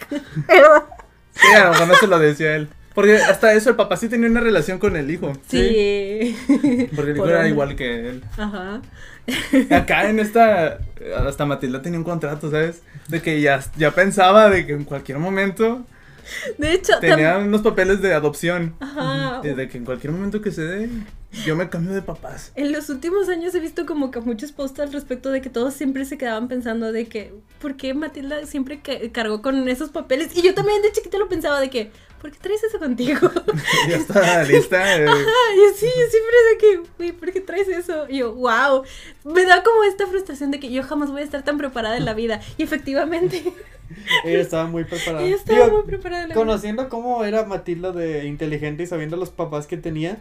Pero 0.47 0.87
Sí, 1.35 1.47
a 1.55 1.65
lo 1.65 1.71
mejor 1.71 1.87
no 1.87 1.95
se 1.95 2.07
lo 2.07 2.19
decía 2.19 2.55
él. 2.55 2.69
Porque 2.93 3.17
hasta 3.17 3.53
eso 3.53 3.71
el 3.71 3.75
papá 3.75 3.97
sí 3.97 4.07
tenía 4.07 4.29
una 4.29 4.39
relación 4.39 4.77
con 4.77 4.95
el 4.95 5.09
hijo. 5.09 5.33
sí. 5.49 6.37
Porque 6.95 7.11
el 7.11 7.15
hijo 7.15 7.23
Por 7.23 7.29
era 7.29 7.37
hombre. 7.39 7.49
igual 7.49 7.75
que 7.75 8.09
él. 8.09 8.23
Ajá. 8.37 8.81
Acá 9.71 10.09
en 10.09 10.19
esta, 10.19 10.79
hasta 11.25 11.45
Matilda 11.45 11.81
tenía 11.81 11.99
un 11.99 12.03
contrato, 12.05 12.51
¿sabes? 12.51 12.81
De 13.07 13.21
que 13.21 13.41
ya, 13.41 13.63
ya 13.77 13.91
pensaba 13.91 14.49
de 14.49 14.65
que 14.65 14.73
en 14.73 14.83
cualquier 14.83 15.19
momento 15.19 15.85
De 16.57 16.73
hecho, 16.73 16.93
tenía 16.99 17.37
unos 17.37 17.61
papeles 17.61 18.01
de 18.01 18.13
adopción. 18.13 18.75
Ajá. 18.79 19.41
Y 19.43 19.49
de 19.49 19.67
que 19.67 19.77
en 19.77 19.85
cualquier 19.85 20.13
momento 20.13 20.41
que 20.41 20.51
se 20.51 20.63
dé, 20.63 20.89
yo 21.45 21.55
me 21.55 21.69
cambio 21.69 21.93
de 21.93 22.01
papás. 22.01 22.51
En 22.55 22.71
los 22.71 22.89
últimos 22.89 23.27
años 23.29 23.53
he 23.55 23.59
visto 23.59 23.85
como 23.85 24.11
que 24.11 24.19
muchos 24.21 24.51
posts 24.51 24.79
al 24.79 24.93
respecto 24.93 25.31
de 25.31 25.41
que 25.41 25.49
todos 25.49 25.73
siempre 25.73 26.05
se 26.05 26.17
quedaban 26.17 26.47
pensando 26.47 26.91
de 26.91 27.05
que, 27.07 27.33
¿por 27.59 27.75
qué 27.75 27.93
Matilda 27.93 28.45
siempre 28.45 28.81
ca- 28.81 28.99
cargó 29.11 29.41
con 29.41 29.67
esos 29.67 29.89
papeles? 29.89 30.35
Y 30.35 30.41
yo 30.41 30.53
también 30.53 30.81
de 30.81 30.91
chiquita 30.91 31.17
lo 31.17 31.27
pensaba 31.29 31.59
de 31.59 31.69
que, 31.69 31.91
¿por 32.23 32.31
qué 32.31 32.39
traes 32.39 32.63
eso 32.63 32.79
contigo? 32.79 33.29
ya 33.89 33.97
está 33.97 34.43
lista. 34.43 34.97
eh, 34.97 35.05
Ah, 35.09 35.49
yo 35.57 35.75
sí, 35.75 35.85
yo 35.85 36.07
siempre 36.09 36.37
de 36.49 36.57
que, 36.57 36.89
güey, 36.97 37.11
¿por 37.11 37.33
qué 37.33 37.41
traes 37.41 37.67
eso? 37.67 38.07
Y 38.07 38.19
yo, 38.19 38.33
wow, 38.33 38.83
me 39.25 39.43
da 39.45 39.61
como 39.61 39.83
esta 39.83 40.07
frustración 40.07 40.49
de 40.49 40.61
que 40.61 40.71
yo 40.71 40.83
jamás 40.83 41.11
voy 41.11 41.19
a 41.19 41.25
estar 41.25 41.43
tan 41.43 41.57
preparada 41.57 41.97
en 41.97 42.05
la 42.05 42.13
vida. 42.13 42.39
Y 42.57 42.63
efectivamente, 42.63 43.43
Ella 44.23 44.39
estaba 44.39 44.67
muy 44.67 44.85
preparada. 44.85 45.21
ella 45.25 45.35
estaba 45.35 45.65
Digo, 45.65 45.77
muy 45.79 45.85
preparada 45.85 46.23
en 46.23 46.29
la 46.29 46.35
vida. 46.35 46.41
Conociendo 46.45 46.87
cómo 46.87 47.25
era 47.25 47.43
Matilda 47.43 47.91
de 47.91 48.25
inteligente 48.25 48.83
y 48.83 48.87
sabiendo 48.87 49.17
los 49.17 49.29
papás 49.29 49.67
que 49.67 49.75
tenía, 49.75 50.17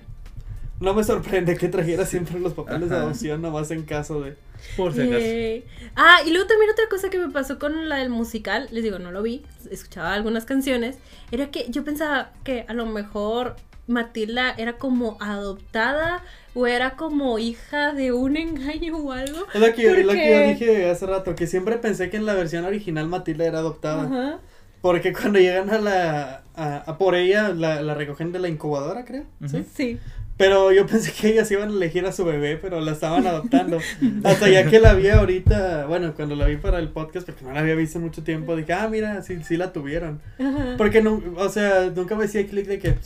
no 0.82 0.94
me 0.94 1.04
sorprende 1.04 1.56
que 1.56 1.68
trajera 1.68 2.04
siempre 2.04 2.38
los 2.38 2.52
papeles 2.52 2.90
de 2.90 2.96
adopción, 2.96 3.40
nomás 3.40 3.70
en 3.70 3.84
caso 3.84 4.20
de. 4.20 4.36
por 4.76 4.92
si 4.92 5.00
acaso. 5.00 5.66
Ah, 5.96 6.18
y 6.26 6.30
luego 6.30 6.46
también 6.46 6.70
otra 6.70 6.84
cosa 6.90 7.08
que 7.08 7.18
me 7.18 7.30
pasó 7.30 7.58
con 7.58 7.88
la 7.88 7.96
del 7.96 8.10
musical, 8.10 8.68
les 8.70 8.82
digo, 8.82 8.98
no 8.98 9.12
lo 9.12 9.22
vi, 9.22 9.42
escuchaba 9.70 10.12
algunas 10.12 10.44
canciones, 10.44 10.98
era 11.30 11.50
que 11.50 11.66
yo 11.68 11.84
pensaba 11.84 12.32
que 12.44 12.64
a 12.68 12.74
lo 12.74 12.86
mejor 12.86 13.56
Matilda 13.86 14.54
era 14.58 14.74
como 14.78 15.16
adoptada 15.20 16.22
o 16.54 16.66
era 16.66 16.92
como 16.96 17.38
hija 17.38 17.92
de 17.92 18.12
un 18.12 18.36
engaño 18.36 18.96
o 18.96 19.12
algo. 19.12 19.46
Es 19.54 19.60
lo 19.60 19.72
que, 19.72 19.86
es 19.86 20.04
lo 20.06 20.12
que 20.12 20.30
yo 20.30 20.48
dije 20.48 20.90
hace 20.90 21.06
rato, 21.06 21.34
que 21.34 21.46
siempre 21.46 21.78
pensé 21.78 22.10
que 22.10 22.16
en 22.16 22.26
la 22.26 22.34
versión 22.34 22.64
original 22.64 23.08
Matilda 23.08 23.44
era 23.44 23.58
adoptada. 23.58 24.04
Ajá. 24.04 24.40
Porque 24.80 25.12
cuando 25.12 25.38
llegan 25.38 25.70
a 25.70 25.78
la. 25.78 26.42
a, 26.56 26.76
a 26.78 26.98
por 26.98 27.14
ella, 27.14 27.50
la, 27.50 27.80
la 27.82 27.94
recogen 27.94 28.32
de 28.32 28.40
la 28.40 28.48
incubadora, 28.48 29.04
creo. 29.04 29.24
¿sí? 29.46 29.64
Sí. 29.74 29.98
Pero 30.43 30.72
yo 30.72 30.86
pensé 30.88 31.12
que 31.12 31.28
ellas 31.28 31.49
iban 31.53 31.68
a 31.68 31.72
elegir 31.72 32.05
a 32.05 32.11
su 32.11 32.24
bebé, 32.24 32.57
pero 32.57 32.80
la 32.80 32.90
estaban 32.90 33.24
adoptando. 33.28 33.78
Hasta 34.24 34.49
ya 34.49 34.68
que 34.68 34.80
la 34.80 34.93
vi 34.93 35.09
ahorita, 35.09 35.86
bueno, 35.86 36.14
cuando 36.16 36.34
la 36.34 36.47
vi 36.47 36.57
para 36.57 36.80
el 36.80 36.88
podcast, 36.88 37.26
porque 37.26 37.45
no 37.45 37.53
la 37.53 37.61
había 37.61 37.76
visto 37.76 37.99
en 37.99 38.05
mucho 38.07 38.24
tiempo, 38.24 38.57
dije, 38.57 38.72
ah, 38.72 38.88
mira, 38.88 39.22
sí, 39.22 39.38
sí 39.45 39.57
la 39.57 39.72
tuvieron. 39.72 40.20
Ajá. 40.40 40.74
Porque, 40.76 41.01
no, 41.01 41.22
o 41.36 41.49
sea, 41.49 41.93
nunca 41.95 42.16
me 42.16 42.24
hacía 42.24 42.45
clic 42.45 42.66
de 42.66 42.80
que, 42.80 42.97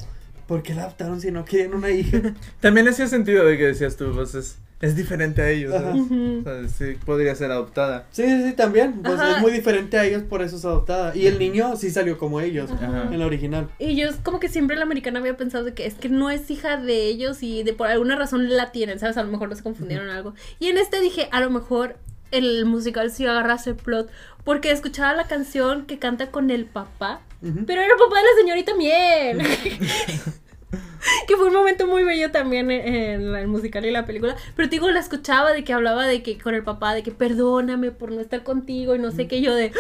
¿por 0.47 0.63
qué 0.63 0.75
la 0.75 0.83
adoptaron 0.83 1.21
si 1.21 1.31
no 1.31 1.45
querían 1.45 1.75
una 1.75 1.91
hija? 1.91 2.21
También 2.61 2.89
hacía 2.89 3.07
sentido 3.07 3.45
de 3.45 3.57
que 3.59 3.67
decías 3.67 3.97
tú, 3.97 4.13
pues 4.15 4.35
es, 4.35 4.59
es 4.81 4.95
diferente 4.97 5.43
a 5.43 5.51
ellos. 5.51 5.75
Ajá. 5.75 5.93
O 5.95 6.43
sea, 6.43 6.69
sí 6.69 6.97
podría 7.05 7.35
ser 7.35 7.51
adoptada. 7.51 8.07
Sí, 8.11 8.25
sí, 8.25 8.45
sí, 8.49 8.53
también. 8.53 9.03
Pues 9.03 9.19
Ajá. 9.19 9.37
es 9.37 9.41
muy 9.41 9.51
diferente 9.51 9.99
a 9.99 10.05
ellos, 10.05 10.23
por 10.23 10.43
eso 10.43 10.57
es 10.57 10.65
adoptada. 10.65 11.17
Y 11.17 11.27
el 11.27 11.39
niño 11.39 11.77
sí 11.77 11.91
salió 11.91 12.19
como 12.19 12.41
ellos, 12.41 12.71
Ajá. 12.71 13.09
en 13.11 13.19
la 13.19 13.27
original. 13.27 13.69
Y 13.79 13.97
yo 13.97 14.09
es 14.09 14.17
como 14.17 14.41
que 14.41 14.49
siempre 14.49 14.77
la 14.77 14.83
americana 14.83 15.19
había 15.19 15.37
pensado 15.37 15.65
de 15.65 15.75
que 15.75 15.87
es 15.87 15.95
que 15.95 16.09
no 16.09 16.31
es 16.31 16.51
hija 16.51 16.77
de 16.77 17.07
ellos 17.07 17.43
y 17.43 17.63
de 17.63 17.73
por 17.73 17.89
alguna 17.89 18.17
razón 18.17 18.49
la 18.57 18.73
tienen, 18.73 18.99
¿sabes? 18.99 19.17
A 19.17 19.23
lo 19.23 19.31
mejor 19.31 19.49
los 19.49 19.63
confundieron 19.63 20.09
algo. 20.11 20.35
Y 20.59 20.69
en 20.69 20.79
este 20.79 21.01
dije, 21.01 21.29
a 21.33 21.41
lo 21.41 21.51
mejor 21.51 21.97
el 22.33 22.65
musical 22.67 23.11
sí 23.11 23.25
agarra 23.25 23.55
ese 23.55 23.75
plot 23.75 24.11
porque 24.45 24.71
escuchaba 24.71 25.15
la 25.15 25.27
canción 25.27 25.87
que 25.87 25.99
canta 25.99 26.31
con 26.31 26.51
el 26.51 26.67
papá 26.67 27.21
Pero 27.41 27.83
era 27.83 27.93
el 27.93 27.99
papá 27.99 28.17
de 28.17 28.23
la 28.23 28.41
señorita 28.41 28.75
Miel. 28.75 29.43
que 31.27 31.37
fue 31.37 31.47
un 31.47 31.55
momento 31.55 31.87
muy 31.87 32.03
bello 32.03 32.31
también 32.31 32.71
en, 32.71 33.35
el 33.35 33.49
musical 33.49 33.85
y 33.85 33.91
la 33.91 34.07
película. 34.07 34.37
Pero 34.55 34.69
te 34.69 34.77
digo, 34.77 34.91
la 34.91 35.01
escuchaba 35.01 35.53
de 35.53 35.65
que 35.65 35.73
hablaba 35.73 36.07
de 36.07 36.23
que 36.23 36.39
con 36.39 36.55
el 36.55 36.63
papá, 36.63 36.95
de 36.95 37.03
que 37.03 37.13
perdóname 37.13 37.91
por 37.91 38.13
no 38.13 38.21
estar 38.21 38.43
contigo 38.43 38.95
y 38.95 38.99
no 38.99 39.11
sé 39.11 39.29
qué. 39.29 39.41
Yo 39.41 39.55
de, 39.55 39.73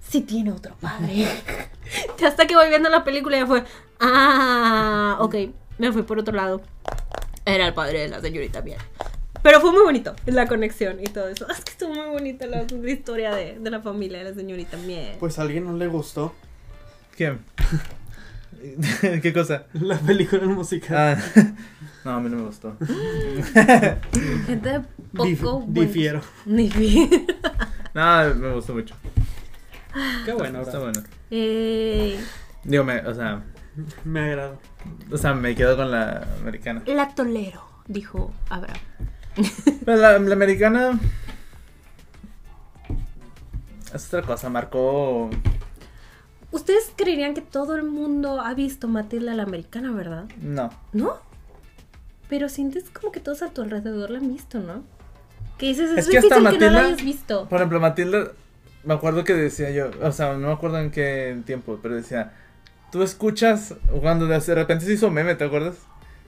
sí 0.00 0.22
tiene 0.22 0.52
otro 0.52 0.74
padre. 0.80 1.26
Hasta 2.24 2.46
que 2.46 2.56
voy 2.56 2.68
viendo 2.68 2.88
la 2.88 3.04
película 3.04 3.38
ya 3.38 3.46
fue, 3.46 3.64
ah, 4.00 5.18
ok, 5.20 5.34
me 5.78 5.92
fui 5.92 6.02
por 6.02 6.18
otro 6.18 6.34
lado. 6.34 6.62
Era 7.44 7.66
el 7.66 7.74
padre 7.74 8.00
de 8.00 8.08
la 8.08 8.20
señorita 8.20 8.62
Miel. 8.62 8.80
Pero 9.42 9.60
fue 9.60 9.72
muy 9.72 9.82
bonito 9.82 10.14
la 10.24 10.46
conexión 10.46 11.00
y 11.00 11.04
todo 11.04 11.28
eso. 11.28 11.46
Es 11.50 11.60
que 11.60 11.72
estuvo 11.72 11.92
muy 11.92 12.06
bonita 12.06 12.46
la, 12.46 12.62
la 12.62 12.90
historia 12.90 13.34
de, 13.34 13.58
de 13.58 13.70
la 13.70 13.82
familia 13.82 14.18
de 14.18 14.30
la 14.30 14.34
señorita 14.34 14.78
Miel. 14.78 15.16
Pues 15.20 15.38
a 15.38 15.42
alguien 15.42 15.66
no 15.66 15.76
le 15.76 15.86
gustó 15.86 16.34
¿Qué? 17.16 17.36
¿Qué 19.22 19.32
cosa? 19.32 19.66
la 19.74 19.98
película 19.98 20.44
musical. 20.46 21.18
Ah, 21.34 21.52
no, 22.04 22.10
a 22.12 22.20
mí 22.20 22.30
no 22.30 22.36
me 22.36 22.42
gustó. 22.44 22.76
Gente 24.46 24.68
de 24.68 24.80
poco 25.12 25.28
Dif- 25.28 25.40
buenos. 25.40 25.74
difiero. 25.74 26.20
Difiero. 26.46 27.16
No, 27.94 28.34
me 28.34 28.52
gustó 28.54 28.74
mucho. 28.74 28.92
Qué 30.24 30.32
bueno, 30.32 30.62
Está 30.62 30.80
bueno. 30.80 31.00
Eh, 31.30 32.18
Digo, 32.64 32.82
me, 32.82 32.98
o 33.06 33.14
sea, 33.14 33.40
Me 34.04 34.18
agrado. 34.20 34.58
o 35.12 35.16
sea, 35.16 35.32
me 35.32 35.54
quedo 35.54 35.76
con 35.76 35.92
la 35.92 36.26
americana. 36.40 36.82
lactolero, 36.86 37.62
dijo 37.86 38.32
Abraham. 38.50 38.80
Pero 39.84 39.96
la, 39.96 40.18
la 40.18 40.34
americana 40.34 40.98
es 43.94 44.06
otra 44.08 44.22
cosa, 44.22 44.48
marcó 44.50 45.30
Ustedes 46.54 46.92
creerían 46.96 47.34
que 47.34 47.40
todo 47.40 47.74
el 47.76 47.82
mundo 47.82 48.40
ha 48.40 48.54
visto 48.54 48.86
Matilda 48.88 49.34
la 49.34 49.42
americana, 49.42 49.92
¿verdad? 49.92 50.24
no. 50.40 50.70
¿No? 50.92 51.14
Pero 52.28 52.48
sientes 52.48 52.84
como 52.90 53.12
que 53.12 53.20
todos 53.20 53.42
a 53.42 53.48
tu 53.50 53.62
alrededor 53.62 54.10
la 54.10 54.18
han 54.18 54.32
visto, 54.32 54.60
¿no? 54.60 54.82
Que 55.58 55.66
dices, 55.66 55.90
es, 55.90 55.98
Es 55.98 56.06
que 56.08 56.16
difícil 56.20 56.30
que 56.30 56.34
no 56.36 56.40
la 56.42 56.50
Matilda- 56.52 56.80
hayas 56.86 57.02
visto. 57.04 57.48
Por 57.48 57.56
ejemplo, 57.58 57.80
Matilda, 57.80 58.32
me 58.84 58.94
acuerdo 58.94 59.24
que 59.24 59.34
decía 59.34 59.70
yo, 59.70 59.90
o 60.02 60.10
sea, 60.12 60.32
no 60.34 60.46
me 60.48 60.52
acuerdo 60.52 60.78
en 60.78 60.90
qué 60.90 61.38
tiempo, 61.44 61.78
pero 61.82 61.94
decía, 61.94 62.32
tú 62.90 63.02
escuchas 63.02 63.74
cuando 64.00 64.26
de 64.26 64.38
repente 64.54 64.84
se 64.86 64.94
hizo 64.94 65.10
meme, 65.10 65.34
¿te 65.34 65.44
acuerdas? 65.44 65.76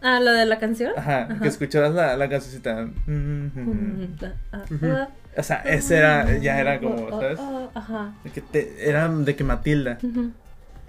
Ah, 0.03 0.21
lo 0.21 0.33
de 0.33 0.45
la 0.45 0.59
canción. 0.59 0.93
Ajá, 0.97 1.23
Ajá. 1.31 1.41
que 1.41 1.49
escuchabas 1.49 1.95
la, 1.95 2.17
la 2.17 2.29
cancioncita. 2.29 2.87
Mm, 3.07 3.47
Ujú. 3.47 4.27
ah. 4.53 5.09
O 5.37 5.43
sea, 5.43 5.57
ese 5.59 5.97
era, 5.99 6.39
ya 6.39 6.59
era 6.61 6.79
como, 6.81 6.95
Oh, 6.95 7.09
oh, 7.17 7.21
¿sabes? 7.21 7.39
oh, 7.41 7.71
Ajá. 7.75 8.15
De 8.25 8.31
que 8.31 8.41
te- 8.41 8.89
era 8.89 9.09
de 9.09 9.37
que 9.37 9.45
Matilda. 9.45 9.99
Ujú. 10.03 10.31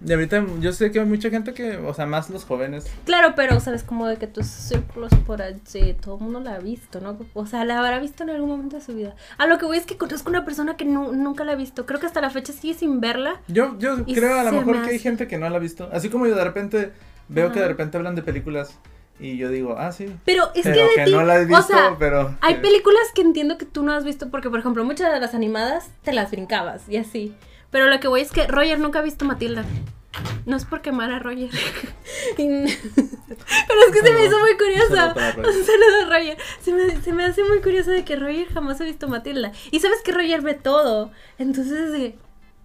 Y 0.06 0.14
ahorita 0.14 0.45
yo 0.60 0.72
sé 0.74 0.91
que 0.91 1.00
hay 1.00 1.08
mucha 1.08 1.32
gente 1.32 1.56
que, 1.56 1.76
o 1.78 1.91
sea, 1.91 2.06
más 2.06 2.30
los 2.30 2.45
jóvenes. 2.45 2.86
Claro, 3.06 3.34
pero 3.36 3.60
sabes 3.60 3.82
como 3.82 4.06
de 4.08 4.18
que 4.18 4.28
tus 4.28 4.45
círculos 4.45 5.12
por 5.26 5.41
allí, 5.41 5.95
todo 6.00 6.18
el 6.18 6.22
mundo 6.22 6.39
la 6.39 6.54
ha 6.54 6.60
visto, 6.60 7.02
¿no? 7.02 7.18
O 7.34 7.45
sea, 7.48 7.66
la 7.66 7.80
habrá 7.80 7.98
visto 8.00 8.22
en 8.22 8.30
algún 8.30 8.48
momento 8.50 8.76
de 8.76 8.84
su 8.84 8.93
vida. 8.93 9.16
A 9.39 9.48
lo 9.48 9.58
que 9.58 9.66
voy 9.66 9.78
es 9.78 9.88
que 9.88 9.98
conozco 9.98 10.30
una 10.30 10.45
persona 10.45 10.78
que 10.78 10.86
nu- 10.86 11.14
nunca 11.14 11.43
la 11.43 11.54
ha 11.54 11.56
visto. 11.56 11.88
Creo 11.88 12.00
que 12.00 12.06
hasta 12.06 12.22
la 12.22 12.30
fecha 12.30 12.54
sigue 12.54 12.76
sin 12.76 13.02
verla. 13.02 13.41
Yo, 13.48 13.76
yo 13.80 14.06
creo 14.06 14.39
a 14.39 14.43
lo 14.43 14.52
mejor 14.52 14.78
me 14.78 14.84
que 14.84 14.89
hay 14.91 15.00
gente 15.00 15.28
que 15.28 15.39
no 15.39 15.50
la 15.50 15.56
ha 15.56 15.60
visto. 15.60 15.89
Así 15.91 16.10
como 16.10 16.28
yo 16.28 16.36
de 16.36 16.43
repente 16.43 16.91
veo 17.28 17.52
que 17.52 17.60
de 17.60 17.68
repente 17.68 17.98
hablan 17.98 18.14
de 18.14 18.22
películas 18.22 18.78
y 19.20 19.38
yo 19.38 19.49
digo, 19.49 19.76
ah, 19.78 19.91
sí. 19.91 20.15
Pero 20.26 20.51
es 20.53 20.63
pero 20.63 20.76
que 20.76 20.82
de 20.82 20.95
que 20.95 21.05
ti, 21.05 21.11
no 21.11 21.24
la 21.24 21.39
visto, 21.39 21.57
o 21.57 21.61
sea, 21.61 21.95
pero. 21.97 22.38
hay 22.41 22.55
películas 22.55 23.01
que 23.15 23.22
entiendo 23.22 23.57
que 23.57 23.65
tú 23.65 23.84
no 23.84 23.93
has 23.93 24.03
visto 24.03 24.30
porque, 24.30 24.49
por 24.49 24.59
ejemplo, 24.59 24.84
muchas 24.84 25.11
de 25.11 25.20
las 25.20 25.34
animadas 25.34 25.89
te 26.03 26.13
las 26.13 26.32
brincabas 26.32 26.88
y 26.88 26.97
así. 26.97 27.34
Pero 27.72 27.88
lo 27.88 27.99
que 27.99 28.07
voy 28.07 28.22
es 28.22 28.32
que 28.32 28.47
Roger 28.47 28.80
nunca 28.80 28.99
ha 28.99 29.01
visto 29.01 29.26
Matilda. 29.26 29.65
No 30.45 30.55
es 30.55 30.65
por 30.65 30.82
quemar 30.82 31.11
a 31.11 31.20
Roger. 31.20 31.49
Pero 32.38 32.68
es 32.68 33.93
que 33.93 34.01
se 34.01 34.13
me 34.13 34.26
hizo 34.26 34.39
muy 34.39 34.55
Roger. 34.57 35.38
Un 35.38 35.65
saludo 35.65 36.01
a 36.03 36.18
Roger. 36.18 36.38
Se 36.61 36.74
me, 36.74 37.01
se 37.01 37.11
me 37.11 37.26
hace 37.26 37.43
muy 37.43 37.59
curioso 37.61 37.91
de 37.91 38.03
que 38.03 38.15
Roger 38.15 38.47
jamás 38.53 38.80
ha 38.82 38.84
visto 38.84 39.07
Matilda. 39.07 39.51
Y 39.72 39.80
sabes 39.80 40.01
que 40.03 40.11
Roger 40.11 40.41
ve 40.41 40.53
todo. 40.53 41.11
Entonces, 41.38 42.13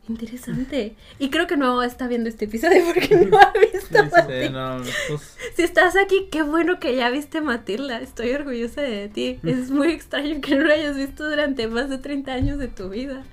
interesante. 0.09 0.97
Y 1.19 1.31
creo 1.31 1.47
que 1.47 1.57
no 1.57 1.83
está 1.83 2.09
viendo 2.09 2.29
este 2.29 2.47
episodio 2.47 2.85
porque 2.87 3.17
no 3.17 3.39
ha 3.39 3.53
visto 3.53 3.99
Sí, 3.99 4.11
Matilda. 4.11 4.47
Sí, 4.47 4.53
no, 4.53 4.83
pues, 5.09 5.37
Si 5.57 5.63
estás 5.63 5.97
aquí, 5.97 6.29
qué 6.31 6.43
bueno 6.43 6.79
que 6.81 6.97
ya 6.97 7.11
viste 7.11 7.41
Matilda. 7.41 8.01
Estoy 8.01 8.31
orgullosa 8.33 8.83
de 8.83 9.09
ti. 9.09 9.39
Es 9.45 9.71
muy 9.71 9.93
extraño 9.93 10.41
que 10.41 10.55
no 10.55 10.65
lo 10.65 10.73
hayas 10.73 10.97
visto 10.97 11.29
durante 11.29 11.69
más 11.69 11.89
de 11.89 11.99
30 11.99 12.33
años 12.33 12.59
de 12.59 12.69
tu 12.69 12.89
vida. 12.89 13.25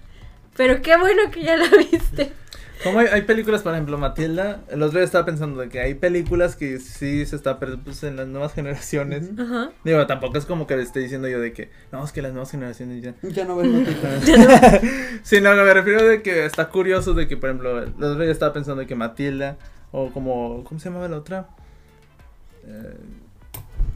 Pero 0.56 0.82
qué 0.82 0.98
bueno 0.98 1.32
que 1.32 1.44
ya 1.44 1.56
la 1.58 1.70
viste. 1.92 2.32
Como 2.84 3.00
hay, 3.00 3.08
hay 3.08 3.22
películas, 3.24 3.62
por 3.62 3.74
ejemplo, 3.74 3.98
Matilda, 3.98 4.62
el 4.70 4.82
otro 4.82 5.00
día 5.00 5.06
estaba 5.06 5.26
pensando 5.26 5.60
de 5.60 5.70
que 5.70 5.82
hay 5.82 5.96
películas 5.96 6.56
que 6.56 6.80
sí 6.80 7.26
se 7.26 7.36
está 7.36 7.60
perdiendo 7.60 7.84
pues, 7.84 8.04
en 8.04 8.16
las 8.16 8.28
nuevas 8.28 8.54
generaciones. 8.54 9.30
Ajá. 9.38 9.72
Digo, 9.84 10.08
tampoco 10.08 10.38
es 10.38 10.46
como 10.46 10.66
que 10.66 10.78
le 10.78 10.84
esté 10.84 11.02
diciendo 11.02 11.28
yo 11.28 11.42
de 11.42 11.52
que, 11.52 11.70
no, 11.92 12.04
es 12.04 12.14
que 12.14 12.22
las 12.22 12.32
nuevas 12.32 12.52
generaciones 12.52 13.04
ya. 13.04 13.16
Ya 13.22 13.46
no 13.46 13.58
ves 13.58 13.68
Matilda. 13.72 14.82
Sí, 15.24 15.42
no, 15.42 15.54
me 15.56 15.74
refiero 15.74 16.06
de 16.06 16.22
que 16.22 16.46
está 16.46 16.70
curioso 16.70 17.14
de 17.14 17.28
que, 17.28 17.36
por 17.36 17.50
ejemplo, 17.50 17.80
el 17.80 17.90
otro 17.90 18.20
día 18.20 18.32
estaba 18.32 18.54
pensando 18.54 18.80
de 18.80 18.88
que 18.88 18.96
Matilda, 18.96 19.58
o 19.92 20.12
como, 20.12 20.64
¿cómo 20.64 20.80
se 20.80 20.90
llamaba 20.90 21.10
la 21.10 21.18
otra? 21.18 21.50
Eh, 22.66 22.96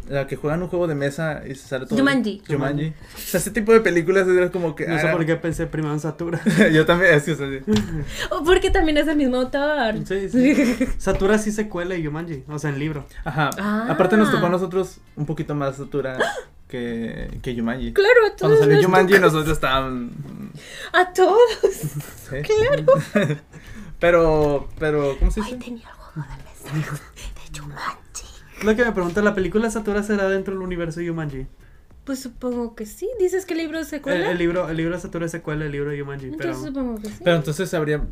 la 0.10 0.28
que 0.28 0.36
juegan 0.36 0.62
un 0.62 0.68
juego 0.68 0.88
de 0.88 0.96
mesa 0.96 1.44
y 1.46 1.56
se 1.56 1.68
sale 1.68 1.86
todo. 1.86 1.98
Jumanji. 1.98 2.42
Jumanji. 2.48 2.88
O 2.88 3.18
sea, 3.18 3.40
ese 3.40 3.52
tipo 3.52 3.72
de 3.72 3.82
películas 3.82 4.28
es 4.28 4.52
como 4.52 4.76
que. 4.76 4.88
No 4.88 5.00
sé 5.00 5.08
ah, 5.08 5.12
por 5.12 5.26
qué 5.26 5.36
pensé 5.36 5.68
primero 5.68 5.94
en 5.94 6.00
Satura. 6.00 6.42
yo 6.74 6.86
también, 6.86 7.14
es 7.14 7.24
que, 7.24 7.32
o 7.34 7.36
sea, 7.36 7.48
sí. 7.50 7.60
Oh, 8.30 8.44
Porque 8.44 8.70
también 8.70 8.98
es 8.98 9.08
el 9.08 9.18
mismo 9.18 9.38
autor. 9.38 10.06
Sí, 10.06 10.30
sí. 10.30 10.88
Satura 10.98 11.38
sí 11.38 11.52
se 11.52 11.70
cuela 11.70 11.96
y 11.96 12.04
Yumanji, 12.04 12.44
o 12.48 12.60
sea, 12.60 12.70
en 12.70 12.80
libro. 12.80 13.06
Ajá. 13.24 13.50
Ah. 13.60 13.88
Aparte 13.90 14.18
nos 14.18 14.32
tocó 14.32 14.48
a 14.48 14.50
nosotros 14.50 15.00
un 15.16 15.26
poquito 15.26 15.56
más 15.56 15.80
altura 15.80 16.18
que, 16.68 17.40
que 17.42 17.56
Jumanji. 17.56 17.94
Claro, 17.94 18.26
a 18.26 18.38
Cuando 18.38 18.56
todos. 18.56 18.60
salió 18.60 18.76
nos 18.76 18.86
Jumanji 18.86 19.20
nosotros 19.20 19.54
estábamos... 19.54 20.12
A 20.92 21.14
todos. 21.14 21.40
¿sí? 22.30 22.38
pero, 24.00 24.70
pero, 24.80 25.18
¿cómo 25.20 25.32
se 25.32 25.42
Ay, 25.42 25.46
dice? 25.54 25.58
tenía 25.64 25.88
el 25.88 25.96
juego 25.96 26.28
de 26.30 26.74
mesa 26.74 26.94
de 27.54 27.60
Jumanji. 27.60 28.03
Lo 28.64 28.76
que 28.76 28.86
me 28.86 28.92
pregunta, 28.92 29.22
¿la 29.22 29.36
película 29.36 29.70
Satura 29.70 30.04
será 30.04 30.28
dentro 30.30 30.54
del 30.54 30.64
universo 30.64 31.00
de 31.00 31.08
Yumanji? 31.08 31.48
Pues 32.06 32.20
supongo 32.20 32.76
que 32.76 32.86
sí. 32.86 33.10
¿Dices 33.20 33.46
que 33.46 33.54
el 33.54 33.60
libro 33.60 33.84
se 33.84 33.98
El, 33.98 34.02
cuela? 34.02 34.32
el 34.32 34.38
libro, 34.38 34.70
el 34.70 34.78
libro 34.78 34.96
de 34.96 35.02
Satura 35.02 35.26
es 35.26 35.32
secuela 35.32 35.64
del 35.64 35.72
libro 35.72 35.90
de 35.92 35.98
Yumanji, 35.98 36.32
pero... 36.38 36.50
Entonces 36.52 36.68
supongo 36.68 37.02
que 37.02 37.08
sí. 37.10 37.16
Pero 37.24 37.36
entonces 37.38 37.74
habría, 37.74 38.04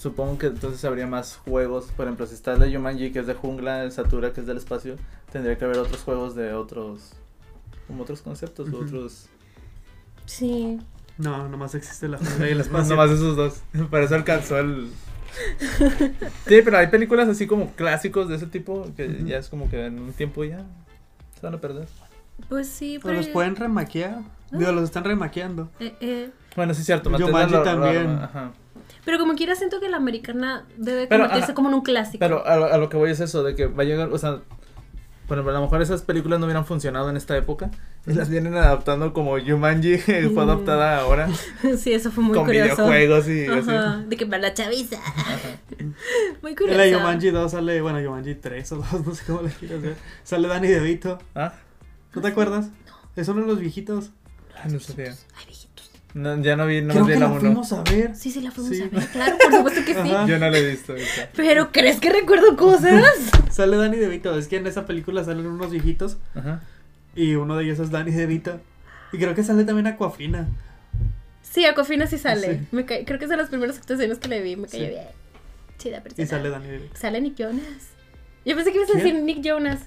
supongo 0.00 0.38
que 0.38 0.46
entonces 0.48 0.84
habría 0.84 1.06
más 1.06 1.36
juegos, 1.36 1.86
por 1.96 2.06
ejemplo, 2.06 2.26
si 2.26 2.34
está 2.34 2.54
el 2.54 2.60
de 2.60 2.74
Jumanji 2.74 3.12
que 3.12 3.20
es 3.20 3.26
de 3.26 3.34
jungla, 3.34 3.84
el 3.84 3.92
Satura 3.92 4.32
que 4.32 4.40
es 4.40 4.46
del 4.46 4.56
espacio, 4.58 4.96
tendría 5.32 5.56
que 5.58 5.64
haber 5.64 5.78
otros 5.78 6.02
juegos 6.02 6.34
de 6.34 6.52
otros, 6.52 7.12
como 7.86 8.02
otros 8.02 8.22
conceptos, 8.22 8.68
Ujú. 8.68 8.78
otros... 8.84 9.26
Sí. 10.26 10.78
No, 11.18 11.48
nomás 11.48 11.74
existe 11.74 12.08
la 12.08 12.18
jungla 12.18 12.48
y 12.48 12.52
el 12.52 12.58
Más 12.58 12.66
espacio. 12.66 12.96
nomás 12.96 13.10
esos 13.10 13.36
dos, 13.36 13.62
para 13.90 14.04
eso 14.04 14.14
alcanzó 14.14 14.58
el... 14.58 14.90
Sí, 16.46 16.60
pero 16.64 16.78
hay 16.78 16.86
películas 16.88 17.28
así 17.28 17.46
como 17.46 17.72
clásicos 17.74 18.28
de 18.28 18.36
ese 18.36 18.46
tipo 18.46 18.86
que 18.96 19.22
ya 19.24 19.38
es 19.38 19.48
como 19.48 19.68
que 19.70 19.86
en 19.86 19.98
un 19.98 20.12
tiempo 20.12 20.44
ya 20.44 20.64
se 21.38 21.40
van 21.42 21.54
a 21.54 21.60
perder. 21.60 21.86
Pues 22.48 22.68
sí, 22.68 22.98
O 22.98 23.00
pero. 23.02 23.14
los 23.14 23.28
pueden 23.28 23.56
remaquear. 23.56 24.20
Digo, 24.52 24.70
los 24.72 24.84
están 24.84 25.04
remaqueando. 25.04 25.68
Eh, 25.80 25.94
eh. 26.00 26.30
Bueno, 26.54 26.72
sí 26.74 26.80
es 26.80 26.86
cierto, 26.86 27.10
Matilda 27.10 27.46
lo- 27.46 27.58
lo 27.58 27.62
también. 27.62 28.06
ajá. 28.22 28.52
Pero 29.04 29.18
como 29.18 29.34
quiera, 29.34 29.54
siento 29.54 29.80
que 29.80 29.88
la 29.88 29.96
americana 29.96 30.64
debe 30.76 31.06
Pero, 31.06 31.22
convertirse 31.24 31.44
ajá. 31.52 31.54
como 31.54 31.68
en 31.68 31.74
un 31.76 31.80
clásico. 31.82 32.18
Pero 32.18 32.46
a 32.46 32.56
lo, 32.56 32.64
a 32.66 32.78
lo 32.78 32.88
que 32.88 32.96
voy 32.96 33.10
es 33.10 33.20
eso, 33.20 33.42
de 33.42 33.54
que 33.54 33.66
va 33.66 33.82
a 33.82 33.86
llegar, 33.86 34.08
o 34.12 34.18
sea, 34.18 34.40
bueno, 35.28 35.48
a 35.48 35.52
lo 35.52 35.60
mejor 35.62 35.82
esas 35.82 36.02
películas 36.02 36.38
no 36.38 36.46
hubieran 36.46 36.64
funcionado 36.64 37.10
en 37.10 37.16
esta 37.16 37.36
época 37.36 37.70
y 38.06 38.12
las 38.12 38.28
vienen 38.28 38.54
adaptando 38.54 39.12
como 39.12 39.38
Jumanji 39.40 39.98
fue 39.98 40.42
adaptada 40.42 41.00
ahora 41.00 41.28
sí, 41.78 41.92
eso 41.92 42.10
fue 42.12 42.22
muy 42.24 42.34
con 42.36 42.46
curioso. 42.46 42.86
videojuegos 42.86 43.28
y 43.28 43.46
Ajá, 43.46 43.94
así. 43.96 44.04
de 44.08 44.16
que 44.16 44.26
para 44.26 44.42
la 44.42 44.54
chaviza. 44.54 44.98
Muy 46.42 46.50
En 46.52 46.56
curioso. 46.56 46.78
la 46.78 46.86
Yumanji 46.86 47.30
2 47.30 47.50
sale, 47.50 47.80
bueno, 47.80 48.00
Yumanji 48.00 48.34
3 48.36 48.72
o 48.72 48.76
2, 48.76 48.86
no 49.06 49.14
sé 49.14 49.24
cómo 49.26 49.42
le 49.42 49.50
quieras 49.50 49.82
ver. 49.82 49.96
Sale 50.24 50.48
Danny 50.48 50.68
DeVito. 50.68 51.18
¿Ah? 51.34 51.54
¿No 52.14 52.22
te 52.22 52.28
acuerdas? 52.28 52.68
Es 53.16 53.28
uno 53.28 53.42
de 53.42 53.46
los 53.48 53.58
viejitos. 53.60 54.10
Ah, 54.56 54.68
no 54.68 54.78
sabía. 54.80 55.10
Ay, 55.36 55.46
viejitos. 55.46 55.75
No, 56.16 56.40
ya 56.40 56.56
no 56.56 56.64
vi, 56.66 56.80
no 56.80 56.94
Creo 56.94 57.04
vi 57.04 57.12
que 57.12 57.18
la 57.18 57.26
la 57.26 57.32
uno. 57.32 57.40
fuimos 57.40 57.72
a 57.74 57.82
ver. 57.82 58.16
Sí, 58.16 58.30
sí, 58.30 58.40
la 58.40 58.50
fuimos 58.50 58.74
Sí. 58.74 58.82
a 58.82 58.88
ver. 58.88 59.06
Claro, 59.08 59.36
por 59.38 59.52
supuesto 59.52 59.80
que 59.84 59.92
sí. 59.94 60.08
Yo 60.26 60.38
no 60.38 60.48
la 60.48 60.56
he 60.58 60.70
visto. 60.70 60.96
esa. 60.96 61.28
Pero 61.36 61.70
¿crees 61.72 62.00
que 62.00 62.10
recuerdo 62.10 62.56
cosas? 62.56 63.04
Sale 63.50 63.76
Danny 63.76 63.98
DeVito. 63.98 64.38
Es 64.38 64.48
que 64.48 64.56
en 64.56 64.66
esa 64.66 64.86
película 64.86 65.24
salen 65.24 65.46
unos 65.46 65.70
viejitos 65.70 66.16
Ajá. 66.34 66.62
y 67.14 67.34
uno 67.34 67.56
de 67.56 67.64
ellos 67.64 67.78
es 67.80 67.90
Danny 67.90 68.12
DeVito. 68.12 68.60
Y 69.12 69.18
creo 69.18 69.34
que 69.34 69.42
sale 69.44 69.64
también 69.64 69.86
Aquafina. 69.88 70.48
Sí, 71.42 71.66
Aquafina 71.66 72.06
sí 72.06 72.16
sale. 72.16 72.60
Sí. 72.60 72.66
Me 72.72 72.86
ca- 72.86 73.04
Creo 73.04 73.18
que 73.18 73.26
es 73.26 73.30
de 73.30 73.36
las 73.36 73.50
primeras 73.50 73.76
actuaciones 73.76 74.18
que 74.18 74.28
le 74.28 74.40
vi. 74.40 74.56
Me 74.56 74.68
cayó 74.68 74.84
Sí. 74.84 74.90
bien. 74.90 75.04
Chida 75.78 76.02
persona. 76.02 76.24
Y 76.24 76.26
sale 76.26 76.48
Danny 76.48 76.68
DeVito. 76.68 76.96
Sale 76.96 77.20
Nick 77.20 77.36
Jonas. 77.36 77.62
Yo 78.46 78.56
pensé 78.56 78.72
que 78.72 78.78
ibas 78.78 78.90
a 78.90 78.94
decir 78.94 79.14
Nick 79.22 79.42
Jonas. 79.42 79.80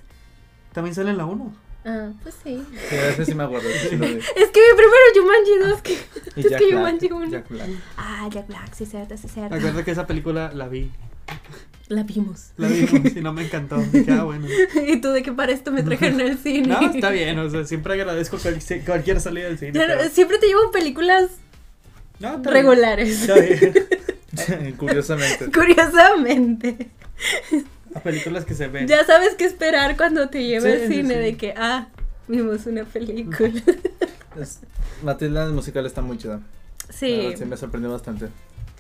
También 0.74 0.94
sale 0.94 1.10
en 1.10 1.18
la 1.18 1.26
1. 1.26 1.54
Ah, 1.86 2.10
pues 2.24 2.36
sí. 2.44 2.62
Sí, 2.90 2.96
ese 2.96 3.26
sí 3.26 3.34
me 3.36 3.44
acuerdo. 3.44 3.68
sí 3.90 3.96
lo. 3.96 4.06
Es 4.06 4.22
que 4.52 4.62
primero 4.76 5.04
Jumanji 5.16 5.70
2 5.72 5.82
que... 5.82 5.94
Y 6.36 6.40
Es 6.42 6.46
que 6.46 6.50
Jack 6.50 6.62
Jumanji 6.72 7.12
uno. 7.12 7.30
Jack 7.32 7.50
Black. 7.50 7.70
Ah, 7.98 8.28
Jack 8.32 8.48
Black, 8.48 8.74
sí, 8.76 8.86
cierto, 8.86 9.16
sí, 9.18 9.28
cierto. 9.28 9.52
Me 9.56 9.58
acuerdo 9.60 9.84
que 9.84 9.92
esa 9.92 10.06
película 10.06 10.52
la 10.54 10.68
vi. 10.68 10.92
La 11.88 12.04
vimos. 12.04 12.52
La 12.58 12.68
vimos 12.68 13.16
y 13.16 13.22
no 13.22 13.34
me 13.34 13.44
encantó. 13.46 13.78
Dije, 13.78 14.12
ah, 14.12 14.24
bueno. 14.24 14.46
y 14.88 14.98
tú 15.02 15.10
de 15.10 15.24
que 15.24 15.32
para 15.32 15.52
esto 15.52 15.72
me 15.72 15.82
trajeron 15.82 16.22
al 16.22 16.38
cine. 16.44 16.68
No, 16.68 16.82
está 16.94 17.10
bien. 17.12 17.40
O 17.40 17.50
sea, 17.50 17.66
siempre 17.66 17.94
agradezco 17.94 18.38
cual- 18.38 18.60
cualquier 18.86 19.20
salida 19.22 19.46
del 19.48 19.58
cine. 19.58 19.72
Pero- 19.74 20.08
Siempre 20.10 20.38
te 20.38 20.48
llevo 20.48 20.70
películas 20.72 21.32
No, 22.20 22.36
está 22.36 22.52
bien. 22.52 22.54
regulares. 22.54 23.22
Está 23.22 23.36
bien. 23.40 24.74
Curiosamente. 24.78 25.52
Curiosamente. 25.52 26.90
A 28.00 28.04
películas 28.04 28.46
que 28.46 28.54
se 28.54 28.68
ven. 28.68 28.88
Ya 28.88 29.04
sabes 29.06 29.36
qué 29.36 29.46
esperar 29.46 29.96
cuando 29.98 30.30
te 30.30 30.44
lleve 30.44 30.78
Sí, 30.78 30.84
al 30.84 30.90
cine 30.92 31.14
sí. 31.16 31.20
de 31.20 31.38
que, 31.38 31.54
ah, 31.58 31.88
vimos 32.28 32.66
una 32.66 32.84
película. 32.86 33.50
Es- 34.40 34.60
Matilda 35.04 35.46
el 35.46 35.54
musical 35.54 35.86
está 35.86 36.02
muy 36.02 36.18
chida. 36.18 36.40
Sí, 36.90 37.18
verdad, 37.18 37.38
sí 37.40 37.46
me 37.46 37.58
sorprendió 37.58 37.92
bastante. 37.92 38.28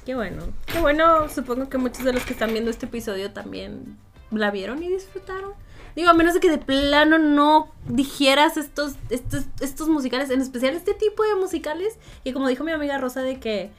qué 0.05 0.15
bueno. 0.15 0.43
Qué 0.65 0.79
bueno, 0.79 1.27
supongo 1.29 1.69
que 1.69 1.77
muchos 1.77 2.03
de 2.03 2.13
los 2.13 2.23
que 2.25 2.33
están 2.33 2.51
viendo 2.51 2.69
este 2.71 2.85
episodio 2.85 3.31
también 3.31 3.97
la 4.31 4.51
vieron 4.51 4.81
y 4.83 4.89
disfrutaron. 4.89 5.51
Digo, 5.95 6.09
a 6.09 6.13
menos 6.13 6.33
de 6.35 6.39
que 6.39 6.49
de 6.51 6.59
plano 6.59 7.17
no 7.17 7.71
dijeras 7.87 8.57
estos, 8.57 8.93
estos, 9.09 9.45
estos 9.59 9.89
musicales, 9.89 10.29
en 10.29 10.39
especial 10.41 10.75
este 10.75 10.93
tipo 10.93 11.23
de 11.23 11.35
musicales. 11.35 11.97
Y 12.23 12.31
como 12.31 12.47
dijo 12.47 12.63
mi 12.63 12.71
amiga 12.71 12.97
Rosa, 12.99 13.21
de 13.23 13.39
que 13.39 13.71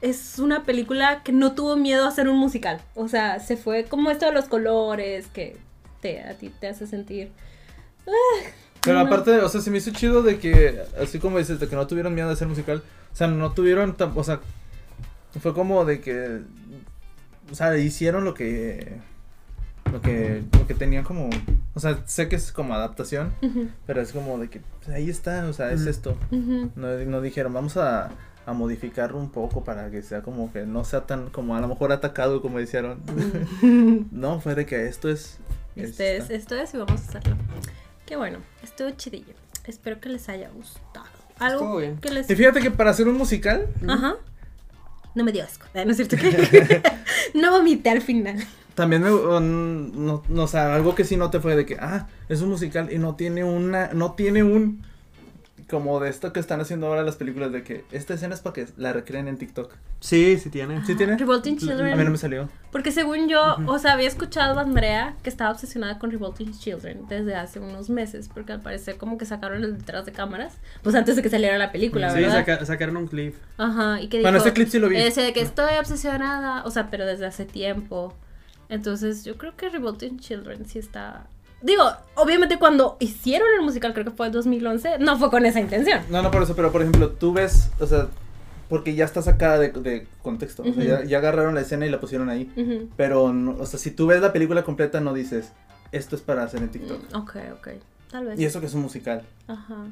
es 0.00 0.38
una 0.38 0.64
película 0.64 1.22
que 1.22 1.32
no 1.32 1.52
tuvo 1.54 1.76
miedo 1.76 2.04
a 2.04 2.08
hacer 2.08 2.28
un 2.28 2.38
musical. 2.38 2.80
O 2.94 3.08
sea, 3.08 3.40
se 3.40 3.56
fue 3.56 3.84
como 3.84 4.10
esto 4.10 4.26
de 4.26 4.32
los 4.32 4.44
colores 4.46 5.26
que 5.28 5.56
te, 6.00 6.22
a 6.22 6.34
ti 6.34 6.50
te 6.60 6.68
hace 6.68 6.86
sentir. 6.86 7.30
"Ah, 8.06 8.10
Pero 8.82 8.98
no". 9.00 9.06
aparte, 9.06 9.38
o 9.38 9.48
sea, 9.48 9.60
se 9.60 9.70
me 9.70 9.78
hizo 9.78 9.90
chido 9.92 10.22
de 10.22 10.38
que, 10.38 10.80
así 11.00 11.18
como 11.18 11.38
dices, 11.38 11.58
de 11.60 11.68
que 11.68 11.76
no 11.76 11.86
tuvieron 11.86 12.14
miedo 12.14 12.28
de 12.28 12.34
hacer 12.34 12.46
musical. 12.48 12.82
O 13.12 13.16
sea, 13.16 13.26
no 13.26 13.52
tuvieron, 13.52 13.96
o 14.14 14.24
sea, 14.24 14.40
fue 15.40 15.54
como 15.54 15.84
de 15.84 16.00
que, 16.00 16.40
o 17.50 17.54
sea, 17.54 17.76
hicieron 17.78 18.24
lo 18.24 18.34
que, 18.34 18.98
lo 19.90 20.00
que, 20.02 20.42
lo 20.52 20.66
que 20.66 20.74
tenían 20.74 21.04
como, 21.04 21.30
o 21.74 21.80
sea, 21.80 21.98
sé 22.06 22.28
que 22.28 22.36
es 22.36 22.52
como 22.52 22.74
adaptación, 22.74 23.32
pero 23.86 24.02
es 24.02 24.12
como 24.12 24.38
de 24.38 24.50
que, 24.50 24.60
pues, 24.84 24.94
ahí 24.94 25.08
está, 25.08 25.46
o 25.46 25.52
sea, 25.54 25.72
es 25.72 25.86
esto. 25.86 26.16
No, 26.30 26.96
no 26.98 27.20
dijeron, 27.22 27.52
vamos 27.54 27.76
a, 27.78 28.10
a 28.46 28.52
modificarlo 28.52 29.18
un 29.18 29.30
poco 29.30 29.64
para 29.64 29.90
que 29.90 30.02
sea 30.02 30.22
como 30.22 30.52
que 30.52 30.64
no 30.64 30.84
sea 30.84 31.02
tan, 31.06 31.30
como 31.30 31.56
a 31.56 31.60
lo 31.60 31.68
mejor 31.68 31.92
atacado 31.92 32.40
como 32.40 32.58
dijeron. 32.58 33.00
no, 34.12 34.40
fue 34.40 34.54
de 34.54 34.64
que 34.64 34.86
esto 34.86 35.10
es... 35.10 35.38
Este 35.74 36.16
esto 36.16 36.54
es 36.54 36.72
y 36.72 36.78
vamos 36.78 37.02
a 37.02 37.04
hacerlo. 37.04 37.36
Qué 38.06 38.16
bueno, 38.16 38.38
estuvo 38.62 38.88
chidillo. 38.90 39.34
Espero 39.64 40.00
que 40.00 40.08
les 40.08 40.28
haya 40.28 40.48
gustado. 40.48 41.06
Algo 41.38 41.60
Estuvo 41.60 41.76
bien. 41.78 41.98
que 41.98 42.10
les... 42.10 42.30
Y 42.30 42.36
fíjate 42.36 42.60
que 42.60 42.70
para 42.70 42.90
hacer 42.90 43.08
un 43.08 43.18
musical, 43.18 43.66
Ajá. 43.86 44.14
No 45.16 45.24
me 45.24 45.32
dio 45.32 45.42
asco. 45.42 45.66
No 45.74 45.90
es 45.90 45.96
cierto 45.96 46.16
que... 46.16 46.82
no 47.34 47.50
vomité 47.50 47.90
al 47.90 48.00
final. 48.00 48.46
También 48.76 49.02
me, 49.02 49.08
o, 49.08 49.40
no, 49.40 50.22
no, 50.28 50.42
o 50.42 50.46
sea, 50.46 50.74
algo 50.74 50.94
que 50.94 51.04
sí 51.04 51.16
noté 51.16 51.40
fue 51.40 51.56
de 51.56 51.64
que, 51.64 51.78
ah, 51.80 52.08
es 52.28 52.42
un 52.42 52.50
musical 52.50 52.92
y 52.92 52.98
no 52.98 53.16
tiene 53.16 53.42
una, 53.42 53.88
no 53.94 54.12
tiene 54.12 54.42
un, 54.42 54.85
como 55.68 55.98
de 56.00 56.10
esto 56.10 56.32
que 56.32 56.38
están 56.40 56.60
haciendo 56.60 56.86
ahora 56.86 57.02
las 57.02 57.16
películas 57.16 57.50
de 57.52 57.62
que 57.64 57.84
esta 57.90 58.14
escena 58.14 58.34
es 58.34 58.40
para 58.40 58.54
que 58.54 58.66
la 58.76 58.92
recreen 58.92 59.26
en 59.28 59.36
TikTok. 59.36 59.74
Sí, 60.00 60.38
sí 60.38 60.48
tiene. 60.50 60.84
¿Sí 60.86 60.94
tiene? 60.94 61.16
Revolting 61.16 61.56
Children. 61.58 61.92
A 61.92 61.96
mí 61.96 62.04
no 62.04 62.10
me 62.10 62.18
salió. 62.18 62.48
Porque 62.70 62.92
según 62.92 63.28
yo, 63.28 63.56
o 63.66 63.78
sea, 63.78 63.94
había 63.94 64.06
escuchado 64.08 64.58
a 64.58 64.62
Andrea 64.62 65.16
que 65.22 65.30
estaba 65.30 65.50
obsesionada 65.50 65.98
con 65.98 66.10
Revolting 66.10 66.52
Children 66.56 67.06
desde 67.08 67.34
hace 67.34 67.58
unos 67.58 67.90
meses, 67.90 68.28
porque 68.32 68.52
al 68.52 68.60
parecer 68.62 68.96
como 68.96 69.18
que 69.18 69.24
sacaron 69.24 69.64
el 69.64 69.78
detrás 69.78 70.06
de 70.06 70.12
cámaras, 70.12 70.54
pues 70.82 70.94
antes 70.94 71.16
de 71.16 71.22
que 71.22 71.30
saliera 71.30 71.58
la 71.58 71.72
película, 71.72 72.10
Sí, 72.10 72.20
¿verdad? 72.20 72.44
saca- 72.44 72.64
sacaron 72.66 72.96
un 72.98 73.06
clip. 73.08 73.34
Ajá, 73.58 74.00
y 74.00 74.08
que 74.08 74.20
Bueno, 74.20 74.38
dijo, 74.38 74.46
ese 74.46 74.54
clip 74.54 74.68
sí 74.68 74.78
lo 74.78 74.88
vi. 74.88 74.96
Ese 74.98 75.22
de 75.22 75.32
que 75.32 75.40
estoy 75.40 75.74
obsesionada, 75.78 76.64
o 76.64 76.70
sea, 76.70 76.90
pero 76.90 77.06
desde 77.06 77.26
hace 77.26 77.44
tiempo. 77.44 78.14
Entonces, 78.68 79.24
yo 79.24 79.36
creo 79.38 79.56
que 79.56 79.68
Revolting 79.68 80.18
Children 80.18 80.66
sí 80.66 80.78
está... 80.78 81.26
Digo, 81.62 81.84
obviamente 82.14 82.58
cuando 82.58 82.96
hicieron 83.00 83.48
el 83.58 83.64
musical, 83.64 83.92
creo 83.94 84.04
que 84.04 84.10
fue 84.12 84.26
en 84.26 84.32
2011, 84.32 84.98
no 84.98 85.18
fue 85.18 85.30
con 85.30 85.46
esa 85.46 85.58
intención. 85.60 86.00
No, 86.10 86.22
no 86.22 86.30
por 86.30 86.42
eso, 86.42 86.54
pero 86.54 86.70
por 86.70 86.82
ejemplo, 86.82 87.10
tú 87.10 87.32
ves, 87.32 87.70
o 87.80 87.86
sea, 87.86 88.08
porque 88.68 88.94
ya 88.94 89.04
está 89.04 89.22
sacada 89.22 89.58
de, 89.58 89.70
de 89.70 90.06
contexto, 90.22 90.62
o 90.64 90.72
sea, 90.72 90.84
ya, 90.84 91.04
ya 91.04 91.18
agarraron 91.18 91.54
la 91.54 91.62
escena 91.62 91.86
y 91.86 91.90
la 91.90 91.98
pusieron 92.00 92.28
ahí, 92.28 92.50
pero, 92.96 93.32
no- 93.32 93.56
o 93.58 93.66
sea, 93.66 93.78
si 93.78 93.90
tú 93.90 94.06
ves 94.06 94.20
la 94.20 94.32
película 94.32 94.64
completa 94.64 95.00
no 95.00 95.14
dices, 95.14 95.52
esto 95.92 96.14
es 96.16 96.22
para 96.22 96.42
hacer 96.42 96.60
en 96.62 96.68
TikTok. 96.70 97.12
Mm, 97.12 97.16
Ok, 97.16 97.36
ok, 97.58 97.68
tal 98.10 98.26
vez. 98.26 98.38
Y 98.40 98.44
eso 98.44 98.60
que 98.60 98.66
es 98.66 98.74
un 98.74 98.82
musical. 98.82 99.22
Ajá. 99.48 99.86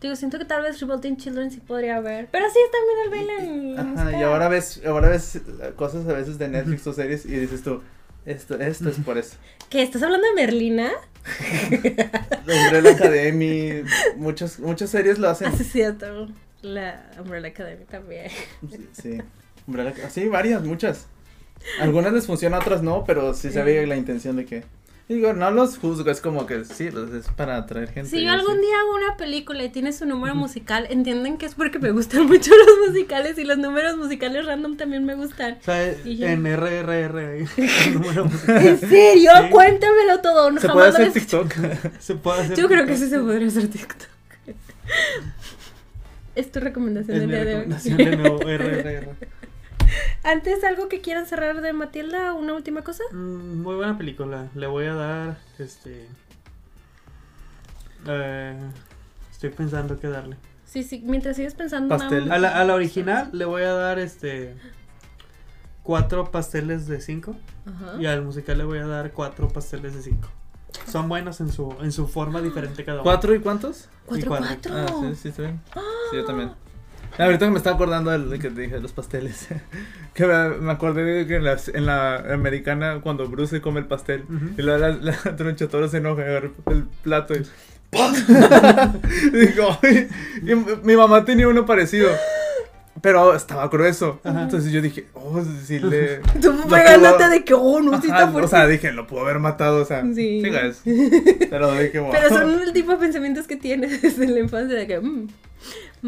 Digo, 0.00 0.16
siento 0.16 0.38
que 0.38 0.44
tal 0.44 0.62
vez 0.62 0.78
Revolting 0.80 1.16
Children 1.16 1.50
sí 1.50 1.60
podría 1.60 1.96
haber. 1.96 2.28
Pero 2.30 2.44
sí, 2.50 2.58
también 2.70 2.98
el 3.04 3.10
baile 3.10 3.72
en 3.72 3.78
Ajá, 3.78 3.88
musical. 4.04 4.20
y 4.20 4.22
ahora 4.22 4.48
ves, 4.48 4.82
ahora 4.86 5.08
ves 5.08 5.36
eh, 5.36 5.42
cosas 5.76 6.06
a 6.06 6.12
veces 6.12 6.36
de 6.38 6.48
Netflix 6.48 6.86
o 6.86 6.92
series 6.92 7.24
y 7.24 7.30
dices 7.30 7.62
tú, 7.62 7.80
esto, 8.26 8.58
esto 8.58 8.88
es 8.88 8.96
por 8.98 9.18
eso. 9.18 9.36
¿Qué? 9.70 9.82
¿Estás 9.82 10.02
hablando 10.02 10.26
de 10.26 10.34
Merlina? 10.34 10.90
Umbrella 12.40 12.90
Academy, 12.90 13.82
muchas, 14.16 14.58
muchas 14.58 14.90
series 14.90 15.18
lo 15.18 15.28
hacen. 15.28 15.48
Ah, 15.48 15.52
sí, 15.56 15.62
es 15.62 15.72
cierto. 15.72 16.28
La 16.62 17.10
Umbrella 17.18 17.48
Academy 17.48 17.84
también. 17.84 18.30
Sí, 18.70 18.88
sí. 18.92 19.18
Umbrella, 19.66 19.94
sí, 20.10 20.28
varias, 20.28 20.62
muchas. 20.62 21.06
Algunas 21.80 22.12
les 22.12 22.26
funciona, 22.26 22.58
otras 22.58 22.82
no, 22.82 23.04
pero 23.04 23.32
sí 23.34 23.50
se 23.50 23.62
ve 23.62 23.86
la 23.86 23.96
intención 23.96 24.36
de 24.36 24.44
que. 24.44 24.64
Digo, 25.06 25.34
no 25.34 25.50
los 25.50 25.76
juzgo, 25.76 26.10
es 26.10 26.22
como 26.22 26.46
que 26.46 26.64
sí, 26.64 26.90
los- 26.90 27.12
es 27.12 27.28
para 27.28 27.58
atraer 27.58 27.90
gente. 27.92 28.08
Si 28.08 28.24
yo 28.24 28.32
algún 28.32 28.58
día 28.62 28.74
hago 28.80 28.94
una 28.94 29.18
película 29.18 29.62
y 29.62 29.68
tiene 29.68 29.92
su 29.92 30.06
número 30.06 30.34
musical, 30.34 30.86
entienden 30.88 31.36
que 31.36 31.44
es 31.44 31.54
porque 31.54 31.78
me 31.78 31.90
gustan 31.90 32.24
mucho 32.26 32.50
los 32.56 32.88
musicales 32.88 33.36
y 33.38 33.44
los 33.44 33.58
números 33.58 33.98
musicales 33.98 34.46
random 34.46 34.78
también 34.78 35.04
me 35.04 35.14
gustan. 35.14 35.58
O 35.60 35.64
sea, 35.64 35.94
Y 36.06 36.16
ya. 36.16 36.32
en 36.32 36.46
RRR 36.46 37.18
ahí. 37.18 37.44
el 37.86 37.94
número 37.94 38.30
¿En 38.48 38.78
serio? 38.80 39.30
Sí. 39.42 39.50
Cuéntamelo 39.50 40.20
todo. 40.22 40.50
Se 40.58 40.68
jamás 40.68 40.72
puede 40.74 40.88
hacer 40.88 41.00
había 41.02 41.12
TikTok. 41.12 41.54
se 42.00 42.14
puede 42.14 42.40
hacer. 42.40 42.56
Yo 42.56 42.66
creo 42.68 42.86
que 42.86 42.96
sí 42.96 43.08
se 43.10 43.18
podría 43.18 43.48
hacer 43.48 43.68
TikTok. 43.68 44.08
Es 46.34 46.50
tu 46.50 46.60
recomendación 46.60 47.14
Es 47.14 47.20
del 47.20 47.28
mi 47.28 47.34
día 47.36 47.44
de 47.44 47.50
hoy. 47.50 47.60
recomendación 47.60 47.96
de 47.98 48.16
nuevo 48.16 48.38
RRR. 48.40 49.08
Antes, 50.24 50.64
¿algo 50.64 50.88
que 50.88 51.00
quieran 51.00 51.26
cerrar 51.26 51.60
de 51.60 51.72
Matilda? 51.72 52.32
¿Una 52.32 52.54
última 52.54 52.82
cosa? 52.82 53.02
Mm, 53.12 53.62
Muy 53.62 53.74
buena 53.76 53.96
película. 53.98 54.48
Le 54.54 54.66
voy 54.66 54.86
a 54.86 54.94
dar, 54.94 55.38
este... 55.58 56.08
eh, 58.06 58.58
estoy 59.30 59.50
pensando 59.50 59.98
qué 59.98 60.08
darle. 60.08 60.36
Sí, 60.64 60.82
sí, 60.82 61.02
mientras 61.04 61.36
sigues 61.36 61.54
pensando. 61.54 61.96
más- 61.96 62.10
A 62.12 62.38
la, 62.38 62.60
a 62.60 62.64
la 62.64 62.74
original 62.74 63.28
le 63.32 63.44
voy 63.44 63.62
a 63.62 63.72
dar, 63.72 63.98
este... 63.98 64.54
Cuatro 65.82 66.30
pasteles 66.30 66.86
de 66.86 67.00
cinco. 67.02 67.36
Ajá. 67.66 68.00
Y 68.00 68.06
al 68.06 68.22
musical 68.22 68.56
le 68.56 68.64
voy 68.64 68.78
a 68.78 68.86
dar 68.86 69.12
cuatro 69.12 69.48
pasteles 69.48 69.94
de 69.94 70.00
cinco. 70.02 70.28
Son 70.90 71.08
buenos 71.10 71.40
en 71.40 71.52
su, 71.52 71.74
en 71.82 71.92
su 71.92 72.08
forma 72.08 72.40
diferente 72.40 72.84
cada 72.84 72.96
uno. 72.98 73.04
¿Cuatro 73.04 73.34
y 73.34 73.40
cuántos? 73.40 73.88
Cuatro, 74.06 74.24
Y 74.24 74.28
cuatro. 74.28 74.72
cuatro. 74.72 74.74
Ah, 74.74 75.00
sí, 75.10 75.14
sí, 75.14 75.28
está 75.28 75.42
bien. 75.42 75.60
Sí, 76.10 76.16
yo 76.16 76.24
también. 76.24 76.52
Ah, 77.18 77.24
ahorita 77.26 77.46
que 77.46 77.50
me 77.52 77.58
estaba 77.58 77.76
acordando 77.76 78.10
de 78.18 78.38
que 78.38 78.50
te 78.50 78.60
dije, 78.62 78.80
los 78.80 78.92
pasteles. 78.92 79.46
que 80.14 80.26
me, 80.26 80.48
me 80.58 80.72
acordé 80.72 81.04
de 81.04 81.26
que 81.26 81.36
en 81.36 81.44
la, 81.44 81.56
en 81.72 81.86
la 81.86 82.16
americana, 82.34 83.00
cuando 83.02 83.28
Bruce 83.28 83.60
come 83.60 83.80
el 83.80 83.86
pastel, 83.86 84.22
Ujú. 84.24 84.50
y 84.58 84.62
luego 84.62 84.78
la, 84.78 84.90
la 84.90 85.12
tronchatoro 85.36 85.88
se 85.88 85.98
enoja 85.98 86.22
y 86.22 86.24
agarra 86.26 86.50
el 86.70 86.84
plato 87.02 87.34
y. 87.34 87.46
y 87.92 89.36
digo, 89.46 89.78
"Ay", 89.82 90.08
y 90.42 90.54
mi- 90.84 90.96
mamá 90.96 91.24
tenía 91.24 91.48
uno 91.48 91.64
parecido. 91.64 92.10
Pero 93.00 93.34
estaba 93.34 93.68
grueso. 93.68 94.20
Ajá. 94.24 94.42
Entonces 94.44 94.72
yo 94.72 94.80
dije, 94.80 95.06
oh, 95.14 95.42
sí 95.64 95.78
le. 95.78 96.18
Tú 96.40 96.54
pegándote 96.70 97.28
de 97.28 97.44
que, 97.44 97.52
oh, 97.52 97.80
no, 97.82 97.94
Ajá, 97.94 98.02
está 98.06 98.28
fuerte. 98.28 98.46
o 98.46 98.48
sea, 98.48 98.66
dije, 98.66 98.92
lo 98.92 99.06
pudo 99.06 99.20
haber 99.22 99.40
matado, 99.40 99.82
o 99.82 99.84
sea. 99.84 100.02
Sí. 100.14 100.40
Guys. 100.42 100.80
Pero 101.50 101.72
dije, 101.74 101.98
wow. 101.98 102.12
Pero 102.12 102.28
son 102.30 102.62
el 102.62 102.72
tipo 102.72 102.92
de 102.92 102.96
pensamientos 102.98 103.46
que 103.46 103.56
tienes 103.56 104.00
desde 104.00 104.26
la 104.28 104.38
infancia 104.40 104.78
de 104.78 104.86
que, 104.86 105.00
mm, 105.00 105.26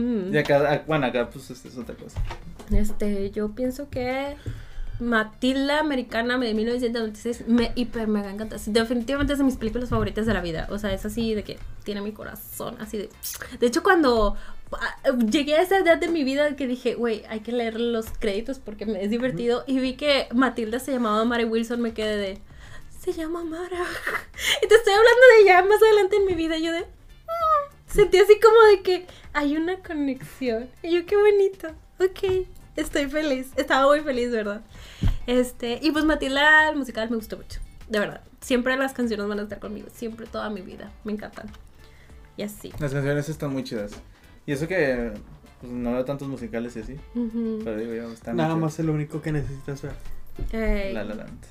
mm. 0.01 0.35
Y 0.35 0.39
acá, 0.39 0.63
ah, 0.73 0.83
bueno, 0.87 1.07
acá 1.07 1.29
pues 1.31 1.51
es, 1.51 1.65
es 1.65 1.77
otra 1.77 1.95
cosa. 1.95 2.21
Este, 2.71 3.31
yo 3.31 3.51
pienso 3.51 3.89
que 3.91 4.37
Matilda 4.99 5.81
Americana 5.81 6.39
de 6.39 6.55
1996 6.55 7.49
me 7.49 7.73
hiper 7.75 8.09
mega 8.09 8.31
encanta. 8.31 8.57
Definitivamente 8.67 9.35
es 9.35 9.39
de 9.39 9.45
mis 9.45 9.57
películas 9.57 9.91
favoritas 9.91 10.25
de 10.27 10.33
la 10.35 10.41
vida. 10.41 10.67
O 10.71 10.79
sea, 10.79 10.93
es 10.93 11.05
así 11.05 11.35
de 11.35 11.45
que 11.45 11.59
tiene 11.85 12.01
mi 12.01 12.13
corazón, 12.13 12.77
así 12.81 12.97
de... 12.99 13.11
De 13.61 13.67
hecho, 13.67 13.83
cuando 13.83 14.37
ah, 14.73 14.97
llegué 15.31 15.55
a 15.57 15.63
esa 15.63 15.79
edad 15.79 15.99
de 15.99 16.09
mi 16.09 16.25
vida 16.25 16.57
que 16.57 16.67
dije, 16.67 16.95
güey, 16.95 17.25
hay 17.29 17.41
que 17.41 17.53
leer 17.53 17.79
los 17.79 18.07
créditos 18.19 18.59
porque 18.59 18.87
me 18.87 19.05
es 19.05 19.11
divertido 19.11 19.65
y 19.67 19.79
vi 19.81 19.95
que 19.97 20.29
Matilda 20.35 20.79
se 20.81 20.93
llamaba 20.93 21.25
Mary 21.25 21.45
Wilson, 21.45 21.81
me 21.83 21.93
quedé 21.93 22.17
de... 22.17 22.39
Se 22.99 23.13
llama 23.13 23.45
Mara. 23.45 23.79
Y 24.63 24.67
te 24.67 24.75
estoy 24.75 24.93
hablando 24.95 25.21
de 25.37 25.43
ella 25.43 25.63
más 25.63 25.81
adelante 25.83 26.17
en 26.17 26.25
mi 26.27 26.35
vida. 26.35 26.59
Yo 26.59 26.73
de... 26.73 26.81
"Mm". 26.81 27.76
Sentí 27.97 28.19
así 28.19 28.39
como 28.41 28.61
de 28.77 28.83
que 28.83 29.07
hay 29.33 29.57
una 29.57 29.77
conexión. 29.79 30.69
Y 30.83 30.91
yo, 30.93 31.07
qué 31.07 31.17
bonito. 31.17 31.69
Ok, 31.99 32.47
estoy 32.77 33.07
feliz. 33.07 33.49
Estaba 33.57 33.87
muy 33.87 34.01
feliz, 34.01 34.31
¿verdad? 34.31 34.61
Este, 35.27 35.79
y 35.83 35.91
pues 35.91 36.05
Matilda, 36.05 36.69
el 36.69 36.77
musical 36.77 37.09
me 37.11 37.17
gustó 37.17 37.37
mucho. 37.37 37.61
De 37.89 37.99
verdad. 37.99 38.21
Siempre 38.41 38.77
las 38.77 38.93
canciones 38.93 39.27
van 39.27 39.41
a 39.41 39.43
estar 39.43 39.59
conmigo. 39.59 39.89
Siempre, 39.93 40.27
toda 40.27 40.51
mi 40.51 40.61
vida. 40.61 40.93
Me 41.05 41.13
encantan. 41.13 41.47
y 42.37 42.43
así. 42.43 42.71
Las 42.79 42.93
canciones 42.93 43.29
están 43.29 43.53
muy 43.53 43.65
chidas. 43.65 43.93
Y 44.47 44.53
eso 44.53 44.69
que 44.69 45.13
pues, 45.61 45.73
no 45.73 45.93
veo 45.95 46.05
tantos 46.05 46.29
musicales 46.29 46.77
y 46.77 46.81
así. 46.81 46.97
Ujú. 47.15 47.61
Pero 47.65 47.77
digo, 47.79 47.95
ya 47.95 48.13
están 48.13 48.37
Nada 48.37 48.55
muy 48.55 48.63
más 48.65 48.79
es 48.79 48.85
lo 48.85 48.93
único 48.93 49.21
que 49.23 49.33
necesitas 49.33 49.83
ver. 49.83 49.95
Ey. 50.53 50.91
chidas. 50.91 50.95
La 50.95 51.05
La 51.05 51.15
Land. 51.15 51.45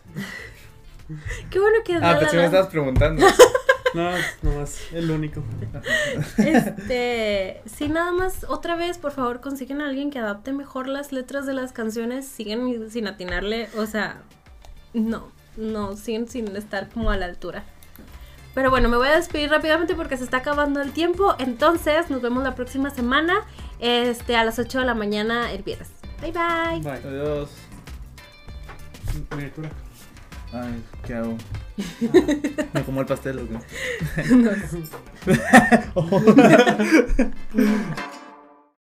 Qué 1.49 1.59
bueno 1.59 1.77
que 1.83 1.93
es 1.93 2.01
Ah, 2.01 2.13
La 2.13 2.19
pensé 2.19 2.25
La 2.25 2.31
que 2.31 2.37
me 2.37 2.45
estabas 2.45 2.67
preguntando. 2.67 3.25
No, 3.95 4.11
nomás 4.41 4.91
el 4.91 5.09
único. 5.09 5.41
Este, 6.37 7.61
sí, 7.65 7.87
nada 7.87 8.11
más, 8.11 8.43
otra 8.49 8.75
vez, 8.75 8.97
por 8.97 9.11
favor, 9.11 9.39
consiguen 9.39 9.81
a 9.81 9.87
alguien 9.87 10.11
que 10.11 10.19
adapte 10.19 10.51
mejor 10.51 10.87
las 10.87 11.11
letras 11.11 11.45
de 11.45 11.53
las 11.53 11.71
canciones, 11.71 12.27
siguen 12.27 12.91
sin 12.91 13.07
atinarle, 13.07 13.69
o 13.77 13.85
sea, 13.85 14.21
no, 14.93 15.31
no, 15.55 15.95
siguen 15.95 16.27
sin 16.27 16.55
estar 16.55 16.89
como 16.89 17.09
a 17.09 17.17
la 17.17 17.25
altura. 17.25 17.63
Pero 18.53 18.69
bueno, 18.69 18.89
me 18.89 18.97
voy 18.97 19.07
a 19.07 19.15
despedir 19.15 19.49
rápidamente 19.49 19.95
porque 19.95 20.17
se 20.17 20.23
está 20.25 20.37
acabando 20.37 20.81
el 20.81 20.91
tiempo, 20.91 21.35
entonces 21.39 22.09
nos 22.09 22.21
vemos 22.21 22.43
la 22.43 22.55
próxima 22.55 22.89
semana, 22.89 23.45
este, 23.79 24.35
a 24.35 24.43
las 24.43 24.59
8 24.59 24.79
de 24.79 24.85
la 24.85 24.93
mañana 24.93 25.51
el 25.51 25.63
viernes. 25.63 25.89
Bye 26.21 26.31
bye. 26.31 26.79
Bye. 26.81 27.09
Adiós. 27.09 27.49
Miniatura. 29.31 29.71
Ay, 30.55 30.81
¿qué 31.05 31.13
hago? 31.15 31.37
Me 32.73 32.83
como 32.83 33.01
el 33.01 33.07
pastel, 33.07 33.39
¿o 33.39 33.47
qué? 33.47 33.57
No. 34.35 34.51